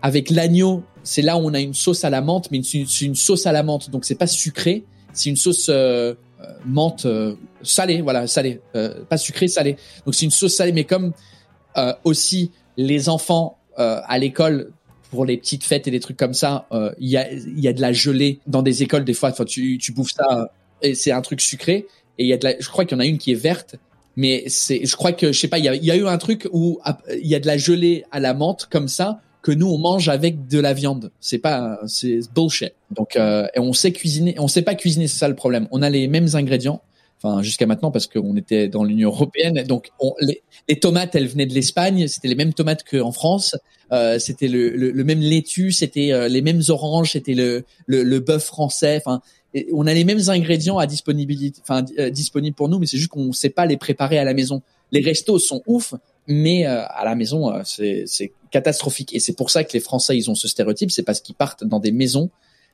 Avec 0.00 0.30
l'agneau, 0.30 0.82
c'est 1.02 1.22
là 1.22 1.36
où 1.36 1.40
on 1.40 1.52
a 1.52 1.60
une 1.60 1.74
sauce 1.74 2.04
à 2.04 2.10
la 2.10 2.20
menthe, 2.20 2.50
mais 2.50 2.62
c'est 2.62 3.02
une, 3.02 3.14
sauce 3.14 3.46
à 3.46 3.52
la 3.52 3.62
menthe, 3.62 3.90
donc 3.90 4.04
c'est 4.04 4.14
pas 4.14 4.26
sucré, 4.26 4.84
c'est 5.12 5.30
une 5.30 5.36
sauce 5.36 5.70
menthe 6.64 7.06
salée, 7.62 8.00
voilà, 8.00 8.26
salée, 8.26 8.60
pas 9.08 9.16
sucré, 9.16 9.48
salée. 9.48 9.76
Donc 10.06 10.14
c'est 10.14 10.24
une 10.24 10.30
sauce 10.30 10.54
salée, 10.54 10.72
mais 10.72 10.84
comme 10.84 11.12
aussi 12.04 12.52
les 12.76 13.08
enfants 13.08 13.58
à 13.76 14.18
l'école 14.18 14.72
pour 15.12 15.26
les 15.26 15.36
petites 15.36 15.62
fêtes 15.62 15.86
et 15.86 15.90
des 15.90 16.00
trucs 16.00 16.16
comme 16.16 16.32
ça, 16.32 16.66
il 16.72 16.78
euh, 16.78 16.90
y, 16.98 17.18
a, 17.18 17.30
y 17.30 17.68
a 17.68 17.74
de 17.74 17.82
la 17.82 17.92
gelée 17.92 18.38
dans 18.46 18.62
des 18.62 18.82
écoles 18.82 19.04
des 19.04 19.12
fois. 19.12 19.30
Tu, 19.44 19.76
tu 19.76 19.92
bouffes 19.92 20.14
ça 20.16 20.50
et 20.80 20.94
c'est 20.94 21.12
un 21.12 21.20
truc 21.20 21.42
sucré. 21.42 21.86
Et 22.16 22.24
il 22.24 22.28
y 22.28 22.32
a 22.32 22.38
de 22.38 22.44
la, 22.44 22.58
je 22.58 22.66
crois 22.70 22.86
qu'il 22.86 22.96
y 22.96 22.98
en 22.98 23.02
a 23.02 23.04
une 23.04 23.18
qui 23.18 23.30
est 23.30 23.34
verte, 23.34 23.76
mais 24.16 24.44
c'est, 24.46 24.86
je 24.86 24.96
crois 24.96 25.12
que 25.12 25.30
je 25.30 25.38
sais 25.38 25.48
pas, 25.48 25.58
il 25.58 25.66
y 25.66 25.68
a, 25.68 25.74
y 25.74 25.90
a 25.90 25.96
eu 25.96 26.06
un 26.06 26.16
truc 26.16 26.48
où 26.50 26.80
il 27.10 27.26
y 27.26 27.34
a 27.34 27.40
de 27.40 27.46
la 27.46 27.58
gelée 27.58 28.04
à 28.10 28.20
la 28.20 28.32
menthe 28.32 28.68
comme 28.70 28.88
ça 28.88 29.20
que 29.42 29.52
nous 29.52 29.66
on 29.68 29.76
mange 29.76 30.08
avec 30.08 30.48
de 30.48 30.58
la 30.58 30.72
viande. 30.72 31.10
C'est 31.20 31.36
pas, 31.36 31.78
c'est 31.86 32.20
bullshit. 32.34 32.72
Donc 32.90 33.16
euh, 33.16 33.46
et 33.54 33.58
on 33.58 33.74
sait 33.74 33.92
cuisiner, 33.92 34.34
on 34.38 34.48
sait 34.48 34.62
pas 34.62 34.74
cuisiner, 34.74 35.08
c'est 35.08 35.18
ça 35.18 35.28
le 35.28 35.36
problème. 35.36 35.68
On 35.72 35.82
a 35.82 35.90
les 35.90 36.08
mêmes 36.08 36.28
ingrédients, 36.32 36.80
enfin 37.22 37.42
jusqu'à 37.42 37.66
maintenant 37.66 37.90
parce 37.90 38.06
qu'on 38.06 38.36
était 38.36 38.68
dans 38.68 38.84
l'Union 38.84 39.10
européenne. 39.10 39.62
Donc 39.64 39.90
on, 40.00 40.14
les, 40.20 40.42
tomates, 40.80 41.14
elles 41.14 41.28
venaient 41.28 41.46
de 41.46 41.54
l'Espagne, 41.54 42.08
c'était 42.08 42.28
les 42.28 42.34
mêmes 42.34 42.54
tomates 42.54 42.84
qu'en 42.84 43.12
France. 43.12 43.56
Euh, 43.92 44.18
c'était 44.18 44.48
le, 44.48 45.04
même 45.04 45.20
laitue, 45.20 45.72
c'était 45.72 46.12
euh, 46.12 46.28
les 46.28 46.42
mêmes 46.42 46.62
oranges, 46.68 47.12
c'était 47.12 47.34
le 47.34 48.18
bœuf 48.20 48.44
français. 48.44 49.00
Enfin, 49.04 49.20
on 49.72 49.86
a 49.86 49.94
les 49.94 50.04
mêmes 50.04 50.28
ingrédients 50.28 50.78
à 50.78 50.86
disponibilité, 50.86 51.60
enfin 51.62 51.84
euh, 51.98 52.10
disponibles 52.10 52.56
pour 52.56 52.68
nous, 52.68 52.78
mais 52.78 52.86
c'est 52.86 52.96
juste 52.96 53.10
qu'on 53.10 53.26
ne 53.26 53.32
sait 53.32 53.50
pas 53.50 53.66
les 53.66 53.76
préparer 53.76 54.18
à 54.18 54.24
la 54.24 54.34
maison. 54.34 54.62
Les 54.92 55.00
restos 55.00 55.38
sont 55.38 55.62
ouf, 55.66 55.94
mais 56.26 56.64
à 56.66 57.02
la 57.04 57.14
maison 57.14 57.52
c'est 57.64 58.32
catastrophique. 58.50 59.14
Et 59.14 59.20
c'est 59.20 59.34
pour 59.34 59.50
ça 59.50 59.64
que 59.64 59.72
les 59.72 59.80
Français 59.80 60.16
ils 60.16 60.30
ont 60.30 60.34
ce 60.34 60.48
stéréotype, 60.48 60.90
c'est 60.90 61.02
parce 61.02 61.20
qu'ils 61.20 61.34
partent 61.34 61.64
dans 61.64 61.80
des 61.80 61.92
maisons 61.92 62.30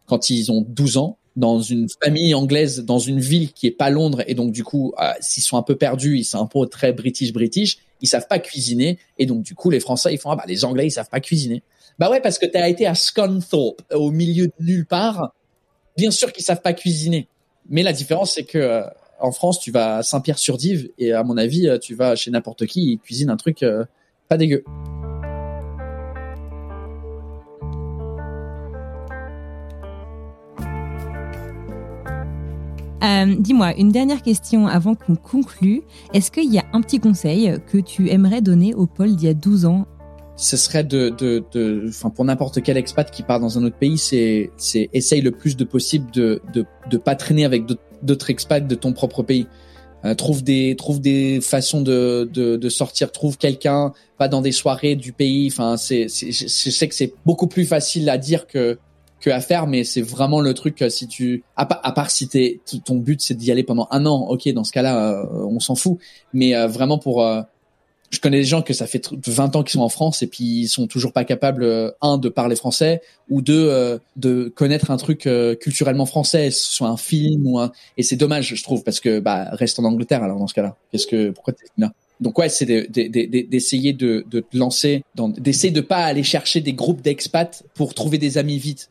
quand 0.06 0.30
ils 0.30 0.50
ont 0.50 0.64
12 0.66 0.96
ans 0.96 1.18
dans 1.38 1.60
une 1.60 1.86
famille 2.02 2.34
anglaise, 2.34 2.84
dans 2.84 2.98
une 2.98 3.20
ville 3.20 3.52
qui 3.52 3.68
est 3.68 3.70
pas 3.70 3.90
Londres, 3.90 4.22
et 4.26 4.34
donc 4.34 4.50
du 4.50 4.64
coup, 4.64 4.92
s'ils 5.20 5.42
sont 5.42 5.56
un 5.56 5.62
peu 5.62 5.76
perdus, 5.76 6.18
ils 6.18 6.24
sont 6.24 6.38
un 6.38 6.46
peu 6.46 6.66
très 6.66 6.92
British 6.92 7.32
British, 7.32 7.78
ils 8.00 8.08
savent 8.08 8.26
pas 8.28 8.38
cuisiner 8.38 8.98
et 9.18 9.26
donc 9.26 9.42
du 9.42 9.54
coup 9.54 9.70
les 9.70 9.80
Français 9.80 10.12
ils 10.14 10.18
font 10.18 10.30
ah 10.30 10.36
bah 10.36 10.44
les 10.46 10.64
Anglais 10.64 10.86
ils 10.86 10.90
savent 10.90 11.08
pas 11.08 11.20
cuisiner. 11.20 11.62
Bah 11.98 12.10
ouais 12.10 12.20
parce 12.20 12.38
que 12.38 12.46
tu 12.46 12.56
as 12.56 12.68
été 12.68 12.86
à 12.86 12.94
Scunthorpe 12.94 13.82
au 13.92 14.10
milieu 14.10 14.46
de 14.46 14.52
nulle 14.60 14.86
part. 14.86 15.32
Bien 15.96 16.10
sûr 16.10 16.32
qu'ils 16.32 16.44
savent 16.44 16.62
pas 16.62 16.72
cuisiner. 16.72 17.28
Mais 17.68 17.82
la 17.82 17.92
différence 17.92 18.34
c'est 18.34 18.44
que 18.44 18.58
euh, 18.58 18.82
en 19.20 19.32
France 19.32 19.60
tu 19.60 19.70
vas 19.70 19.96
à 19.96 20.02
Saint-Pierre-sur-Dive 20.02 20.90
et 20.98 21.12
à 21.12 21.22
mon 21.24 21.36
avis 21.36 21.68
tu 21.80 21.94
vas 21.94 22.14
chez 22.14 22.30
n'importe 22.30 22.66
qui 22.66 22.92
ils 22.92 22.98
cuisinent 22.98 23.30
un 23.30 23.36
truc 23.36 23.64
pas 24.28 24.36
dégueu. 24.36 24.64
Euh, 33.02 33.36
dis-moi, 33.38 33.76
une 33.76 33.92
dernière 33.92 34.22
question 34.22 34.66
avant 34.66 34.94
qu'on 34.94 35.14
conclue. 35.14 35.82
Est-ce 36.14 36.30
qu'il 36.30 36.52
y 36.52 36.58
a 36.58 36.64
un 36.72 36.80
petit 36.80 36.98
conseil 36.98 37.54
que 37.70 37.78
tu 37.78 38.10
aimerais 38.10 38.40
donner 38.40 38.74
au 38.74 38.86
Paul 38.86 39.14
d'il 39.14 39.28
y 39.28 39.30
a 39.30 39.34
12 39.34 39.66
ans? 39.66 39.86
Ce 40.36 40.56
serait 40.56 40.84
de, 40.84 41.10
de, 41.10 41.44
de, 41.52 41.86
enfin 41.88 42.10
pour 42.10 42.24
n'importe 42.24 42.62
quel 42.62 42.76
expat 42.76 43.10
qui 43.10 43.24
part 43.24 43.40
dans 43.40 43.58
un 43.58 43.64
autre 43.64 43.76
pays, 43.76 43.98
c'est, 43.98 44.50
c'est 44.56 44.88
essaye 44.92 45.20
le 45.20 45.32
plus 45.32 45.56
de 45.56 45.64
possible 45.64 46.10
de, 46.12 46.40
de, 46.52 46.64
de 46.88 46.96
pas 46.96 47.16
traîner 47.16 47.44
avec 47.44 47.64
d'autres 48.02 48.30
expats 48.30 48.64
de 48.66 48.74
ton 48.76 48.92
propre 48.92 49.22
pays. 49.22 49.48
Euh, 50.04 50.14
trouve 50.14 50.44
des, 50.44 50.76
trouve 50.76 51.00
des 51.00 51.40
façons 51.40 51.80
de, 51.80 52.30
de, 52.32 52.56
de 52.56 52.68
sortir, 52.68 53.10
trouve 53.10 53.36
quelqu'un, 53.36 53.92
pas 54.16 54.28
dans 54.28 54.40
des 54.40 54.52
soirées 54.52 54.94
du 54.94 55.12
pays. 55.12 55.48
Enfin, 55.50 55.76
c'est, 55.76 56.06
c'est, 56.08 56.30
je 56.30 56.70
sais 56.70 56.86
que 56.86 56.94
c'est 56.94 57.14
beaucoup 57.26 57.48
plus 57.48 57.64
facile 57.64 58.08
à 58.08 58.16
dire 58.16 58.46
que 58.46 58.78
que 59.20 59.30
à 59.30 59.40
faire, 59.40 59.66
mais 59.66 59.84
c'est 59.84 60.02
vraiment 60.02 60.40
le 60.40 60.54
truc 60.54 60.84
si 60.88 61.06
tu, 61.08 61.42
à, 61.56 61.66
part 61.66 62.10
si 62.10 62.28
t'es, 62.28 62.60
ton 62.84 62.96
but 62.96 63.20
c'est 63.20 63.34
d'y 63.34 63.50
aller 63.50 63.64
pendant 63.64 63.88
un 63.90 64.06
an, 64.06 64.26
ok, 64.28 64.48
dans 64.52 64.64
ce 64.64 64.72
cas-là, 64.72 65.12
euh, 65.12 65.24
on 65.44 65.60
s'en 65.60 65.74
fout. 65.74 65.98
Mais 66.32 66.54
euh, 66.54 66.66
vraiment 66.66 66.98
pour, 66.98 67.24
euh, 67.24 67.42
je 68.10 68.20
connais 68.20 68.38
des 68.38 68.44
gens 68.44 68.62
que 68.62 68.72
ça 68.72 68.86
fait 68.86 69.10
20 69.26 69.56
ans 69.56 69.62
qu'ils 69.62 69.72
sont 69.72 69.80
en 69.80 69.88
France 69.88 70.22
et 70.22 70.26
puis 70.26 70.44
ils 70.44 70.68
sont 70.68 70.86
toujours 70.86 71.12
pas 71.12 71.24
capables, 71.24 71.94
un, 72.00 72.18
de 72.18 72.28
parler 72.28 72.56
français 72.56 73.02
ou 73.28 73.42
deux, 73.42 74.00
de 74.16 74.52
connaître 74.54 74.90
un 74.90 74.96
truc 74.96 75.28
culturellement 75.60 76.06
français, 76.06 76.50
soit 76.50 76.88
un 76.88 76.96
film 76.96 77.46
ou 77.46 77.58
un, 77.58 77.70
et 77.98 78.02
c'est 78.02 78.16
dommage, 78.16 78.54
je 78.54 78.62
trouve, 78.62 78.82
parce 78.82 79.00
que 79.00 79.20
bah 79.20 79.48
reste 79.52 79.78
en 79.78 79.84
Angleterre 79.84 80.22
alors 80.22 80.38
dans 80.38 80.46
ce 80.46 80.54
cas-là. 80.54 80.76
Qu'est-ce 80.90 81.06
que, 81.06 81.30
pourquoi 81.30 81.52
t'es 81.52 81.66
là? 81.76 81.92
Donc 82.20 82.38
ouais, 82.38 82.48
c'est 82.48 82.64
d'essayer 82.64 83.92
de, 83.92 84.06
de, 84.06 84.24
de, 84.30 84.40
te 84.40 84.56
lancer, 84.56 85.04
d'essayer 85.14 85.72
de 85.72 85.80
pas 85.80 86.04
aller 86.04 86.24
chercher 86.24 86.60
des 86.60 86.72
groupes 86.72 87.02
d'expats 87.02 87.62
pour 87.74 87.94
trouver 87.94 88.16
des 88.18 88.38
amis 88.38 88.58
vite 88.58 88.88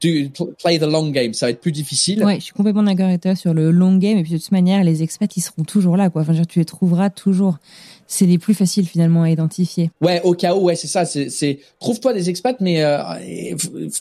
play 0.00 0.78
the 0.78 0.82
long 0.82 1.10
game, 1.10 1.32
ça 1.34 1.46
va 1.46 1.50
être 1.50 1.60
plus 1.60 1.72
difficile. 1.72 2.24
Ouais, 2.24 2.36
je 2.36 2.44
suis 2.44 2.52
complètement 2.52 2.82
d'accord 2.82 3.06
avec 3.06 3.22
toi 3.22 3.34
sur 3.34 3.54
le 3.54 3.70
long 3.70 3.96
game. 3.96 4.18
Et 4.18 4.22
puis 4.22 4.32
de 4.32 4.38
toute 4.38 4.52
manière, 4.52 4.84
les 4.84 5.02
expats, 5.02 5.36
ils 5.36 5.40
seront 5.40 5.64
toujours 5.64 5.96
là, 5.96 6.10
quoi. 6.10 6.22
Enfin, 6.22 6.32
dire, 6.32 6.46
tu 6.46 6.58
les 6.58 6.64
trouveras 6.64 7.10
toujours. 7.10 7.58
C'est 8.06 8.26
les 8.26 8.38
plus 8.38 8.54
faciles 8.54 8.86
finalement 8.86 9.22
à 9.22 9.30
identifier. 9.30 9.90
Ouais, 10.00 10.20
au 10.22 10.34
cas 10.34 10.54
où, 10.54 10.64
ouais, 10.64 10.76
c'est 10.76 10.86
ça. 10.86 11.04
C'est, 11.04 11.58
trouve-toi 11.80 12.14
des 12.14 12.30
expats, 12.30 12.60
mais 12.60 12.82
euh, 12.82 12.98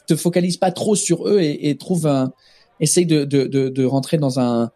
te 0.07 0.15
focalise 0.15 0.57
pas 0.57 0.71
trop 0.71 0.95
sur 0.95 1.27
eux 1.27 1.39
et, 1.41 1.69
et 1.69 1.77
trouve 1.77 2.07
un, 2.07 2.31
essaye 2.79 3.05
de, 3.05 3.25
de, 3.25 3.45
de, 3.45 3.69
de, 3.69 3.85
rentrer 3.85 4.17
dans 4.17 4.39
un 4.39 4.71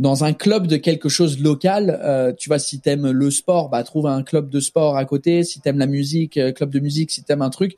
dans 0.00 0.24
un 0.24 0.32
club 0.32 0.66
de 0.66 0.76
quelque 0.76 1.08
chose 1.08 1.38
local. 1.38 2.00
Euh, 2.02 2.32
tu 2.36 2.48
vois, 2.48 2.58
si 2.58 2.80
t'aimes 2.80 3.10
le 3.10 3.30
sport, 3.30 3.68
bah 3.68 3.84
trouve 3.84 4.06
un 4.06 4.22
club 4.22 4.48
de 4.48 4.58
sport 4.58 4.96
à 4.96 5.04
côté. 5.04 5.44
Si 5.44 5.60
t'aimes 5.60 5.78
la 5.78 5.86
musique, 5.86 6.38
euh, 6.38 6.50
club 6.50 6.70
de 6.70 6.80
musique. 6.80 7.10
Si 7.10 7.22
t'aimes 7.22 7.42
un 7.42 7.50
truc 7.50 7.76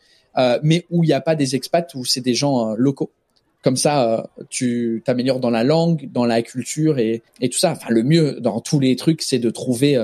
mais 0.62 0.86
où 0.90 1.04
il 1.04 1.08
n'y 1.08 1.12
a 1.12 1.20
pas 1.20 1.34
des 1.34 1.54
expats, 1.54 1.94
où 1.94 2.04
c'est 2.04 2.20
des 2.20 2.34
gens 2.34 2.70
euh, 2.70 2.74
locaux. 2.76 3.10
Comme 3.62 3.76
ça, 3.76 4.12
euh, 4.12 4.22
tu 4.50 5.02
t'améliores 5.04 5.40
dans 5.40 5.50
la 5.50 5.64
langue, 5.64 6.10
dans 6.12 6.26
la 6.26 6.42
culture 6.42 6.98
et, 6.98 7.22
et 7.40 7.48
tout 7.48 7.58
ça. 7.58 7.72
Enfin, 7.72 7.88
le 7.90 8.02
mieux 8.02 8.40
dans 8.40 8.60
tous 8.60 8.80
les 8.80 8.94
trucs, 8.96 9.22
c'est 9.22 9.38
de 9.38 9.50
trouver 9.50 9.96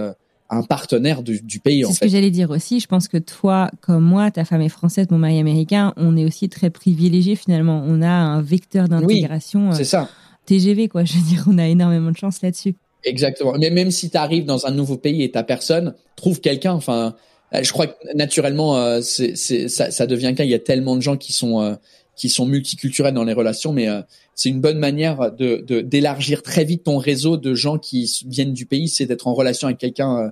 un 0.51 0.63
partenaire 0.63 1.23
du, 1.23 1.41
du 1.41 1.61
pays. 1.61 1.85
C'est 1.87 1.93
ce 1.93 2.01
que 2.01 2.09
j'allais 2.09 2.31
dire 2.31 2.51
aussi. 2.51 2.81
Je 2.81 2.87
pense 2.87 3.07
que 3.07 3.19
toi, 3.19 3.71
comme 3.81 4.03
moi, 4.03 4.31
ta 4.31 4.45
femme 4.45 4.63
est 4.63 4.69
française, 4.69 5.07
mon 5.11 5.19
mari 5.19 5.39
américain, 5.39 5.93
on 5.97 6.17
est 6.17 6.25
aussi 6.25 6.49
très 6.49 6.71
privilégiés 6.71 7.37
finalement. 7.37 7.83
On 7.87 8.03
a 8.03 8.11
un 8.11 8.43
vecteur 8.43 8.89
d'intégration. 8.89 9.71
Oui, 9.71 9.77
c'est 9.77 9.85
ça. 9.85 10.09
TGV, 10.47 10.89
quoi. 10.89 11.05
Je 11.05 11.15
veux 11.15 11.29
dire, 11.29 11.45
on 11.47 11.59
a 11.59 11.67
énormément 11.69 12.11
de 12.11 12.17
chance 12.17 12.43
là-dessus. 12.43 12.75
Exactement. 13.05 13.55
Mais 13.59 13.71
même 13.71 13.91
si 13.91 14.11
tu 14.11 14.17
arrives 14.17 14.45
dans 14.45 14.67
un 14.67 14.73
nouveau 14.73 14.97
pays 14.97 15.23
et 15.23 15.31
t'as 15.31 15.43
personne, 15.43 15.95
trouve 16.17 16.41
quelqu'un. 16.41 16.73
Enfin, 16.73 16.99
euh, 16.99 17.11
je 17.53 17.73
crois 17.73 17.89
que 17.89 17.95
naturellement, 18.15 18.77
euh, 18.77 19.01
c'est, 19.03 19.35
ça, 19.69 19.91
ça 19.91 20.07
devient 20.07 20.35
qu'un. 20.37 20.45
Il 20.45 20.51
y 20.51 20.55
a 20.55 20.59
tellement 20.59 20.97
de 20.97 21.03
gens 21.03 21.17
qui 21.17 21.33
sont 21.33 21.61
euh, 21.61 21.75
qui 22.17 22.29
sont 22.29 22.47
multiculturels 22.47 23.15
dans 23.15 23.25
les 23.25 23.33
relations, 23.33 23.73
mais 23.73 23.89
c'est 24.35 24.51
une 24.51 24.61
bonne 24.61 24.79
manière 24.79 25.33
de, 25.33 25.65
de 25.67 25.81
d'élargir 25.81 26.43
très 26.43 26.65
vite 26.65 26.85
ton 26.85 26.99
réseau 26.99 27.37
de 27.37 27.55
gens 27.55 27.79
qui 27.79 28.23
viennent 28.27 28.53
du 28.53 28.67
pays, 28.67 28.89
c'est 28.89 29.07
d'être 29.07 29.27
en 29.27 29.33
relation 29.33 29.69
avec 29.69 29.79
quelqu'un 29.79 30.31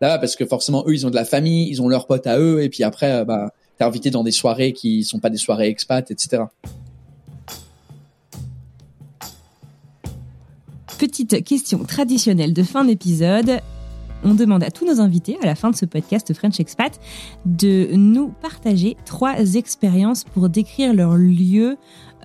là 0.00 0.18
parce 0.18 0.34
que 0.34 0.44
forcément 0.44 0.82
eux 0.88 0.94
ils 0.94 1.06
ont 1.06 1.10
de 1.10 1.14
la 1.14 1.24
famille, 1.24 1.68
ils 1.68 1.80
ont 1.80 1.88
leurs 1.88 2.08
potes 2.08 2.26
à 2.26 2.40
eux 2.40 2.62
et 2.62 2.68
puis 2.68 2.82
après 2.82 3.24
bah 3.24 3.52
t'es 3.78 3.84
invité 3.84 4.10
dans 4.10 4.24
des 4.24 4.32
soirées 4.32 4.72
qui 4.72 5.04
sont 5.04 5.20
pas 5.20 5.30
des 5.30 5.36
soirées 5.36 5.68
expats, 5.68 6.10
etc. 6.10 6.42
Petite 10.98 11.44
question 11.44 11.84
traditionnelle 11.84 12.52
de 12.52 12.64
fin 12.64 12.84
d'épisode 12.84 13.60
on 14.24 14.34
demande 14.34 14.62
à 14.62 14.70
tous 14.70 14.86
nos 14.86 15.00
invités, 15.00 15.36
à 15.42 15.46
la 15.46 15.54
fin 15.54 15.70
de 15.70 15.76
ce 15.76 15.86
podcast 15.86 16.32
French 16.34 16.60
Expat, 16.60 16.98
de 17.44 17.88
nous 17.92 18.28
partager 18.42 18.96
trois 19.04 19.54
expériences 19.54 20.24
pour 20.24 20.48
décrire 20.48 20.92
leur 20.94 21.14
lieu 21.14 21.76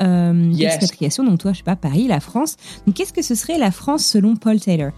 euh, 0.01 0.53
d'expatriation. 0.53 1.23
Donc 1.23 1.39
toi, 1.39 1.53
je 1.53 1.57
sais 1.57 1.63
pas, 1.63 1.75
Paris, 1.75 2.07
la 2.07 2.19
France. 2.19 2.55
Donc 2.85 2.95
qu'est-ce 2.95 3.13
que 3.13 3.21
ce 3.21 3.35
serait 3.35 3.57
la 3.57 3.71
France 3.71 4.05
selon 4.05 4.35
Paul 4.35 4.59
Taylor? 4.59 4.91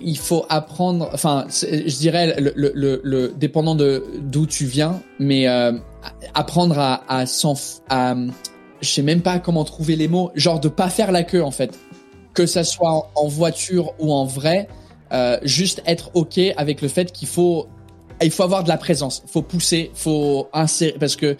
Il 0.00 0.16
faut 0.16 0.46
apprendre, 0.48 1.10
enfin, 1.12 1.44
je 1.50 1.98
dirais, 1.98 2.40
le, 2.40 2.52
le, 2.56 3.00
le, 3.04 3.34
dépendant 3.36 3.74
de 3.74 4.04
d'où 4.22 4.46
tu 4.46 4.64
viens, 4.64 5.02
mais 5.18 5.48
euh, 5.48 5.72
apprendre 6.32 6.78
à, 6.78 7.02
à, 7.08 7.24
à, 7.90 8.16
je 8.80 8.88
sais 8.88 9.02
même 9.02 9.20
pas 9.20 9.38
comment 9.38 9.64
trouver 9.64 9.96
les 9.96 10.08
mots, 10.08 10.30
genre 10.34 10.60
de 10.60 10.68
pas 10.68 10.88
faire 10.88 11.12
la 11.12 11.24
queue 11.24 11.42
en 11.44 11.50
fait, 11.50 11.78
que 12.32 12.46
ça 12.46 12.64
soit 12.64 13.10
en 13.14 13.28
voiture 13.28 13.92
ou 13.98 14.12
en 14.12 14.24
vrai, 14.24 14.68
euh, 15.12 15.38
juste 15.42 15.82
être 15.86 16.10
ok 16.14 16.40
avec 16.56 16.82
le 16.82 16.88
fait 16.88 17.12
qu'il 17.12 17.28
faut 17.28 17.68
il 18.22 18.30
faut 18.30 18.42
avoir 18.42 18.64
de 18.64 18.68
la 18.68 18.78
présence, 18.78 19.22
faut 19.26 19.42
pousser, 19.42 19.90
faut 19.94 20.48
insérer 20.52 20.96
parce 20.98 21.16
que 21.16 21.36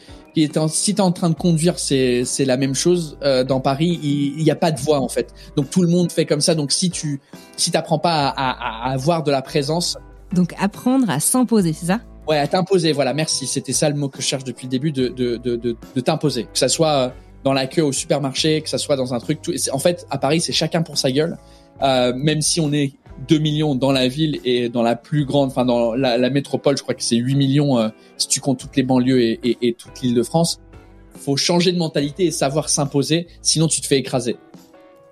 si 0.68 0.94
tu 0.94 0.98
es 0.98 1.00
en 1.00 1.12
train 1.12 1.30
de 1.30 1.34
conduire, 1.34 1.78
c'est 1.78 2.24
c'est 2.26 2.44
la 2.44 2.58
même 2.58 2.74
chose 2.74 3.16
euh, 3.22 3.42
dans 3.42 3.60
Paris, 3.60 3.98
il 4.02 4.42
n'y 4.42 4.50
a 4.50 4.56
pas 4.56 4.70
de 4.70 4.78
voix 4.78 5.00
en 5.00 5.08
fait. 5.08 5.32
Donc 5.56 5.70
tout 5.70 5.82
le 5.82 5.88
monde 5.88 6.12
fait 6.12 6.26
comme 6.26 6.42
ça. 6.42 6.54
Donc 6.54 6.72
si 6.72 6.90
tu 6.90 7.20
si 7.56 7.70
t'apprends 7.70 7.98
pas 7.98 8.28
à, 8.28 8.50
à, 8.50 8.90
à, 8.90 8.92
avoir 8.92 9.22
de 9.22 9.30
la 9.30 9.40
présence, 9.40 9.96
donc 10.32 10.54
apprendre 10.58 11.08
à 11.08 11.20
s'imposer, 11.20 11.72
c'est 11.72 11.86
ça? 11.86 12.00
Ouais, 12.28 12.38
à 12.38 12.46
t'imposer. 12.46 12.92
Voilà, 12.92 13.14
merci. 13.14 13.46
C'était 13.46 13.72
ça 13.72 13.88
le 13.88 13.96
mot 13.96 14.08
que 14.08 14.20
je 14.20 14.26
cherche 14.26 14.44
depuis 14.44 14.66
le 14.66 14.70
début 14.70 14.92
de 14.92 15.08
de 15.08 15.36
de 15.36 15.56
de, 15.56 15.76
de 15.94 16.00
t'imposer, 16.00 16.44
que 16.44 16.58
ça 16.58 16.68
soit 16.68 16.92
euh, 16.92 17.08
dans 17.44 17.54
la 17.54 17.66
queue 17.66 17.82
au 17.82 17.92
supermarché, 17.92 18.60
que 18.60 18.68
ça 18.68 18.78
soit 18.78 18.96
dans 18.96 19.14
un 19.14 19.20
truc. 19.20 19.40
Tout, 19.40 19.54
en 19.72 19.78
fait, 19.78 20.06
à 20.10 20.18
Paris, 20.18 20.40
c'est 20.40 20.52
chacun 20.52 20.82
pour 20.82 20.98
sa 20.98 21.10
gueule. 21.10 21.38
Euh, 21.82 22.12
même 22.14 22.42
si 22.42 22.60
on 22.60 22.72
est 22.72 22.92
2 23.28 23.38
millions 23.38 23.74
dans 23.74 23.92
la 23.92 24.08
ville 24.08 24.40
et 24.44 24.68
dans 24.68 24.82
la 24.82 24.96
plus 24.96 25.24
grande, 25.24 25.48
enfin 25.50 25.64
dans 25.64 25.94
la, 25.94 26.30
métropole, 26.30 26.76
je 26.76 26.82
crois 26.82 26.94
que 26.94 27.02
c'est 27.02 27.16
8 27.16 27.34
millions 27.34 27.78
euh, 27.78 27.88
si 28.16 28.28
tu 28.28 28.40
comptes 28.40 28.58
toutes 28.58 28.76
les 28.76 28.82
banlieues 28.82 29.20
et, 29.20 29.76
toute 29.78 30.00
l'île 30.02 30.14
de 30.14 30.22
France. 30.22 30.60
Faut 31.14 31.36
changer 31.36 31.72
de 31.72 31.78
mentalité 31.78 32.26
et 32.26 32.30
savoir 32.30 32.68
s'imposer, 32.68 33.26
sinon 33.40 33.68
tu 33.68 33.80
te 33.80 33.86
fais 33.86 33.98
écraser. 33.98 34.36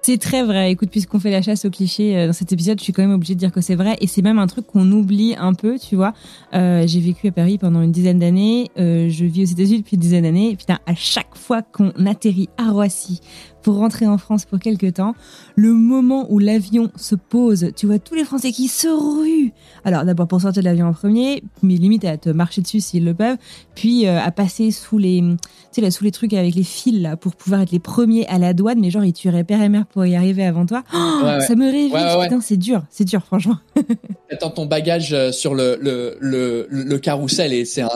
C'est 0.02 0.18
très 0.18 0.42
vrai. 0.42 0.70
Écoute, 0.70 0.90
puisqu'on 0.90 1.18
fait 1.18 1.30
la 1.30 1.40
chasse 1.40 1.64
aux 1.64 1.70
clichés 1.70 2.14
euh, 2.14 2.26
dans 2.26 2.34
cet 2.34 2.52
épisode, 2.52 2.78
je 2.78 2.84
suis 2.84 2.92
quand 2.92 3.00
même 3.00 3.14
obligée 3.14 3.34
de 3.34 3.38
dire 3.38 3.50
que 3.50 3.62
c'est 3.62 3.74
vrai. 3.74 3.96
Et 4.02 4.06
c'est 4.06 4.20
même 4.20 4.38
un 4.38 4.46
truc 4.46 4.66
qu'on 4.66 4.92
oublie 4.92 5.34
un 5.38 5.54
peu, 5.54 5.78
tu 5.78 5.96
vois. 5.96 6.12
Euh, 6.52 6.86
j'ai 6.86 7.00
vécu 7.00 7.28
à 7.28 7.32
Paris 7.32 7.56
pendant 7.56 7.80
une 7.80 7.90
dizaine 7.90 8.18
d'années. 8.18 8.70
Je 8.76 9.24
vis 9.24 9.44
aux 9.44 9.52
États-Unis 9.52 9.78
depuis 9.78 9.94
une 9.94 10.02
dizaine 10.02 10.24
d'années. 10.24 10.50
Et 10.50 10.56
putain, 10.56 10.78
à 10.84 10.94
chaque 10.94 11.34
fois 11.34 11.62
qu'on 11.62 11.90
atterrit 12.04 12.50
à 12.58 12.70
Roissy 12.70 13.22
pour 13.64 13.78
rentrer 13.78 14.06
en 14.06 14.18
France 14.18 14.44
pour 14.44 14.60
quelques 14.60 14.94
temps, 14.94 15.14
le 15.56 15.72
moment 15.72 16.26
où 16.28 16.38
l'avion 16.38 16.90
se 16.96 17.14
pose, 17.14 17.70
tu 17.74 17.86
vois 17.86 17.98
tous 17.98 18.14
les 18.14 18.24
Français 18.24 18.52
qui 18.52 18.68
se 18.68 18.86
ruent. 18.88 19.52
Alors 19.84 20.04
d'abord 20.04 20.28
pour 20.28 20.40
sortir 20.40 20.62
de 20.62 20.68
l'avion 20.68 20.86
en 20.86 20.92
premier, 20.92 21.42
mais 21.62 21.74
limite 21.74 22.04
à 22.04 22.18
te 22.18 22.28
marcher 22.28 22.60
dessus 22.60 22.80
s'ils 22.80 23.04
le 23.04 23.14
peuvent, 23.14 23.38
puis 23.74 24.06
euh, 24.06 24.20
à 24.20 24.30
passer 24.30 24.70
sous 24.70 24.98
les, 24.98 25.20
tu 25.20 25.36
sais 25.72 25.80
là, 25.80 25.90
sous 25.90 26.04
les 26.04 26.12
trucs 26.12 26.34
avec 26.34 26.54
les 26.54 26.62
fils 26.62 27.00
là 27.00 27.16
pour 27.16 27.34
pouvoir 27.34 27.62
être 27.62 27.72
les 27.72 27.78
premiers 27.78 28.26
à 28.28 28.38
la 28.38 28.52
douane, 28.52 28.78
mais 28.78 28.90
genre 28.90 29.04
ils 29.04 29.14
tueraient 29.14 29.44
père 29.44 29.62
et 29.62 29.70
mère 29.70 29.86
pour 29.86 30.04
y 30.04 30.14
arriver 30.14 30.44
avant 30.44 30.66
toi. 30.66 30.84
Oh, 30.94 31.22
ça 31.40 31.54
me 31.56 31.64
réveille, 31.64 32.22
putain 32.22 32.42
c'est 32.42 32.58
dur, 32.58 32.84
c'est 32.90 33.04
dur 33.04 33.24
franchement. 33.24 33.56
Attends 34.30 34.50
ton 34.50 34.66
bagage 34.66 35.14
euh, 35.14 35.32
sur 35.32 35.54
le 35.54 35.78
le 35.80 36.18
le, 36.20 36.66
le 36.70 36.98
carrousel 36.98 37.54
et 37.54 37.64
c'est 37.64 37.82
un 37.82 37.88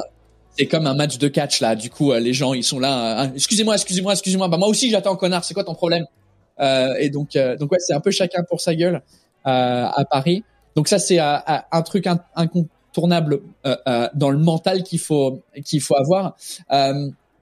c'est 0.59 0.67
comme 0.67 0.87
un 0.87 0.95
match 0.95 1.19
de 1.19 1.29
catch 1.29 1.61
là. 1.61 1.77
Du 1.77 1.89
coup, 1.89 2.13
euh, 2.13 2.19
les 2.21 2.33
gens 2.35 2.53
ils 2.53 2.65
sont 2.65 2.81
là. 2.81 3.25
Euh, 3.25 3.29
excusez-moi, 3.35 3.75
excusez-moi, 3.75 4.13
excusez-moi. 4.13 4.49
Bah 4.49 4.57
moi 4.57 4.69
aussi 4.69 4.91
j'attends 4.91 5.17
connard. 5.17 5.45
C'est 5.45 5.55
quoi 5.55 5.65
ton 5.65 5.75
problème? 5.75 6.05
Euh, 6.61 6.95
Et 6.99 7.11
donc 7.11 7.37
euh, 7.37 7.57
donc 7.57 7.71
ouais, 7.73 7.79
c'est 7.81 7.95
un 7.95 8.01
peu 8.01 8.11
chacun 8.11 8.43
pour 8.43 8.61
sa 8.61 8.75
gueule 8.75 9.03
à 9.45 10.05
Paris. 10.11 10.43
Donc 10.77 10.89
ça 10.89 10.99
c'est 10.99 11.19
un 11.19 11.83
truc 11.83 12.07
incontournable 12.35 13.41
dans 14.15 14.31
le 14.31 14.39
mental 14.39 14.83
qu'il 14.83 14.99
faut 14.99 15.41
qu'il 15.65 15.81
faut 15.81 15.97
avoir. 15.97 16.37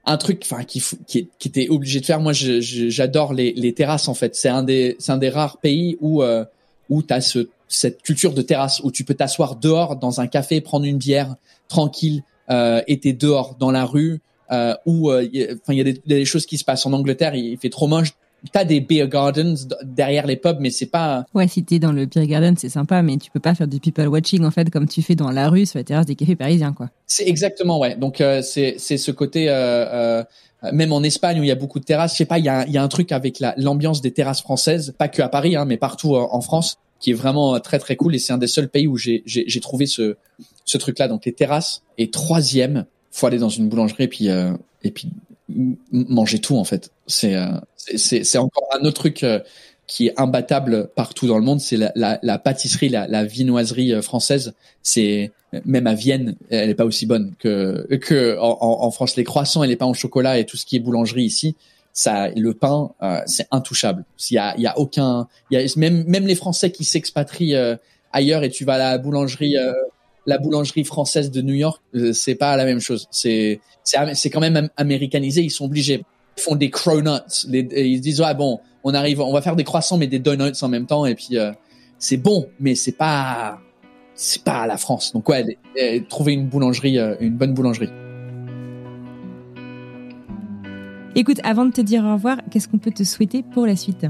un 0.08 0.18
truc 0.18 0.42
enfin 0.48 0.62
qui, 0.62 0.80
qui 1.08 1.28
qui 1.38 1.48
était 1.48 1.68
obligé 1.68 2.00
de 2.00 2.06
faire. 2.06 2.20
Moi 2.20 2.32
j'adore 2.32 3.34
les, 3.34 3.52
les 3.54 3.72
terrasses 3.72 4.06
en 4.08 4.14
fait. 4.14 4.36
C'est 4.36 4.48
un 4.48 4.62
des 4.62 4.94
c'est 5.00 5.10
un 5.10 5.18
des 5.18 5.30
rares 5.30 5.58
pays 5.58 5.96
où 6.00 6.22
où 6.88 7.02
t'as 7.02 7.20
ce 7.20 7.48
cette 7.68 8.02
culture 8.02 8.32
de 8.32 8.42
terrasse 8.42 8.80
où 8.84 8.92
tu 8.92 9.02
peux 9.02 9.14
t'asseoir 9.14 9.56
dehors 9.56 9.96
dans 9.96 10.20
un 10.20 10.28
café, 10.28 10.60
prendre 10.60 10.84
une 10.84 10.98
bière 10.98 11.34
tranquille, 11.68 12.22
euh, 12.50 12.80
t'es 12.86 13.12
dehors 13.12 13.56
dans 13.58 13.70
la 13.70 13.84
rue, 13.84 14.20
euh, 14.50 14.74
où 14.86 15.10
enfin 15.12 15.72
il 15.72 15.76
y, 15.76 15.80
a 15.80 15.84
des, 15.84 16.00
des 16.06 16.24
choses 16.24 16.46
qui 16.46 16.58
se 16.58 16.64
passent 16.64 16.86
en 16.86 16.92
Angleterre, 16.92 17.34
il 17.34 17.56
fait 17.58 17.70
trop 17.70 17.86
moche, 17.86 18.14
t'as 18.52 18.64
des 18.64 18.80
beer 18.80 19.08
gardens 19.08 19.68
derrière 19.82 20.26
les 20.26 20.36
pubs, 20.36 20.58
mais 20.60 20.70
c'est 20.70 20.86
pas. 20.86 21.24
Ouais, 21.34 21.48
si 21.48 21.64
t'es 21.64 21.78
dans 21.78 21.92
le 21.92 22.06
beer 22.06 22.26
garden, 22.26 22.56
c'est 22.56 22.68
sympa, 22.68 23.02
mais 23.02 23.16
tu 23.16 23.30
peux 23.30 23.40
pas 23.40 23.54
faire 23.54 23.68
du 23.68 23.80
people 23.80 24.08
watching 24.08 24.44
en 24.44 24.50
fait 24.50 24.70
comme 24.70 24.88
tu 24.88 25.02
fais 25.02 25.14
dans 25.14 25.30
la 25.30 25.48
rue 25.48 25.66
sur 25.66 25.78
la 25.78 25.84
terrasse 25.84 26.06
des 26.06 26.14
cafés 26.14 26.36
parisiens, 26.36 26.72
quoi. 26.72 26.90
C'est 27.06 27.26
exactement 27.26 27.78
ouais. 27.78 27.96
Donc 27.96 28.20
euh, 28.20 28.42
c'est 28.42 28.76
c'est 28.78 28.98
ce 28.98 29.10
côté. 29.10 29.48
Euh, 29.48 29.54
euh, 29.92 30.24
même 30.72 30.92
en 30.92 31.02
Espagne 31.02 31.38
où 31.38 31.42
il 31.42 31.48
y 31.48 31.52
a 31.52 31.56
beaucoup 31.56 31.78
de 31.78 31.84
terrasses, 31.84 32.12
je 32.12 32.16
sais 32.16 32.24
pas, 32.24 32.38
il 32.38 32.44
y 32.44 32.48
a, 32.48 32.66
il 32.66 32.72
y 32.72 32.78
a 32.78 32.82
un 32.82 32.88
truc 32.88 33.12
avec 33.12 33.40
l'ambiance 33.58 34.00
des 34.00 34.10
terrasses 34.10 34.40
françaises, 34.40 34.94
pas 34.98 35.06
que 35.06 35.20
à 35.20 35.28
Paris, 35.28 35.54
hein, 35.54 35.66
mais 35.66 35.76
partout 35.76 36.16
en 36.16 36.40
France, 36.40 36.78
qui 36.98 37.10
est 37.10 37.14
vraiment 37.14 37.60
très 37.60 37.78
très 37.78 37.94
cool. 37.94 38.14
Et 38.14 38.18
c'est 38.18 38.32
un 38.32 38.38
des 38.38 38.46
seuls 38.46 38.68
pays 38.68 38.86
où 38.86 38.96
j'ai 38.96 39.22
j'ai 39.26 39.60
trouvé 39.60 39.86
ce 39.86 40.16
ce 40.66 40.76
truc-là. 40.76 41.08
Donc 41.08 41.24
les 41.24 41.32
terrasses. 41.32 41.82
Et 41.96 42.10
troisième, 42.10 42.84
faut 43.10 43.26
aller 43.26 43.38
dans 43.38 43.48
une 43.48 43.70
boulangerie 43.70 44.04
et 44.04 44.08
puis 44.08 44.28
et 44.28 44.90
puis 44.90 45.08
manger 45.90 46.38
tout 46.38 46.56
en 46.56 46.64
fait. 46.64 46.90
C'est 47.06 47.34
c'est 47.76 48.24
c'est 48.24 48.38
encore 48.38 48.68
un 48.78 48.84
autre 48.84 49.00
truc 49.00 49.22
euh, 49.22 49.40
qui 49.86 50.08
est 50.08 50.20
imbattable 50.20 50.90
partout 50.96 51.28
dans 51.28 51.38
le 51.38 51.44
monde, 51.44 51.60
c'est 51.60 51.76
la, 51.76 51.92
la, 51.94 52.18
la, 52.22 52.38
pâtisserie, 52.38 52.88
la, 52.88 53.06
la 53.06 53.24
viennoiserie 53.24 53.92
euh, 53.92 54.02
française. 54.02 54.54
C'est 54.82 55.30
même 55.64 55.86
à 55.86 55.94
Vienne, 55.94 56.34
elle 56.50 56.70
est 56.70 56.74
pas 56.74 56.84
aussi 56.84 57.06
bonne 57.06 57.34
que 57.38 57.86
que 57.96 58.36
en, 58.38 58.58
en, 58.60 58.90
France. 58.90 59.16
Les 59.16 59.24
croissants 59.24 59.62
et 59.62 59.68
les 59.68 59.76
pains 59.76 59.86
au 59.86 59.94
chocolat 59.94 60.38
et 60.38 60.44
tout 60.44 60.56
ce 60.56 60.66
qui 60.66 60.76
est 60.76 60.80
boulangerie 60.80 61.22
ici, 61.22 61.54
ça, 61.92 62.28
le 62.30 62.52
pain, 62.52 62.90
euh, 63.02 63.20
c'est 63.26 63.46
intouchable. 63.52 64.04
Il 64.30 64.34
y 64.34 64.38
a, 64.38 64.54
il 64.56 64.62
y 64.62 64.66
a 64.66 64.76
aucun, 64.78 65.28
il 65.50 65.60
y 65.60 65.62
a 65.62 65.72
même 65.76 66.04
même 66.04 66.26
les 66.26 66.34
Français 66.34 66.72
qui 66.72 66.84
s'expatrient 66.84 67.56
ailleurs 68.12 68.42
et 68.42 68.50
tu 68.50 68.64
vas 68.64 68.74
à 68.74 68.78
la 68.78 68.98
boulangerie 68.98 69.56
la 70.26 70.38
boulangerie 70.38 70.84
française 70.84 71.30
de 71.30 71.40
New 71.40 71.54
York, 71.54 71.80
c'est 72.12 72.34
pas 72.34 72.56
la 72.56 72.64
même 72.64 72.80
chose. 72.80 73.06
C'est 73.10 73.60
c'est 73.84 74.30
quand 74.30 74.40
même 74.40 74.68
américanisé. 74.76 75.42
Ils 75.42 75.50
sont 75.50 75.64
obligés 75.64 76.02
font 76.38 76.56
des 76.56 76.70
cronuts. 76.70 77.46
Les, 77.48 77.66
ils 77.88 78.00
disent 78.00 78.20
ah 78.20 78.34
bon, 78.34 78.60
on 78.84 78.94
arrive, 78.94 79.20
on 79.20 79.32
va 79.32 79.42
faire 79.42 79.56
des 79.56 79.64
croissants 79.64 79.98
mais 79.98 80.06
des 80.06 80.18
donuts 80.18 80.62
en 80.62 80.68
même 80.68 80.86
temps 80.86 81.06
et 81.06 81.14
puis 81.14 81.38
euh, 81.38 81.52
c'est 81.98 82.16
bon, 82.16 82.46
mais 82.60 82.74
c'est 82.74 82.92
pas 82.92 83.58
c'est 84.14 84.42
pas 84.42 84.62
à 84.62 84.66
la 84.66 84.76
France. 84.76 85.12
Donc 85.12 85.28
ouais, 85.28 85.58
trouver 86.08 86.32
une 86.32 86.46
boulangerie, 86.46 86.98
euh, 86.98 87.16
une 87.20 87.36
bonne 87.36 87.54
boulangerie. 87.54 87.90
Écoute, 91.14 91.40
avant 91.44 91.64
de 91.64 91.72
te 91.72 91.80
dire 91.80 92.04
au 92.04 92.12
revoir, 92.12 92.38
qu'est-ce 92.50 92.68
qu'on 92.68 92.78
peut 92.78 92.90
te 92.90 93.02
souhaiter 93.02 93.42
pour 93.42 93.66
la 93.66 93.76
suite? 93.76 94.06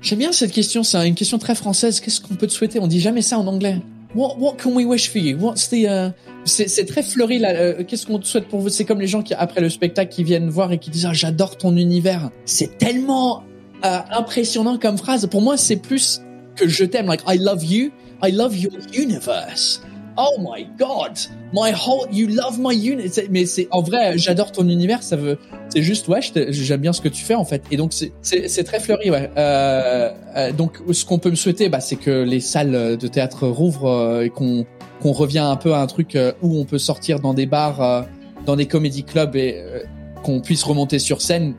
J'aime 0.00 0.18
bien 0.18 0.32
cette 0.32 0.52
question, 0.52 0.82
c'est 0.82 1.06
une 1.06 1.14
question 1.14 1.38
très 1.38 1.54
française. 1.54 2.00
Qu'est-ce 2.00 2.22
qu'on 2.22 2.34
peut 2.34 2.46
te 2.46 2.52
souhaiter? 2.52 2.80
On 2.80 2.86
dit 2.86 3.00
jamais 3.00 3.20
ça 3.20 3.38
en 3.38 3.46
anglais. 3.46 3.82
What, 4.14 4.38
what 4.38 4.56
can 4.56 4.74
we 4.74 4.84
wish 4.84 5.08
for 5.08 5.18
you? 5.18 5.36
What's 5.38 5.68
the, 5.68 5.86
uh... 5.86 6.10
c'est 6.44 6.86
très 6.86 7.02
fleuri 7.02 7.38
là. 7.38 7.50
Euh, 7.50 7.84
qu'est-ce 7.84 8.06
qu'on 8.06 8.18
te 8.18 8.26
souhaite 8.26 8.48
pour 8.48 8.60
vous? 8.60 8.68
C'est 8.68 8.84
comme 8.84 9.00
les 9.00 9.06
gens 9.06 9.22
qui 9.22 9.34
après 9.34 9.60
le 9.60 9.70
spectacle 9.70 10.12
qui 10.12 10.24
viennent 10.24 10.48
voir 10.48 10.72
et 10.72 10.78
qui 10.78 10.90
disent 10.90 11.06
ah 11.06 11.12
j'adore 11.12 11.56
ton 11.56 11.76
univers. 11.76 12.30
C'est 12.44 12.78
tellement 12.78 13.44
euh, 13.84 13.98
impressionnant 14.10 14.78
comme 14.78 14.98
phrase. 14.98 15.26
Pour 15.26 15.42
moi 15.42 15.56
c'est 15.56 15.76
plus 15.76 16.22
que 16.56 16.66
je 16.66 16.84
t'aime. 16.84 17.06
Like 17.06 17.22
I 17.26 17.38
love 17.38 17.64
you. 17.64 17.90
I 18.22 18.32
love 18.32 18.56
your 18.56 18.72
universe 18.92 19.80
oh 20.16 20.36
my 20.38 20.66
god, 20.78 21.18
my 21.52 21.72
whole, 21.72 22.06
you 22.12 22.28
love 22.28 22.58
my 22.58 22.74
unit. 22.74 23.12
Mais 23.30 23.46
c'est 23.46 23.68
en 23.70 23.82
vrai, 23.82 24.16
j'adore 24.16 24.52
ton 24.52 24.68
univers. 24.68 25.02
Ça 25.02 25.16
veut, 25.16 25.38
c'est 25.68 25.82
juste 25.82 26.08
ouais, 26.08 26.20
j'aime 26.48 26.80
bien 26.80 26.92
ce 26.92 27.00
que 27.00 27.08
tu 27.08 27.24
fais 27.24 27.34
en 27.34 27.44
fait. 27.44 27.62
Et 27.70 27.76
donc 27.76 27.92
c'est 27.92 28.64
très 28.64 28.80
fleuri 28.80 29.10
ouais. 29.10 29.30
Euh, 29.36 30.10
euh, 30.36 30.52
donc 30.52 30.78
ce 30.92 31.04
qu'on 31.04 31.18
peut 31.18 31.30
me 31.30 31.36
souhaiter, 31.36 31.68
bah, 31.68 31.80
c'est 31.80 31.96
que 31.96 32.22
les 32.22 32.40
salles 32.40 32.96
de 32.96 33.08
théâtre 33.08 33.46
rouvrent 33.48 33.90
euh, 33.90 34.24
et 34.24 34.30
qu'on 34.30 34.66
qu'on 35.00 35.12
revient 35.12 35.38
un 35.38 35.56
peu 35.56 35.72
à 35.72 35.80
un 35.80 35.86
truc 35.86 36.14
euh, 36.14 36.32
où 36.42 36.58
on 36.58 36.64
peut 36.64 36.78
sortir 36.78 37.20
dans 37.20 37.32
des 37.32 37.46
bars, 37.46 37.82
euh, 37.82 38.02
dans 38.44 38.56
des 38.56 38.66
comédie 38.66 39.04
clubs 39.04 39.34
et 39.34 39.62
qu'on 40.22 40.40
puisse 40.40 40.62
remonter 40.62 40.98
sur 40.98 41.22
scène. 41.22 41.54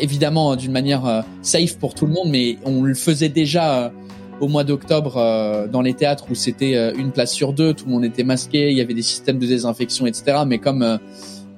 Évidemment 0.00 0.56
d'une 0.56 0.72
manière 0.72 1.24
safe 1.40 1.78
pour 1.78 1.94
tout 1.94 2.06
le 2.06 2.12
monde, 2.12 2.28
mais 2.28 2.58
on 2.64 2.82
le 2.82 2.94
faisait 2.94 3.30
déjà 3.30 3.92
au 4.40 4.48
mois 4.48 4.64
d'octobre 4.64 5.16
euh, 5.16 5.66
dans 5.66 5.82
les 5.82 5.94
théâtres 5.94 6.26
où 6.30 6.34
c'était 6.34 6.76
euh, 6.76 6.92
une 6.96 7.10
place 7.10 7.32
sur 7.32 7.52
deux, 7.52 7.72
tout 7.74 7.86
le 7.86 7.92
monde 7.92 8.04
était 8.04 8.24
masqué, 8.24 8.70
il 8.70 8.76
y 8.76 8.80
avait 8.80 8.94
des 8.94 9.02
systèmes 9.02 9.38
de 9.38 9.46
désinfection, 9.46 10.06
etc. 10.06 10.38
Mais 10.46 10.58
comme 10.58 10.82
euh, 10.82 10.98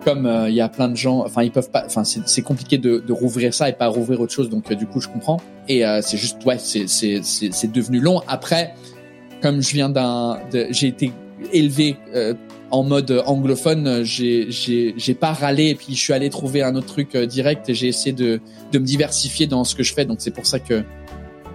comme 0.04 0.30
il 0.48 0.54
y 0.54 0.60
a 0.60 0.68
plein 0.68 0.88
de 0.88 0.96
gens, 0.96 1.24
enfin 1.24 1.42
ils 1.42 1.50
peuvent 1.50 1.70
pas, 1.70 1.82
enfin 1.84 2.04
c'est 2.04 2.42
compliqué 2.42 2.78
de, 2.78 3.02
de, 3.04 3.12
rouvrir 3.12 3.52
ça 3.52 3.68
et 3.68 3.72
pas 3.72 3.88
rouvrir 3.88 4.20
autre 4.20 4.32
chose, 4.32 4.48
donc 4.48 4.72
du 4.72 4.86
coup 4.86 5.00
je 5.00 5.08
comprends. 5.08 5.38
Et 5.68 5.82
c'est 6.02 6.16
juste 6.16 6.42
ouais, 6.46 6.56
c'est 6.56 6.86
c'est 6.86 7.20
c'est 7.24 7.72
devenu 7.72 7.98
long. 7.98 8.22
Après, 8.28 8.74
comme 9.42 9.60
je 9.60 9.72
viens 9.72 9.88
d'un, 9.88 10.38
j'ai 10.70 10.86
été 10.86 11.12
élevé 11.52 11.96
en 12.70 12.84
mode 12.84 13.22
anglophone, 13.26 14.04
j'ai 14.04 14.46
j'ai 14.50 14.94
j'ai 14.96 15.14
pas 15.14 15.32
râlé 15.32 15.70
et 15.70 15.74
puis 15.74 15.96
je 15.96 16.00
suis 16.00 16.12
allé 16.12 16.30
trouver 16.30 16.62
un 16.62 16.76
autre 16.76 16.86
truc 16.86 17.16
direct 17.16 17.68
et 17.68 17.74
j'ai 17.74 17.88
essayé 17.88 18.12
de 18.12 18.40
de 18.72 18.78
me 18.78 18.84
diversifier 18.84 19.48
dans 19.48 19.64
ce 19.64 19.74
que 19.74 19.82
je 19.82 19.92
fais. 19.92 20.04
Donc 20.04 20.18
c'est 20.20 20.30
pour 20.30 20.46
ça 20.46 20.60
que 20.60 20.84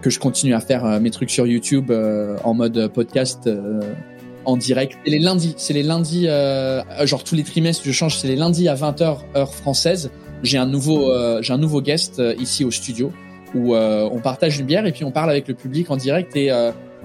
que 0.04 0.10
je 0.10 0.20
continue 0.20 0.54
à 0.54 0.60
faire 0.60 0.86
euh, 0.86 1.00
mes 1.00 1.10
trucs 1.10 1.32
sur 1.32 1.48
YouTube 1.48 1.90
euh, 1.90 2.38
en 2.44 2.54
mode 2.54 2.90
podcast 2.90 3.48
euh, 3.48 3.80
en 4.46 4.58
direct. 4.58 4.98
Et 5.06 5.10
les 5.10 5.20
lundis, 5.20 5.56
c'est 5.58 5.74
les 5.74 5.84
lundis, 5.84 6.28
genre 7.04 7.24
tous 7.24 7.36
les 7.36 7.44
trimestres, 7.44 7.84
je 7.86 7.94
change, 7.94 8.18
c'est 8.18 8.28
les 8.28 8.36
lundis 8.36 8.68
à 8.68 8.76
20h 8.76 9.20
heure 9.38 9.56
française. 9.56 10.12
J'ai 10.44 10.58
un 10.58 10.66
nouveau, 10.66 11.10
j'ai 11.42 11.54
un 11.54 11.58
nouveau 11.58 11.82
guest 11.82 12.22
ici 12.38 12.66
au 12.66 12.72
studio 12.72 13.14
où 13.56 13.74
on 13.74 14.20
partage 14.20 14.60
une 14.60 14.66
bière 14.66 14.86
et 14.86 14.92
puis 14.92 15.06
on 15.06 15.12
parle 15.12 15.30
avec 15.30 15.48
le 15.48 15.54
public 15.54 15.90
en 15.92 15.96
direct. 15.96 16.36
Et 16.36 16.52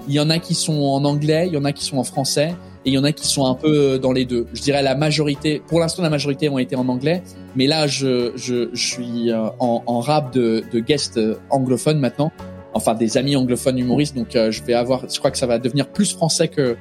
il 0.09 0.13
y 0.13 0.19
en 0.19 0.29
a 0.29 0.37
qui 0.39 0.53
sont 0.53 0.81
en 0.81 1.05
anglais, 1.05 1.47
il 1.47 1.53
y 1.53 1.57
en 1.57 1.63
a 1.63 1.71
qui 1.71 1.85
sont 1.85 1.97
en 1.97 2.03
français 2.03 2.53
et 2.83 2.89
il 2.89 2.93
y 2.93 2.97
en 2.97 3.05
a 3.05 3.13
qui 3.13 3.25
sont 3.25 3.45
un 3.45 3.55
peu 3.55 3.97
dans 3.99 4.11
les 4.11 4.25
deux. 4.25 4.45
Je 4.53 4.61
dirais 4.61 4.83
la 4.83 4.95
majorité, 4.95 5.61
pour 5.65 5.79
l'instant 5.79 6.03
la 6.03 6.09
majorité 6.09 6.49
ont 6.49 6.59
été 6.59 6.75
en 6.75 6.89
anglais, 6.89 7.23
mais 7.55 7.67
là 7.67 7.87
je, 7.87 8.33
je, 8.35 8.67
je 8.73 8.85
suis 8.85 9.31
en, 9.33 9.83
en 9.85 9.99
rap 10.01 10.33
de, 10.33 10.61
de 10.73 10.79
guest 10.81 11.17
anglophone 11.49 11.99
maintenant 11.99 12.33
enfin 12.73 12.95
des 12.95 13.17
amis 13.17 13.35
anglophones 13.35 13.77
humoristes. 13.77 14.15
Donc 14.15 14.35
euh, 14.35 14.51
je 14.51 14.63
vais 14.63 14.73
avoir, 14.73 15.09
je 15.09 15.17
crois 15.19 15.31
que 15.31 15.37
ça 15.37 15.47
va 15.47 15.59
devenir 15.59 15.87
plus 15.87 16.13
français 16.13 16.47
que 16.47 16.77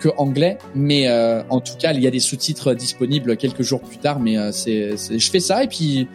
que 0.00 0.08
anglais, 0.16 0.56
mais 0.74 1.08
euh, 1.08 1.42
en 1.50 1.60
tout 1.60 1.74
cas 1.78 1.92
il 1.92 2.00
y 2.00 2.06
a 2.06 2.10
des 2.10 2.20
sous-titres 2.20 2.72
disponibles 2.72 3.36
quelques 3.36 3.62
jours 3.62 3.80
plus 3.80 3.98
tard. 3.98 4.18
Mais 4.18 4.38
euh, 4.38 4.50
c'est, 4.50 4.96
je 4.96 5.30
fais 5.30 5.40
ça 5.40 5.62
et 5.62 5.68
puis 5.68 6.08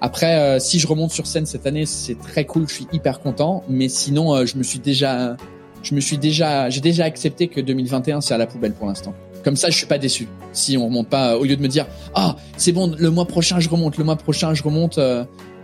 après 0.00 0.58
si 0.60 0.78
je 0.78 0.86
remonte 0.86 1.10
sur 1.10 1.26
scène 1.26 1.46
cette 1.46 1.66
année, 1.66 1.86
c'est 1.86 2.18
très 2.18 2.44
cool, 2.44 2.66
je 2.68 2.74
suis 2.74 2.86
hyper 2.92 3.20
content. 3.20 3.62
Mais 3.68 3.88
sinon 3.88 4.44
je 4.46 4.56
me 4.56 4.62
suis 4.62 4.78
déjà, 4.78 5.36
je 5.82 5.94
me 5.94 6.00
suis 6.00 6.18
déjà, 6.18 6.70
j'ai 6.70 6.80
déjà 6.80 7.04
accepté 7.04 7.48
que 7.48 7.60
2021 7.60 8.20
c'est 8.20 8.34
à 8.34 8.38
la 8.38 8.46
poubelle 8.46 8.72
pour 8.72 8.86
l'instant. 8.86 9.14
Comme 9.44 9.56
ça, 9.56 9.70
je 9.70 9.76
suis 9.76 9.86
pas 9.86 9.98
déçu. 9.98 10.26
Si 10.52 10.76
on 10.76 10.86
remonte 10.86 11.08
pas, 11.08 11.38
au 11.38 11.44
lieu 11.44 11.56
de 11.56 11.62
me 11.62 11.68
dire 11.68 11.86
ah 12.14 12.36
c'est 12.56 12.72
bon, 12.72 12.94
le 12.98 13.10
mois 13.10 13.26
prochain 13.26 13.60
je 13.60 13.68
remonte, 13.68 13.98
le 13.98 14.04
mois 14.04 14.16
prochain 14.16 14.54
je 14.54 14.62
remonte. 14.62 14.98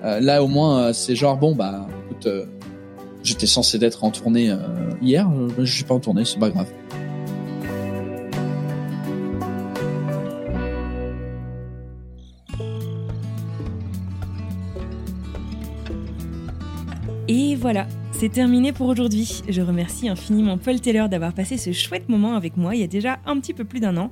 là 0.02 0.42
au 0.42 0.48
moins 0.48 0.92
c'est 0.92 1.14
genre 1.14 1.38
bon 1.38 1.54
bah 1.54 1.86
écoute 2.10 2.28
J'étais 3.22 3.46
censé 3.46 3.78
d'être 3.78 4.02
en 4.04 4.10
tournée 4.10 4.50
euh, 4.50 4.58
hier, 5.00 5.30
euh, 5.30 5.48
je 5.58 5.72
suis 5.72 5.84
pas 5.84 5.94
en 5.94 6.00
tournée, 6.00 6.24
c'est 6.24 6.40
pas 6.40 6.50
grave. 6.50 6.68
Et 17.28 17.54
voilà, 17.54 17.86
c'est 18.10 18.28
terminé 18.28 18.72
pour 18.72 18.88
aujourd'hui. 18.88 19.42
Je 19.48 19.62
remercie 19.62 20.08
infiniment 20.08 20.58
Paul 20.58 20.80
Taylor 20.80 21.08
d'avoir 21.08 21.32
passé 21.32 21.56
ce 21.56 21.72
chouette 21.72 22.08
moment 22.08 22.34
avec 22.36 22.56
moi 22.56 22.74
il 22.74 22.80
y 22.80 22.84
a 22.84 22.88
déjà 22.88 23.20
un 23.24 23.38
petit 23.40 23.54
peu 23.54 23.64
plus 23.64 23.80
d'un 23.80 23.96
an. 23.96 24.10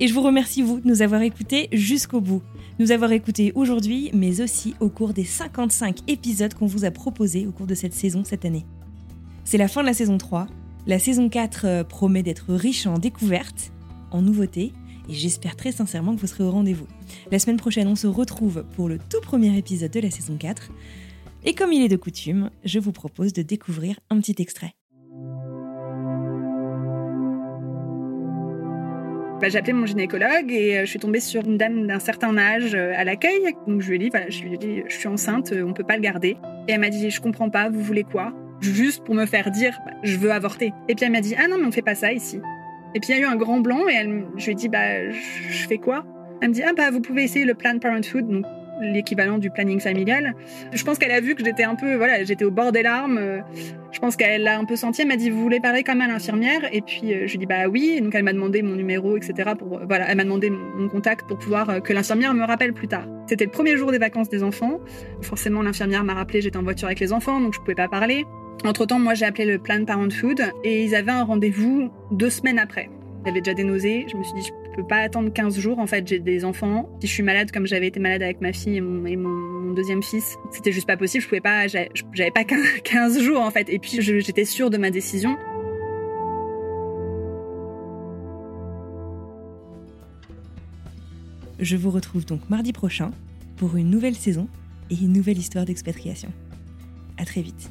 Et 0.00 0.08
je 0.08 0.14
vous 0.14 0.22
remercie, 0.22 0.62
vous, 0.62 0.80
de 0.80 0.88
nous 0.88 1.02
avoir 1.02 1.20
écoutés 1.20 1.68
jusqu'au 1.72 2.20
bout. 2.20 2.42
Nous 2.78 2.92
avoir 2.92 3.10
écoutés 3.12 3.52
aujourd'hui, 3.54 4.10
mais 4.12 4.42
aussi 4.42 4.74
au 4.80 4.90
cours 4.90 5.14
des 5.14 5.24
55 5.24 6.00
épisodes 6.08 6.52
qu'on 6.52 6.66
vous 6.66 6.84
a 6.84 6.90
proposés 6.90 7.46
au 7.46 7.50
cours 7.50 7.66
de 7.66 7.74
cette 7.74 7.94
saison 7.94 8.22
cette 8.22 8.44
année. 8.44 8.66
C'est 9.44 9.56
la 9.56 9.66
fin 9.66 9.80
de 9.80 9.86
la 9.86 9.94
saison 9.94 10.18
3. 10.18 10.46
La 10.86 10.98
saison 10.98 11.30
4 11.30 11.64
euh, 11.64 11.84
promet 11.84 12.22
d'être 12.22 12.52
riche 12.52 12.86
en 12.86 12.98
découvertes, 12.98 13.72
en 14.10 14.20
nouveautés, 14.20 14.74
et 15.08 15.14
j'espère 15.14 15.56
très 15.56 15.72
sincèrement 15.72 16.14
que 16.14 16.20
vous 16.20 16.26
serez 16.26 16.44
au 16.44 16.50
rendez-vous. 16.50 16.86
La 17.30 17.38
semaine 17.38 17.56
prochaine, 17.56 17.88
on 17.88 17.96
se 17.96 18.08
retrouve 18.08 18.66
pour 18.74 18.90
le 18.90 18.98
tout 18.98 19.22
premier 19.22 19.56
épisode 19.56 19.92
de 19.92 20.00
la 20.00 20.10
saison 20.10 20.36
4. 20.36 20.70
Et 21.44 21.54
comme 21.54 21.72
il 21.72 21.82
est 21.82 21.88
de 21.88 21.96
coutume, 21.96 22.50
je 22.62 22.78
vous 22.78 22.92
propose 22.92 23.32
de 23.32 23.40
découvrir 23.40 23.98
un 24.10 24.20
petit 24.20 24.36
extrait. 24.38 24.75
Bah, 29.40 29.50
j'ai 29.50 29.58
appelé 29.58 29.74
mon 29.74 29.84
gynécologue 29.84 30.50
et 30.50 30.78
euh, 30.78 30.80
je 30.80 30.86
suis 30.86 30.98
tombée 30.98 31.20
sur 31.20 31.44
une 31.44 31.58
dame 31.58 31.86
d'un 31.86 31.98
certain 31.98 32.38
âge 32.38 32.74
euh, 32.74 32.94
à 32.96 33.04
l'accueil. 33.04 33.54
Donc 33.66 33.82
je 33.82 33.88
lui 33.90 33.96
ai 33.96 33.98
dit, 33.98 34.08
voilà, 34.08 34.30
je 34.30 34.42
lui 34.42 34.54
ai 34.54 34.56
dit, 34.56 34.82
je 34.88 34.96
suis 34.96 35.08
enceinte, 35.08 35.52
euh, 35.52 35.62
on 35.62 35.74
peut 35.74 35.84
pas 35.84 35.96
le 35.96 36.00
garder. 36.00 36.38
Et 36.68 36.72
elle 36.72 36.80
m'a 36.80 36.88
dit, 36.88 37.10
je 37.10 37.20
comprends 37.20 37.50
pas, 37.50 37.68
vous 37.68 37.82
voulez 37.82 38.04
quoi? 38.04 38.32
Juste 38.62 39.04
pour 39.04 39.14
me 39.14 39.26
faire 39.26 39.50
dire, 39.50 39.78
bah, 39.84 39.92
je 40.02 40.16
veux 40.16 40.32
avorter. 40.32 40.72
Et 40.88 40.94
puis 40.94 41.04
elle 41.04 41.12
m'a 41.12 41.20
dit, 41.20 41.34
ah 41.38 41.48
non, 41.48 41.58
mais 41.58 41.66
on 41.66 41.70
fait 41.70 41.82
pas 41.82 41.94
ça 41.94 42.14
ici. 42.14 42.40
Et 42.94 43.00
puis 43.00 43.10
il 43.10 43.18
y 43.18 43.18
a 43.18 43.22
eu 43.22 43.26
un 43.26 43.36
grand 43.36 43.60
blanc 43.60 43.86
et 43.86 43.92
elle, 43.92 44.24
je 44.38 44.46
lui 44.46 44.52
ai 44.52 44.54
dit, 44.54 44.70
bah, 44.70 45.10
je 45.10 45.68
fais 45.68 45.76
quoi? 45.76 46.06
Elle 46.40 46.48
me 46.48 46.54
dit, 46.54 46.62
ah 46.62 46.72
bah, 46.74 46.90
vous 46.90 47.02
pouvez 47.02 47.24
essayer 47.24 47.44
le 47.44 47.52
Planned 47.52 47.82
Parenthood. 47.82 48.42
L'équivalent 48.80 49.38
du 49.38 49.50
planning 49.50 49.80
familial. 49.80 50.34
Je 50.72 50.84
pense 50.84 50.98
qu'elle 50.98 51.12
a 51.12 51.20
vu 51.20 51.34
que 51.34 51.44
j'étais 51.44 51.64
un 51.64 51.74
peu, 51.74 51.96
voilà, 51.96 52.22
j'étais 52.24 52.44
au 52.44 52.50
bord 52.50 52.72
des 52.72 52.82
larmes. 52.82 53.42
Je 53.92 53.98
pense 53.98 54.16
qu'elle 54.16 54.42
l'a 54.42 54.58
un 54.58 54.64
peu 54.64 54.76
senti. 54.76 55.02
Elle 55.02 55.08
m'a 55.08 55.16
dit, 55.16 55.30
vous 55.30 55.40
voulez 55.40 55.60
parler 55.60 55.82
comme 55.82 56.00
à 56.00 56.06
l'infirmière? 56.06 56.60
Et 56.72 56.82
puis 56.82 57.14
je 57.26 57.30
lui 57.30 57.38
dis, 57.38 57.46
bah 57.46 57.68
oui. 57.68 58.00
donc 58.00 58.14
elle 58.14 58.24
m'a 58.24 58.32
demandé 58.32 58.62
mon 58.62 58.74
numéro, 58.74 59.16
etc. 59.16 59.52
Pour, 59.58 59.80
voilà, 59.86 60.06
elle 60.08 60.16
m'a 60.16 60.24
demandé 60.24 60.50
mon 60.50 60.88
contact 60.88 61.26
pour 61.26 61.38
pouvoir 61.38 61.82
que 61.82 61.92
l'infirmière 61.92 62.34
me 62.34 62.44
rappelle 62.44 62.72
plus 62.72 62.88
tard. 62.88 63.06
C'était 63.26 63.44
le 63.44 63.50
premier 63.50 63.76
jour 63.76 63.90
des 63.90 63.98
vacances 63.98 64.28
des 64.28 64.42
enfants. 64.42 64.80
Forcément, 65.22 65.62
l'infirmière 65.62 66.04
m'a 66.04 66.14
rappelé, 66.14 66.40
j'étais 66.40 66.56
en 66.56 66.62
voiture 66.62 66.86
avec 66.86 67.00
les 67.00 67.12
enfants, 67.12 67.40
donc 67.40 67.54
je 67.54 67.60
pouvais 67.60 67.74
pas 67.74 67.88
parler. 67.88 68.24
Entre 68.64 68.86
temps, 68.86 68.98
moi, 68.98 69.14
j'ai 69.14 69.26
appelé 69.26 69.44
le 69.44 69.58
Planned 69.58 69.86
Parenthood 69.86 70.42
et 70.64 70.84
ils 70.84 70.94
avaient 70.94 71.12
un 71.12 71.24
rendez-vous 71.24 71.90
deux 72.10 72.30
semaines 72.30 72.58
après. 72.58 72.88
J'avais 73.24 73.40
déjà 73.40 73.54
des 73.54 73.64
nausées. 73.64 74.06
Je 74.10 74.16
me 74.16 74.22
suis 74.22 74.34
dit, 74.34 74.42
je 74.42 74.65
peux 74.76 74.86
pas 74.86 74.98
attendre 74.98 75.32
15 75.32 75.58
jours. 75.58 75.78
En 75.78 75.86
fait, 75.86 76.06
j'ai 76.06 76.18
des 76.18 76.44
enfants. 76.44 76.88
Si 77.00 77.06
je 77.06 77.12
suis 77.12 77.22
malade, 77.22 77.50
comme 77.50 77.66
j'avais 77.66 77.88
été 77.88 77.98
malade 77.98 78.22
avec 78.22 78.40
ma 78.40 78.52
fille 78.52 78.76
et 78.76 78.80
mon, 78.80 79.72
deuxième 79.72 80.02
fils, 80.02 80.36
c'était 80.52 80.72
juste 80.72 80.86
pas 80.86 80.96
possible. 80.96 81.22
Je 81.22 81.28
pouvais 81.28 81.40
pas, 81.40 81.66
j'avais 81.66 82.30
pas 82.30 82.44
15 82.44 83.20
jours, 83.22 83.40
en 83.40 83.50
fait. 83.50 83.68
Et 83.68 83.78
puis, 83.78 84.00
j'étais 84.00 84.44
sûre 84.44 84.70
de 84.70 84.78
ma 84.78 84.90
décision. 84.90 85.36
Je 91.58 91.76
vous 91.76 91.90
retrouve 91.90 92.26
donc 92.26 92.48
mardi 92.50 92.72
prochain 92.72 93.12
pour 93.56 93.76
une 93.76 93.90
nouvelle 93.90 94.14
saison 94.14 94.46
et 94.90 94.94
une 94.94 95.12
nouvelle 95.12 95.38
histoire 95.38 95.64
d'expatriation. 95.64 96.30
À 97.18 97.24
très 97.24 97.40
vite. 97.40 97.70